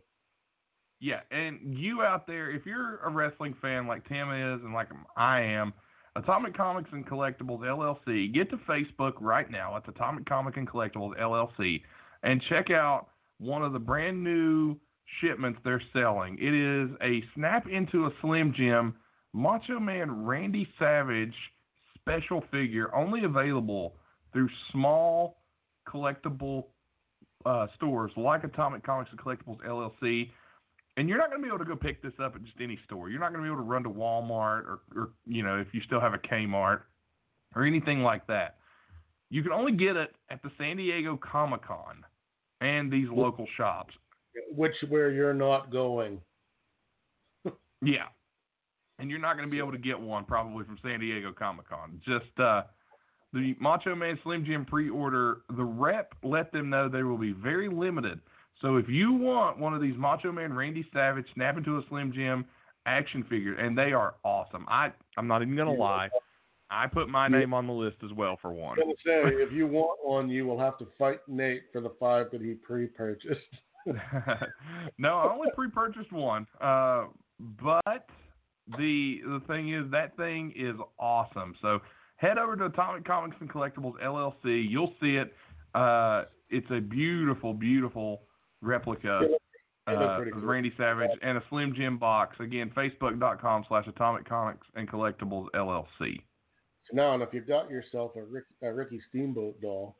Yeah, 0.99 1.19
and 1.31 1.77
you 1.77 2.01
out 2.01 2.25
there, 2.27 2.49
if 2.49 2.65
you're 2.65 2.97
a 2.99 3.09
wrestling 3.09 3.55
fan 3.61 3.87
like 3.87 4.07
Tim 4.07 4.29
is 4.31 4.61
and 4.63 4.73
like 4.73 4.87
I 5.15 5.41
am, 5.41 5.73
Atomic 6.15 6.55
Comics 6.55 6.89
and 6.91 7.05
Collectibles 7.07 7.61
LLC. 7.61 8.33
Get 8.33 8.49
to 8.51 8.57
Facebook 8.57 9.13
right 9.19 9.49
now 9.49 9.75
at 9.75 9.87
Atomic 9.87 10.25
Comic 10.25 10.57
and 10.57 10.69
Collectibles 10.69 11.19
LLC 11.19 11.81
and 12.21 12.41
check 12.49 12.69
out 12.69 13.07
one 13.39 13.63
of 13.63 13.73
the 13.73 13.79
brand 13.79 14.23
new 14.23 14.77
shipments 15.19 15.59
they're 15.63 15.81
selling. 15.91 16.37
It 16.39 16.53
is 16.53 16.95
a 17.01 17.23
snap 17.35 17.67
into 17.67 18.05
a 18.05 18.11
Slim 18.21 18.53
Jim 18.55 18.95
Macho 19.33 19.79
Man 19.79 20.23
Randy 20.25 20.67
Savage 20.77 21.33
special 21.99 22.43
figure, 22.51 22.93
only 22.93 23.23
available 23.23 23.95
through 24.31 24.49
small 24.71 25.37
collectible 25.87 26.65
uh, 27.45 27.67
stores 27.75 28.11
like 28.15 28.43
Atomic 28.43 28.85
Comics 28.85 29.11
and 29.11 29.19
Collectibles 29.19 29.59
LLC. 29.65 30.29
And 30.95 31.09
you're 31.09 31.17
not 31.17 31.29
going 31.29 31.41
to 31.41 31.43
be 31.43 31.49
able 31.49 31.63
to 31.63 31.65
go 31.65 31.75
pick 31.75 32.03
this 32.03 32.13
up 32.23 32.35
at 32.35 32.43
just 32.43 32.57
any 32.61 32.77
store. 32.85 33.09
You're 33.09 33.19
not 33.19 33.33
going 33.33 33.43
to 33.43 33.49
be 33.49 33.51
able 33.51 33.63
to 33.63 33.69
run 33.69 33.83
to 33.83 33.89
Walmart 33.89 34.65
or, 34.65 34.79
or, 34.95 35.09
you 35.25 35.41
know, 35.41 35.59
if 35.59 35.67
you 35.73 35.81
still 35.81 35.99
have 35.99 36.13
a 36.13 36.19
Kmart 36.19 36.81
or 37.55 37.65
anything 37.65 38.01
like 38.01 38.27
that. 38.27 38.57
You 39.29 39.41
can 39.41 39.51
only 39.51 39.71
get 39.71 39.95
it 39.95 40.15
at 40.29 40.43
the 40.43 40.51
San 40.59 40.77
Diego 40.77 41.17
Comic 41.17 41.65
Con 41.65 42.03
and 42.61 42.91
these 42.91 43.07
local 43.11 43.47
shops. 43.57 43.93
Which 44.55 44.75
where 44.89 45.11
you're 45.11 45.33
not 45.33 45.71
going. 45.71 46.19
Yeah. 47.81 48.05
And 48.99 49.09
you're 49.09 49.19
not 49.19 49.35
going 49.35 49.45
to 49.45 49.51
be 49.51 49.57
able 49.57 49.73
to 49.73 49.77
get 49.77 49.99
one 49.99 50.23
probably 50.23 50.63
from 50.63 50.77
San 50.81 51.01
Diego 51.01 51.33
Comic 51.33 51.67
Con. 51.67 51.99
Just 52.05 52.39
uh, 52.39 52.61
the 53.33 53.55
Macho 53.59 53.93
Man 53.93 54.17
Slim 54.23 54.45
Jim 54.45 54.63
pre 54.63 54.89
order, 54.89 55.41
the 55.57 55.63
rep 55.63 56.13
let 56.23 56.53
them 56.53 56.69
know 56.69 56.87
they 56.87 57.03
will 57.03 57.17
be 57.17 57.33
very 57.33 57.67
limited. 57.67 58.21
So 58.61 58.77
if 58.77 58.87
you 58.87 59.13
want 59.13 59.59
one 59.59 59.73
of 59.73 59.81
these 59.81 59.95
Macho 59.97 60.31
Man 60.31 60.53
Randy 60.53 60.85
Savage 60.93 61.25
snap 61.33 61.57
into 61.57 61.77
a 61.77 61.81
Slim 61.89 62.13
Jim 62.13 62.45
action 62.85 63.23
figure, 63.29 63.55
and 63.55 63.77
they 63.77 63.93
are 63.93 64.15
awesome. 64.23 64.65
I 64.69 64.91
I'm 65.17 65.27
not 65.27 65.41
even 65.41 65.55
gonna 65.55 65.73
lie. 65.73 66.09
I 66.69 66.87
put 66.87 67.07
my 67.07 67.27
name 67.27 67.53
on 67.53 67.67
the 67.67 67.73
list 67.73 67.97
as 68.03 68.11
well 68.13 68.37
for 68.41 68.51
one. 68.51 68.79
I 68.79 68.85
was 68.85 68.97
gonna 69.05 69.29
say, 69.29 69.35
if 69.43 69.51
you 69.51 69.67
want 69.67 69.99
one, 70.03 70.29
you 70.29 70.45
will 70.45 70.59
have 70.59 70.77
to 70.79 70.87
fight 70.97 71.19
Nate 71.27 71.63
for 71.71 71.81
the 71.81 71.91
five 71.99 72.31
that 72.31 72.41
he 72.41 72.53
pre-purchased. 72.53 73.39
no, 74.97 75.17
I 75.17 75.33
only 75.33 75.49
pre-purchased 75.55 76.11
one. 76.11 76.47
Uh, 76.61 77.07
but 77.61 78.07
the 78.77 79.19
the 79.25 79.41
thing 79.47 79.73
is, 79.73 79.89
that 79.91 80.15
thing 80.15 80.53
is 80.55 80.75
awesome. 80.97 81.53
So 81.61 81.79
head 82.15 82.37
over 82.37 82.55
to 82.55 82.65
Atomic 82.65 83.05
Comics 83.05 83.35
and 83.39 83.49
Collectibles 83.49 84.01
LLC. 84.01 84.65
You'll 84.69 84.93
see 85.01 85.17
it. 85.17 85.33
Uh, 85.75 86.23
it's 86.49 86.69
a 86.71 86.79
beautiful, 86.79 87.53
beautiful 87.53 88.21
replica 88.63 89.21
uh, 89.87 90.19
cool. 90.31 90.41
Randy 90.41 90.73
Savage 90.77 91.11
and 91.21 91.37
a 91.37 91.43
Slim 91.49 91.73
Jim 91.75 91.97
box. 91.97 92.37
Again, 92.39 92.71
Facebook.com 92.75 93.65
slash 93.67 93.85
Atomic 93.87 94.27
Comics 94.27 94.65
and 94.75 94.89
Collectibles 94.89 95.47
LLC. 95.53 96.21
So 96.89 96.95
now, 96.95 97.21
if 97.21 97.29
you've 97.33 97.47
got 97.47 97.69
yourself 97.69 98.11
a, 98.15 98.23
Rick, 98.23 98.45
a 98.61 98.73
Ricky 98.73 99.01
Steamboat 99.09 99.61
doll, 99.61 99.97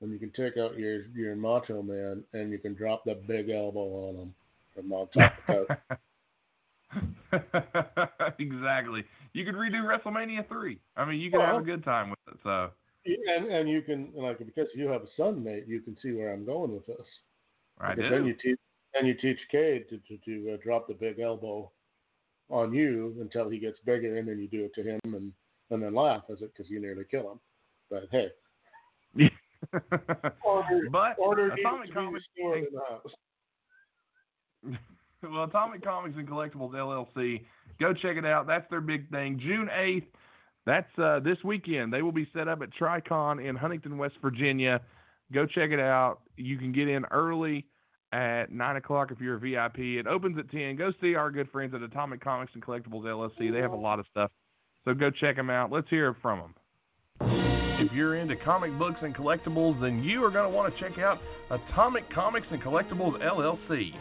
then 0.00 0.10
you 0.10 0.18
can 0.18 0.32
take 0.32 0.56
out 0.56 0.78
your 0.78 1.06
your 1.14 1.36
Macho 1.36 1.82
Man 1.82 2.24
and 2.32 2.50
you 2.50 2.58
can 2.58 2.74
drop 2.74 3.04
the 3.04 3.14
big 3.14 3.50
elbow 3.50 4.08
on 4.08 4.16
him 4.16 4.34
from 4.74 4.92
on 4.92 5.08
top 5.08 5.32
of 5.48 5.66
that. 5.68 6.00
exactly. 8.38 9.04
You 9.34 9.44
could 9.44 9.54
redo 9.54 9.82
WrestleMania 9.82 10.48
three. 10.48 10.80
I 10.96 11.04
mean, 11.04 11.20
you 11.20 11.30
could 11.30 11.40
have 11.40 11.60
a 11.60 11.64
good 11.64 11.84
time 11.84 12.10
with 12.10 12.18
it. 12.28 12.40
So. 12.42 12.70
And 13.04 13.46
and 13.46 13.68
you 13.68 13.82
can 13.82 14.12
like 14.14 14.38
because 14.38 14.68
you 14.74 14.88
have 14.88 15.02
a 15.02 15.08
son, 15.16 15.42
mate. 15.42 15.64
you 15.66 15.80
can 15.80 15.96
see 16.02 16.12
where 16.12 16.32
I'm 16.32 16.44
going 16.44 16.72
with 16.72 16.86
this. 16.86 17.06
I 17.80 17.94
because 17.94 18.10
do. 18.10 18.16
then 18.16 18.26
you 18.26 18.34
teach 18.42 18.58
then 18.94 19.06
you 19.06 19.14
teach 19.14 19.38
Cade 19.50 19.86
to 19.88 19.98
to, 19.98 20.18
to 20.24 20.54
uh, 20.54 20.56
drop 20.62 20.88
the 20.88 20.94
big 20.94 21.20
elbow 21.20 21.70
on 22.50 22.74
you 22.74 23.16
until 23.20 23.48
he 23.48 23.58
gets 23.58 23.78
bigger, 23.84 24.16
and 24.16 24.28
then 24.28 24.38
you 24.38 24.48
do 24.48 24.64
it 24.64 24.74
to 24.74 24.82
him, 24.82 25.00
and 25.04 25.32
and 25.70 25.82
then 25.82 25.94
laugh 25.94 26.22
as 26.30 26.42
it 26.42 26.52
because 26.54 26.70
you 26.70 26.80
nearly 26.80 27.04
kill 27.10 27.32
him. 27.32 27.40
But 27.90 28.08
hey, 28.10 28.28
order 30.44 30.88
but 30.90 31.16
order 31.18 31.52
Atomic 31.52 31.80
needs 31.80 31.88
to 31.88 31.88
be 31.88 31.92
Comics 31.92 32.24
restored 32.36 32.58
in 32.58 32.74
the 32.74 32.80
house. 32.88 33.12
well, 35.32 35.44
Atomic 35.44 35.84
Comics 35.84 36.16
and 36.16 36.28
Collectibles 36.28 36.72
LLC. 36.72 37.44
Go 37.78 37.94
check 37.94 38.16
it 38.16 38.24
out. 38.24 38.46
That's 38.46 38.68
their 38.70 38.80
big 38.80 39.10
thing. 39.10 39.38
June 39.40 39.68
eighth. 39.76 40.08
That's 40.66 40.98
uh, 40.98 41.20
this 41.20 41.38
weekend. 41.42 41.92
They 41.92 42.02
will 42.02 42.12
be 42.12 42.28
set 42.34 42.46
up 42.46 42.60
at 42.62 42.68
Tricon 42.74 43.44
in 43.44 43.56
Huntington, 43.56 43.96
West 43.96 44.16
Virginia. 44.20 44.80
Go 45.32 45.46
check 45.46 45.70
it 45.70 45.80
out. 45.80 46.20
You 46.36 46.58
can 46.58 46.72
get 46.72 46.88
in 46.88 47.04
early 47.06 47.66
at 48.12 48.50
nine 48.50 48.76
o'clock 48.76 49.10
if 49.10 49.20
you're 49.20 49.36
a 49.36 49.40
VIP. 49.40 49.78
It 49.78 50.06
opens 50.06 50.38
at 50.38 50.50
ten. 50.50 50.76
Go 50.76 50.92
see 51.00 51.14
our 51.14 51.30
good 51.30 51.50
friends 51.50 51.74
at 51.74 51.82
Atomic 51.82 52.22
Comics 52.22 52.52
and 52.54 52.62
Collectibles 52.64 53.04
LLC. 53.04 53.52
They 53.52 53.60
have 53.60 53.72
a 53.72 53.74
mm-hmm. 53.74 53.82
lot 53.82 53.98
of 53.98 54.06
stuff. 54.10 54.30
So 54.84 54.94
go 54.94 55.10
check 55.10 55.36
them 55.36 55.50
out. 55.50 55.70
Let's 55.70 55.88
hear 55.90 56.16
from 56.22 56.40
them. 56.40 56.54
If 57.80 57.92
you're 57.92 58.16
into 58.16 58.36
comic 58.44 58.78
books 58.78 58.98
and 59.02 59.14
collectibles, 59.14 59.80
then 59.80 60.02
you 60.02 60.22
are 60.24 60.30
going 60.30 60.50
to 60.50 60.54
want 60.54 60.74
to 60.74 60.80
check 60.80 60.98
out 60.98 61.18
Atomic 61.50 62.04
Comics 62.12 62.46
and 62.50 62.62
Collectibles 62.62 63.18
LLC. 63.22 63.92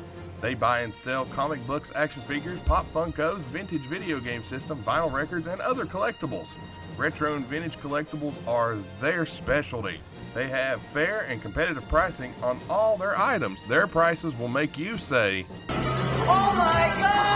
They 0.41 0.53
buy 0.53 0.81
and 0.81 0.93
sell 1.05 1.29
comic 1.35 1.65
books, 1.67 1.87
action 1.95 2.23
figures, 2.27 2.59
pop 2.65 2.85
Funkos, 2.93 3.41
vintage 3.53 3.81
video 3.89 4.19
game 4.19 4.43
system, 4.49 4.83
vinyl 4.85 5.11
records, 5.11 5.47
and 5.49 5.61
other 5.61 5.85
collectibles. 5.85 6.47
Retro 6.97 7.35
and 7.35 7.47
vintage 7.47 7.73
collectibles 7.83 8.35
are 8.47 8.83
their 9.01 9.27
specialty. 9.43 10.01
They 10.35 10.47
have 10.49 10.79
fair 10.93 11.21
and 11.21 11.41
competitive 11.41 11.83
pricing 11.89 12.33
on 12.43 12.61
all 12.69 12.97
their 12.97 13.17
items. 13.17 13.57
Their 13.67 13.87
prices 13.87 14.33
will 14.39 14.47
make 14.47 14.77
you 14.77 14.95
say, 15.09 15.45
Oh 15.69 16.53
my 16.55 16.95
God! 16.97 17.29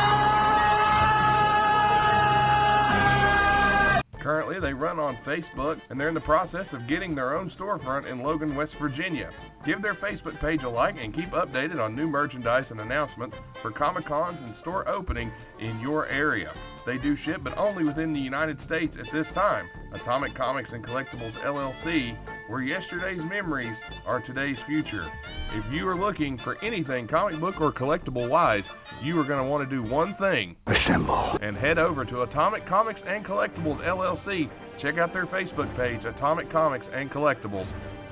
Currently, 4.24 4.62
they 4.62 4.72
run 4.72 5.00
on 5.00 5.18
Facebook 5.28 5.82
and 5.90 6.00
they're 6.00 6.08
in 6.08 6.14
the 6.14 6.22
process 6.22 6.66
of 6.72 6.88
getting 6.88 7.14
their 7.14 7.36
own 7.38 7.52
storefront 7.60 8.10
in 8.10 8.24
Logan, 8.24 8.56
West 8.56 8.72
Virginia. 8.82 9.30
Give 9.66 9.82
their 9.82 9.96
Facebook 9.96 10.40
page 10.40 10.62
a 10.64 10.70
like 10.70 10.96
and 10.98 11.14
keep 11.14 11.32
updated 11.32 11.78
on 11.84 11.94
new 11.94 12.08
merchandise 12.08 12.64
and 12.70 12.80
announcements 12.80 13.36
for 13.62 13.72
Comic 13.72 14.08
Cons 14.08 14.38
and 14.42 14.56
store 14.62 14.88
opening 14.88 15.30
in 15.60 15.80
your 15.82 16.08
area. 16.08 16.54
They 16.86 16.98
do 16.98 17.16
ship, 17.26 17.38
but 17.44 17.58
only 17.58 17.84
within 17.86 18.14
the 18.14 18.20
United 18.20 18.58
States 18.66 18.94
at 19.00 19.06
this 19.14 19.26
time. 19.34 19.66
Atomic 19.94 20.36
Comics 20.36 20.70
and 20.74 20.86
Collectibles 20.86 21.34
LLC, 21.46 22.18
where 22.50 22.62
yesterday's 22.62 23.22
memories 23.30 23.76
are 24.06 24.22
today's 24.28 24.58
future. 24.68 25.08
If 25.54 25.64
you 25.72 25.88
are 25.88 25.96
looking 25.98 26.38
for 26.44 26.62
anything 26.64 27.08
comic 27.08 27.40
book 27.40 27.56
or 27.62 27.72
collectible 27.72 28.28
wise, 28.30 28.64
you 29.02 29.18
are 29.20 29.24
going 29.24 29.42
to 29.44 29.50
want 29.50 29.70
to 29.70 29.76
do 29.76 29.82
one 29.90 30.16
thing. 30.20 30.56
Assemble. 30.68 31.38
And 31.42 31.56
head 31.56 31.78
over 31.78 32.04
to 32.06 32.24
Atomic 32.24 32.68
Comics 32.68 33.00
and 33.08 33.26
Collectibles 33.26 33.80
LLC. 33.86 34.50
Check 34.82 34.98
out 34.98 35.14
their 35.14 35.28
Facebook 35.28 35.74
page, 35.78 36.04
Atomic 36.06 36.52
Comics 36.52 36.86
and 36.94 37.10
Collectibles 37.12 37.68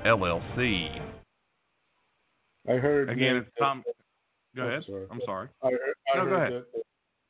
LLC. 0.06 1.00
I 2.68 2.72
heard 2.74 3.10
Again, 3.10 3.36
it's 3.36 3.48
Tom. 3.58 3.82
Go 4.56 4.62
ahead. 4.62 4.84
sorry. 4.86 5.06
I'm 5.10 5.20
sorry. 5.26 5.48
I 5.62 5.70
heard, 5.70 5.94
I 6.14 6.18
No, 6.18 6.24
go 6.24 6.30
heard 6.30 6.52
ahead. 6.52 6.62
that 6.74 6.82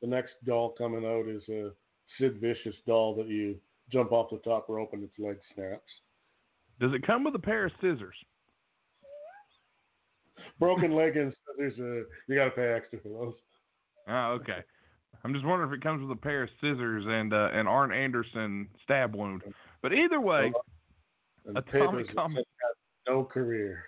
the 0.03 0.07
next 0.09 0.33
doll 0.45 0.75
coming 0.77 1.05
out 1.05 1.27
is 1.29 1.41
a 1.49 1.71
Sid 2.19 2.39
Vicious 2.41 2.75
doll 2.85 3.15
that 3.15 3.27
you 3.27 3.55
jump 3.91 4.11
off 4.11 4.29
the 4.29 4.37
top 4.39 4.67
rope 4.67 4.89
and 4.91 5.01
its 5.01 5.13
leg 5.17 5.37
snaps. 5.55 5.81
Does 6.81 6.93
it 6.93 7.07
come 7.07 7.23
with 7.23 7.33
a 7.35 7.39
pair 7.39 7.65
of 7.65 7.71
scissors? 7.79 8.15
Broken 10.59 10.93
leg 10.93 11.15
and 11.15 11.33
there's 11.57 11.79
a 11.79 12.03
you 12.27 12.35
got 12.35 12.45
to 12.45 12.51
pay 12.51 12.73
extra 12.73 12.99
for 12.99 13.09
those. 13.09 13.33
Oh, 14.09 14.37
okay. 14.41 14.59
I'm 15.23 15.33
just 15.33 15.45
wondering 15.45 15.71
if 15.71 15.77
it 15.77 15.81
comes 15.81 16.01
with 16.01 16.11
a 16.15 16.19
pair 16.21 16.43
of 16.43 16.49
scissors 16.59 17.05
and 17.07 17.33
uh, 17.33 17.49
an 17.53 17.65
Arn 17.65 17.93
Anderson 17.93 18.67
stab 18.83 19.15
wound. 19.15 19.41
But 19.81 19.93
either 19.93 20.19
way, 20.19 20.51
And 21.45 21.57
Atomic 21.57 22.13
Comics. 22.13 22.37
has 22.61 22.75
no 23.07 23.23
career. 23.23 23.83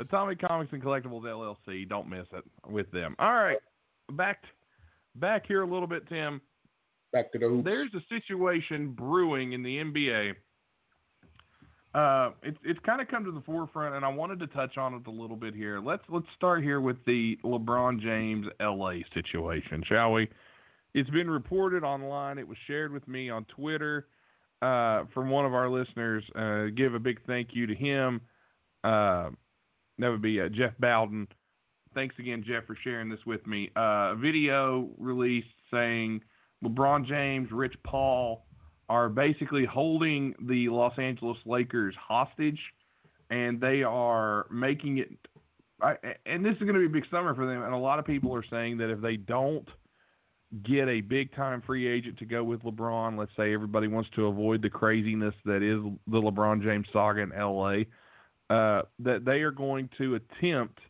Atomic 0.00 0.40
Comics 0.40 0.72
and 0.72 0.82
Collectibles 0.82 1.22
LLC. 1.22 1.88
Don't 1.88 2.08
miss 2.08 2.26
it 2.32 2.44
with 2.68 2.90
them. 2.90 3.14
All 3.20 3.34
right, 3.34 3.58
back 4.12 4.42
back 5.14 5.46
here 5.46 5.62
a 5.62 5.66
little 5.66 5.86
bit, 5.86 6.08
Tim. 6.08 6.40
Back 7.12 7.32
to 7.32 7.38
the 7.38 7.48
hoops. 7.48 7.64
There's 7.64 7.90
a 7.94 8.00
situation 8.08 8.92
brewing 8.92 9.52
in 9.52 9.62
the 9.62 9.76
NBA. 9.78 10.34
Uh, 11.92 12.30
it's 12.44 12.58
it's 12.64 12.78
kind 12.86 13.00
of 13.00 13.08
come 13.08 13.24
to 13.24 13.32
the 13.32 13.40
forefront, 13.40 13.96
and 13.96 14.04
I 14.04 14.08
wanted 14.08 14.38
to 14.40 14.46
touch 14.48 14.76
on 14.76 14.94
it 14.94 15.06
a 15.08 15.10
little 15.10 15.36
bit 15.36 15.54
here. 15.54 15.80
Let's 15.80 16.04
let's 16.08 16.26
start 16.36 16.62
here 16.62 16.80
with 16.80 17.04
the 17.04 17.36
LeBron 17.44 18.00
James 18.00 18.46
LA 18.60 18.98
situation, 19.12 19.82
shall 19.88 20.12
we? 20.12 20.28
It's 20.94 21.10
been 21.10 21.28
reported 21.28 21.82
online. 21.82 22.38
It 22.38 22.46
was 22.46 22.58
shared 22.68 22.92
with 22.92 23.06
me 23.08 23.28
on 23.28 23.44
Twitter 23.46 24.06
uh, 24.62 25.04
from 25.12 25.30
one 25.30 25.46
of 25.46 25.54
our 25.54 25.68
listeners. 25.68 26.22
Uh, 26.36 26.66
give 26.76 26.94
a 26.94 26.98
big 27.00 27.20
thank 27.26 27.50
you 27.52 27.66
to 27.66 27.74
him. 27.74 28.20
Uh, 28.84 29.30
that 29.98 30.08
would 30.08 30.22
be 30.22 30.40
uh, 30.40 30.48
Jeff 30.48 30.72
Bowden. 30.78 31.26
Thanks 31.94 32.14
again, 32.18 32.44
Jeff, 32.46 32.66
for 32.66 32.76
sharing 32.84 33.08
this 33.08 33.18
with 33.26 33.44
me. 33.46 33.70
Uh, 33.76 34.12
a 34.12 34.16
video 34.16 34.88
released 34.98 35.48
saying 35.72 36.20
LeBron 36.64 37.06
James, 37.06 37.48
Rich 37.50 37.74
Paul 37.84 38.46
are 38.88 39.08
basically 39.08 39.64
holding 39.64 40.34
the 40.40 40.68
Los 40.68 40.96
Angeles 40.98 41.38
Lakers 41.46 41.94
hostage, 42.00 42.60
and 43.30 43.60
they 43.60 43.82
are 43.82 44.46
making 44.50 44.98
it. 44.98 45.10
I, 45.82 45.94
and 46.26 46.44
this 46.44 46.52
is 46.52 46.60
going 46.60 46.74
to 46.74 46.80
be 46.80 46.86
a 46.86 47.00
big 47.00 47.10
summer 47.10 47.34
for 47.34 47.46
them. 47.46 47.62
And 47.62 47.72
a 47.72 47.78
lot 47.78 47.98
of 47.98 48.04
people 48.04 48.34
are 48.34 48.44
saying 48.50 48.78
that 48.78 48.90
if 48.90 49.00
they 49.00 49.16
don't 49.16 49.66
get 50.64 50.88
a 50.88 51.00
big 51.00 51.34
time 51.34 51.62
free 51.64 51.86
agent 51.86 52.18
to 52.18 52.24
go 52.24 52.42
with 52.42 52.62
LeBron. 52.62 53.18
Let's 53.18 53.30
say 53.36 53.54
everybody 53.54 53.88
wants 53.88 54.10
to 54.16 54.26
avoid 54.26 54.62
the 54.62 54.70
craziness 54.70 55.34
that 55.44 55.62
is 55.62 55.80
the 56.06 56.20
LeBron 56.20 56.62
James 56.62 56.86
saga 56.92 57.22
in 57.22 57.30
LA. 57.30 57.82
Uh, 58.48 58.82
that 58.98 59.24
they 59.24 59.42
are 59.42 59.52
going 59.52 59.88
to 59.96 60.16
attempt 60.16 60.80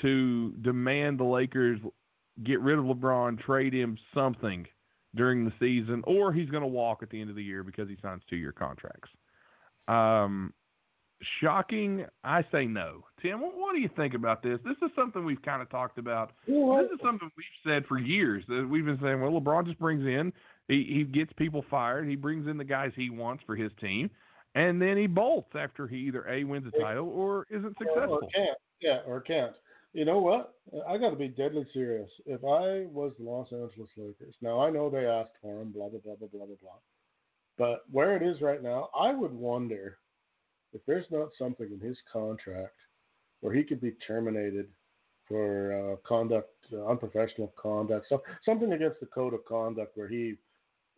to 0.00 0.52
demand 0.62 1.18
the 1.18 1.24
Lakers 1.24 1.78
get 2.44 2.60
rid 2.60 2.78
of 2.78 2.84
LeBron, 2.84 3.38
trade 3.40 3.74
him 3.74 3.98
something 4.14 4.66
during 5.14 5.44
the 5.44 5.52
season, 5.60 6.02
or 6.06 6.32
he's 6.32 6.48
going 6.48 6.62
to 6.62 6.68
walk 6.68 7.02
at 7.02 7.10
the 7.10 7.20
end 7.20 7.30
of 7.30 7.36
the 7.36 7.42
year 7.42 7.62
because 7.62 7.88
he 7.88 7.96
signs 8.00 8.22
two 8.28 8.36
year 8.36 8.52
contracts. 8.52 9.10
Um, 9.88 10.54
shocking, 11.40 12.06
I 12.24 12.44
say 12.50 12.66
no. 12.66 13.04
Tim, 13.20 13.40
what, 13.40 13.56
what, 13.56 13.74
do 13.74 13.80
you 13.80 13.90
think 13.96 14.14
about 14.14 14.42
this? 14.42 14.58
This 14.64 14.76
is 14.82 14.90
something 14.96 15.24
we've 15.24 15.42
kind 15.42 15.60
of 15.60 15.70
talked 15.70 15.98
about. 15.98 16.32
This 16.46 16.54
is 16.94 17.00
something 17.04 17.30
we've 17.36 17.70
said 17.70 17.84
for 17.86 17.98
years. 17.98 18.44
That 18.48 18.66
we've 18.68 18.84
been 18.84 18.98
saying, 19.02 19.20
well, 19.20 19.32
LeBron 19.32 19.66
just 19.66 19.78
brings 19.78 20.04
in, 20.06 20.32
he, 20.68 20.84
he 20.88 21.04
gets 21.04 21.32
people 21.34 21.64
fired, 21.70 22.08
he 22.08 22.16
brings 22.16 22.46
in 22.48 22.56
the 22.56 22.64
guys 22.64 22.92
he 22.96 23.10
wants 23.10 23.42
for 23.46 23.54
his 23.54 23.70
team, 23.80 24.10
and 24.54 24.80
then 24.80 24.96
he 24.96 25.06
bolts 25.06 25.50
after 25.54 25.86
he 25.86 25.96
either 25.96 26.26
a 26.28 26.44
wins 26.44 26.66
a 26.74 26.80
title 26.80 27.08
or 27.08 27.46
isn't 27.50 27.76
successful. 27.78 28.20
Or 28.22 28.28
can't, 28.34 28.58
yeah, 28.80 28.98
or 29.06 29.20
can't. 29.20 29.54
You 29.92 30.06
know 30.06 30.18
what? 30.18 30.54
I 30.88 30.96
got 30.96 31.10
to 31.10 31.16
be 31.16 31.28
deadly 31.28 31.66
serious. 31.72 32.10
If 32.24 32.42
I 32.44 32.86
was 32.90 33.12
the 33.18 33.24
Los 33.24 33.52
Angeles 33.52 33.90
Lakers, 33.96 34.34
now 34.40 34.60
I 34.60 34.70
know 34.70 34.88
they 34.88 35.06
asked 35.06 35.32
for 35.42 35.60
him, 35.60 35.70
blah 35.70 35.88
blah 35.88 36.00
blah 36.00 36.14
blah 36.14 36.28
blah 36.28 36.46
blah 36.46 36.56
blah, 36.62 36.78
but 37.58 37.84
where 37.90 38.16
it 38.16 38.22
is 38.22 38.40
right 38.40 38.62
now, 38.62 38.88
I 38.98 39.12
would 39.12 39.32
wonder 39.32 39.98
if 40.72 40.80
there's 40.86 41.10
not 41.10 41.28
something 41.38 41.68
in 41.70 41.86
his 41.86 41.98
contract 42.10 42.76
where 43.40 43.52
he 43.52 43.62
could 43.62 43.80
be 43.80 43.92
terminated 44.06 44.68
for 45.28 45.72
uh, 45.72 46.08
conduct, 46.08 46.54
uh, 46.72 46.86
unprofessional 46.86 47.52
conduct, 47.56 48.06
so, 48.08 48.22
something 48.44 48.72
against 48.72 49.00
the 49.00 49.06
code 49.06 49.34
of 49.34 49.44
conduct 49.44 49.96
where 49.96 50.08
he 50.08 50.34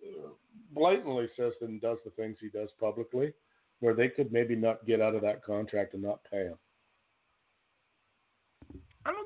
uh, 0.06 0.28
blatantly 0.72 1.28
says 1.36 1.52
and 1.60 1.80
does 1.80 1.98
the 2.04 2.10
things 2.12 2.36
he 2.40 2.48
does 2.48 2.70
publicly, 2.78 3.32
where 3.80 3.94
they 3.94 4.08
could 4.08 4.32
maybe 4.32 4.54
not 4.54 4.86
get 4.86 5.00
out 5.00 5.14
of 5.14 5.22
that 5.22 5.42
contract 5.42 5.94
and 5.94 6.02
not 6.02 6.20
pay 6.30 6.44
him. 6.44 6.58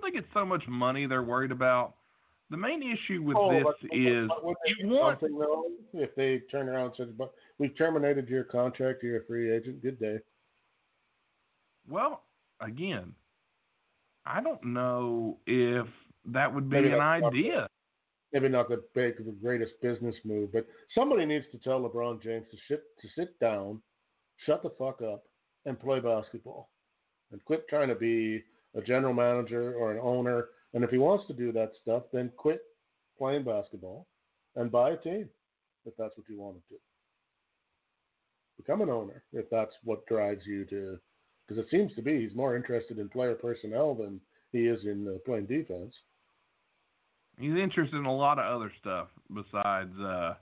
Think 0.09 0.25
it's 0.25 0.33
so 0.33 0.47
much 0.47 0.67
money 0.67 1.05
they're 1.05 1.23
worried 1.23 1.51
about. 1.51 1.97
The 2.49 2.57
main 2.57 2.83
issue 2.83 3.23
with 3.23 3.37
oh, 3.37 3.53
this 3.53 3.91
is 3.93 4.31
you 4.79 4.89
want 4.89 5.19
if 5.93 6.15
they 6.15 6.41
turn 6.51 6.67
around 6.67 6.87
and 6.87 6.95
say, 6.97 7.05
"But 7.13 7.35
we've 7.59 7.77
terminated 7.77 8.27
your 8.27 8.45
contract, 8.45 9.03
you're 9.03 9.19
a 9.19 9.25
free 9.27 9.55
agent." 9.55 9.83
Good 9.83 10.01
day. 10.01 10.19
Well, 11.87 12.23
again, 12.63 13.15
I 14.25 14.41
don't 14.41 14.65
know 14.65 15.37
if 15.47 15.87
that 16.25 16.55
would 16.55 16.71
be 16.71 16.77
Maybe 16.77 16.93
an 16.95 17.01
idea. 17.01 17.69
Maybe 18.33 18.49
not 18.49 18.71
the 18.71 18.83
big, 18.95 19.19
the 19.19 19.33
greatest 19.33 19.73
business 19.83 20.15
move, 20.25 20.55
but 20.55 20.67
somebody 20.95 21.27
needs 21.27 21.45
to 21.53 21.59
tell 21.59 21.83
LeBron 21.83 22.23
James 22.23 22.47
to 22.51 22.57
sit 22.67 22.83
to 23.03 23.09
sit 23.15 23.39
down, 23.41 23.83
shut 24.47 24.63
the 24.63 24.71
fuck 24.79 25.03
up, 25.03 25.25
and 25.67 25.79
play 25.79 26.01
basketball, 26.01 26.71
and 27.31 27.45
quit 27.45 27.69
trying 27.69 27.89
to 27.89 27.95
be 27.95 28.43
a 28.77 28.83
general 28.83 29.15
manager 29.15 29.75
or 29.75 29.93
an 29.93 29.99
owner. 30.03 30.49
And 30.75 30.85
if 30.85 30.91
he 30.91 30.99
wants 30.99 31.27
to 31.27 31.33
do 31.33 31.53
that 31.53 31.73
stuff, 31.83 32.05
then 32.13 32.31
quit 32.37 32.63
playing 33.17 33.45
basketball 33.45 34.07
and 34.57 34.71
buy 34.71 34.91
a 34.91 34.97
team 34.97 35.29
if 35.87 35.95
that's 35.99 36.17
what 36.17 36.29
you 36.29 36.39
want 36.39 36.57
to 36.57 36.63
do. 36.71 36.77
Become 38.57 38.83
an 38.83 38.91
owner 38.91 39.23
if 39.33 39.49
that's 39.51 39.75
what 39.85 40.07
drives 40.07 40.43
you 40.45 40.65
to, 40.67 40.99
because 41.47 41.63
it 41.63 41.71
seems 41.71 41.95
to 41.95 42.03
be 42.03 42.21
he's 42.21 42.37
more 42.37 42.57
interested 42.57 42.99
in 42.99 43.09
player 43.09 43.35
personnel 43.35 43.95
than 43.95 44.21
he 44.53 44.67
is 44.67 44.85
in 44.85 45.07
uh, 45.09 45.19
playing 45.25 45.47
defense. 45.47 45.95
He's 47.39 47.57
interested 47.57 47.97
in 47.97 48.05
a 48.05 48.15
lot 48.15 48.39
of 48.41 48.53
other 48.53 48.73
stuff 48.81 49.09
besides 49.33 49.97
uh, 50.01 50.35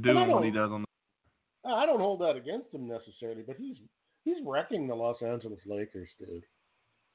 doing 0.00 0.30
what 0.30 0.44
he 0.44 0.52
does 0.52 0.70
on 0.70 0.82
the. 0.82 1.68
I 1.68 1.86
don't 1.86 1.98
hold 1.98 2.20
that 2.20 2.36
against 2.36 2.72
him 2.72 2.88
necessarily, 2.88 3.42
but 3.44 3.56
he's 3.56 3.76
he's 4.24 4.36
wrecking 4.46 4.86
the 4.86 4.94
Los 4.94 5.20
Angeles 5.20 5.58
Lakers, 5.66 6.08
dude 6.18 6.44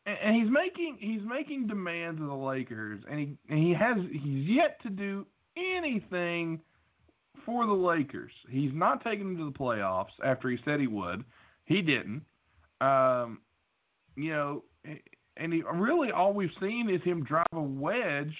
and 0.06 0.36
he's 0.36 0.52
making 0.52 0.98
he's 0.99 1.22
making 1.27 1.68
demands 1.68 2.22
of 2.22 2.27
the 2.27 2.34
Lakers, 2.34 3.02
and 3.10 3.19
he 3.19 3.38
and 3.49 3.60
he 3.60 3.73
has 3.73 3.98
he's 4.11 4.48
yet 4.48 4.82
to 4.84 4.90
do 4.90 5.26
anything 5.57 6.60
for 7.45 7.65
the 7.65 7.73
Lakers. 7.73 8.32
He's 8.49 8.72
not 8.73 9.03
taking 9.03 9.26
them 9.26 9.38
to 9.38 9.45
the 9.45 9.57
playoffs 9.57 10.14
after 10.23 10.49
he 10.49 10.57
said 10.65 10.80
he 10.80 10.88
would. 10.88 11.23
He 11.65 11.82
didn't. 11.82 12.23
Um, 12.82 13.40
you 14.15 14.32
know, 14.32 14.64
and 15.38 15.53
he 15.53 15.64
really 15.73 16.11
all 16.11 16.34
we've 16.34 16.49
seen 16.60 16.90
is 16.90 17.02
him 17.03 17.23
drive 17.23 17.45
a 17.53 17.61
wedge 17.61 18.36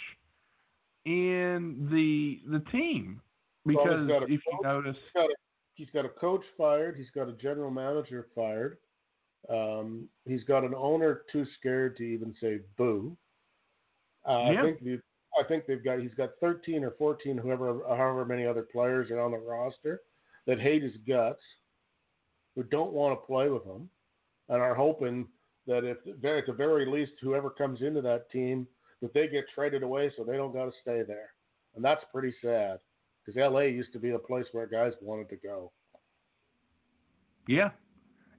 in 1.06 1.88
the 1.92 2.42
the 2.52 2.64
team 2.72 3.22
because 3.66 4.08
well, 4.08 4.24
if 4.24 4.30
you 4.30 4.40
notice, 4.64 4.96
he's 4.96 5.22
got, 5.22 5.26
a, 5.26 5.36
he's 5.76 5.90
got 5.92 6.06
a 6.06 6.10
coach 6.10 6.44
fired, 6.58 6.96
he's 6.96 7.10
got 7.14 7.28
a 7.28 7.34
general 7.34 7.72
manager 7.72 8.28
fired. 8.36 8.78
Um, 9.50 10.10
he's 10.26 10.44
got 10.44 10.64
an 10.64 10.74
owner 10.76 11.22
too 11.32 11.46
scared 11.60 11.98
to 11.98 12.04
even 12.04 12.34
say 12.42 12.60
boo. 12.78 13.16
Uh, 14.28 14.52
yeah. 14.52 14.60
I 14.60 14.64
think 14.64 14.84
the, 14.84 15.02
I 15.40 15.48
think 15.48 15.66
they've 15.68 15.84
got 15.84 16.00
he's 16.00 16.14
got 16.16 16.32
13 16.42 16.84
or 16.84 16.92
14, 16.92 17.38
whoever, 17.38 17.82
however 17.88 18.26
many 18.26 18.46
other 18.46 18.64
players 18.64 19.12
are 19.12 19.20
on 19.20 19.32
the 19.32 19.38
roster 19.38 20.02
that 20.48 20.60
hate 20.60 20.84
his 20.84 20.96
guts, 21.08 21.42
who 22.56 22.64
don't 22.64 22.94
want 22.94 23.20
to 23.20 23.26
play 23.26 23.50
with 23.50 23.64
him, 23.64 23.90
and 24.50 24.62
are 24.62 24.76
hoping 24.76 25.28
that 25.68 25.84
if 25.84 25.98
at 26.08 26.46
the 26.46 26.54
very 26.54 26.86
least 26.86 27.14
whoever 27.22 27.50
comes 27.50 27.82
into 27.82 28.02
that 28.02 28.30
team 28.32 28.68
that 29.02 29.14
they 29.14 29.28
get 29.28 29.46
traded 29.54 29.84
away 29.84 30.12
so 30.16 30.24
they 30.24 30.38
don't 30.38 30.54
got 30.54 30.66
to 30.66 30.72
stay 30.82 31.04
there, 31.04 31.32
and 31.76 31.84
that's 31.84 32.04
pretty 32.12 32.34
sad 32.42 32.80
because 33.26 33.40
LA 33.40 33.62
used 33.62 33.92
to 33.94 34.00
be 34.00 34.12
a 34.12 34.20
place 34.20 34.46
where 34.52 34.68
guys 34.68 34.94
wanted 35.02 35.30
to 35.30 35.36
go. 35.36 35.72
Yeah, 37.48 37.72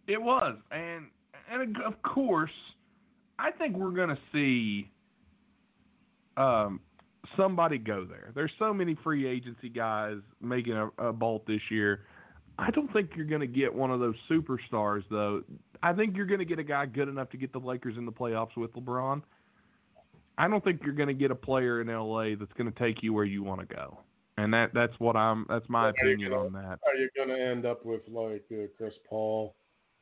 it 0.06 0.20
was, 0.20 0.56
and 0.70 1.06
and 1.50 1.76
of 1.84 2.02
course, 2.02 2.50
I 3.38 3.50
think 3.50 3.76
we're 3.76 3.90
going 3.90 4.08
to 4.08 4.18
see 4.32 4.90
um, 6.36 6.80
somebody 7.36 7.78
go 7.78 8.04
there. 8.04 8.32
There's 8.34 8.52
so 8.58 8.72
many 8.72 8.96
free 9.02 9.26
agency 9.26 9.68
guys 9.68 10.16
making 10.40 10.74
a, 10.74 10.88
a 10.98 11.12
bolt 11.12 11.46
this 11.46 11.60
year. 11.70 12.02
I 12.58 12.70
don't 12.70 12.90
think 12.92 13.10
you're 13.14 13.26
going 13.26 13.42
to 13.42 13.46
get 13.46 13.74
one 13.74 13.90
of 13.90 14.00
those 14.00 14.14
superstars, 14.30 15.02
though. 15.10 15.42
I 15.82 15.92
think 15.92 16.16
you're 16.16 16.26
going 16.26 16.38
to 16.38 16.46
get 16.46 16.58
a 16.58 16.64
guy 16.64 16.86
good 16.86 17.08
enough 17.08 17.30
to 17.30 17.36
get 17.36 17.52
the 17.52 17.58
Lakers 17.58 17.96
in 17.98 18.06
the 18.06 18.12
playoffs 18.12 18.56
with 18.56 18.72
LeBron. 18.72 19.22
I 20.38 20.48
don't 20.48 20.64
think 20.64 20.80
you're 20.84 20.94
going 20.94 21.08
to 21.08 21.14
get 21.14 21.30
a 21.30 21.34
player 21.34 21.80
in 21.80 21.88
LA 21.88 22.34
that's 22.38 22.52
going 22.56 22.70
to 22.70 22.78
take 22.78 23.02
you 23.02 23.12
where 23.12 23.24
you 23.24 23.42
want 23.42 23.60
to 23.60 23.74
go, 23.74 23.98
and 24.36 24.52
that 24.52 24.70
that's 24.74 24.92
what 24.98 25.16
I'm. 25.16 25.46
That's 25.48 25.66
my 25.68 25.88
opinion 25.90 26.30
gonna, 26.30 26.44
on 26.44 26.52
that. 26.52 26.78
Are 26.86 26.94
you 26.98 27.08
going 27.16 27.30
to 27.30 27.42
end 27.42 27.64
up 27.64 27.86
with 27.86 28.02
like 28.08 28.44
uh, 28.52 28.66
Chris 28.76 28.92
Paul 29.08 29.54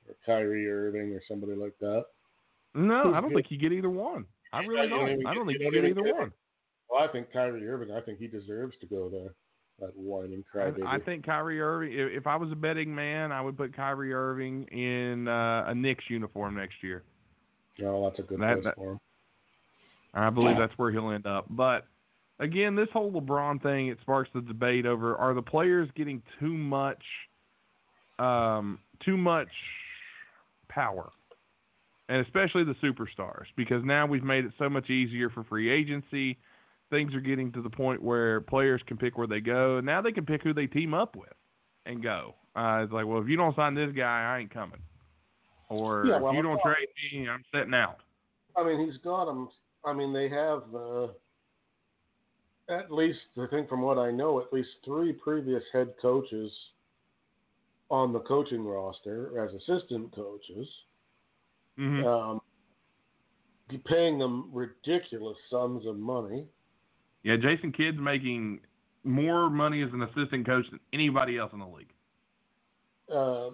or 0.09 0.15
Kyrie 0.27 0.69
Irving 0.71 1.13
or 1.13 1.21
somebody 1.29 1.55
like 1.55 1.75
that? 1.81 2.05
No, 2.75 3.15
I 3.15 3.21
don't 3.21 3.33
think 3.33 3.51
you 3.51 3.59
get 3.59 3.73
either 3.73 3.91
one. 3.91 4.27
I 4.53 4.61
really 4.61 4.89
don't 4.89 5.07
don't. 5.07 5.27
I 5.27 5.35
don't 5.35 5.47
get- 5.49 5.59
think 5.59 5.73
you 5.75 5.83
get 5.83 5.91
either 5.91 6.15
one. 6.15 6.33
Well, 6.91 7.03
I 7.03 7.09
think 7.11 7.33
Kyrie 7.33 7.67
Irving. 7.67 7.91
I 7.93 8.01
think 8.01 8.19
he 8.19 8.27
deserves 8.27 8.75
to 8.81 8.87
go 8.87 9.09
there. 9.09 9.35
That 9.81 9.97
whining 9.97 10.45
crybaby. 10.55 10.85
I, 10.87 10.97
I 10.97 10.99
think 11.01 11.27
Kyrie 11.27 11.61
Irving. 11.61 11.93
If, 11.93 12.19
if 12.23 12.27
I 12.29 12.37
was 12.37 12.53
a 12.53 12.55
betting 12.55 12.95
man, 12.95 13.33
I 13.33 13.41
would 13.41 13.57
put 13.57 13.75
Kyrie 13.75 14.13
Irving 14.15 14.65
in 14.65 15.27
uh, 15.27 15.65
a 15.67 15.75
Knicks 15.75 16.05
uniform 16.09 16.55
next 16.57 16.77
year. 16.83 17.03
No, 17.81 18.05
that's 18.09 18.21
a 18.21 18.23
good 18.23 18.39
that- 18.41 18.55
place 18.55 18.65
that- 18.65 18.77
for 18.77 18.93
him. 18.93 19.01
I 20.17 20.31
believe 20.31 20.57
that's 20.57 20.73
where 20.77 20.93
he'll 20.93 21.11
end 21.11 21.27
up. 21.27 21.47
But 21.51 21.87
again, 22.39 22.77
this 22.77 22.87
whole 22.93 23.11
LeBron 23.11 23.61
thing 23.61 23.89
it 23.89 23.99
sparks 24.01 24.31
the 24.33 24.43
debate 24.43 24.87
over 24.87 25.17
are 25.17 25.35
the 25.35 25.43
players 25.43 25.89
getting 25.97 26.23
too 26.39 26.55
much, 26.55 27.03
um, 28.21 28.79
too 29.05 29.17
much 29.17 29.49
power, 30.75 31.11
and 32.09 32.25
especially 32.25 32.65
the 32.65 32.75
superstars 32.83 33.47
because 33.57 33.83
now 33.85 34.07
we've 34.07 34.25
made 34.25 34.45
it 34.45 34.53
so 34.59 34.69
much 34.69 34.91
easier 34.91 35.31
for 35.31 35.45
free 35.45 35.71
agency. 35.71 36.39
Things 36.91 37.15
are 37.15 37.21
getting 37.21 37.53
to 37.53 37.63
the 37.63 37.71
point 37.71 38.03
where 38.03 38.41
players 38.41 38.83
can 38.87 38.97
pick 38.97 39.17
where 39.17 39.27
they 39.27 39.41
go, 39.41 39.79
and 39.79 39.87
now 39.87 40.03
they 40.03 40.13
can 40.13 40.27
pick 40.27 40.43
who 40.43 40.53
they 40.53 40.67
team 40.67 40.95
up 40.95 41.17
with 41.17 41.33
and 41.87 42.03
go. 42.03 42.35
Uh, 42.57 42.83
it's 42.85 42.93
like, 42.93 43.07
well, 43.07 43.21
if 43.21 43.29
you 43.29 43.37
don't 43.37 43.57
sign 43.57 43.75
this 43.75 43.91
guy, 43.97 44.35
I 44.35 44.41
ain't 44.41 44.53
coming. 44.53 44.81
Or 45.69 46.07
Yeah, 46.07 46.19
well, 46.19 46.33
if 46.33 46.37
you 46.37 46.43
don't 46.43 46.61
trade 46.63 46.89
me, 47.13 47.29
I'm 47.29 47.43
sitting 47.53 47.75
out. 47.75 47.99
I 48.57 48.65
mean, 48.65 48.87
he's 48.87 48.99
got 48.99 49.25
them. 49.25 49.49
I 49.85 49.93
mean, 49.93 50.13
they 50.13 50.29
have 50.29 50.63
uh, 50.75 51.07
at 52.69 52.93
least, 52.93 53.19
I 53.37 53.47
think, 53.51 53.69
from 53.69 53.83
what 53.83 53.99
I 53.99 54.11
know, 54.11 54.41
at 54.41 54.53
least 54.53 54.69
three 54.85 55.13
previous 55.13 55.63
head 55.73 55.95
coaches 56.01 56.53
on 57.91 58.13
the 58.13 58.21
coaching 58.21 58.65
roster 58.65 59.45
as 59.45 59.55
assistant 59.55 60.15
coaches. 60.15 60.69
Mm-hmm. 61.79 62.07
Um, 62.07 62.41
paying 63.87 64.19
them 64.19 64.51
ridiculous 64.53 65.37
sums 65.51 65.87
of 65.87 65.97
money. 65.97 66.47
Yeah, 67.23 67.37
Jason 67.37 67.73
Kidd's 67.73 67.99
making 67.99 68.61
more 69.03 69.51
money 69.51 69.83
as 69.83 69.91
an 69.93 70.03
assistant 70.03 70.47
coach 70.47 70.67
than 70.71 70.81
anybody 70.93 71.39
else 71.39 71.53
in 71.53 71.59
the 71.59 71.67
league. 71.67 71.91
Uh, 73.11 73.51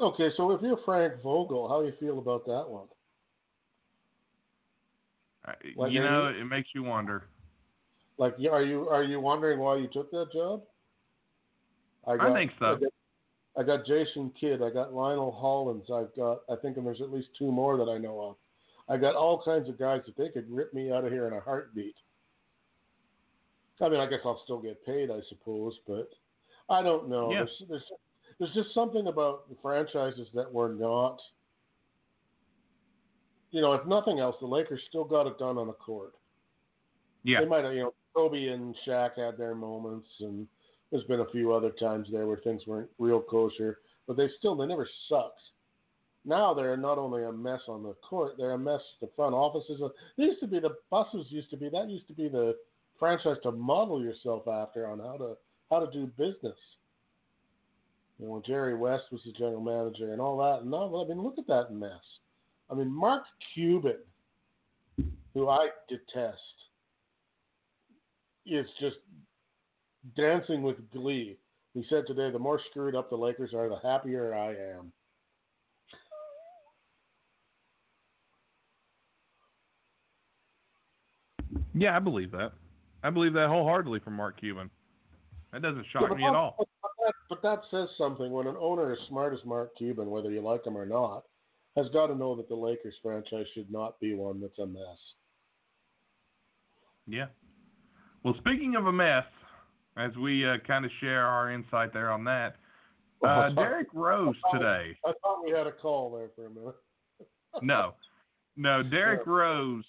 okay, 0.00 0.28
so 0.36 0.50
if 0.52 0.62
you're 0.62 0.78
Frank 0.84 1.14
Vogel, 1.22 1.68
how 1.68 1.80
do 1.80 1.86
you 1.86 1.94
feel 1.98 2.18
about 2.18 2.44
that 2.46 2.64
one? 2.68 2.86
Uh, 5.46 5.52
What, 5.74 5.92
you 5.92 6.00
know, 6.00 6.26
maybe? 6.26 6.40
it 6.40 6.44
makes 6.44 6.68
you 6.74 6.82
wonder. 6.82 7.24
Like, 8.18 8.34
are 8.50 8.62
you 8.62 8.88
are 8.88 9.02
you 9.02 9.18
wondering 9.20 9.58
why 9.58 9.76
you 9.76 9.88
took 9.88 10.10
that 10.10 10.26
job? 10.32 10.62
I 12.06 12.32
think 12.32 12.52
so. 12.58 12.66
I 12.66 12.74
got, 12.74 12.91
I 13.56 13.62
got 13.62 13.86
Jason 13.86 14.32
Kidd. 14.38 14.62
I 14.62 14.70
got 14.70 14.94
Lionel 14.94 15.32
Hollins. 15.32 15.90
I've 15.92 16.14
got. 16.16 16.40
I 16.50 16.56
think 16.56 16.76
there's 16.76 17.00
at 17.00 17.12
least 17.12 17.28
two 17.38 17.52
more 17.52 17.76
that 17.76 17.90
I 17.90 17.98
know 17.98 18.20
of. 18.20 18.36
I 18.88 18.96
got 18.96 19.14
all 19.14 19.42
kinds 19.44 19.68
of 19.68 19.78
guys 19.78 20.02
that 20.06 20.16
they 20.16 20.28
could 20.28 20.50
rip 20.50 20.72
me 20.74 20.90
out 20.90 21.04
of 21.04 21.12
here 21.12 21.26
in 21.26 21.34
a 21.34 21.40
heartbeat. 21.40 21.94
I 23.80 23.88
mean, 23.88 24.00
I 24.00 24.06
guess 24.06 24.20
I'll 24.24 24.40
still 24.44 24.60
get 24.60 24.84
paid, 24.86 25.10
I 25.10 25.20
suppose, 25.28 25.74
but 25.86 26.08
I 26.70 26.82
don't 26.82 27.08
know. 27.08 27.30
Yeah. 27.32 27.38
There's, 27.38 27.62
there's 27.68 27.82
there's 28.38 28.54
just 28.54 28.74
something 28.74 29.06
about 29.06 29.48
the 29.48 29.56
franchises 29.60 30.28
that 30.34 30.52
were 30.52 30.70
not. 30.70 31.18
You 33.50 33.60
know, 33.60 33.74
if 33.74 33.86
nothing 33.86 34.18
else, 34.18 34.36
the 34.40 34.46
Lakers 34.46 34.80
still 34.88 35.04
got 35.04 35.26
it 35.26 35.38
done 35.38 35.58
on 35.58 35.66
the 35.66 35.74
court. 35.74 36.14
Yeah. 37.22 37.40
They 37.40 37.46
might 37.46 37.64
have, 37.64 37.74
you 37.74 37.80
know, 37.80 37.94
Kobe 38.14 38.46
and 38.46 38.74
Shaq 38.86 39.18
had 39.18 39.36
their 39.36 39.54
moments, 39.54 40.08
and 40.20 40.46
there's 40.92 41.04
been 41.04 41.20
a 41.20 41.30
few 41.30 41.52
other 41.52 41.70
times 41.70 42.06
there 42.12 42.26
where 42.26 42.36
things 42.36 42.62
weren't 42.66 42.90
real 42.98 43.22
kosher, 43.22 43.78
but 44.06 44.16
they 44.16 44.28
still 44.38 44.54
they 44.54 44.66
never 44.66 44.88
sucked. 45.08 45.40
Now 46.24 46.54
they're 46.54 46.76
not 46.76 46.98
only 46.98 47.24
a 47.24 47.32
mess 47.32 47.62
on 47.66 47.82
the 47.82 47.94
court, 48.08 48.34
they're 48.38 48.52
a 48.52 48.58
mess. 48.58 48.82
The 49.00 49.08
front 49.16 49.34
offices. 49.34 49.82
They 50.16 50.24
used 50.24 50.40
to 50.40 50.46
be 50.46 50.60
the 50.60 50.76
buses. 50.90 51.26
Used 51.30 51.50
to 51.50 51.56
be 51.56 51.70
that 51.70 51.88
used 51.88 52.06
to 52.08 52.12
be 52.12 52.28
the 52.28 52.56
franchise 52.98 53.38
to 53.42 53.50
model 53.50 54.02
yourself 54.02 54.46
after 54.46 54.86
on 54.86 55.00
how 55.00 55.16
to 55.16 55.36
how 55.70 55.80
to 55.80 55.90
do 55.90 56.06
business. 56.18 56.58
You 58.18 58.28
know, 58.28 58.42
Jerry 58.46 58.76
West 58.76 59.04
was 59.10 59.22
the 59.24 59.32
general 59.32 59.62
manager 59.62 60.12
and 60.12 60.20
all 60.20 60.36
that. 60.38 60.60
And 60.60 60.70
No, 60.70 61.02
I 61.02 61.08
mean, 61.08 61.22
look 61.22 61.38
at 61.38 61.46
that 61.48 61.72
mess. 61.72 61.90
I 62.70 62.74
mean, 62.74 62.94
Mark 62.94 63.24
Cuban, 63.54 63.96
who 65.34 65.48
I 65.48 65.68
detest, 65.88 66.38
is 68.46 68.66
just 68.78 68.96
dancing 70.16 70.62
with 70.62 70.90
glee. 70.90 71.36
He 71.74 71.84
said 71.88 72.04
today, 72.06 72.30
the 72.30 72.38
more 72.38 72.60
screwed 72.70 72.94
up 72.94 73.08
the 73.08 73.16
Lakers 73.16 73.54
are, 73.54 73.68
the 73.68 73.78
happier 73.82 74.34
I 74.34 74.50
am. 74.50 74.92
Yeah, 81.74 81.96
I 81.96 81.98
believe 81.98 82.30
that. 82.32 82.52
I 83.02 83.10
believe 83.10 83.32
that 83.32 83.48
wholeheartedly 83.48 84.00
from 84.00 84.14
Mark 84.14 84.38
Cuban. 84.38 84.70
That 85.52 85.62
doesn't 85.62 85.86
shock 85.92 86.08
but 86.08 86.18
me 86.18 86.24
at 86.24 86.34
all. 86.34 86.56
But 86.58 86.68
that, 87.04 87.14
but 87.28 87.42
that 87.42 87.60
says 87.70 87.88
something. 87.96 88.30
When 88.30 88.46
an 88.46 88.56
owner 88.58 88.92
as 88.92 88.98
smart 89.08 89.32
as 89.32 89.40
Mark 89.44 89.76
Cuban, 89.76 90.10
whether 90.10 90.30
you 90.30 90.40
like 90.40 90.66
him 90.66 90.76
or 90.76 90.86
not, 90.86 91.24
has 91.76 91.88
got 91.90 92.08
to 92.08 92.14
know 92.14 92.36
that 92.36 92.48
the 92.48 92.54
Lakers 92.54 92.94
franchise 93.02 93.46
should 93.54 93.70
not 93.70 93.98
be 94.00 94.14
one 94.14 94.40
that's 94.40 94.58
a 94.58 94.66
mess. 94.66 94.98
Yeah. 97.06 97.26
Well, 98.22 98.34
speaking 98.38 98.76
of 98.76 98.86
a 98.86 98.92
mess, 98.92 99.24
as 99.96 100.14
we 100.16 100.46
uh, 100.48 100.56
kind 100.66 100.84
of 100.84 100.90
share 101.00 101.26
our 101.26 101.50
insight 101.50 101.92
there 101.92 102.10
on 102.10 102.24
that, 102.24 102.56
uh, 103.26 103.50
Derrick 103.50 103.88
Rose 103.92 104.36
today. 104.52 104.96
I 105.04 105.12
thought 105.22 105.44
we 105.44 105.50
had 105.50 105.66
a 105.66 105.72
call 105.72 106.10
there 106.10 106.28
for 106.34 106.46
a 106.46 106.50
minute. 106.50 106.74
No, 107.60 107.92
no, 108.56 108.82
Derrick 108.82 109.26
Rose. 109.26 109.84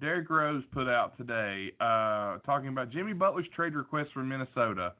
Derrick 0.00 0.30
Rose 0.30 0.62
put 0.72 0.88
out 0.88 1.14
today 1.18 1.72
uh, 1.78 2.38
talking 2.38 2.68
about 2.68 2.88
Jimmy 2.88 3.12
Butler's 3.12 3.44
trade 3.54 3.74
request 3.74 4.08
from 4.14 4.30
Minnesota, 4.30 4.94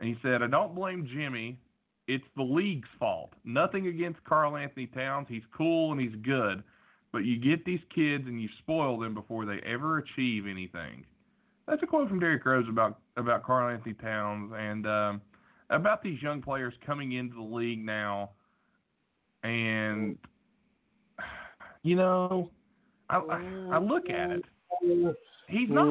and 0.00 0.08
he 0.08 0.16
said, 0.22 0.42
"I 0.42 0.46
don't 0.46 0.74
blame 0.74 1.06
Jimmy. 1.12 1.58
It's 2.08 2.24
the 2.36 2.42
league's 2.42 2.88
fault. 2.98 3.34
Nothing 3.44 3.88
against 3.88 4.24
Karl-Anthony 4.24 4.86
Towns. 4.86 5.26
He's 5.28 5.42
cool 5.54 5.92
and 5.92 6.00
he's 6.00 6.14
good, 6.22 6.62
but 7.12 7.26
you 7.26 7.36
get 7.36 7.66
these 7.66 7.80
kids 7.94 8.24
and 8.26 8.40
you 8.40 8.48
spoil 8.60 8.98
them 8.98 9.12
before 9.12 9.44
they 9.44 9.58
ever 9.66 9.98
achieve 9.98 10.46
anything." 10.46 11.04
That's 11.68 11.82
a 11.82 11.86
quote 11.86 12.08
from 12.08 12.18
Derek 12.18 12.46
Rose 12.46 12.66
about 12.66 12.98
about 13.16 13.44
Karl-Anthony 13.44 13.94
Towns 13.94 14.52
and 14.56 14.86
um, 14.86 15.20
about 15.70 16.02
these 16.02 16.20
young 16.22 16.42
players 16.42 16.74
coming 16.84 17.12
into 17.12 17.34
the 17.34 17.42
league 17.42 17.84
now, 17.84 18.30
and 19.42 20.16
you 21.82 21.96
know, 21.96 22.50
I, 23.10 23.16
I, 23.16 23.68
I 23.72 23.78
look 23.78 24.08
at 24.08 24.30
it. 24.30 24.44
He's 25.48 25.68
not. 25.68 25.88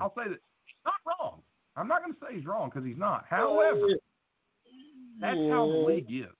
I'll 0.00 0.14
say 0.16 0.28
that 0.28 0.38
he's 0.64 0.84
not 0.84 0.94
wrong. 1.06 1.42
I'm 1.76 1.88
not 1.88 2.02
going 2.02 2.14
to 2.14 2.20
say 2.20 2.36
he's 2.36 2.46
wrong 2.46 2.70
because 2.72 2.86
he's 2.86 2.98
not. 2.98 3.24
However, 3.28 3.88
that's 5.20 5.36
how 5.36 5.66
the 5.66 5.84
league 5.86 6.10
is. 6.10 6.34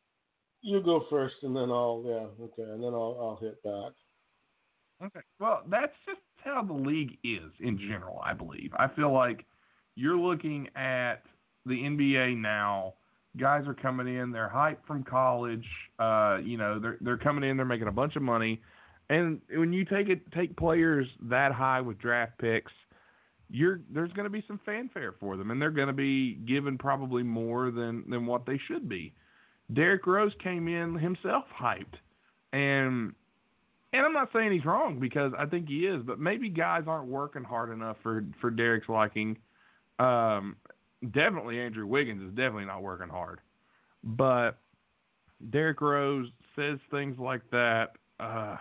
You 0.60 0.80
go 0.82 1.04
first, 1.10 1.36
and 1.42 1.56
then 1.56 1.70
I'll 1.70 2.02
yeah 2.06 2.44
okay, 2.44 2.70
and 2.70 2.82
then 2.82 2.94
I'll 2.94 3.16
I'll 3.20 3.38
hit 3.40 3.62
back. 3.62 3.92
Okay. 5.04 5.20
Well, 5.40 5.62
that's 5.68 5.92
just 6.06 6.20
how 6.44 6.62
the 6.62 6.72
league 6.72 7.18
is 7.24 7.50
in 7.60 7.78
general, 7.78 8.20
I 8.24 8.34
believe. 8.34 8.70
I 8.78 8.86
feel 8.88 9.12
like 9.12 9.44
you're 9.94 10.16
looking 10.16 10.68
at 10.76 11.22
the 11.66 11.74
NBA 11.74 12.36
now. 12.36 12.94
Guys 13.38 13.64
are 13.66 13.74
coming 13.74 14.14
in, 14.14 14.30
they're 14.30 14.52
hyped 14.54 14.84
from 14.86 15.04
college. 15.04 15.64
Uh, 15.98 16.38
you 16.42 16.58
know, 16.58 16.78
they're 16.78 16.98
they're 17.00 17.18
coming 17.18 17.48
in, 17.48 17.56
they're 17.56 17.64
making 17.64 17.88
a 17.88 17.92
bunch 17.92 18.16
of 18.16 18.22
money. 18.22 18.60
And 19.08 19.40
when 19.50 19.72
you 19.72 19.84
take 19.84 20.08
it 20.08 20.30
take 20.32 20.56
players 20.56 21.06
that 21.22 21.52
high 21.52 21.80
with 21.80 21.98
draft 21.98 22.38
picks, 22.38 22.72
you're 23.48 23.80
there's 23.90 24.12
going 24.12 24.24
to 24.24 24.30
be 24.30 24.44
some 24.46 24.60
fanfare 24.66 25.14
for 25.18 25.36
them 25.36 25.50
and 25.50 25.60
they're 25.60 25.70
going 25.70 25.88
to 25.88 25.94
be 25.94 26.34
given 26.34 26.76
probably 26.76 27.22
more 27.22 27.70
than 27.70 28.04
than 28.08 28.26
what 28.26 28.44
they 28.44 28.60
should 28.68 28.88
be. 28.88 29.14
Derrick 29.72 30.06
Rose 30.06 30.32
came 30.42 30.68
in 30.68 30.98
himself 30.98 31.44
hyped. 31.58 31.94
And 32.52 33.14
and 33.94 34.06
I'm 34.06 34.12
not 34.12 34.30
saying 34.32 34.52
he's 34.52 34.64
wrong 34.64 34.98
because 34.98 35.32
I 35.38 35.46
think 35.46 35.68
he 35.68 35.80
is, 35.80 36.02
but 36.04 36.18
maybe 36.18 36.48
guys 36.48 36.84
aren't 36.86 37.08
working 37.08 37.44
hard 37.44 37.70
enough 37.70 37.96
for 38.02 38.24
for 38.40 38.50
Derrick's 38.50 38.88
liking. 38.88 39.36
Um, 39.98 40.56
definitely 41.12 41.60
Andrew 41.60 41.86
Wiggins 41.86 42.22
is 42.22 42.30
definitely 42.30 42.64
not 42.64 42.82
working 42.82 43.08
hard, 43.08 43.40
but 44.02 44.58
Derrick 45.50 45.80
Rose 45.80 46.28
says 46.56 46.78
things 46.90 47.18
like 47.18 47.42
that. 47.50 47.90
Uh, 48.20 48.56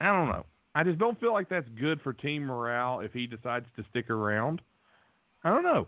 I 0.00 0.06
don't 0.06 0.28
know. 0.28 0.44
I 0.74 0.84
just 0.84 0.98
don't 0.98 1.18
feel 1.18 1.32
like 1.32 1.48
that's 1.48 1.68
good 1.80 2.00
for 2.02 2.12
team 2.12 2.44
morale 2.44 3.00
if 3.00 3.12
he 3.12 3.26
decides 3.26 3.66
to 3.76 3.84
stick 3.90 4.10
around. 4.10 4.60
I 5.42 5.50
don't 5.50 5.64
know. 5.64 5.86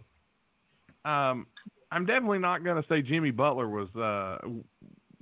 Um, 1.10 1.46
I'm 1.92 2.06
definitely 2.06 2.38
not 2.38 2.64
going 2.64 2.80
to 2.80 2.88
say 2.88 3.02
Jimmy 3.02 3.30
Butler 3.30 3.68
was 3.68 3.88
uh, 3.96 4.46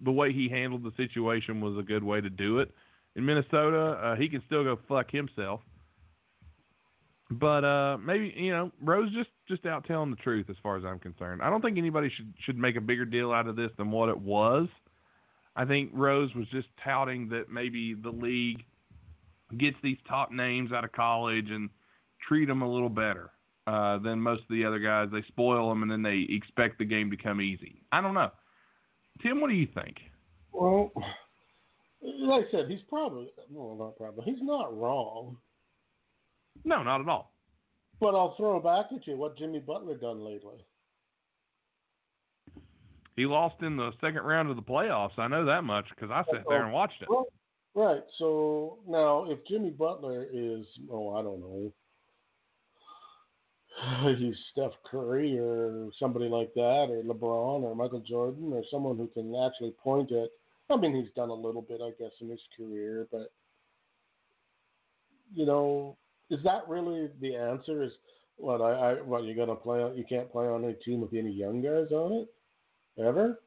the 0.05 0.13
way 0.13 0.33
he 0.33 0.49
handled 0.49 0.85
the 0.85 0.93
situation 0.97 1.61
was 1.61 1.77
a 1.79 1.83
good 1.83 2.03
way 2.03 2.21
to 2.21 2.31
do 2.31 2.59
it. 2.61 2.71
In 3.17 3.25
Minnesota, 3.25 3.99
uh, 4.03 4.17
he 4.17 4.29
can 4.29 4.43
still 4.47 4.65
go 4.65 4.79
fuck 4.89 5.11
himself. 5.11 5.61
But 7.31 7.65
uh, 7.65 7.99
maybe 7.99 8.33
you 8.37 8.51
know 8.53 8.73
Rose 8.83 9.13
just 9.13 9.29
just 9.49 9.67
out 9.67 9.85
telling 9.87 10.11
the 10.11 10.17
truth 10.17 10.47
as 10.49 10.57
far 10.63 10.79
as 10.79 10.85
I'm 10.85 10.99
concerned. 10.99 11.43
I 11.43 11.51
don't 11.51 11.61
think 11.61 11.77
anybody 11.77 12.11
should 12.17 12.33
should 12.45 12.57
make 12.57 12.77
a 12.77 12.81
bigger 12.81 13.05
deal 13.05 13.33
out 13.33 13.47
of 13.47 13.57
this 13.57 13.71
than 13.77 13.91
what 13.91 14.09
it 14.09 14.19
was. 14.19 14.69
I 15.55 15.65
think 15.65 15.91
Rose 15.93 16.35
was 16.35 16.47
just 16.49 16.69
touting 16.83 17.29
that 17.31 17.51
maybe 17.51 17.95
the 17.95 18.11
league 18.11 18.65
gets 19.59 19.77
these 19.83 19.99
top 20.09 20.31
names 20.31 20.73
out 20.73 20.85
of 20.85 20.93
college 20.93 21.51
and 21.51 21.69
treat 22.27 22.47
them 22.47 22.63
a 22.63 22.71
little 22.71 22.89
better 22.89 23.31
uh, 23.67 23.99
than 23.99 24.21
most 24.21 24.43
of 24.43 24.49
the 24.51 24.65
other 24.65 24.79
guys. 24.79 25.09
They 25.13 25.23
spoil 25.29 25.69
them 25.69 25.83
and 25.83 25.91
then 25.91 26.03
they 26.03 26.27
expect 26.31 26.79
the 26.79 26.85
game 26.85 27.11
to 27.11 27.17
come 27.17 27.41
easy. 27.41 27.83
I 27.93 28.01
don't 28.01 28.15
know. 28.15 28.31
Tim, 29.23 29.41
what 29.41 29.51
do 29.51 29.57
you 29.57 29.69
think? 29.75 29.97
Well, 30.53 30.93
like 32.03 32.47
I 32.49 32.51
said, 32.51 32.67
he's 32.69 32.83
probably 32.89 33.29
well, 33.51 33.77
not 33.77 33.97
probably. 33.97 34.25
He's 34.25 34.43
not 34.43 34.77
wrong. 34.77 35.37
No, 36.65 36.83
not 36.83 37.01
at 37.01 37.09
all. 37.09 37.33
But 38.01 38.15
I'll 38.15 38.37
throw 38.37 38.61
back 38.61 38.87
at 38.95 39.07
you 39.07 39.17
what 39.17 39.37
Jimmy 39.37 39.59
Butler 39.59 39.97
done 39.97 40.25
lately. 40.25 40.65
He 43.17 43.27
lost 43.27 43.57
in 43.63 43.77
the 43.77 43.91
second 44.01 44.23
round 44.23 44.49
of 44.49 44.55
the 44.55 44.63
playoffs. 44.63 45.19
I 45.19 45.27
know 45.27 45.45
that 45.45 45.65
much 45.65 45.87
because 45.91 46.11
I 46.11 46.23
sat 46.33 46.45
there 46.49 46.63
and 46.63 46.71
oh, 46.73 46.77
watched 46.77 47.03
it. 47.03 47.09
Right. 47.75 48.03
So 48.19 48.79
now, 48.87 49.29
if 49.29 49.45
Jimmy 49.49 49.71
Butler 49.71 50.27
is, 50.33 50.65
oh, 50.91 51.17
I 51.17 51.23
don't 51.23 51.41
know, 51.41 51.73
he's 54.17 54.37
Steph 54.53 54.73
Curry 54.89 55.37
or 55.37 55.91
somebody 55.99 56.29
like 56.29 56.55
that, 56.55 56.87
or 56.91 57.03
LeBron 57.03 57.63
or 57.63 57.75
Michael 57.75 58.05
Jordan 58.09 58.53
or 58.53 58.63
someone 58.71 58.97
who 58.97 59.09
can 59.09 59.35
actually 59.35 59.73
point 59.83 60.13
at. 60.13 60.29
I 60.71 60.77
mean, 60.77 60.95
he's 60.95 61.13
done 61.17 61.31
a 61.31 61.35
little 61.35 61.63
bit, 61.63 61.81
I 61.83 61.91
guess, 61.99 62.13
in 62.21 62.29
his 62.29 62.41
career, 62.57 63.09
but 63.11 63.33
you 65.35 65.47
know, 65.47 65.97
is 66.31 66.43
that 66.45 66.69
really 66.69 67.09
the 67.21 67.35
answer? 67.37 67.83
Is 67.83 67.93
what 68.37 68.61
I, 68.61 68.73
I 68.73 68.95
what 69.03 69.25
you're 69.25 69.35
gonna 69.35 69.55
play 69.57 69.83
on? 69.83 69.97
You 69.97 70.05
can't 70.09 70.31
play 70.31 70.47
on 70.47 70.65
a 70.65 70.75
team 70.75 71.01
with 71.01 71.13
any 71.15 71.31
young 71.31 71.61
guys 71.63 71.91
on 71.93 72.13
it 72.13 72.29
ever. 73.03 73.41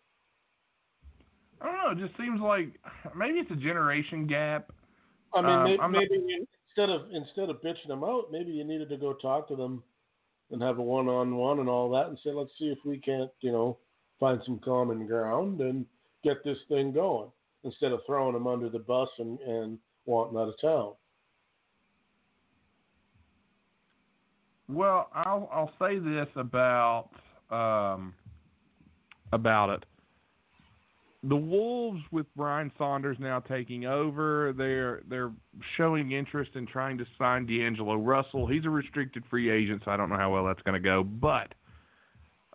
I 1.61 1.65
don't 1.65 1.75
know. 1.75 1.91
It 2.03 2.07
just 2.07 2.17
seems 2.19 2.41
like 2.41 2.69
maybe 3.15 3.39
it's 3.39 3.51
a 3.51 3.55
generation 3.55 4.25
gap. 4.27 4.71
I 5.33 5.41
mean, 5.41 5.49
Um, 5.51 5.63
maybe, 5.63 5.77
not- 5.77 5.91
maybe 5.91 6.23
you- 6.27 6.47
instead 6.67 6.89
of 6.89 7.11
instead 7.13 7.49
of 7.49 7.61
bitching 7.61 7.87
them 7.87 8.03
out, 8.03 8.31
maybe 8.31 8.51
you 8.51 8.63
needed 8.63 8.89
to 8.89 8.97
go 8.97 9.13
talk 9.13 9.47
to 9.49 9.55
them 9.55 9.83
and 10.49 10.61
have 10.61 10.79
a 10.79 10.83
one-on-one 10.83 11.59
and 11.59 11.69
all 11.69 11.89
that, 11.91 12.07
and 12.07 12.19
say, 12.19 12.31
let's 12.31 12.51
see 12.57 12.69
if 12.69 12.77
we 12.83 12.97
can't, 12.97 13.31
you 13.39 13.51
know, 13.53 13.77
find 14.19 14.41
some 14.43 14.59
common 14.59 15.07
ground 15.07 15.61
and 15.61 15.85
get 16.23 16.43
this 16.43 16.57
thing 16.67 16.91
going 16.91 17.31
instead 17.63 17.93
of 17.93 18.01
throwing 18.05 18.33
them 18.33 18.47
under 18.47 18.67
the 18.69 18.79
bus 18.79 19.09
and 19.19 19.39
and 19.41 19.79
wanting 20.05 20.37
out 20.37 20.49
of 20.49 20.59
town. 20.59 20.93
Well, 24.71 25.09
I'll 25.13 25.49
I'll 25.51 25.71
say 25.79 25.99
this 25.99 26.27
about 26.35 27.09
um, 27.49 28.13
about 29.33 29.69
it. 29.69 29.85
The 31.23 31.35
Wolves 31.35 32.01
with 32.11 32.25
Ryan 32.35 32.71
Saunders 32.79 33.17
now 33.19 33.41
taking 33.41 33.85
over, 33.85 34.53
they're 34.57 35.01
they're 35.07 35.31
showing 35.77 36.13
interest 36.13 36.51
in 36.55 36.65
trying 36.65 36.97
to 36.97 37.05
sign 37.19 37.45
D'Angelo 37.45 37.95
Russell. 37.95 38.47
He's 38.47 38.65
a 38.65 38.69
restricted 38.69 39.23
free 39.29 39.51
agent, 39.51 39.83
so 39.85 39.91
I 39.91 39.97
don't 39.97 40.09
know 40.09 40.17
how 40.17 40.33
well 40.33 40.45
that's 40.45 40.61
going 40.63 40.81
to 40.81 40.83
go. 40.83 41.03
But 41.03 41.53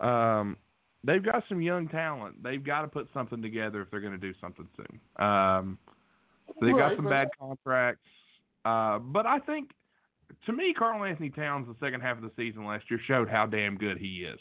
um, 0.04 0.56
they've 1.04 1.24
got 1.24 1.44
some 1.48 1.60
young 1.60 1.86
talent. 1.86 2.42
They've 2.42 2.64
got 2.64 2.82
to 2.82 2.88
put 2.88 3.08
something 3.14 3.40
together 3.40 3.82
if 3.82 3.90
they're 3.90 4.00
going 4.00 4.18
to 4.18 4.18
do 4.18 4.32
something 4.40 4.66
soon. 4.76 5.24
Um, 5.24 5.78
they've 6.60 6.76
got 6.76 6.96
some 6.96 7.08
bad 7.08 7.28
contracts, 7.38 8.08
uh, 8.64 8.98
but 8.98 9.26
I 9.26 9.38
think 9.38 9.70
to 10.46 10.52
me, 10.52 10.74
Karl-Anthony 10.76 11.30
Towns, 11.30 11.66
the 11.66 11.76
second 11.84 12.00
half 12.00 12.16
of 12.16 12.22
the 12.22 12.30
season 12.36 12.66
last 12.66 12.84
year, 12.90 13.00
showed 13.06 13.28
how 13.28 13.46
damn 13.46 13.76
good 13.76 13.98
he 13.98 14.26
is. 14.30 14.38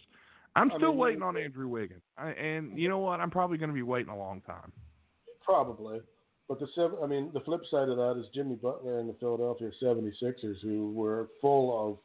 I'm 0.56 0.72
I 0.72 0.78
still 0.78 0.90
mean, 0.90 0.98
waiting 0.98 1.22
on 1.22 1.38
Andrew 1.38 1.68
Wiggins, 1.68 2.02
I, 2.18 2.30
and 2.30 2.78
you 2.78 2.88
know 2.88 3.00
what? 3.00 3.20
I'm 3.20 3.30
probably 3.30 3.58
going 3.58 3.70
to 3.70 3.76
be 3.76 3.82
waiting 3.82 4.12
a 4.12 4.18
long 4.18 4.42
time. 4.42 4.72
Probably. 5.44 6.00
But 6.48 6.60
the 6.60 6.68
sev- 6.76 6.96
I 7.04 7.08
mean, 7.08 7.32
the 7.34 7.42
flip 7.42 7.62
side 7.70 7.90
of 7.90 7.98
that 7.98 8.18
is 8.20 8.28
Jimmy 8.34 8.56
Butler 8.56 9.00
and 9.00 9.10
the 9.10 9.16
Philadelphia 9.20 9.72
76ers, 9.82 10.62
who 10.62 10.92
were 10.92 11.30
full 11.42 11.90
of. 11.90 11.98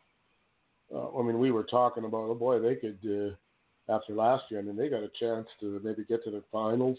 Uh, 0.93 1.19
I 1.19 1.23
mean, 1.23 1.39
we 1.39 1.53
were 1.53 1.63
talking 1.63 2.05
about, 2.05 2.31
oh 2.31 2.35
boy, 2.35 2.59
they 2.59 2.75
could 2.75 2.99
uh, 3.07 3.95
after 3.95 4.15
last 4.15 4.45
year. 4.51 4.61
I 4.61 4.63
mean, 4.63 4.77
they 4.77 4.89
got 4.89 5.03
a 5.03 5.11
chance 5.21 5.47
to 5.61 5.81
maybe 5.85 6.05
get 6.05 6.25
to 6.25 6.31
the 6.31 6.43
finals, 6.51 6.99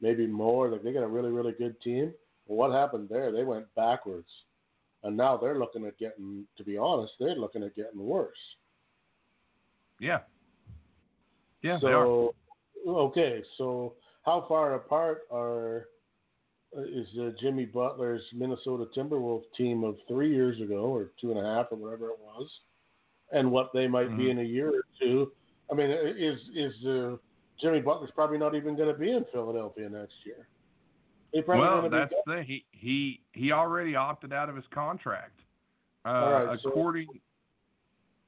maybe 0.00 0.26
more. 0.26 0.68
Like 0.68 0.82
they 0.82 0.92
got 0.92 1.02
a 1.02 1.08
really, 1.08 1.30
really 1.30 1.52
good 1.52 1.80
team. 1.80 2.12
Well, 2.46 2.68
what 2.68 2.78
happened 2.78 3.08
there? 3.08 3.32
They 3.32 3.44
went 3.44 3.66
backwards, 3.74 4.28
and 5.02 5.16
now 5.16 5.36
they're 5.36 5.58
looking 5.58 5.86
at 5.86 5.98
getting. 5.98 6.46
To 6.56 6.64
be 6.64 6.76
honest, 6.76 7.12
they're 7.18 7.34
looking 7.36 7.62
at 7.62 7.76
getting 7.76 8.04
worse. 8.04 8.36
Yeah, 10.00 10.20
yeah, 11.62 11.78
they 11.82 11.88
are. 11.88 12.04
so, 12.04 12.34
okay, 12.86 13.42
so 13.56 13.94
how 14.22 14.44
far 14.48 14.74
apart 14.74 15.22
are 15.30 15.88
uh, 16.76 16.82
is 16.82 17.06
uh, 17.18 17.30
Jimmy 17.40 17.64
Butler's 17.64 18.22
Minnesota 18.32 18.86
Timberwolves 18.96 19.44
team 19.56 19.84
of 19.84 19.96
three 20.06 20.32
years 20.34 20.60
ago, 20.60 20.84
or 20.84 21.10
two 21.20 21.30
and 21.30 21.40
a 21.40 21.42
half, 21.42 21.66
or 21.70 21.76
whatever 21.76 22.10
it 22.10 22.18
was, 22.20 22.48
and 23.32 23.50
what 23.50 23.70
they 23.72 23.88
might 23.88 24.16
be 24.16 24.24
Mhm. 24.24 24.30
in 24.32 24.38
a 24.40 24.42
year 24.42 24.68
or 24.68 24.82
two? 25.00 25.32
I 25.70 25.74
mean, 25.74 25.90
uh, 25.90 25.94
is 25.94 26.38
is 26.54 26.86
uh, 26.86 27.16
Jimmy 27.60 27.80
Butler's 27.80 28.10
probably 28.12 28.38
not 28.38 28.54
even 28.54 28.76
going 28.76 28.92
to 28.92 28.98
be 28.98 29.10
in 29.12 29.24
Philadelphia 29.32 29.88
next 29.88 30.14
year? 30.24 30.48
He 31.32 31.42
Well, 31.46 31.88
that's 31.90 32.12
the 32.26 32.32
thing. 32.34 32.44
He 32.44 32.64
he 32.72 33.20
he 33.32 33.52
already 33.52 33.94
opted 33.96 34.32
out 34.32 34.48
of 34.48 34.56
his 34.56 34.64
contract. 34.70 35.40
Uh, 36.06 36.46
right, 36.48 36.60
so- 36.62 36.70
according, 36.70 37.06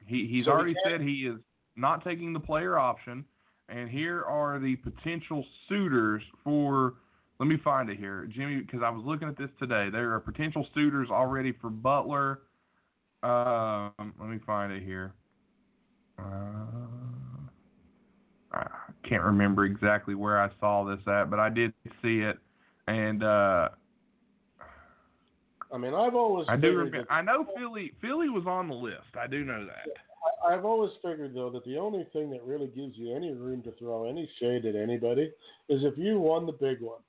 he 0.06 0.26
he's 0.26 0.44
So 0.44 0.52
already 0.52 0.74
can't- 0.74 0.98
said 0.98 1.00
he 1.00 1.26
is 1.26 1.38
not 1.76 2.04
taking 2.04 2.32
the 2.32 2.40
player 2.40 2.78
option. 2.78 3.24
And 3.68 3.88
here 3.88 4.24
are 4.24 4.58
the 4.58 4.76
potential 4.76 5.46
suitors 5.68 6.22
for. 6.42 6.94
Let 7.38 7.46
me 7.46 7.56
find 7.58 7.88
it 7.88 7.98
here, 7.98 8.26
Jimmy, 8.26 8.60
because 8.60 8.82
I 8.82 8.90
was 8.90 9.04
looking 9.04 9.28
at 9.28 9.36
this 9.38 9.48
today. 9.60 9.88
There 9.90 10.12
are 10.12 10.20
potential 10.20 10.66
suitors 10.74 11.08
already 11.10 11.52
for 11.52 11.70
Butler. 11.70 12.40
Um, 13.22 13.92
let 14.18 14.28
me 14.28 14.38
find 14.44 14.72
it 14.72 14.82
here. 14.82 15.12
Uh, 16.18 16.66
I 18.52 18.66
can't 19.08 19.22
remember 19.22 19.64
exactly 19.64 20.14
where 20.14 20.40
I 20.42 20.50
saw 20.58 20.84
this 20.84 21.00
at, 21.06 21.30
but 21.30 21.38
I 21.38 21.48
did 21.48 21.72
see 22.02 22.20
it, 22.20 22.38
and 22.86 23.22
uh, 23.22 23.68
I 25.72 25.78
mean, 25.78 25.94
I've 25.94 26.14
always 26.14 26.46
I 26.48 26.56
do 26.56 26.68
remember. 26.76 26.98
that- 27.02 27.12
I 27.12 27.22
know 27.22 27.46
Philly. 27.56 27.92
Philly 28.00 28.28
was 28.28 28.46
on 28.46 28.68
the 28.68 28.74
list. 28.74 29.16
I 29.20 29.26
do 29.26 29.44
know 29.44 29.64
that. 29.64 29.86
I- 30.46 30.54
I've 30.54 30.64
always 30.64 30.90
figured 31.02 31.34
though 31.34 31.50
that 31.50 31.64
the 31.64 31.78
only 31.78 32.04
thing 32.12 32.30
that 32.30 32.42
really 32.44 32.66
gives 32.68 32.96
you 32.96 33.14
any 33.14 33.32
room 33.32 33.62
to 33.62 33.72
throw 33.72 34.04
any 34.08 34.28
shade 34.38 34.64
at 34.66 34.74
anybody 34.74 35.32
is 35.68 35.84
if 35.84 35.96
you 35.96 36.18
won 36.18 36.46
the 36.46 36.52
big 36.52 36.80
one. 36.80 37.00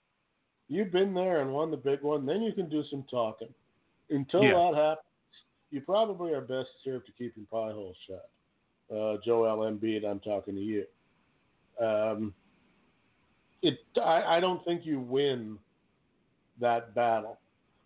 You've 0.68 0.92
been 0.92 1.14
there 1.14 1.42
and 1.42 1.52
won 1.54 1.72
the 1.72 1.78
big 1.78 2.02
one, 2.02 2.26
then 2.26 2.42
you 2.42 2.54
can 2.54 2.70
do 2.70 2.84
some 2.90 3.04
talking. 3.10 3.54
Until 4.10 4.44
Yeah. 4.44 4.54
that 4.72 4.76
happens, 4.76 5.06
you 5.72 5.82
probably 5.82 6.34
are 6.34 6.42
best 6.42 6.70
served 6.84 7.06
to 7.08 7.12
keep 7.14 7.36
your 7.36 7.46
pie 7.48 7.74
hole 7.74 7.96
shut. 8.08 8.30
Uh, 8.90 9.18
Joel 9.24 9.70
Embiid, 9.70 10.06
I'm 10.06 10.20
talking 10.20 10.56
to 10.56 10.62
you. 10.62 10.86
Um, 11.80 12.34
it, 13.62 13.80
I, 13.98 14.38
I 14.38 14.40
don't 14.40 14.64
think 14.66 14.86
you 14.86 15.00
win 15.00 15.58
that 16.60 16.94
battle. 16.96 17.40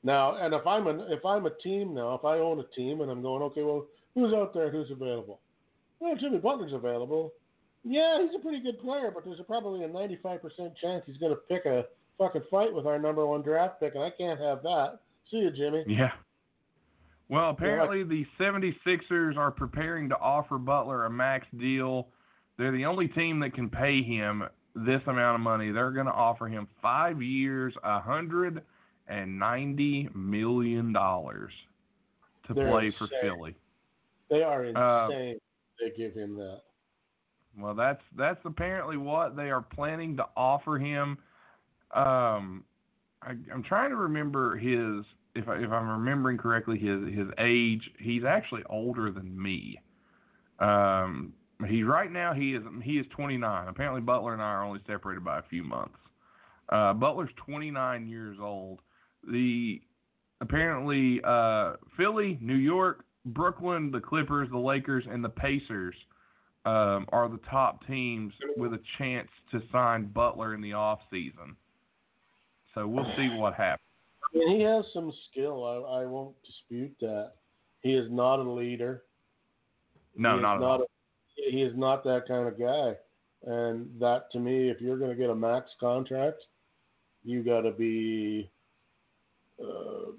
Now, 0.04 0.36
and 0.36 0.54
if 0.54 0.66
I'm 0.68 0.88
an 0.88 1.02
if 1.10 1.26
I'm 1.26 1.46
a 1.46 1.50
team 1.50 1.94
now, 1.94 2.14
if 2.14 2.24
I 2.24 2.38
own 2.38 2.60
a 2.60 2.76
team 2.76 3.02
and 3.02 3.10
I'm 3.10 3.22
going, 3.22 3.42
okay, 3.44 3.64
well, 3.64 3.86
who's 4.14 4.34
out 4.34 4.54
there? 4.54 4.70
Who's 4.70 4.92
available? 4.92 5.40
Well, 6.00 6.16
Jimmy 6.16 6.38
Butler's 6.38 6.74
available. 6.74 7.34
Yeah, 7.84 8.22
he's 8.22 8.36
a 8.36 8.42
pretty 8.42 8.62
good 8.62 8.80
player, 8.80 9.12
but 9.14 9.26
there's 9.26 9.40
a, 9.40 9.44
probably 9.44 9.84
a 9.84 9.88
95% 9.88 10.40
chance 10.82 11.04
he's 11.06 11.18
going 11.18 11.32
to 11.32 11.40
pick 11.48 11.66
a 11.66 11.86
fucking 12.18 12.44
fight 12.50 12.74
with 12.74 12.86
our 12.86 12.98
number 13.00 13.26
one 13.26 13.42
draft 13.42 13.80
pick, 13.80 13.96
and 13.96 14.04
I 14.04 14.10
can't 14.10 14.40
have 14.40 14.64
that. 14.64 15.00
See 15.30 15.38
you, 15.38 15.52
Jimmy. 15.52 15.84
Yeah. 15.88 16.12
Well, 17.30 17.50
apparently 17.50 18.04
the 18.04 18.26
76ers 18.40 19.38
are 19.38 19.52
preparing 19.52 20.10
to 20.10 20.18
offer 20.18 20.58
Butler 20.58 21.06
a 21.06 21.10
max 21.10 21.48
deal. 21.58 22.08
They're 22.58 22.72
the 22.72 22.86
only 22.86 23.08
team 23.08 23.40
that 23.40 23.54
can 23.54 23.70
pay 23.70 24.04
him 24.04 24.44
this 24.76 25.02
amount 25.08 25.36
of 25.36 25.42
money. 25.42 25.72
They're 25.72 25.92
going 25.92 26.06
to 26.06 26.12
offer 26.12 26.48
him 26.48 26.68
five 26.82 27.22
years, 27.22 27.74
a 27.84 28.00
hundred 28.00 28.62
and 29.08 29.40
ninety 29.40 30.10
million 30.14 30.92
dollars 30.92 31.52
to 32.48 32.54
They're 32.54 32.70
play 32.70 32.94
for. 32.98 33.08
Philly. 33.22 33.56
They 34.30 34.42
are 34.42 34.66
Uh, 34.66 35.10
insane. 35.10 35.40
they 35.80 35.96
give 35.96 36.14
him 36.14 36.36
that. 36.36 36.62
Well, 37.58 37.74
that's 37.76 38.02
that's 38.18 38.40
apparently 38.44 38.98
what 38.98 39.36
they 39.36 39.50
are 39.50 39.62
planning 39.62 40.18
to 40.18 40.26
offer 40.36 40.78
him. 40.78 41.18
Um, 41.94 42.66
I, 43.22 43.36
I'm 43.54 43.64
trying 43.64 43.92
to 43.92 43.96
remember 43.96 44.58
his 44.58 45.06
if 45.36 45.48
I, 45.48 45.56
if 45.58 45.72
I'm 45.72 45.88
remembering 45.90 46.38
correctly 46.38 46.78
his 46.78 47.14
his 47.14 47.28
age. 47.38 47.90
He's 48.00 48.24
actually 48.26 48.64
older 48.70 49.12
than 49.12 49.42
me. 49.42 49.80
Um, 50.60 51.34
he 51.68 51.84
right 51.84 52.12
now 52.12 52.34
he 52.34 52.54
is 52.54 52.64
he 52.84 52.94
is 52.94 53.06
29. 53.16 53.68
Apparently 53.68 54.02
Butler 54.02 54.34
and 54.34 54.42
I 54.42 54.46
are 54.46 54.64
only 54.64 54.82
separated 54.88 55.24
by 55.24 55.40
a 55.40 55.44
few 55.44 55.64
months. 55.64 55.96
Uh, 56.70 56.94
Butler's 56.94 57.30
29 57.46 58.08
years 58.08 58.38
old. 58.42 58.80
The 59.30 59.82
apparently 60.42 61.22
uh, 61.24 61.74
Philly, 61.98 62.38
New 62.42 62.56
York, 62.56 63.06
Brooklyn, 63.26 63.92
the 63.92 64.00
Clippers, 64.00 64.50
the 64.52 64.58
Lakers, 64.58 65.06
and 65.10 65.24
the 65.24 65.30
Pacers 65.30 65.96
um, 66.66 67.06
are 67.10 67.30
the 67.30 67.40
top 67.50 67.86
teams 67.88 68.34
with 68.58 68.74
a 68.74 68.80
chance 68.98 69.30
to 69.52 69.62
sign 69.72 70.06
Butler 70.08 70.54
in 70.56 70.62
the 70.62 70.74
off 70.74 71.00
season. 71.12 71.56
So 72.74 72.88
we'll 72.88 73.12
see 73.16 73.30
what 73.38 73.54
happens. 73.54 73.82
I 74.34 74.38
mean, 74.38 74.58
he 74.58 74.64
has 74.64 74.84
some 74.94 75.14
skill. 75.32 75.64
I, 75.64 76.02
I 76.02 76.06
won't 76.06 76.36
dispute 76.46 76.94
that. 77.02 77.34
He 77.82 77.94
is 77.94 78.08
not 78.12 78.40
a 78.40 78.50
leader. 78.50 79.04
No, 80.18 80.40
not 80.40 80.58
at 80.58 80.62
all. 80.64 80.82
a- 80.82 80.86
he 81.36 81.62
is 81.62 81.74
not 81.76 82.04
that 82.04 82.28
kind 82.28 82.48
of 82.48 82.60
guy. 82.60 82.94
And 83.46 83.90
that 84.00 84.32
to 84.32 84.40
me, 84.40 84.70
if 84.70 84.82
you're 84.82 84.98
going 84.98 85.12
to 85.12 85.16
get 85.16 85.30
a 85.30 85.36
max 85.36 85.70
contract, 85.80 86.42
you 87.24 87.44
got 87.44 87.62
to 87.62 87.72
be. 87.72 88.50
Uh, 89.62 90.12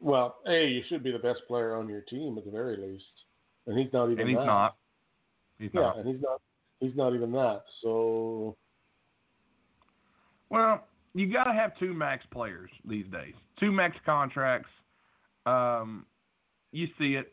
well, 0.00 0.36
a 0.46 0.66
you 0.66 0.82
should 0.88 1.02
be 1.02 1.10
the 1.10 1.18
best 1.18 1.40
player 1.48 1.74
on 1.74 1.88
your 1.88 2.02
team 2.02 2.36
at 2.38 2.44
the 2.44 2.50
very 2.50 2.76
least, 2.76 3.04
and 3.66 3.78
he's 3.78 3.92
not 3.92 4.06
even. 4.06 4.20
And 4.20 4.28
he's 4.28 4.38
that. 4.38 4.46
not. 4.46 4.76
He's 5.58 5.70
Yeah, 5.72 5.80
not. 5.80 5.98
and 5.98 6.08
he's 6.08 6.22
not. 6.22 6.40
He's 6.80 6.96
not 6.96 7.14
even 7.14 7.32
that. 7.32 7.62
So 7.82 8.56
Well, 10.50 10.84
you 11.14 11.32
got 11.32 11.44
to 11.44 11.54
have 11.54 11.76
two 11.78 11.94
max 11.94 12.24
players 12.30 12.70
these 12.84 13.06
days. 13.06 13.32
Two 13.58 13.72
max 13.72 13.96
contracts. 14.04 14.68
Um, 15.46 16.04
you 16.72 16.88
see 16.98 17.14
it. 17.14 17.32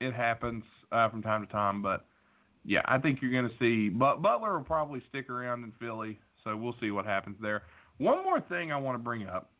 It 0.00 0.14
happens 0.14 0.64
uh, 0.92 1.08
from 1.08 1.22
time 1.22 1.44
to 1.44 1.52
time, 1.52 1.82
but 1.82 2.06
yeah, 2.64 2.82
I 2.84 2.98
think 2.98 3.20
you're 3.20 3.32
going 3.32 3.48
to 3.48 3.58
see. 3.58 3.88
But 3.88 4.22
Butler 4.22 4.56
will 4.56 4.64
probably 4.64 5.02
stick 5.08 5.30
around 5.30 5.64
in 5.64 5.72
Philly, 5.80 6.18
so 6.44 6.56
we'll 6.56 6.76
see 6.80 6.90
what 6.90 7.04
happens 7.04 7.36
there. 7.40 7.62
One 7.98 8.22
more 8.22 8.40
thing 8.40 8.70
I 8.70 8.76
want 8.76 8.96
to 8.96 9.02
bring 9.02 9.26
up, 9.26 9.50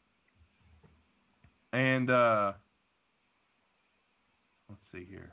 and 1.72 2.10
uh, 2.10 2.52
let's 4.68 4.80
see 4.92 5.06
here 5.10 5.32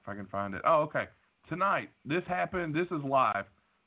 if 0.00 0.08
I 0.08 0.14
can 0.14 0.26
find 0.26 0.54
it. 0.54 0.62
Oh, 0.66 0.82
okay. 0.82 1.04
Tonight, 1.48 1.90
this 2.04 2.22
happened. 2.26 2.74
This 2.74 2.86
is 2.86 3.02
live. 3.04 3.44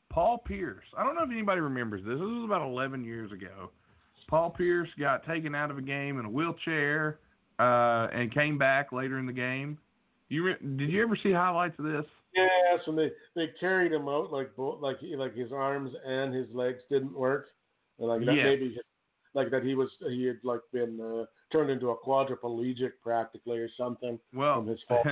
Paul 0.09 0.37
Pierce. 0.37 0.85
I 0.97 1.03
don't 1.03 1.15
know 1.15 1.23
if 1.23 1.31
anybody 1.31 1.59
remembers 1.59 2.01
this. 2.01 2.13
This 2.13 2.19
was 2.19 2.45
about 2.45 2.61
11 2.61 3.03
years 3.03 3.31
ago. 3.31 3.71
Paul 4.27 4.51
Pierce 4.51 4.89
got 4.99 5.25
taken 5.25 5.55
out 5.55 5.71
of 5.71 5.77
a 5.77 5.81
game 5.81 6.19
in 6.19 6.25
a 6.25 6.29
wheelchair 6.29 7.19
uh, 7.59 8.07
and 8.13 8.33
came 8.33 8.57
back 8.57 8.91
later 8.91 9.17
in 9.17 9.25
the 9.25 9.33
game. 9.33 9.77
You 10.33 10.45
re- 10.45 10.77
did 10.77 10.89
you 10.89 11.03
ever 11.03 11.15
see 11.21 11.31
highlights 11.31 11.77
of 11.77 11.85
this? 11.85 12.05
yes, 12.33 12.79
and 12.87 12.97
they 12.97 13.11
they 13.35 13.49
carried 13.59 13.91
him 13.91 14.07
out 14.09 14.31
like 14.31 14.55
both 14.55 14.81
like 14.81 14.97
he, 14.97 15.15
like 15.15 15.35
his 15.35 15.51
arms 15.51 15.91
and 16.03 16.33
his 16.33 16.47
legs 16.55 16.79
didn't 16.89 17.13
work, 17.13 17.49
and 17.99 18.07
like 18.07 18.21
that 18.21 18.33
maybe 18.33 18.75
like 19.35 19.51
that 19.51 19.61
he 19.63 19.75
was 19.75 19.91
he 20.09 20.25
had 20.25 20.39
like 20.43 20.61
been 20.71 20.99
uh, 20.99 21.25
turned 21.51 21.69
into 21.69 21.91
a 21.91 21.97
quadriplegic 21.97 22.93
practically 23.03 23.59
or 23.59 23.69
something 23.77 24.19
Well, 24.33 24.55
from 24.55 24.67
his 24.69 24.79
fall. 24.87 25.03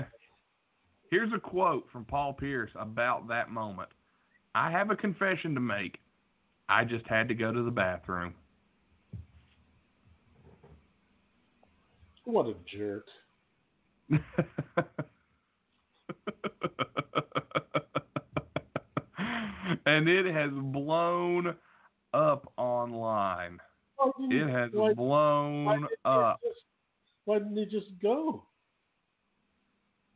here's 1.11 1.31
a 1.34 1.39
quote 1.39 1.85
from 1.91 2.03
Paul 2.03 2.34
Pierce 2.34 2.72
about 2.73 3.27
that 3.27 3.52
moment. 3.52 3.89
I 4.56 4.72
have 4.72 4.89
a 4.89 4.95
confession 4.95 5.53
to 5.53 5.61
make. 5.61 5.99
I 6.68 6.84
just 6.84 7.06
had 7.06 7.27
to 7.27 7.35
go 7.35 7.52
to 7.52 7.61
the 7.61 7.69
bathroom. 7.69 8.34
what 12.23 12.48
a 12.48 12.56
jerk! 12.65 13.06
and 19.85 20.07
it 20.07 20.26
has 20.34 20.52
blown 20.52 21.56
up 22.14 22.52
online. 22.57 23.60
It 24.31 24.48
has 24.49 24.72
why- 24.73 24.89
why 24.89 24.93
blown 24.93 25.81
didn't 25.81 25.89
up. 26.06 26.39
just- 26.43 26.65
Why 27.26 27.38
didn't 27.39 27.57
he 27.57 27.65
just 27.65 27.99
go? 28.02 28.43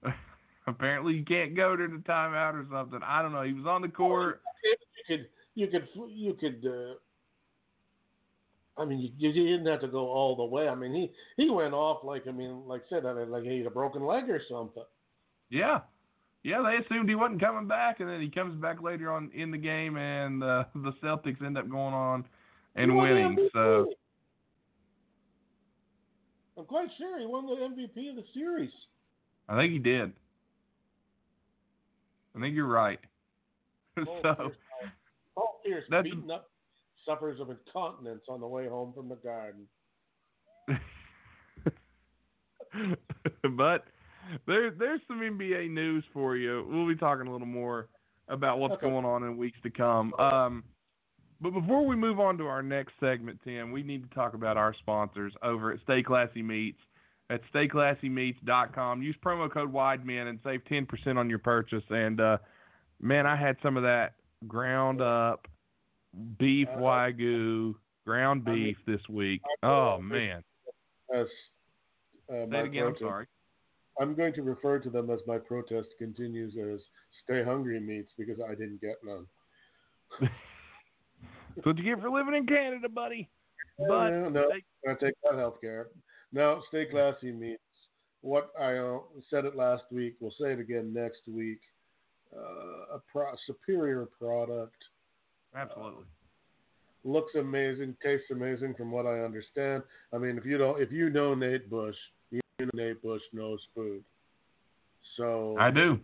Apparently, 0.67 1.13
you 1.13 1.23
can't 1.23 1.55
go 1.55 1.75
to 1.75 1.87
the 1.87 1.97
timeout 1.97 2.55
or 2.55 2.65
something. 2.71 2.99
I 3.03 3.21
don't 3.21 3.31
know. 3.31 3.43
He 3.43 3.53
was 3.53 3.67
on 3.67 3.81
the 3.83 3.87
court. 3.87 4.41
You 4.63 4.75
could, 5.07 5.27
you 5.53 5.67
could, 5.67 5.87
you 6.09 6.33
could. 6.33 6.65
Uh, 6.65 6.95
I 8.81 8.85
mean, 8.85 8.99
you, 9.17 9.29
you 9.29 9.45
didn't 9.47 9.67
have 9.67 9.81
to 9.81 9.87
go 9.87 10.07
all 10.09 10.35
the 10.35 10.43
way. 10.43 10.67
I 10.67 10.73
mean, 10.75 10.93
he 10.93 11.11
he 11.37 11.49
went 11.51 11.73
off 11.75 12.03
like 12.03 12.27
I 12.27 12.31
mean, 12.31 12.63
like 12.67 12.81
I 12.87 12.89
said, 12.89 13.05
I 13.05 13.13
mean, 13.13 13.29
like 13.29 13.43
he 13.43 13.59
had 13.59 13.67
a 13.67 13.71
broken 13.71 14.03
leg 14.05 14.29
or 14.29 14.41
something. 14.49 14.83
Yeah. 15.49 15.81
Yeah, 16.45 16.61
they 16.61 16.77
assumed 16.77 17.09
he 17.09 17.15
wasn't 17.15 17.41
coming 17.41 17.67
back, 17.67 18.01
and 18.01 18.07
then 18.07 18.21
he 18.21 18.29
comes 18.29 18.55
back 18.61 18.79
later 18.79 19.11
on 19.11 19.31
in 19.33 19.49
the 19.49 19.57
game, 19.57 19.97
and 19.97 20.43
uh, 20.43 20.65
the 20.75 20.91
Celtics 21.03 21.43
end 21.43 21.57
up 21.57 21.67
going 21.67 21.95
on 21.95 22.23
and 22.75 22.91
He 22.91 22.97
winning. 22.97 23.49
So 23.51 23.87
I'm 26.55 26.65
quite 26.65 26.89
sure 26.99 27.19
he 27.19 27.25
won 27.25 27.47
the 27.47 27.53
MVP 27.53 28.11
of 28.11 28.15
the 28.15 28.23
series. 28.31 28.69
I 29.49 29.57
think 29.57 29.73
he 29.73 29.79
did. 29.79 30.13
I 32.35 32.41
think 32.41 32.55
you're 32.55 32.67
right. 32.67 32.99
Paul 34.05 34.19
so 34.21 34.35
Pierce, 34.35 34.55
Paul 35.33 35.61
Pierce 35.65 35.85
That's- 35.89 36.13
beaten 36.13 36.29
up 36.29 36.51
suffers 37.07 37.39
of 37.39 37.49
incontinence 37.49 38.25
on 38.29 38.39
the 38.39 38.47
way 38.47 38.67
home 38.67 38.93
from 38.93 39.09
the 39.09 39.15
garden. 39.15 39.65
but 43.57 43.85
there 44.47 44.71
there's 44.71 45.01
some 45.07 45.19
NBA 45.19 45.69
news 45.69 46.03
for 46.13 46.35
you. 46.35 46.65
We'll 46.69 46.87
be 46.87 46.95
talking 46.95 47.27
a 47.27 47.31
little 47.31 47.47
more 47.47 47.87
about 48.27 48.59
what's 48.59 48.73
Okay. 48.75 48.87
going 48.89 49.05
on 49.05 49.23
in 49.23 49.37
weeks 49.37 49.59
to 49.63 49.69
come. 49.69 50.13
Um, 50.15 50.63
but 51.41 51.51
before 51.51 51.85
we 51.85 51.95
move 51.95 52.19
on 52.19 52.37
to 52.39 52.47
our 52.47 52.63
next 52.63 52.93
segment, 52.99 53.39
Tim, 53.43 53.71
we 53.71 53.83
need 53.83 54.07
to 54.09 54.15
talk 54.15 54.33
about 54.33 54.57
our 54.57 54.73
sponsors 54.73 55.33
over 55.43 55.71
at 55.71 55.79
Stay 55.81 56.01
Classy 56.01 56.41
Meats. 56.41 56.79
At 57.31 57.41
StayClassyMeats.com. 57.53 59.01
Use 59.01 59.15
promo 59.25 59.51
code 59.51 59.73
WIDEMEN 59.73 60.27
and 60.27 60.39
save 60.43 60.63
10% 60.65 61.17
on 61.17 61.27
your 61.27 61.39
purchase. 61.39 61.83
And, 61.89 62.21
uh, 62.21 62.37
man, 63.01 63.25
I 63.25 63.35
had 63.35 63.57
some 63.63 63.77
of 63.77 63.83
that 63.83 64.13
ground 64.47 65.01
up 65.01 65.47
beef 66.37 66.67
wagyu 66.77 67.73
ground 68.05 68.45
beef 68.45 68.77
this 68.85 69.01
week. 69.09 69.41
Oh, 69.63 69.99
man. 69.99 70.43
Uh, 71.11 71.23
Say 72.29 72.43
it 72.43 72.53
again. 72.65 72.87
I'm 72.87 72.97
sorry. 72.99 73.25
I'm 73.99 74.15
going 74.15 74.33
to 74.33 74.43
refer 74.43 74.79
to 74.79 74.89
them 74.89 75.09
as 75.09 75.19
my 75.25 75.37
protest 75.37 75.89
continues 75.97 76.55
as 76.57 76.81
stay 77.23 77.43
hungry 77.43 77.79
meats 77.79 78.11
because 78.17 78.39
I 78.41 78.55
didn't 78.55 78.81
get 78.81 78.97
none. 79.03 79.25
That's 81.55 81.65
what 81.65 81.77
you 81.77 81.83
get 81.83 82.01
for 82.01 82.09
living 82.09 82.35
in 82.35 82.45
Canada, 82.45 82.89
buddy. 82.89 83.29
But 83.77 84.09
no, 84.09 84.29
no, 84.29 84.49
I'm 84.87 84.97
take 84.97 85.13
that 85.23 85.37
health 85.37 85.61
care. 85.61 85.87
No, 86.33 86.61
stay 86.67 86.85
classy 86.85 87.31
meats. 87.31 87.61
What 88.21 88.51
I 88.59 88.77
uh, 88.77 88.99
said 89.29 89.45
it 89.45 89.55
last 89.55 89.83
week, 89.91 90.15
we'll 90.19 90.31
say 90.31 90.51
it 90.53 90.59
again 90.59 90.93
next 90.93 91.21
week. 91.27 91.59
Uh, 92.35 92.95
a 92.95 93.01
pro- 93.11 93.35
superior 93.45 94.07
product, 94.19 94.75
absolutely. 95.55 96.03
looks 97.05 97.35
amazing, 97.35 97.95
tastes 98.03 98.31
amazing 98.31 98.73
from 98.75 98.91
what 98.91 99.05
I 99.05 99.19
understand. 99.19 99.83
I 100.13 100.17
mean, 100.17 100.37
if 100.37 100.45
you 100.45 100.57
don't, 100.57 100.81
if 100.81 100.91
you 100.91 101.09
know 101.09 101.33
Nate 101.33 101.69
Bush, 101.69 101.95
Nate 102.73 103.01
Bush 103.01 103.21
knows 103.33 103.59
food. 103.73 104.03
So 105.17 105.55
I 105.59 105.71
do. 105.71 105.99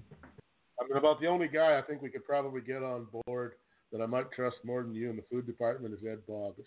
I 0.80 0.88
mean, 0.88 0.98
about 0.98 1.20
the 1.20 1.28
only 1.28 1.48
guy 1.48 1.78
I 1.78 1.82
think 1.82 2.02
we 2.02 2.10
could 2.10 2.26
probably 2.26 2.62
get 2.62 2.84
on 2.84 3.08
board 3.26 3.54
that 3.92 4.02
I 4.02 4.06
might 4.06 4.32
trust 4.32 4.58
more 4.64 4.84
than 4.84 4.96
you 4.96 5.10
in 5.10 5.16
the 5.16 5.24
food 5.30 5.46
department 5.46 5.94
is 5.94 6.00
Ed 6.06 6.20
Bogus. 6.28 6.66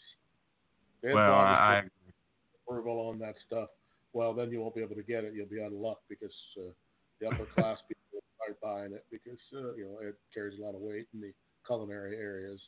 Ed 1.02 1.14
Well, 1.14 1.32
Bogus 1.32 1.58
I, 1.58 1.82
approval 2.66 3.08
on 3.08 3.18
that 3.20 3.34
stuff. 3.46 3.68
Well, 4.12 4.34
then 4.34 4.50
you 4.50 4.60
won't 4.60 4.74
be 4.74 4.82
able 4.82 4.94
to 4.94 5.02
get 5.02 5.24
it. 5.24 5.34
You'll 5.34 5.46
be 5.46 5.60
out 5.60 5.72
of 5.72 5.78
luck 5.78 6.00
because 6.08 6.32
uh, 6.58 6.70
the 7.20 7.28
upper 7.28 7.46
class 7.54 7.78
people 7.88 8.22
aren't 8.40 8.60
buying 8.60 8.92
it 8.92 9.04
because 9.10 9.38
uh, 9.54 9.74
you 9.74 9.86
know 9.86 10.06
it 10.06 10.16
carries 10.32 10.58
a 10.58 10.62
lot 10.62 10.74
of 10.74 10.80
weight 10.80 11.08
in 11.14 11.20
the 11.20 11.32
culinary 11.66 12.16
areas. 12.16 12.60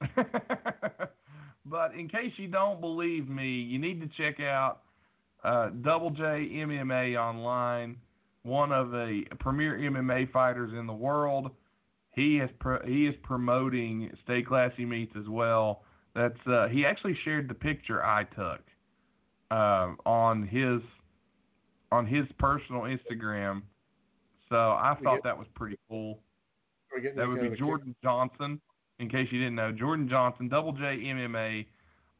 but 1.66 1.94
in 1.94 2.08
case 2.08 2.32
you 2.36 2.48
don't 2.48 2.80
believe 2.80 3.28
me, 3.28 3.48
you 3.48 3.78
need 3.78 4.00
to 4.00 4.08
check 4.16 4.40
out 4.40 4.82
uh, 5.44 5.70
Double 5.82 6.10
J 6.10 6.20
MMA 6.22 7.16
online, 7.18 7.96
one 8.42 8.72
of 8.72 8.90
the 8.90 9.22
premier 9.38 9.78
MMA 9.78 10.30
fighters 10.32 10.72
in 10.78 10.86
the 10.86 10.92
world. 10.92 11.50
He 12.12 12.36
has 12.36 12.50
pro- 12.58 12.84
he 12.86 13.06
is 13.06 13.14
promoting 13.22 14.10
Stay 14.24 14.42
Classy 14.42 14.84
Meats 14.84 15.12
as 15.18 15.28
well. 15.28 15.82
That's 16.14 16.38
uh, 16.46 16.68
he 16.68 16.84
actually 16.84 17.16
shared 17.24 17.48
the 17.48 17.54
picture 17.54 18.04
I 18.04 18.24
took 18.24 18.60
um, 19.50 19.96
on 20.04 20.46
his 20.46 20.80
on 21.92 22.06
his 22.06 22.26
personal 22.38 22.82
Instagram. 22.82 23.62
So 24.48 24.56
I 24.56 24.96
thought 25.02 25.16
get- 25.16 25.24
that 25.24 25.38
was 25.38 25.46
pretty 25.54 25.78
cool. 25.88 26.18
That 27.16 27.28
would 27.28 27.40
be 27.40 27.56
Jordan 27.56 27.94
Johnson. 28.02 28.60
In 28.98 29.08
case 29.08 29.28
you 29.30 29.38
didn't 29.38 29.54
know, 29.54 29.72
Jordan 29.72 30.08
Johnson, 30.08 30.48
Double 30.48 30.72
J 30.72 30.80
MMA 30.82 31.64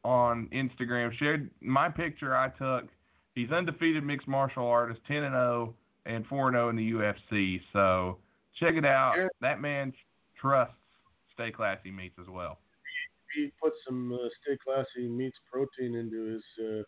on 0.03 0.47
Instagram 0.51 1.11
shared 1.19 1.51
my 1.61 1.89
picture 1.89 2.35
I 2.35 2.49
took. 2.49 2.89
He's 3.35 3.51
undefeated 3.51 4.03
mixed 4.03 4.27
martial 4.27 4.67
artist, 4.67 4.99
10 5.07 5.17
and 5.17 5.33
0 5.33 5.73
and 6.05 6.25
4 6.25 6.47
and 6.49 6.55
0 6.55 6.69
in 6.69 6.75
the 6.75 6.91
UFC. 6.91 7.61
So 7.73 8.17
check 8.59 8.75
it 8.75 8.85
out. 8.85 9.15
That 9.41 9.61
man 9.61 9.93
trusts 10.39 10.75
Stay 11.33 11.51
Classy 11.51 11.91
Meats 11.91 12.15
as 12.19 12.27
well. 12.27 12.59
He 13.35 13.51
puts 13.63 13.77
some 13.87 14.11
uh, 14.11 14.27
stay 14.41 14.57
classy 14.61 15.07
meats 15.07 15.37
protein 15.49 15.95
into 15.95 16.33
his 16.33 16.43
uh, 16.59 16.83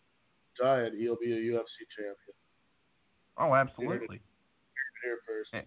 diet, 0.62 0.92
he'll 0.98 1.16
be 1.16 1.32
a 1.32 1.36
UFC 1.36 1.86
champion. 1.96 2.34
Oh, 3.38 3.54
absolutely. 3.54 4.20
Here 5.02 5.18
first. 5.26 5.66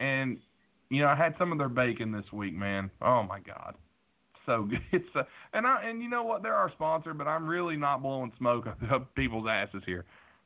And 0.00 0.38
you 0.90 1.02
know, 1.02 1.08
I 1.08 1.14
had 1.14 1.34
some 1.38 1.52
of 1.52 1.58
their 1.58 1.68
bacon 1.68 2.12
this 2.12 2.30
week, 2.32 2.54
man. 2.54 2.90
Oh 3.00 3.22
my 3.22 3.40
god, 3.40 3.76
so 4.46 4.64
good. 4.64 4.80
It's 4.92 5.04
uh, 5.14 5.22
and 5.52 5.66
I 5.66 5.82
and 5.84 6.02
you 6.02 6.08
know 6.08 6.22
what? 6.22 6.42
They're 6.42 6.54
our 6.54 6.70
sponsor, 6.72 7.14
but 7.14 7.26
I'm 7.26 7.46
really 7.46 7.76
not 7.76 8.02
blowing 8.02 8.32
smoke 8.38 8.66
up, 8.66 8.78
up 8.90 9.14
people's 9.14 9.46
asses 9.48 9.82
here. 9.86 10.04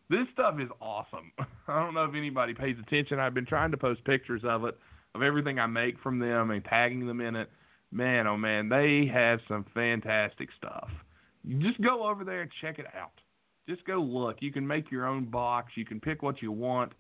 This 0.08 0.26
stuff 0.32 0.60
is 0.60 0.68
awesome. 0.80 1.32
I 1.68 1.82
don't 1.82 1.94
know 1.94 2.04
if 2.04 2.14
anybody 2.14 2.54
pays 2.54 2.76
attention. 2.80 3.18
I've 3.18 3.34
been 3.34 3.46
trying 3.46 3.72
to 3.72 3.76
post 3.76 4.04
pictures 4.04 4.42
of 4.44 4.64
it, 4.64 4.78
of 5.14 5.22
everything 5.22 5.58
I 5.58 5.66
make 5.66 6.00
from 6.00 6.18
them, 6.18 6.50
and 6.50 6.64
tagging 6.64 7.06
them 7.06 7.20
in 7.20 7.34
it. 7.36 7.50
Man, 7.90 8.26
oh 8.26 8.36
man, 8.36 8.68
they 8.68 9.10
have 9.12 9.40
some 9.48 9.64
fantastic 9.74 10.48
stuff. 10.56 10.88
You 11.44 11.58
just 11.58 11.80
go 11.80 12.08
over 12.08 12.24
there 12.24 12.42
and 12.42 12.50
check 12.60 12.78
it 12.78 12.86
out. 12.96 13.12
Just 13.68 13.84
go 13.84 14.00
look. 14.00 14.36
You 14.40 14.52
can 14.52 14.66
make 14.66 14.90
your 14.90 15.06
own 15.06 15.24
box. 15.24 15.72
You 15.76 15.84
can 15.84 16.00
pick 16.00 16.22
what 16.22 16.40
you 16.42 16.52
want. 16.52 16.92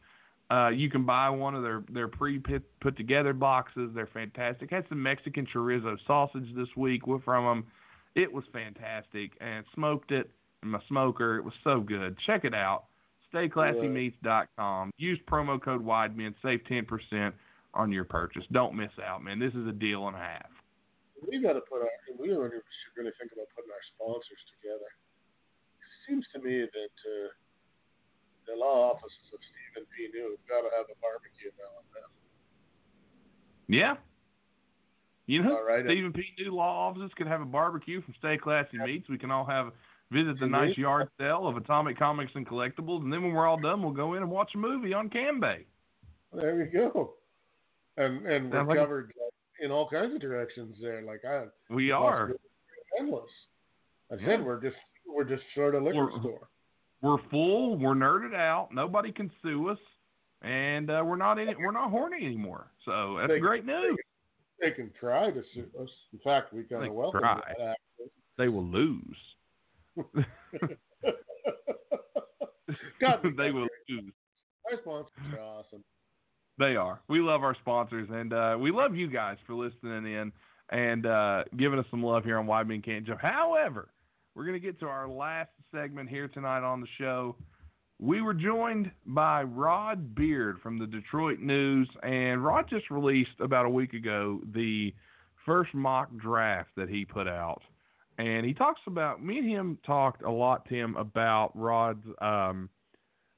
Uh, 0.50 0.68
you 0.68 0.88
can 0.88 1.04
buy 1.04 1.28
one 1.28 1.54
of 1.56 1.62
their 1.62 1.82
their 1.92 2.08
pre 2.08 2.40
put 2.80 2.96
together 2.96 3.32
boxes. 3.32 3.90
They're 3.94 4.08
fantastic. 4.12 4.70
Had 4.70 4.84
some 4.88 5.02
Mexican 5.02 5.46
chorizo 5.52 5.96
sausage 6.06 6.48
this 6.54 6.68
week 6.76 7.02
from 7.24 7.44
them. 7.44 7.66
It 8.14 8.32
was 8.32 8.44
fantastic, 8.52 9.32
and 9.40 9.64
smoked 9.74 10.12
it 10.12 10.30
in 10.62 10.68
my 10.70 10.80
smoker. 10.88 11.36
It 11.36 11.44
was 11.44 11.54
so 11.64 11.80
good. 11.80 12.16
Check 12.26 12.44
it 12.44 12.54
out. 12.54 12.84
StayClassyMeats.com. 13.34 14.92
Use 14.96 15.18
promo 15.28 15.60
code 15.60 15.84
WIDEMEN. 15.84 16.34
Save 16.42 16.64
ten 16.68 16.84
percent 16.84 17.34
on 17.74 17.90
your 17.90 18.04
purchase. 18.04 18.44
Don't 18.52 18.74
miss 18.74 18.92
out, 19.04 19.24
man. 19.24 19.40
This 19.40 19.52
is 19.52 19.66
a 19.66 19.72
deal 19.72 20.06
and 20.06 20.16
a 20.16 20.20
half. 20.20 20.48
We 21.28 21.42
got 21.42 21.54
to 21.54 21.60
put 21.60 21.82
our. 21.82 21.90
We 22.18 22.28
should 22.28 22.38
really 22.96 23.12
think 23.18 23.32
about 23.32 23.48
putting 23.54 23.70
our 23.70 23.84
sponsors 23.96 24.42
together. 24.56 24.88
It 25.82 25.92
seems 26.08 26.24
to 26.34 26.40
me 26.40 26.60
that 26.60 26.96
uh, 27.02 27.28
the 28.46 28.54
law 28.58 28.90
offices 28.92 29.26
of 29.34 29.40
Stephen 29.42 29.86
P. 29.96 30.08
New 30.12 30.36
have 30.38 30.46
got 30.48 30.68
to 30.68 30.74
have 30.76 30.86
a 30.90 30.96
barbecue 31.02 31.50
now 31.58 31.72
and 31.82 31.88
then. 31.94 32.08
Yeah. 33.68 33.96
You 35.26 35.42
know, 35.42 35.62
right. 35.64 35.84
Stephen 35.84 36.12
P. 36.12 36.22
New 36.38 36.54
Law 36.54 36.86
Offices 36.88 37.10
can 37.16 37.26
have 37.26 37.40
a 37.40 37.44
barbecue 37.44 38.00
from 38.02 38.14
Stay 38.18 38.38
Classy 38.38 38.78
Meats. 38.78 39.08
We 39.08 39.18
can 39.18 39.32
all 39.32 39.44
have 39.44 39.72
visit 40.12 40.38
the 40.38 40.46
nice 40.46 40.78
yard 40.78 41.08
sale 41.18 41.48
of 41.48 41.56
Atomic 41.56 41.98
Comics 41.98 42.30
and 42.36 42.46
Collectibles, 42.46 43.02
and 43.02 43.12
then 43.12 43.24
when 43.24 43.32
we're 43.32 43.46
all 43.48 43.58
done, 43.60 43.82
we'll 43.82 43.90
go 43.90 44.14
in 44.14 44.22
and 44.22 44.30
watch 44.30 44.52
a 44.54 44.58
movie 44.58 44.94
on 44.94 45.10
Cambae. 45.10 45.64
There 46.32 46.62
you 46.64 46.70
go. 46.70 47.14
And 47.96 48.24
and 48.24 48.52
we're 48.52 48.76
covered 48.76 49.12
like, 49.20 49.32
in 49.64 49.72
all 49.72 49.88
kinds 49.88 50.14
of 50.14 50.20
directions 50.20 50.76
there. 50.80 51.02
Like 51.02 51.24
I 51.28 51.46
We 51.70 51.90
are. 51.90 52.30
endless. 53.00 53.24
I 54.12 54.16
said 54.24 54.44
we're 54.44 54.62
just 54.62 54.76
we're 55.08 55.24
just 55.24 55.42
short 55.56 55.74
of 55.74 55.82
liquor 55.82 56.04
We're- 56.06 56.20
store. 56.20 56.48
We're 57.02 57.18
full. 57.30 57.76
We're 57.76 57.94
nerded 57.94 58.34
out. 58.34 58.68
Nobody 58.72 59.12
can 59.12 59.30
sue 59.42 59.68
us, 59.68 59.78
and 60.42 60.90
uh, 60.90 61.02
we're 61.04 61.16
not 61.16 61.38
in 61.38 61.48
it. 61.48 61.58
We're 61.58 61.72
not 61.72 61.90
horny 61.90 62.24
anymore. 62.24 62.68
So 62.84 63.16
that's 63.20 63.32
They- 63.32 63.38
great 63.40 63.64
news. 63.66 63.96
They 64.60 64.70
can 64.70 64.90
try 64.98 65.30
to 65.30 65.42
sue 65.54 65.66
us. 65.80 65.90
In 66.14 66.18
fact, 66.20 66.54
we 66.54 66.62
kind 66.62 66.86
of 66.86 66.92
welcome 66.94 67.20
try. 67.20 67.40
that. 67.58 67.76
They 68.38 68.48
will 68.48 68.64
lose. 68.64 69.16
God, 73.00 73.20
they 73.36 73.50
will 73.50 73.68
lose. 73.88 74.12
Our 74.70 74.78
sponsors 74.78 75.12
are 75.34 75.40
awesome. 75.40 75.84
They 76.58 76.74
are. 76.76 77.00
We 77.08 77.20
love 77.20 77.42
our 77.44 77.54
sponsors, 77.56 78.08
and 78.10 78.32
uh, 78.32 78.56
we 78.58 78.70
love 78.70 78.96
you 78.96 79.08
guys 79.08 79.36
for 79.46 79.54
listening 79.54 80.06
in 80.12 80.32
and 80.70 81.04
uh, 81.06 81.44
giving 81.56 81.78
us 81.78 81.84
some 81.90 82.02
love 82.02 82.24
here 82.24 82.38
on 82.38 82.46
Wide 82.46 82.66
Men 82.66 82.80
Can't 82.82 83.06
Jump. 83.06 83.20
However, 83.20 83.88
we're 84.36 84.44
going 84.44 84.52
to 84.52 84.64
get 84.64 84.78
to 84.78 84.86
our 84.86 85.08
last 85.08 85.48
segment 85.74 86.10
here 86.10 86.28
tonight 86.28 86.62
on 86.62 86.82
the 86.82 86.86
show. 86.98 87.34
We 87.98 88.20
were 88.20 88.34
joined 88.34 88.90
by 89.06 89.44
Rod 89.44 90.14
Beard 90.14 90.58
from 90.62 90.78
the 90.78 90.86
Detroit 90.86 91.38
News, 91.40 91.88
and 92.02 92.44
Rod 92.44 92.66
just 92.68 92.90
released 92.90 93.40
about 93.40 93.64
a 93.64 93.70
week 93.70 93.94
ago 93.94 94.42
the 94.54 94.94
first 95.46 95.72
mock 95.72 96.14
draft 96.18 96.68
that 96.76 96.90
he 96.90 97.06
put 97.06 97.26
out. 97.26 97.62
And 98.18 98.44
he 98.44 98.52
talks 98.52 98.82
about, 98.86 99.24
me 99.24 99.38
and 99.38 99.48
him 99.48 99.78
talked 99.86 100.22
a 100.22 100.30
lot, 100.30 100.68
Tim, 100.68 100.96
about 100.96 101.52
Rod's 101.54 102.06
um, 102.20 102.68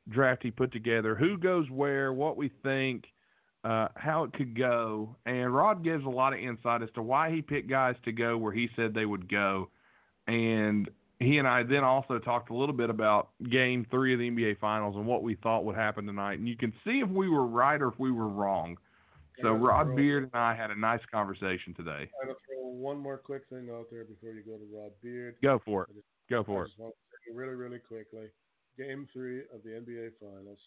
draft 0.08 0.42
he 0.42 0.50
put 0.50 0.72
together, 0.72 1.14
who 1.14 1.38
goes 1.38 1.70
where, 1.70 2.12
what 2.12 2.36
we 2.36 2.50
think, 2.64 3.04
uh, 3.62 3.86
how 3.94 4.24
it 4.24 4.32
could 4.32 4.58
go. 4.58 5.14
And 5.26 5.54
Rod 5.54 5.84
gives 5.84 6.04
a 6.04 6.10
lot 6.10 6.32
of 6.32 6.40
insight 6.40 6.82
as 6.82 6.90
to 6.96 7.02
why 7.02 7.30
he 7.30 7.40
picked 7.40 7.70
guys 7.70 7.94
to 8.04 8.10
go 8.10 8.36
where 8.36 8.52
he 8.52 8.68
said 8.74 8.94
they 8.94 9.06
would 9.06 9.30
go. 9.30 9.70
And 10.28 10.88
he 11.18 11.38
and 11.38 11.48
I 11.48 11.64
then 11.64 11.82
also 11.82 12.18
talked 12.18 12.50
a 12.50 12.54
little 12.54 12.74
bit 12.74 12.90
about 12.90 13.30
game 13.50 13.86
three 13.90 14.12
of 14.12 14.20
the 14.20 14.30
NBA 14.30 14.60
Finals 14.60 14.94
and 14.94 15.06
what 15.06 15.22
we 15.22 15.34
thought 15.34 15.64
would 15.64 15.74
happen 15.74 16.06
tonight. 16.06 16.38
And 16.38 16.46
you 16.46 16.56
can 16.56 16.72
see 16.84 17.00
if 17.00 17.08
we 17.08 17.28
were 17.28 17.46
right 17.46 17.80
or 17.80 17.88
if 17.88 17.98
we 17.98 18.12
were 18.12 18.28
wrong. 18.28 18.76
So 19.42 19.52
Rod 19.52 19.94
Beard 19.94 20.24
and 20.24 20.34
I 20.34 20.54
had 20.54 20.70
a 20.70 20.78
nice 20.78 21.00
conversation 21.12 21.72
today. 21.74 22.10
I'm 22.20 22.26
gonna 22.28 22.38
throw 22.46 22.66
one 22.68 22.98
more 22.98 23.16
quick 23.16 23.42
thing 23.48 23.68
out 23.72 23.86
there 23.90 24.04
before 24.04 24.32
you 24.32 24.42
go 24.42 24.56
to 24.58 24.66
Rod 24.72 24.90
Beard. 25.00 25.36
Go 25.42 25.60
for 25.64 25.84
it. 25.84 25.90
Go 26.28 26.40
I 26.40 26.44
for 26.44 26.64
it. 26.64 26.72
to 26.76 26.92
really, 27.34 27.54
really 27.54 27.78
quickly. 27.78 28.26
Game 28.76 29.08
three 29.12 29.40
of 29.54 29.62
the 29.64 29.70
NBA 29.70 30.10
Finals. 30.20 30.58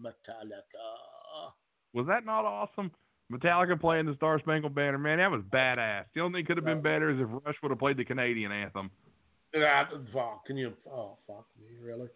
Metallica. 0.00 1.52
Was 1.92 2.06
that 2.06 2.24
not 2.24 2.44
awesome? 2.44 2.90
Metallica 3.30 3.80
playing 3.80 4.06
the 4.06 4.14
Star 4.14 4.38
Spangled 4.38 4.74
Banner, 4.74 4.98
man, 4.98 5.18
that 5.18 5.30
was 5.30 5.42
badass. 5.52 6.04
The 6.14 6.20
only 6.20 6.40
thing 6.40 6.46
could 6.46 6.56
have 6.56 6.66
been 6.66 6.82
better 6.82 7.10
is 7.10 7.20
if 7.20 7.28
Rush 7.44 7.56
would 7.62 7.70
have 7.70 7.78
played 7.78 7.96
the 7.96 8.04
Canadian 8.04 8.52
anthem. 8.52 8.90
Can 9.52 10.56
you? 10.56 10.72
Oh, 10.90 11.18
fuck 11.26 11.46
me, 11.60 11.76
really? 11.80 12.08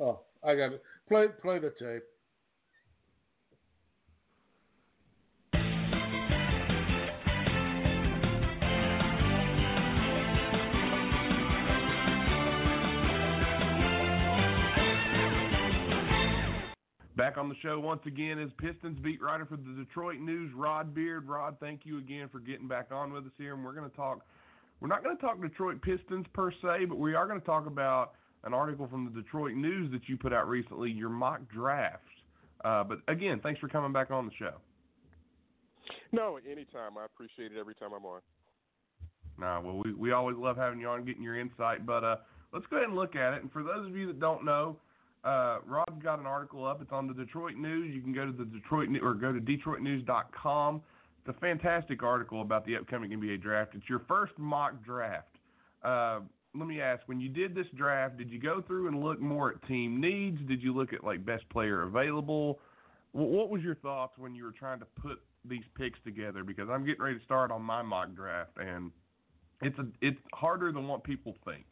Oh, 0.00 0.20
I 0.42 0.54
got 0.54 0.72
it. 0.72 0.82
Play, 1.08 1.28
play 1.42 1.58
the 1.58 1.70
tape. 1.78 2.02
Back 17.16 17.38
on 17.38 17.48
the 17.48 17.54
show 17.62 17.78
once 17.78 18.00
again 18.06 18.40
is 18.40 18.50
Pistons 18.58 18.98
beat 18.98 19.22
writer 19.22 19.46
for 19.46 19.56
the 19.56 19.72
Detroit 19.76 20.18
News, 20.18 20.50
Rod 20.52 20.92
Beard. 20.94 21.28
Rod, 21.28 21.56
thank 21.60 21.82
you 21.84 21.98
again 21.98 22.28
for 22.30 22.40
getting 22.40 22.66
back 22.66 22.88
on 22.90 23.12
with 23.12 23.24
us 23.24 23.32
here, 23.38 23.54
and 23.54 23.64
we're 23.64 23.72
going 23.72 23.88
to 23.88 23.96
talk. 23.96 24.26
We're 24.80 24.88
not 24.88 25.04
going 25.04 25.16
to 25.16 25.22
talk 25.22 25.40
Detroit 25.40 25.80
Pistons 25.80 26.26
per 26.32 26.50
se, 26.50 26.86
but 26.88 26.98
we 26.98 27.14
are 27.14 27.28
going 27.28 27.38
to 27.38 27.46
talk 27.46 27.66
about 27.66 28.14
an 28.42 28.52
article 28.52 28.88
from 28.88 29.04
the 29.04 29.22
Detroit 29.22 29.54
News 29.54 29.92
that 29.92 30.08
you 30.08 30.16
put 30.16 30.32
out 30.32 30.48
recently, 30.48 30.90
your 30.90 31.08
mock 31.08 31.40
draft. 31.52 32.02
Uh, 32.64 32.82
but 32.82 32.98
again, 33.06 33.38
thanks 33.42 33.60
for 33.60 33.68
coming 33.68 33.92
back 33.92 34.10
on 34.10 34.26
the 34.26 34.32
show. 34.36 34.54
No, 36.10 36.38
anytime. 36.50 36.98
I 36.98 37.04
appreciate 37.04 37.52
it 37.52 37.60
every 37.60 37.76
time 37.76 37.90
I'm 37.96 38.04
on. 38.04 38.20
Nah, 39.38 39.60
well, 39.60 39.80
we, 39.84 39.92
we 39.92 40.12
always 40.12 40.36
love 40.36 40.56
having 40.56 40.80
you 40.80 40.88
on, 40.88 41.04
getting 41.04 41.22
your 41.22 41.38
insight. 41.38 41.86
But 41.86 42.02
uh, 42.02 42.16
let's 42.52 42.66
go 42.70 42.76
ahead 42.76 42.88
and 42.88 42.96
look 42.96 43.14
at 43.14 43.34
it. 43.34 43.42
And 43.42 43.52
for 43.52 43.62
those 43.62 43.86
of 43.86 43.96
you 43.96 44.08
that 44.08 44.18
don't 44.18 44.44
know, 44.44 44.78
uh, 45.24 45.58
Rod's 45.66 46.02
got 46.02 46.18
an 46.18 46.26
article 46.26 46.66
up. 46.66 46.82
It's 46.82 46.92
on 46.92 47.06
the 47.06 47.14
Detroit 47.14 47.56
News. 47.56 47.94
You 47.94 48.02
can 48.02 48.12
go 48.12 48.26
to 48.26 48.32
the 48.32 48.44
Detroit 48.44 48.88
or 49.02 49.14
go 49.14 49.32
to 49.32 49.40
DetroitNews.com. 49.40 50.82
It's 51.26 51.36
a 51.36 51.40
fantastic 51.40 52.02
article 52.02 52.42
about 52.42 52.66
the 52.66 52.76
upcoming 52.76 53.10
NBA 53.10 53.40
draft. 53.40 53.74
It's 53.74 53.88
your 53.88 54.02
first 54.06 54.34
mock 54.38 54.84
draft. 54.84 55.36
Uh, 55.82 56.20
let 56.54 56.68
me 56.68 56.80
ask: 56.80 57.02
When 57.06 57.20
you 57.20 57.30
did 57.30 57.54
this 57.54 57.66
draft, 57.74 58.18
did 58.18 58.30
you 58.30 58.38
go 58.38 58.62
through 58.66 58.88
and 58.88 59.02
look 59.02 59.20
more 59.20 59.52
at 59.52 59.66
team 59.66 60.00
needs? 60.00 60.38
Did 60.46 60.62
you 60.62 60.74
look 60.74 60.92
at 60.92 61.02
like 61.02 61.24
best 61.24 61.48
player 61.48 61.84
available? 61.84 62.60
What 63.12 63.48
was 63.48 63.62
your 63.62 63.76
thoughts 63.76 64.18
when 64.18 64.34
you 64.34 64.44
were 64.44 64.52
trying 64.52 64.80
to 64.80 64.86
put 65.00 65.20
these 65.44 65.62
picks 65.76 65.98
together? 66.04 66.44
Because 66.44 66.68
I'm 66.68 66.84
getting 66.84 67.02
ready 67.02 67.18
to 67.18 67.24
start 67.24 67.50
on 67.50 67.62
my 67.62 67.80
mock 67.80 68.14
draft, 68.14 68.50
and 68.58 68.90
it's 69.62 69.78
a, 69.78 69.86
it's 70.02 70.18
harder 70.34 70.72
than 70.72 70.86
what 70.88 71.04
people 71.04 71.34
think. 71.44 71.64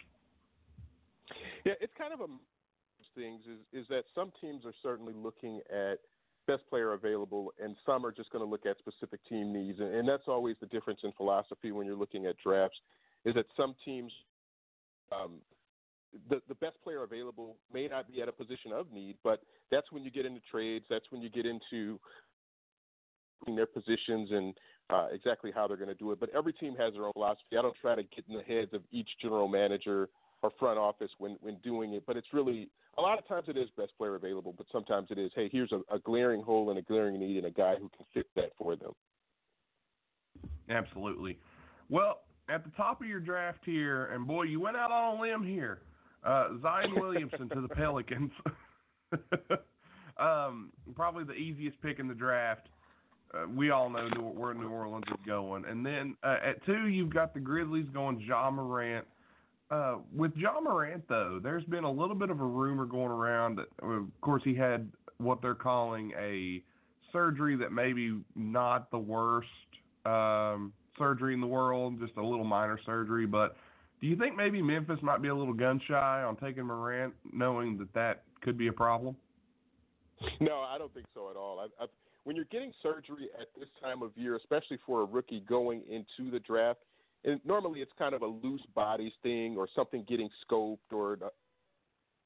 Yeah, 1.64 1.74
it's 1.80 1.92
kind 1.98 2.14
of 2.14 2.20
a 2.20 2.26
things 3.14 3.42
is 3.46 3.82
is 3.82 3.86
that 3.88 4.04
some 4.14 4.32
teams 4.40 4.64
are 4.64 4.74
certainly 4.82 5.14
looking 5.14 5.60
at 5.70 5.98
best 6.46 6.62
player 6.68 6.92
available, 6.92 7.52
and 7.62 7.76
some 7.86 8.04
are 8.04 8.12
just 8.12 8.30
going 8.30 8.44
to 8.44 8.50
look 8.50 8.66
at 8.66 8.76
specific 8.78 9.20
team 9.28 9.52
needs, 9.52 9.78
and, 9.78 9.94
and 9.94 10.08
that's 10.08 10.24
always 10.26 10.56
the 10.60 10.66
difference 10.66 11.00
in 11.04 11.12
philosophy 11.12 11.72
when 11.72 11.86
you're 11.86 11.96
looking 11.96 12.26
at 12.26 12.36
drafts. 12.44 12.78
Is 13.24 13.34
that 13.34 13.46
some 13.56 13.74
teams, 13.84 14.12
um, 15.12 15.34
the 16.28 16.40
the 16.48 16.54
best 16.56 16.76
player 16.82 17.04
available 17.04 17.56
may 17.72 17.88
not 17.88 18.10
be 18.12 18.20
at 18.20 18.28
a 18.28 18.32
position 18.32 18.72
of 18.72 18.90
need, 18.92 19.16
but 19.22 19.42
that's 19.70 19.90
when 19.92 20.02
you 20.02 20.10
get 20.10 20.26
into 20.26 20.40
trades. 20.50 20.84
That's 20.90 21.06
when 21.10 21.22
you 21.22 21.30
get 21.30 21.46
into 21.46 21.98
their 23.46 23.66
positions 23.66 24.28
and 24.30 24.54
uh, 24.90 25.08
exactly 25.12 25.50
how 25.54 25.66
they're 25.66 25.76
going 25.76 25.88
to 25.88 25.94
do 25.94 26.12
it. 26.12 26.20
But 26.20 26.30
every 26.34 26.52
team 26.52 26.74
has 26.78 26.94
their 26.94 27.06
own 27.06 27.12
philosophy. 27.12 27.56
I 27.58 27.62
don't 27.62 27.76
try 27.80 27.94
to 27.94 28.02
get 28.02 28.24
in 28.28 28.36
the 28.36 28.42
heads 28.42 28.72
of 28.72 28.82
each 28.90 29.08
general 29.20 29.48
manager 29.48 30.08
or 30.42 30.50
front 30.58 30.78
office 30.78 31.10
when 31.18 31.36
when 31.40 31.56
doing 31.62 31.94
it, 31.94 32.04
but 32.06 32.16
it's 32.16 32.28
really 32.32 32.68
a 32.98 33.00
lot 33.00 33.18
of 33.18 33.26
times 33.26 33.44
it 33.48 33.56
is 33.56 33.68
best 33.76 33.92
player 33.96 34.16
available, 34.16 34.54
but 34.56 34.66
sometimes 34.72 35.08
it 35.10 35.18
is 35.18 35.30
hey 35.34 35.48
here's 35.50 35.72
a, 35.72 35.80
a 35.94 35.98
glaring 36.00 36.42
hole 36.42 36.70
and 36.70 36.78
a 36.78 36.82
glaring 36.82 37.18
need 37.18 37.38
and 37.38 37.46
a 37.46 37.50
guy 37.50 37.74
who 37.74 37.88
can 37.96 38.06
fit 38.12 38.26
that 38.36 38.52
for 38.58 38.76
them. 38.76 38.92
Absolutely. 40.68 41.38
Well, 41.88 42.20
at 42.48 42.64
the 42.64 42.70
top 42.70 43.00
of 43.00 43.06
your 43.06 43.20
draft 43.20 43.60
here, 43.64 44.06
and 44.06 44.26
boy, 44.26 44.44
you 44.44 44.60
went 44.60 44.76
out 44.76 44.90
on 44.90 45.16
a 45.16 45.20
limb 45.20 45.44
here. 45.44 45.80
Uh, 46.24 46.50
Zion 46.60 46.94
Williamson 46.94 47.48
to 47.50 47.60
the 47.60 47.68
Pelicans. 47.74 48.30
um, 50.18 50.70
probably 50.94 51.24
the 51.24 51.32
easiest 51.32 51.80
pick 51.82 51.98
in 51.98 52.08
the 52.08 52.14
draft. 52.14 52.68
Uh, 53.34 53.46
we 53.48 53.70
all 53.70 53.88
know 53.88 54.08
New, 54.08 54.22
where 54.22 54.54
New 54.54 54.68
Orleans 54.68 55.04
is 55.08 55.18
going. 55.26 55.64
And 55.64 55.84
then 55.84 56.16
uh, 56.22 56.36
at 56.44 56.64
two, 56.66 56.88
you've 56.88 57.12
got 57.12 57.34
the 57.34 57.40
Grizzlies 57.40 57.86
going 57.92 58.20
Ja 58.20 58.50
Morant. 58.50 59.06
Uh, 59.72 59.96
with 60.14 60.32
Ja 60.36 60.60
Morant, 60.60 61.02
though, 61.08 61.40
there's 61.42 61.64
been 61.64 61.84
a 61.84 61.90
little 61.90 62.14
bit 62.14 62.28
of 62.28 62.40
a 62.40 62.44
rumor 62.44 62.84
going 62.84 63.10
around. 63.10 63.56
That, 63.56 63.68
of 63.82 64.06
course, 64.20 64.42
he 64.44 64.54
had 64.54 64.86
what 65.16 65.40
they're 65.40 65.54
calling 65.54 66.12
a 66.20 66.62
surgery 67.10 67.56
that 67.56 67.72
maybe 67.72 68.20
not 68.36 68.90
the 68.90 68.98
worst 68.98 69.48
um, 70.04 70.74
surgery 70.98 71.32
in 71.32 71.40
the 71.40 71.46
world, 71.46 71.98
just 71.98 72.18
a 72.18 72.22
little 72.22 72.44
minor 72.44 72.78
surgery. 72.84 73.24
But 73.24 73.56
do 74.02 74.08
you 74.08 74.14
think 74.14 74.36
maybe 74.36 74.60
Memphis 74.60 74.98
might 75.00 75.22
be 75.22 75.28
a 75.28 75.34
little 75.34 75.54
gun 75.54 75.80
shy 75.88 76.22
on 76.22 76.36
taking 76.36 76.64
Morant, 76.64 77.14
knowing 77.32 77.78
that 77.78 77.94
that 77.94 78.24
could 78.42 78.58
be 78.58 78.66
a 78.66 78.72
problem? 78.72 79.16
No, 80.38 80.60
I 80.60 80.76
don't 80.76 80.92
think 80.92 81.06
so 81.14 81.30
at 81.30 81.36
all. 81.36 81.60
I, 81.60 81.82
I, 81.82 81.86
when 82.24 82.36
you're 82.36 82.44
getting 82.46 82.74
surgery 82.82 83.30
at 83.40 83.48
this 83.58 83.68
time 83.82 84.02
of 84.02 84.10
year, 84.16 84.36
especially 84.36 84.78
for 84.84 85.00
a 85.00 85.04
rookie 85.06 85.42
going 85.48 85.82
into 85.88 86.30
the 86.30 86.40
draft, 86.40 86.80
and 87.24 87.40
normally 87.44 87.80
it's 87.80 87.92
kind 87.98 88.14
of 88.14 88.22
a 88.22 88.26
loose 88.26 88.62
bodies 88.74 89.12
thing 89.22 89.56
or 89.56 89.68
something 89.74 90.04
getting 90.08 90.28
scoped 90.46 90.92
or 90.92 91.18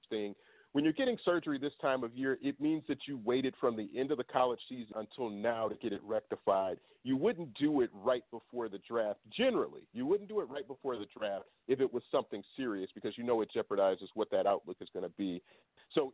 thing. 0.08 0.34
When 0.72 0.84
you're 0.84 0.92
getting 0.92 1.16
surgery 1.24 1.58
this 1.58 1.72
time 1.80 2.04
of 2.04 2.14
year, 2.14 2.38
it 2.42 2.60
means 2.60 2.82
that 2.88 2.98
you 3.08 3.18
waited 3.24 3.54
from 3.58 3.78
the 3.78 3.88
end 3.96 4.10
of 4.10 4.18
the 4.18 4.24
college 4.24 4.60
season 4.68 4.92
until 4.96 5.30
now 5.30 5.68
to 5.68 5.74
get 5.76 5.94
it 5.94 6.02
rectified. 6.04 6.76
You 7.02 7.16
wouldn't 7.16 7.54
do 7.54 7.80
it 7.80 7.88
right 7.94 8.24
before 8.30 8.68
the 8.68 8.78
draft. 8.86 9.20
Generally, 9.34 9.88
you 9.94 10.04
wouldn't 10.04 10.28
do 10.28 10.40
it 10.40 10.50
right 10.50 10.68
before 10.68 10.96
the 10.96 11.06
draft 11.18 11.46
if 11.66 11.80
it 11.80 11.90
was 11.90 12.02
something 12.12 12.42
serious 12.58 12.90
because 12.94 13.16
you 13.16 13.24
know 13.24 13.40
it 13.40 13.48
jeopardizes 13.56 14.08
what 14.12 14.30
that 14.32 14.46
outlook 14.46 14.76
is 14.82 14.88
going 14.92 15.04
to 15.04 15.14
be. 15.16 15.42
So, 15.94 16.12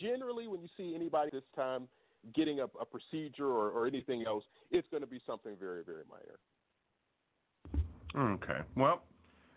generally, 0.00 0.46
when 0.46 0.62
you 0.62 0.68
see 0.76 0.94
anybody 0.94 1.30
this 1.32 1.42
time 1.56 1.88
getting 2.36 2.60
a, 2.60 2.66
a 2.80 2.84
procedure 2.84 3.46
or, 3.46 3.70
or 3.70 3.88
anything 3.88 4.24
else, 4.26 4.44
it's 4.70 4.86
going 4.92 5.02
to 5.02 5.08
be 5.08 5.20
something 5.26 5.56
very, 5.58 5.82
very 5.82 6.04
minor. 6.08 6.38
Okay. 8.16 8.60
Well, 8.76 9.02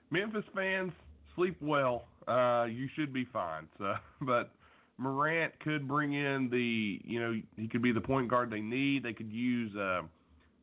Memphis 0.10 0.46
fans 0.54 0.92
sleep 1.36 1.58
well. 1.62 2.06
Uh, 2.28 2.66
you 2.70 2.88
should 2.96 3.14
be 3.14 3.26
fine. 3.32 3.68
So, 3.78 3.94
but 4.22 4.52
Morant 4.98 5.60
could 5.60 5.88
bring 5.88 6.14
in 6.14 6.50
the, 6.50 7.02
you 7.04 7.20
know, 7.20 7.34
he 7.58 7.68
could 7.68 7.82
be 7.82 7.92
the 7.92 8.02
point 8.02 8.30
guard 8.30 8.52
they 8.52 8.62
need. 8.62 9.04
They 9.04 9.14
could 9.14 9.32
use 9.32 9.76
uh, 9.76 10.02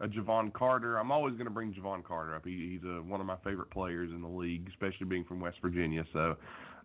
a 0.00 0.08
Jevon 0.08 0.52
Carter. 0.52 0.98
I'm 0.98 1.10
always 1.10 1.34
going 1.34 1.46
to 1.46 1.52
bring 1.52 1.72
Jevon 1.72 2.04
Carter 2.04 2.34
up. 2.36 2.44
He, 2.44 2.70
he's 2.72 2.88
a, 2.88 3.02
one 3.02 3.20
of 3.20 3.26
my 3.26 3.36
favorite 3.44 3.70
players 3.70 4.10
in 4.10 4.22
the 4.22 4.28
league, 4.28 4.68
especially 4.68 5.06
being 5.06 5.24
from 5.24 5.40
West 5.40 5.56
Virginia. 5.60 6.04
So, 6.12 6.36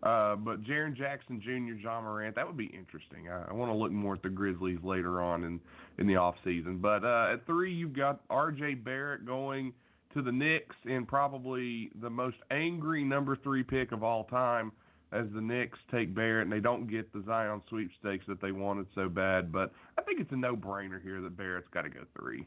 uh, 0.02 0.36
but 0.36 0.62
Jaren 0.64 0.96
Jackson 0.96 1.40
Jr., 1.40 1.80
Ja 1.80 2.00
Morant, 2.00 2.34
that 2.34 2.46
would 2.46 2.56
be 2.56 2.66
interesting. 2.66 3.28
I, 3.30 3.44
I 3.50 3.52
want 3.52 3.70
to 3.70 3.76
look 3.76 3.92
more 3.92 4.14
at 4.14 4.22
the 4.22 4.30
Grizzlies 4.30 4.78
later 4.82 5.22
on 5.22 5.44
in 5.44 5.60
in 5.98 6.08
the 6.08 6.16
off 6.16 6.34
season. 6.44 6.78
But 6.78 7.04
uh, 7.04 7.34
at 7.34 7.46
three, 7.46 7.72
you've 7.72 7.94
got 7.94 8.20
R.J. 8.28 8.74
Barrett 8.74 9.24
going 9.24 9.72
to 10.14 10.22
the 10.22 10.32
Knicks 10.32 10.76
in 10.84 11.06
probably 11.06 11.90
the 12.00 12.10
most 12.10 12.36
angry 12.50 13.04
number 13.04 13.36
three 13.36 13.62
pick 13.62 13.92
of 13.92 14.02
all 14.02 14.24
time 14.24 14.72
as 15.12 15.26
the 15.34 15.40
Knicks 15.40 15.78
take 15.92 16.14
Barrett 16.14 16.44
and 16.46 16.52
they 16.52 16.60
don't 16.60 16.90
get 16.90 17.12
the 17.12 17.22
Zion 17.26 17.62
sweepstakes 17.68 18.24
that 18.26 18.40
they 18.40 18.52
wanted 18.52 18.86
so 18.94 19.08
bad. 19.08 19.52
But 19.52 19.72
I 19.98 20.02
think 20.02 20.20
it's 20.20 20.32
a 20.32 20.36
no 20.36 20.56
brainer 20.56 21.00
here 21.02 21.20
that 21.20 21.36
Barrett's 21.36 21.68
got 21.72 21.82
to 21.82 21.90
go 21.90 22.00
three. 22.18 22.46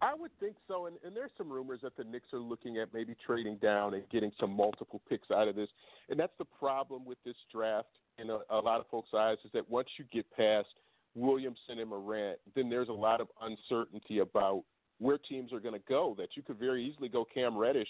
I 0.00 0.14
would 0.14 0.30
think 0.38 0.56
so, 0.68 0.86
and, 0.86 0.96
and 1.04 1.16
there's 1.16 1.30
some 1.36 1.50
rumors 1.50 1.80
that 1.82 1.96
the 1.96 2.04
Knicks 2.04 2.32
are 2.32 2.38
looking 2.38 2.78
at 2.78 2.92
maybe 2.94 3.16
trading 3.26 3.56
down 3.56 3.94
and 3.94 4.08
getting 4.10 4.30
some 4.38 4.52
multiple 4.52 5.00
picks 5.08 5.30
out 5.30 5.48
of 5.48 5.56
this. 5.56 5.68
And 6.08 6.20
that's 6.20 6.32
the 6.38 6.44
problem 6.44 7.04
with 7.04 7.18
this 7.24 7.34
draft 7.52 7.88
in 8.18 8.30
a, 8.30 8.38
a 8.50 8.60
lot 8.60 8.80
of 8.80 8.86
folks' 8.90 9.08
eyes 9.16 9.38
is 9.44 9.50
that 9.52 9.68
once 9.68 9.88
you 9.98 10.04
get 10.12 10.30
past 10.36 10.68
Williamson 11.14 11.78
and 11.78 11.88
Morant, 11.90 12.38
then 12.54 12.68
there's 12.68 12.88
a 12.88 12.92
lot 12.92 13.20
of 13.20 13.28
uncertainty 13.40 14.18
about 14.18 14.62
where 15.00 15.18
teams 15.18 15.52
are 15.52 15.60
going 15.60 15.74
to 15.74 15.82
go. 15.88 16.14
That 16.16 16.28
you 16.36 16.42
could 16.42 16.58
very 16.58 16.84
easily 16.84 17.08
go 17.08 17.26
Cam 17.32 17.56
Reddish 17.56 17.88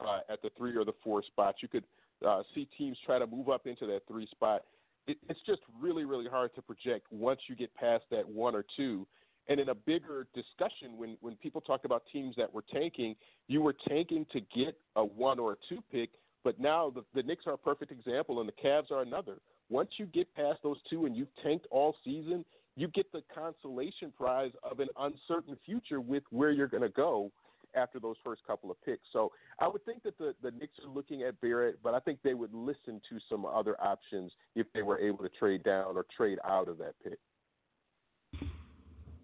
uh, 0.00 0.20
at 0.30 0.40
the 0.40 0.50
three 0.56 0.74
or 0.74 0.84
the 0.84 0.94
four 1.04 1.22
spot. 1.22 1.56
You 1.60 1.68
could 1.68 1.84
uh, 2.26 2.42
see 2.54 2.66
teams 2.78 2.96
try 3.04 3.18
to 3.18 3.26
move 3.26 3.50
up 3.50 3.66
into 3.66 3.86
that 3.88 4.00
three 4.08 4.26
spot. 4.30 4.62
It, 5.06 5.18
it's 5.28 5.40
just 5.46 5.60
really, 5.80 6.04
really 6.04 6.28
hard 6.28 6.54
to 6.54 6.62
project 6.62 7.06
once 7.10 7.40
you 7.48 7.56
get 7.56 7.74
past 7.74 8.04
that 8.10 8.26
one 8.26 8.54
or 8.54 8.64
two 8.76 9.06
and 9.48 9.58
in 9.58 9.68
a 9.70 9.74
bigger 9.74 10.26
discussion, 10.34 10.96
when, 10.96 11.16
when 11.20 11.34
people 11.36 11.60
talk 11.60 11.84
about 11.84 12.04
teams 12.12 12.34
that 12.36 12.52
were 12.52 12.64
tanking, 12.72 13.16
you 13.48 13.60
were 13.60 13.74
tanking 13.88 14.26
to 14.32 14.40
get 14.40 14.78
a 14.96 15.04
one 15.04 15.38
or 15.38 15.52
a 15.52 15.56
two 15.68 15.82
pick, 15.90 16.10
but 16.44 16.60
now 16.60 16.90
the, 16.90 17.04
the 17.14 17.22
Knicks 17.22 17.46
are 17.46 17.54
a 17.54 17.58
perfect 17.58 17.90
example, 17.90 18.40
and 18.40 18.48
the 18.48 18.52
Cavs 18.52 18.90
are 18.90 19.02
another. 19.02 19.38
Once 19.68 19.90
you 19.96 20.06
get 20.06 20.32
past 20.34 20.60
those 20.62 20.76
two 20.88 21.06
and 21.06 21.16
you've 21.16 21.34
tanked 21.42 21.66
all 21.70 21.96
season, 22.04 22.44
you 22.76 22.88
get 22.88 23.10
the 23.12 23.22
consolation 23.34 24.12
prize 24.16 24.52
of 24.62 24.80
an 24.80 24.88
uncertain 24.98 25.56
future 25.64 26.00
with 26.00 26.22
where 26.30 26.50
you're 26.50 26.68
going 26.68 26.82
to 26.82 26.88
go 26.88 27.30
after 27.74 27.98
those 27.98 28.16
first 28.24 28.42
couple 28.46 28.70
of 28.70 28.82
picks. 28.84 29.02
So 29.12 29.32
I 29.58 29.68
would 29.68 29.84
think 29.84 30.02
that 30.02 30.18
the, 30.18 30.34
the 30.42 30.50
Knicks 30.50 30.74
are 30.84 30.90
looking 30.90 31.22
at 31.22 31.40
Barrett, 31.40 31.78
but 31.82 31.94
I 31.94 32.00
think 32.00 32.18
they 32.22 32.34
would 32.34 32.52
listen 32.52 33.00
to 33.08 33.18
some 33.30 33.44
other 33.44 33.80
options 33.80 34.32
if 34.54 34.66
they 34.74 34.82
were 34.82 34.98
able 34.98 35.18
to 35.18 35.30
trade 35.30 35.62
down 35.62 35.96
or 35.96 36.04
trade 36.16 36.38
out 36.44 36.68
of 36.68 36.78
that 36.78 36.94
pick. 37.02 37.18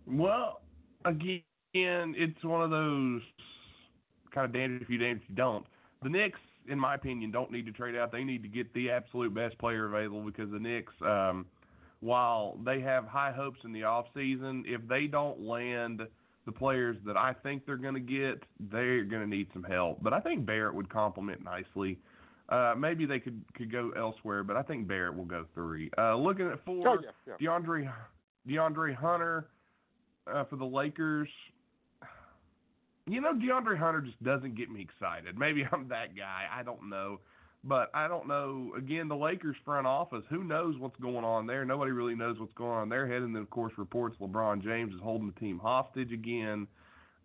Well, 0.06 0.62
again, 1.04 1.42
it's 1.74 2.42
one 2.42 2.62
of 2.62 2.70
those 2.70 3.20
kind 4.34 4.46
of 4.46 4.52
damned 4.52 4.82
if 4.82 4.88
you 4.88 5.04
if 5.04 5.18
you 5.28 5.34
don't. 5.34 5.66
The 6.02 6.08
Knicks, 6.08 6.38
in 6.70 6.78
my 6.78 6.94
opinion, 6.94 7.30
don't 7.30 7.50
need 7.50 7.66
to 7.66 7.72
trade 7.72 7.96
out. 7.96 8.12
They 8.12 8.24
need 8.24 8.42
to 8.42 8.48
get 8.48 8.72
the 8.72 8.90
absolute 8.90 9.34
best 9.34 9.58
player 9.58 9.86
available 9.86 10.22
because 10.22 10.50
the 10.50 10.58
Knicks, 10.58 10.92
um, 11.02 11.44
while 12.00 12.58
they 12.64 12.80
have 12.80 13.06
high 13.06 13.32
hopes 13.32 13.58
in 13.64 13.72
the 13.72 13.84
off 13.84 14.06
season, 14.14 14.64
if 14.66 14.86
they 14.88 15.06
don't 15.06 15.40
land 15.40 16.02
the 16.46 16.52
players 16.52 16.96
that 17.04 17.16
I 17.16 17.34
think 17.42 17.66
they're 17.66 17.76
going 17.76 17.94
to 17.94 18.00
get, 18.00 18.42
they're 18.70 19.04
going 19.04 19.22
to 19.22 19.28
need 19.28 19.48
some 19.52 19.64
help. 19.64 20.02
But 20.02 20.12
I 20.12 20.20
think 20.20 20.46
Barrett 20.46 20.74
would 20.74 20.88
complement 20.88 21.44
nicely. 21.44 21.98
Uh, 22.48 22.74
maybe 22.78 23.04
they 23.04 23.18
could 23.18 23.42
could 23.54 23.70
go 23.70 23.90
elsewhere, 23.96 24.42
but 24.42 24.56
I 24.56 24.62
think 24.62 24.88
Barrett 24.88 25.14
will 25.14 25.26
go 25.26 25.44
three. 25.54 25.90
Uh, 25.98 26.16
looking 26.16 26.46
at 26.46 26.64
four, 26.64 26.88
oh, 26.88 26.98
yeah, 27.02 27.34
yeah. 27.38 27.46
DeAndre 27.46 27.92
DeAndre 28.48 28.94
Hunter 28.94 29.48
uh, 30.26 30.44
for 30.44 30.56
the 30.56 30.64
Lakers. 30.64 31.28
You 33.06 33.20
know, 33.20 33.34
DeAndre 33.34 33.78
Hunter 33.78 34.00
just 34.00 34.22
doesn't 34.22 34.54
get 34.56 34.70
me 34.70 34.80
excited. 34.80 35.38
Maybe 35.38 35.66
I'm 35.72 35.88
that 35.88 36.16
guy. 36.16 36.46
I 36.50 36.62
don't 36.62 36.88
know. 36.88 37.20
But 37.64 37.90
I 37.92 38.06
don't 38.06 38.28
know. 38.28 38.72
Again, 38.76 39.08
the 39.08 39.16
Lakers 39.16 39.56
front 39.64 39.86
office, 39.86 40.22
who 40.30 40.44
knows 40.44 40.78
what's 40.78 40.98
going 41.00 41.24
on 41.24 41.46
there? 41.46 41.64
Nobody 41.64 41.90
really 41.90 42.14
knows 42.14 42.38
what's 42.38 42.52
going 42.54 42.70
on 42.70 42.82
in 42.84 42.88
their 42.88 43.06
head. 43.06 43.22
And 43.22 43.34
then, 43.34 43.42
of 43.42 43.50
course, 43.50 43.72
reports 43.76 44.16
LeBron 44.20 44.62
James 44.62 44.94
is 44.94 45.00
holding 45.02 45.26
the 45.26 45.40
team 45.40 45.58
hostage 45.58 46.12
again. 46.12 46.68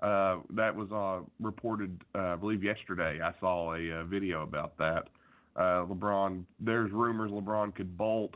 Uh, 0.02 0.40
that 0.50 0.76
was 0.76 0.92
uh, 0.92 1.24
reported, 1.40 2.02
uh, 2.16 2.20
I 2.20 2.36
believe, 2.36 2.64
yesterday. 2.64 3.20
I 3.24 3.32
saw 3.40 3.74
a, 3.74 4.02
uh, 4.02 4.04
video 4.06 4.44
about 4.44 4.78
that. 4.78 5.08
Uh, 5.56 5.86
LeBron, 5.86 6.44
there's 6.60 6.92
rumors 6.92 7.32
LeBron 7.32 7.74
could 7.76 7.96
bolt 7.96 8.34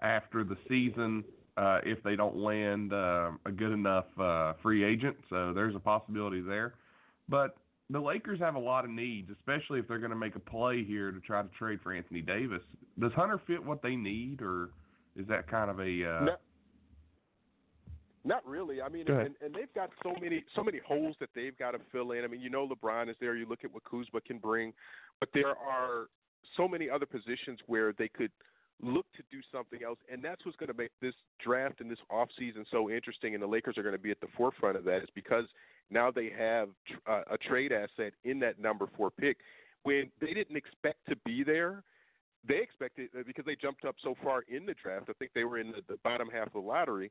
after 0.00 0.44
the 0.44 0.56
season 0.68 1.24
uh, 1.56 1.80
if 1.84 2.02
they 2.04 2.16
don't 2.16 2.36
land 2.36 2.92
a 2.92 3.32
good 3.54 3.72
enough 3.72 4.06
uh, 4.18 4.54
free 4.62 4.84
agent. 4.84 5.16
So 5.28 5.52
there's 5.52 5.74
a 5.74 5.80
possibility 5.80 6.40
there. 6.40 6.74
But 7.28 7.56
the 7.90 8.00
Lakers 8.00 8.38
have 8.40 8.54
a 8.54 8.60
lot 8.60 8.84
of 8.84 8.90
needs, 8.90 9.28
especially 9.30 9.80
if 9.80 9.88
they're 9.88 9.98
going 9.98 10.10
to 10.10 10.16
make 10.16 10.36
a 10.36 10.40
play 10.40 10.84
here 10.84 11.10
to 11.10 11.20
try 11.20 11.42
to 11.42 11.48
trade 11.58 11.80
for 11.82 11.92
Anthony 11.92 12.20
Davis. 12.20 12.62
Does 12.98 13.12
Hunter 13.12 13.40
fit 13.46 13.64
what 13.64 13.82
they 13.82 13.96
need, 13.96 14.40
or 14.42 14.70
is 15.16 15.26
that 15.28 15.50
kind 15.50 15.70
of 15.70 15.80
a 15.80 15.82
uh... 15.82 16.24
no, 16.24 16.36
not 18.24 18.46
really. 18.46 18.80
I 18.80 18.88
mean, 18.88 19.08
and, 19.08 19.34
and 19.42 19.54
they've 19.54 19.72
got 19.74 19.90
so 20.02 20.14
many 20.20 20.44
so 20.54 20.62
many 20.62 20.80
holes 20.86 21.16
that 21.20 21.30
they've 21.34 21.58
got 21.58 21.72
to 21.72 21.78
fill 21.90 22.12
in. 22.12 22.24
I 22.24 22.26
mean, 22.28 22.40
you 22.40 22.50
know, 22.50 22.68
LeBron 22.68 23.10
is 23.10 23.16
there. 23.20 23.34
You 23.36 23.46
look 23.46 23.64
at 23.64 23.72
what 23.72 23.82
Kuzma 23.84 24.20
can 24.20 24.38
bring, 24.38 24.72
but 25.18 25.28
there 25.34 25.48
are 25.48 26.06
so 26.56 26.68
many 26.68 26.88
other 26.88 27.06
positions 27.06 27.58
where 27.66 27.92
they 27.92 28.08
could– 28.08 28.30
look 28.82 29.04
to 29.14 29.22
do 29.30 29.40
something 29.52 29.80
else, 29.84 29.98
and 30.10 30.24
that's 30.24 30.42
what's 30.44 30.56
going 30.56 30.72
to 30.72 30.76
make 30.76 30.90
this 31.02 31.12
draft 31.44 31.82
and 31.82 31.90
this 31.90 31.98
off 32.10 32.28
season 32.38 32.64
so 32.70 32.88
interesting. 32.88 33.34
And 33.34 33.42
the 33.42 33.46
Lakers 33.46 33.76
are 33.76 33.82
going 33.82 33.94
to 33.94 34.00
be 34.00 34.10
at 34.10 34.20
the 34.20 34.26
forefront 34.36 34.76
of 34.76 34.84
that, 34.84 35.02
is 35.02 35.08
because 35.14 35.44
now 35.90 36.10
they 36.10 36.30
have 36.36 36.68
uh, 37.06 37.22
a 37.30 37.36
trade 37.36 37.72
asset 37.72 38.12
in 38.24 38.38
that 38.40 38.58
number 38.58 38.88
four 38.96 39.10
pick 39.10 39.38
when 39.82 40.10
they 40.20 40.32
didn't 40.32 40.56
expect 40.56 40.98
to 41.08 41.16
be 41.24 41.42
there. 41.42 41.82
They 42.46 42.58
expected 42.58 43.10
uh, 43.18 43.22
because 43.26 43.44
they 43.44 43.56
jumped 43.56 43.84
up 43.84 43.96
so 44.02 44.14
far 44.22 44.42
in 44.48 44.66
the 44.66 44.74
draft. 44.82 45.06
I 45.08 45.12
think 45.14 45.32
they 45.34 45.44
were 45.44 45.58
in 45.58 45.72
the, 45.72 45.82
the 45.88 45.98
bottom 46.02 46.28
half 46.32 46.48
of 46.48 46.52
the 46.52 46.60
lottery. 46.60 47.10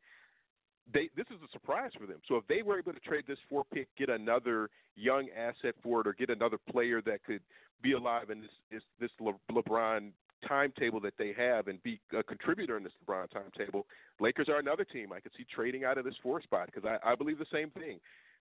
They, 0.91 1.09
this 1.15 1.27
is 1.29 1.37
a 1.43 1.51
surprise 1.51 1.91
for 1.99 2.07
them. 2.07 2.19
So 2.27 2.35
if 2.37 2.47
they 2.47 2.63
were 2.63 2.79
able 2.79 2.93
to 2.93 2.99
trade 2.99 3.25
this 3.27 3.37
four 3.47 3.63
pick, 3.71 3.87
get 3.95 4.09
another 4.09 4.69
young 4.95 5.27
asset 5.37 5.75
for 5.83 6.01
it, 6.01 6.07
or 6.07 6.13
get 6.13 6.31
another 6.31 6.57
player 6.71 7.01
that 7.03 7.23
could 7.23 7.41
be 7.83 7.93
alive 7.93 8.29
in 8.31 8.41
this 8.41 8.49
this, 8.71 8.81
this 8.99 9.11
Le, 9.19 9.33
LeBron 9.51 10.11
timetable 10.47 10.99
that 11.01 11.13
they 11.19 11.33
have 11.37 11.67
and 11.67 11.81
be 11.83 11.99
a 12.17 12.23
contributor 12.23 12.77
in 12.77 12.83
this 12.83 12.93
LeBron 13.05 13.29
timetable, 13.29 13.85
Lakers 14.19 14.47
are 14.49 14.57
another 14.57 14.85
team 14.85 15.11
I 15.11 15.19
could 15.19 15.33
see 15.37 15.45
trading 15.53 15.83
out 15.83 15.97
of 15.97 16.05
this 16.05 16.15
four 16.23 16.41
spot 16.41 16.69
because 16.73 16.89
I, 16.89 17.11
I 17.11 17.15
believe 17.15 17.37
the 17.37 17.45
same 17.51 17.69
thing 17.71 17.99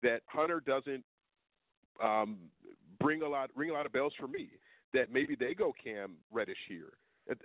that 0.05 0.21
Hunter 0.27 0.63
doesn't 0.65 1.05
um, 2.03 2.37
bring 3.01 3.23
a 3.23 3.29
lot 3.29 3.51
ring 3.57 3.71
a 3.71 3.73
lot 3.73 3.87
of 3.87 3.93
bells 3.93 4.13
for 4.19 4.29
me. 4.29 4.51
That 4.93 5.13
maybe 5.13 5.35
they 5.35 5.55
go 5.55 5.73
Cam 5.83 6.13
Reddish 6.33 6.59
here. 6.69 6.93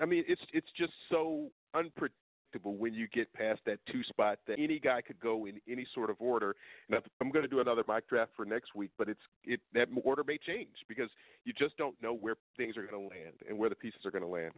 I 0.02 0.06
mean, 0.06 0.24
it's 0.28 0.42
it's 0.54 0.68
just 0.78 0.94
so 1.10 1.50
unpredictable 1.74 2.76
when 2.78 2.94
you 2.94 3.08
get 3.08 3.32
past 3.34 3.62
that 3.66 3.80
two 3.92 4.04
spot 4.04 4.40
that 4.48 4.60
any 4.60 4.80
guy 4.80 5.02
could 5.02 5.20
go 5.20 5.46
in 5.46 5.60
any 5.68 5.88
sort 5.96 6.10
of 6.10 6.18
order. 6.20 6.56
And 6.90 7.00
I'm 7.22 7.32
going 7.32 7.44
to 7.44 7.50
do 7.50 7.60
another 7.60 7.84
mock 7.88 8.04
draft 8.10 8.32
for 8.36 8.46
next 8.46 8.76
week, 8.76 8.92
but 8.98 9.10
it's 9.10 9.22
it 9.46 9.62
that 9.74 9.88
order 10.04 10.24
may 10.24 10.38
change 10.38 10.76
because 10.88 11.10
you 11.46 11.54
just 11.54 11.78
don't 11.78 11.96
know 12.02 12.14
where 12.14 12.36
things 12.58 12.78
are 12.78 12.86
going 12.86 13.10
to 13.10 13.16
land 13.16 13.36
and 13.48 13.58
where 13.58 13.70
the 13.70 13.76
pieces 13.76 14.02
are 14.06 14.12
going 14.12 14.24
to 14.24 14.28
land. 14.28 14.54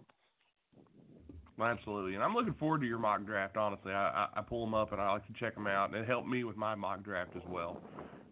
Absolutely, 1.59 2.15
and 2.15 2.23
I'm 2.23 2.33
looking 2.33 2.53
forward 2.53 2.81
to 2.81 2.87
your 2.87 2.97
mock 2.97 3.25
draft. 3.25 3.57
Honestly, 3.57 3.91
I, 3.91 4.27
I, 4.33 4.41
pull 4.41 4.65
them 4.65 4.73
up 4.73 4.93
and 4.93 5.01
I 5.01 5.11
like 5.11 5.27
to 5.27 5.33
check 5.39 5.53
them 5.53 5.67
out, 5.67 5.89
and 5.89 5.95
it 5.95 6.07
helped 6.07 6.27
me 6.27 6.43
with 6.43 6.55
my 6.55 6.75
mock 6.75 7.03
draft 7.03 7.31
as 7.35 7.43
well. 7.47 7.81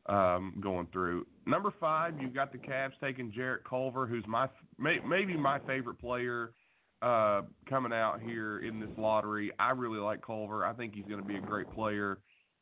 Um, 0.07 0.55
going 0.59 0.87
through 0.91 1.27
number 1.45 1.71
five, 1.79 2.15
you've 2.19 2.33
got 2.33 2.51
the 2.51 2.57
Cavs 2.57 2.93
taking 3.01 3.31
Jarrett 3.31 3.63
Culver, 3.63 4.07
who's 4.07 4.25
my 4.27 4.47
may, 4.79 4.97
maybe 5.07 5.37
my 5.37 5.59
favorite 5.67 5.99
player 5.99 6.53
uh, 7.01 7.41
coming 7.69 7.93
out 7.93 8.19
here 8.21 8.59
in 8.59 8.79
this 8.79 8.89
lottery. 8.97 9.51
I 9.59 9.71
really 9.71 9.99
like 9.99 10.25
Culver. 10.25 10.65
I 10.65 10.73
think 10.73 10.95
he's 10.95 11.05
going 11.05 11.21
to 11.21 11.27
be 11.27 11.35
a 11.35 11.41
great 11.41 11.69
player. 11.71 12.17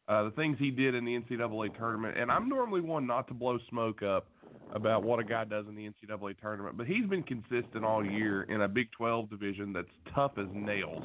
Uh, 0.10 0.24
the 0.24 0.32
things 0.32 0.58
he 0.60 0.72
did 0.72 0.96
in 0.96 1.06
the 1.06 1.20
NCAA 1.20 1.78
tournament, 1.78 2.18
and 2.18 2.32
I'm 2.32 2.50
normally 2.50 2.82
one 2.82 3.08
not 3.08 3.28
to 3.30 3.34
blow 3.34 3.60
smoke 3.70 4.04
up 4.04 4.28
about 4.74 5.04
what 5.04 5.20
a 5.20 5.24
guy 5.24 5.46
does 5.46 5.66
in 5.68 5.76
the 5.76 5.90
NCAA 5.90 6.40
tournament, 6.40 6.78
but 6.78 6.88
he's 6.88 7.06
been 7.06 7.24
consistent 7.24 7.84
all 7.84 8.06
year 8.06 8.44
in 8.44 8.62
a 8.62 8.68
Big 8.68 8.92
12 8.92 9.30
division 9.30 9.74
that's 9.74 9.88
tough 10.14 10.34
as 10.38 10.48
nails. 10.54 11.04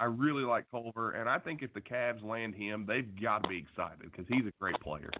I 0.00 0.04
really 0.04 0.42
like 0.42 0.64
Culver, 0.70 1.12
and 1.12 1.28
I 1.28 1.38
think 1.38 1.62
if 1.62 1.72
the 1.72 1.80
Cavs 1.80 2.22
land 2.24 2.54
him, 2.54 2.84
they've 2.86 3.08
got 3.20 3.42
to 3.44 3.48
be 3.48 3.58
excited 3.58 4.10
because 4.10 4.26
he's 4.28 4.44
a 4.46 4.52
great 4.60 4.78
player. 4.80 5.10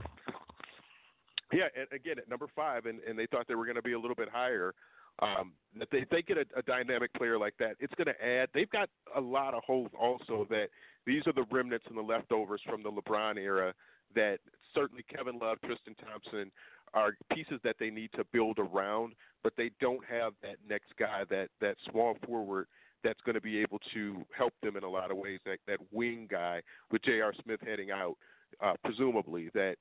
Yeah, 1.53 1.69
and 1.79 1.87
again 1.93 2.19
at 2.19 2.29
number 2.29 2.47
five, 2.57 2.87
and, 2.87 3.01
and 3.09 3.19
they 3.19 3.27
thought 3.27 3.47
they 3.47 3.55
were 3.55 3.65
going 3.65 3.77
to 3.77 3.83
be 3.83 3.93
a 3.93 3.99
little 3.99 4.17
bit 4.17 4.29
higher. 4.29 4.75
Um, 5.23 5.53
if 5.77 5.89
they, 5.91 6.05
they 6.11 6.23
get 6.23 6.39
a, 6.39 6.45
a 6.59 6.63
dynamic 6.63 7.15
player 7.15 7.39
like 7.39 7.55
that, 7.61 7.77
it's 7.79 7.95
going 7.95 8.09
to 8.09 8.25
add. 8.25 8.49
They've 8.53 8.71
got 8.71 8.89
a 9.15 9.21
lot 9.21 9.55
of 9.55 9.63
holes 9.65 9.91
also. 9.99 10.47
That 10.51 10.67
these 11.07 11.23
are 11.27 11.33
the 11.33 11.45
remnants 11.53 11.85
and 11.89 11.97
the 11.97 12.03
leftovers 12.03 12.61
from 12.69 12.83
the 12.83 12.91
LeBron 12.91 13.39
era. 13.39 13.73
That 14.17 14.39
certainly 14.75 15.05
Kevin 15.15 15.39
Love, 15.39 15.59
Tristan 15.65 15.95
Thompson 15.95 16.51
are 16.95 17.13
pieces 17.33 17.61
that 17.65 17.77
they 17.79 17.91
need 17.91 18.11
to 18.15 18.25
build 18.33 18.59
around, 18.59 19.15
but 19.43 19.53
they 19.57 19.71
don't 19.81 20.05
have 20.05 20.33
that 20.43 20.57
next 20.69 20.93
guy, 20.99 21.23
that 21.29 21.49
that 21.61 21.77
small 21.91 22.17
forward 22.27 22.67
that's 23.03 23.21
going 23.27 23.35
to 23.35 23.41
be 23.41 23.59
able 23.59 23.79
to 23.93 24.25
help 24.37 24.55
them 24.63 24.77
in 24.77 24.85
a 24.85 24.89
lot 24.89 25.11
of 25.11 25.17
ways. 25.17 25.41
That 25.45 25.59
that 25.67 25.79
wing 25.93 26.29
guy 26.31 26.63
with 26.91 27.03
J.R. 27.03 27.35
Smith 27.43 27.61
heading 27.67 27.91
out, 27.91 28.17
uh, 28.63 28.75
presumably 28.85 29.51
that 29.55 29.77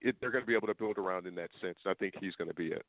it, 0.00 0.14
they're 0.20 0.30
going 0.30 0.44
to 0.44 0.46
be 0.46 0.54
able 0.54 0.68
to 0.68 0.74
build 0.74 0.98
around 0.98 1.26
in 1.26 1.34
that 1.36 1.50
sense. 1.60 1.78
I 1.86 1.94
think 1.94 2.14
he's 2.20 2.34
going 2.36 2.48
to 2.48 2.54
be 2.54 2.68
it. 2.68 2.84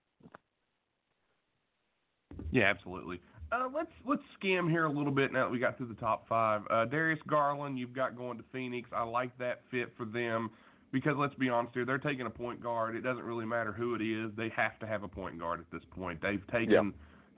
Yeah, 2.51 2.65
absolutely. 2.65 3.19
Uh, 3.51 3.67
let's 3.73 3.89
let's 4.05 4.21
skim 4.37 4.69
here 4.69 4.85
a 4.85 4.91
little 4.91 5.11
bit 5.11 5.33
now 5.33 5.45
that 5.45 5.51
we 5.51 5.57
got 5.57 5.77
through 5.77 5.87
the 5.87 5.95
top 5.95 6.27
five. 6.27 6.61
Uh, 6.69 6.85
Darius 6.85 7.19
Garland, 7.27 7.79
you've 7.79 7.93
got 7.93 8.15
going 8.15 8.37
to 8.37 8.43
Phoenix. 8.51 8.89
I 8.95 9.03
like 9.03 9.35
that 9.39 9.61
fit 9.71 9.91
for 9.97 10.05
them 10.05 10.51
because 10.91 11.15
let's 11.17 11.35
be 11.35 11.49
honest 11.49 11.73
here, 11.73 11.85
they're 11.85 11.97
taking 11.97 12.25
a 12.25 12.29
point 12.29 12.61
guard. 12.61 12.95
It 12.95 13.01
doesn't 13.01 13.23
really 13.23 13.45
matter 13.45 13.71
who 13.71 13.95
it 13.95 14.01
is; 14.01 14.31
they 14.35 14.49
have 14.55 14.79
to 14.79 14.87
have 14.87 15.03
a 15.03 15.07
point 15.07 15.37
guard 15.39 15.59
at 15.59 15.69
this 15.71 15.83
point. 15.91 16.21
They've 16.21 16.45
taken 16.47 16.71
Yeah. 16.71 16.89